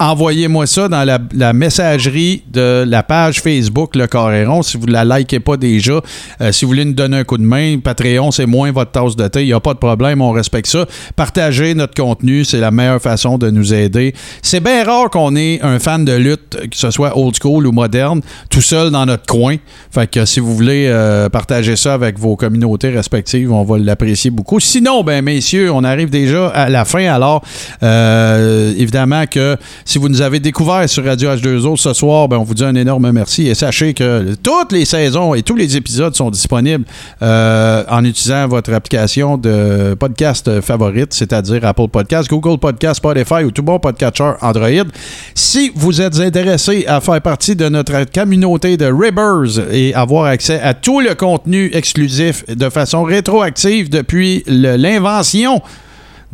Envoyez-moi 0.00 0.66
ça 0.66 0.88
dans 0.88 1.04
la, 1.04 1.52
messagerie 1.52 2.42
de 2.52 2.84
la 2.84 3.04
page 3.04 3.40
Facebook 3.40 3.94
Le 3.94 4.08
Coréron 4.08 4.62
si 4.62 4.76
vous 4.76 4.86
ne 4.86 4.92
la 4.92 5.04
likez 5.04 5.38
pas 5.38 5.56
déjà. 5.56 6.00
Euh, 6.40 6.50
si 6.50 6.64
vous 6.64 6.70
voulez 6.70 6.84
nous 6.84 6.94
donner 6.94 7.18
un 7.18 7.24
coup 7.24 7.38
de 7.38 7.44
main, 7.44 7.78
Patreon, 7.78 8.32
c'est 8.32 8.46
moins 8.46 8.72
votre 8.72 8.90
tasse 8.90 9.14
de 9.14 9.28
thé. 9.28 9.42
Il 9.42 9.46
n'y 9.46 9.52
a 9.52 9.60
pas 9.60 9.72
de 9.72 9.78
problème, 9.78 10.20
on 10.20 10.32
respecte 10.32 10.66
ça. 10.66 10.86
Partagez 11.14 11.74
notre 11.74 11.94
contenu, 11.94 12.44
c'est 12.44 12.58
la 12.58 12.72
meilleure 12.72 13.00
façon 13.00 13.38
de 13.38 13.50
nous 13.50 13.72
aider. 13.72 14.14
C'est 14.42 14.58
bien 14.58 14.82
rare 14.82 15.10
qu'on 15.10 15.36
ait 15.36 15.60
un 15.62 15.78
fan 15.78 16.04
de 16.04 16.12
lutte, 16.12 16.68
que 16.70 16.76
ce 16.76 16.90
soit 16.90 17.16
old 17.16 17.36
school 17.40 17.64
ou 17.64 17.70
moderne, 17.70 18.20
tout 18.50 18.62
seul 18.62 18.90
dans 18.90 19.06
notre 19.06 19.26
coin. 19.26 19.56
Fait 19.92 20.10
que 20.10 20.24
si 20.24 20.40
vous 20.40 20.56
voulez 20.56 20.86
euh, 20.88 21.28
partager 21.28 21.76
ça 21.76 21.94
avec 21.94 22.18
vos 22.18 22.34
communautés 22.34 22.90
respectives, 22.90 23.52
on 23.52 23.62
va 23.62 23.78
l'apprécier 23.78 24.32
beaucoup. 24.32 24.58
Sinon, 24.58 25.04
ben 25.04 25.24
messieurs, 25.24 25.70
on 25.70 25.84
arrive 25.84 26.10
déjà 26.10 26.48
à 26.48 26.68
la 26.68 26.84
fin. 26.84 27.06
Alors, 27.06 27.44
euh, 27.84 28.74
évidemment 28.76 29.26
que 29.30 29.56
si 29.84 29.98
vous 29.98 30.08
nous 30.08 30.22
avez 30.22 30.40
découvert 30.40 30.88
sur 30.88 31.04
Radio 31.04 31.30
H2O 31.30 31.76
ce 31.76 31.92
soir, 31.92 32.28
ben, 32.28 32.38
on 32.38 32.42
vous 32.42 32.54
dit 32.54 32.64
un 32.64 32.74
énorme 32.74 33.10
merci 33.12 33.48
et 33.48 33.54
sachez 33.54 33.92
que 33.92 34.34
toutes 34.42 34.72
les 34.72 34.84
saisons 34.84 35.34
et 35.34 35.42
tous 35.42 35.56
les 35.56 35.76
épisodes 35.76 36.14
sont 36.14 36.30
disponibles 36.30 36.84
euh, 37.22 37.84
en 37.88 38.04
utilisant 38.04 38.48
votre 38.48 38.72
application 38.72 39.36
de 39.36 39.94
podcast 39.94 40.60
favorite, 40.60 41.12
c'est-à-dire 41.12 41.64
Apple 41.66 41.88
Podcast, 41.88 42.30
Google 42.30 42.58
Podcast, 42.58 42.96
Spotify 42.96 43.44
ou 43.44 43.50
tout 43.50 43.62
bon 43.62 43.78
podcatcher 43.78 44.32
Android. 44.40 44.86
Si 45.34 45.70
vous 45.74 46.00
êtes 46.00 46.18
intéressé 46.18 46.84
à 46.86 47.00
faire 47.00 47.20
partie 47.20 47.54
de 47.54 47.68
notre 47.68 48.04
communauté 48.10 48.76
de 48.76 48.86
Ribbers 48.86 49.70
et 49.72 49.94
avoir 49.94 50.24
accès 50.24 50.60
à 50.60 50.74
tout 50.74 51.00
le 51.00 51.14
contenu 51.14 51.70
exclusif 51.74 52.44
de 52.46 52.70
façon 52.70 53.02
rétroactive 53.02 53.90
depuis 53.90 54.42
l'invention 54.46 55.62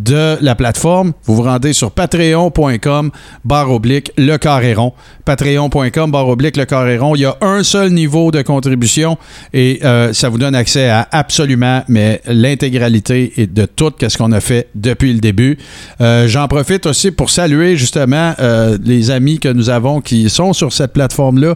de 0.00 0.38
la 0.40 0.54
plateforme, 0.54 1.12
vous 1.24 1.36
vous 1.36 1.42
rendez 1.42 1.72
sur 1.72 1.90
patreon.com 1.90 3.10
barre 3.44 3.70
oblique 3.70 4.12
le 4.16 4.36
carréron. 4.36 4.92
Patreon.com 5.24 6.10
barre 6.10 6.28
oblique 6.28 6.56
le 6.56 6.64
carréron. 6.64 7.14
Il 7.14 7.20
y 7.20 7.24
a 7.24 7.36
un 7.40 7.62
seul 7.62 7.90
niveau 7.90 8.30
de 8.30 8.42
contribution 8.42 9.18
et 9.52 9.80
euh, 9.84 10.12
ça 10.12 10.28
vous 10.28 10.38
donne 10.38 10.54
accès 10.54 10.88
à 10.88 11.06
absolument 11.12 11.82
mais 11.88 12.20
l'intégralité 12.26 13.32
de 13.36 13.66
tout 13.66 13.92
ce 14.00 14.16
qu'on 14.16 14.32
a 14.32 14.40
fait 14.40 14.68
depuis 14.74 15.12
le 15.12 15.20
début. 15.20 15.58
Euh, 16.00 16.26
J'en 16.28 16.48
profite 16.48 16.86
aussi 16.86 17.10
pour 17.10 17.30
saluer 17.30 17.76
justement 17.76 18.34
euh, 18.40 18.78
les 18.84 19.10
amis 19.10 19.38
que 19.38 19.48
nous 19.48 19.70
avons 19.70 20.00
qui 20.00 20.28
sont 20.30 20.52
sur 20.52 20.72
cette 20.72 20.92
plateforme-là. 20.92 21.54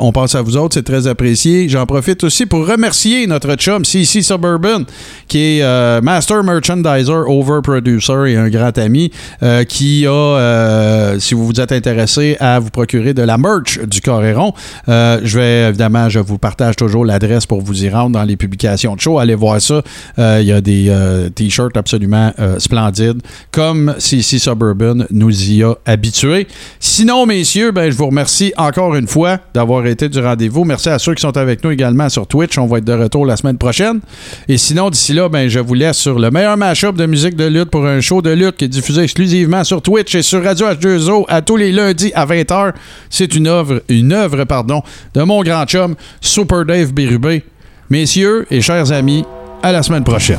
On 0.00 0.12
pense 0.12 0.34
à 0.34 0.42
vous 0.42 0.56
autres, 0.56 0.74
c'est 0.74 0.82
très 0.82 1.06
apprécié. 1.06 1.68
J'en 1.68 1.86
profite 1.86 2.24
aussi 2.24 2.46
pour 2.46 2.66
remercier 2.66 3.26
notre 3.26 3.54
chum 3.56 3.84
CC 3.84 4.22
Suburban 4.22 4.84
qui 5.26 5.58
est 5.58 6.00
Master 6.02 6.42
Merchandiser 6.42 7.12
Over 7.26 7.57
Producer 7.62 8.24
et 8.28 8.36
un 8.36 8.48
grand 8.48 8.76
ami 8.78 9.10
euh, 9.42 9.64
qui 9.64 10.06
a, 10.06 10.10
euh, 10.10 11.18
si 11.18 11.34
vous 11.34 11.46
vous 11.46 11.60
êtes 11.60 11.72
intéressé 11.72 12.36
à 12.40 12.58
vous 12.58 12.70
procurer 12.70 13.14
de 13.14 13.22
la 13.22 13.38
merch 13.38 13.80
du 13.80 14.00
Coréron, 14.00 14.52
euh, 14.88 15.20
je 15.22 15.38
vais 15.38 15.68
évidemment, 15.68 16.08
je 16.08 16.18
vous 16.18 16.38
partage 16.38 16.76
toujours 16.76 17.04
l'adresse 17.04 17.46
pour 17.46 17.60
vous 17.60 17.84
y 17.84 17.90
rendre 17.90 18.10
dans 18.10 18.24
les 18.24 18.36
publications 18.36 18.94
de 18.94 19.00
show. 19.00 19.18
Allez 19.18 19.34
voir 19.34 19.60
ça. 19.60 19.82
Il 20.18 20.46
y 20.46 20.52
a 20.52 20.60
des 20.60 20.92
t-shirts 21.34 21.76
absolument 21.76 22.32
splendides, 22.58 23.22
comme 23.50 23.94
CC 23.98 24.38
Suburban 24.38 25.04
nous 25.10 25.50
y 25.50 25.62
a 25.62 25.74
habitués. 25.86 26.46
Sinon, 26.80 27.26
messieurs, 27.26 27.70
ben, 27.70 27.90
je 27.90 27.96
vous 27.96 28.06
remercie 28.06 28.52
encore 28.56 28.94
une 28.94 29.06
fois 29.06 29.38
d'avoir 29.54 29.86
été 29.86 30.08
du 30.08 30.20
rendez-vous. 30.20 30.64
Merci 30.64 30.88
à 30.88 30.98
ceux 30.98 31.14
qui 31.14 31.22
sont 31.22 31.36
avec 31.36 31.64
nous 31.64 31.70
également 31.70 32.08
sur 32.08 32.26
Twitch. 32.26 32.58
On 32.58 32.66
va 32.66 32.78
être 32.78 32.84
de 32.84 32.92
retour 32.92 33.26
la 33.26 33.36
semaine 33.36 33.58
prochaine. 33.58 34.00
Et 34.48 34.58
sinon, 34.58 34.90
d'ici 34.90 35.12
là, 35.12 35.28
ben, 35.28 35.48
je 35.48 35.60
vous 35.60 35.74
laisse 35.74 35.96
sur 35.96 36.18
le 36.18 36.30
meilleur 36.30 36.56
mashup 36.56 36.96
de 36.96 37.06
musique 37.06 37.36
de 37.36 37.44
lutte 37.48 37.70
pour 37.70 37.86
un 37.86 38.00
show 38.00 38.22
de 38.22 38.30
lutte 38.30 38.56
qui 38.56 38.64
est 38.64 38.68
diffusé 38.68 39.02
exclusivement 39.02 39.64
sur 39.64 39.82
Twitch 39.82 40.14
et 40.14 40.22
sur 40.22 40.42
Radio 40.42 40.66
H2O 40.66 41.24
à 41.28 41.42
tous 41.42 41.56
les 41.56 41.72
lundis 41.72 42.12
à 42.14 42.26
20h. 42.26 42.74
C'est 43.10 43.34
une 43.34 43.46
œuvre, 43.46 43.82
une 43.88 44.12
œuvre, 44.12 44.44
pardon, 44.44 44.82
de 45.14 45.22
mon 45.22 45.42
grand 45.42 45.64
chum, 45.66 45.94
Super 46.20 46.64
Dave 46.64 46.92
Bérubé. 46.92 47.44
Messieurs 47.90 48.46
et 48.50 48.60
chers 48.60 48.92
amis, 48.92 49.24
à 49.62 49.72
la 49.72 49.82
semaine 49.82 50.04
prochaine. 50.04 50.38